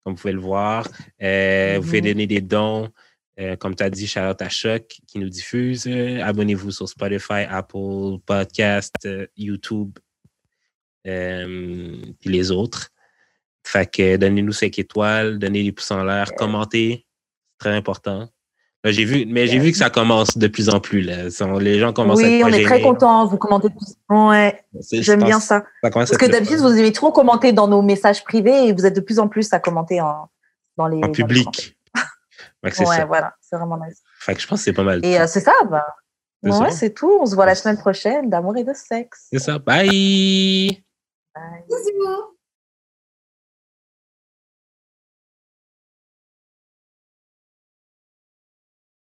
comme 0.04 0.14
vous 0.16 0.22
pouvez 0.22 0.34
le 0.34 0.40
voir. 0.40 0.88
Euh, 1.22 1.78
Vous 1.80 1.84
pouvez 1.86 2.02
Mhm. 2.02 2.08
donner 2.08 2.28
des 2.28 2.42
dons. 2.42 2.90
Euh, 3.40 3.56
comme 3.56 3.76
tu 3.76 3.84
as 3.84 3.90
dit, 3.92 4.08
shout 4.08 4.20
out 4.22 4.42
à 4.42 4.50
Choc 4.50 4.98
qui 5.08 5.20
nous 5.20 5.30
diffuse. 5.30 5.86
Euh, 5.88 6.22
Abonnez-vous 6.24 6.72
sur 6.72 6.90
Spotify, 6.90 7.46
Apple 7.50 8.18
Podcast, 8.26 8.96
euh, 9.06 9.28
YouTube, 9.38 9.98
euh, 11.06 11.96
puis 12.20 12.30
les 12.30 12.50
autres. 12.52 12.90
Fait 13.68 13.86
que 13.86 14.16
donnez-nous 14.16 14.54
5 14.54 14.80
étoiles, 14.80 15.40
donnez 15.40 15.62
des 15.62 15.74
pouces 15.74 15.92
en 15.92 16.02
l'air, 16.04 16.34
commentez. 16.36 17.06
C'est 17.60 17.68
très 17.68 17.76
important. 17.76 18.30
Là, 18.84 18.92
j'ai 18.92 19.04
vu, 19.04 19.26
mais 19.28 19.48
j'ai 19.48 19.60
vu 19.60 19.72
que 19.72 19.78
ça 19.78 19.90
commence 19.90 20.38
de 20.38 20.48
plus 20.48 20.70
en 20.70 20.80
plus. 20.80 21.02
Là. 21.02 21.24
Les 21.60 21.78
gens 21.78 21.92
commencent 21.92 22.24
à 22.24 22.28
Oui, 22.28 22.42
on 22.46 22.48
est 22.48 22.64
très 22.64 22.82
contents. 22.82 23.26
Vous 23.26 23.36
commentez 23.38 23.68
tous. 23.70 23.96
Ouais, 24.10 24.64
j'aime 24.94 25.24
bien 25.24 25.42
ça. 25.42 25.64
ça 25.84 25.90
commence 25.90 26.10
à 26.10 26.18
Parce 26.18 26.26
que 26.26 26.32
d'habitude, 26.32 26.60
vous 26.60 26.78
aimez 26.78 26.94
trop 26.94 27.12
commenter 27.12 27.52
dans 27.52 27.68
nos 27.68 27.82
messages 27.82 28.24
privés 28.24 28.68
et 28.68 28.74
vous 28.74 28.86
êtes 28.86 28.96
de 28.96 29.02
plus 29.02 29.20
en 29.20 29.28
plus 29.28 29.52
à 29.52 29.60
commenter 29.60 30.00
en, 30.00 30.30
dans 30.78 30.88
les. 30.88 31.04
en 31.04 31.08
les 31.08 31.12
public. 31.12 31.78
C'est 32.72 32.88
Ouais, 32.88 32.98
ça. 32.98 33.06
voilà, 33.06 33.34
c'est 33.42 33.56
vraiment 33.56 33.78
nice. 33.78 34.02
Fait 34.20 34.36
que 34.36 34.42
je 34.42 34.48
pense 34.48 34.60
que 34.60 34.66
c'est 34.66 34.74
pas 34.74 34.84
mal. 34.84 35.04
Et 35.06 35.20
euh, 35.20 35.28
c'est 35.28 35.40
ça, 35.40 35.54
bah. 35.70 35.86
C'est 36.44 36.52
Ouais, 36.52 36.72
c'est 36.72 36.94
tout. 36.94 37.12
On 37.22 37.26
se 37.26 37.34
voit 37.36 37.46
la 37.46 37.56
semaine 37.56 37.78
prochaine 37.78 38.30
d'amour 38.30 38.58
et 38.58 38.64
de 38.64 38.74
sexe. 38.74 39.28
C'est 39.32 39.40
ça. 39.40 39.58
Bye! 39.60 40.84
Bye. 41.34 41.64
Bisous. 41.68 42.37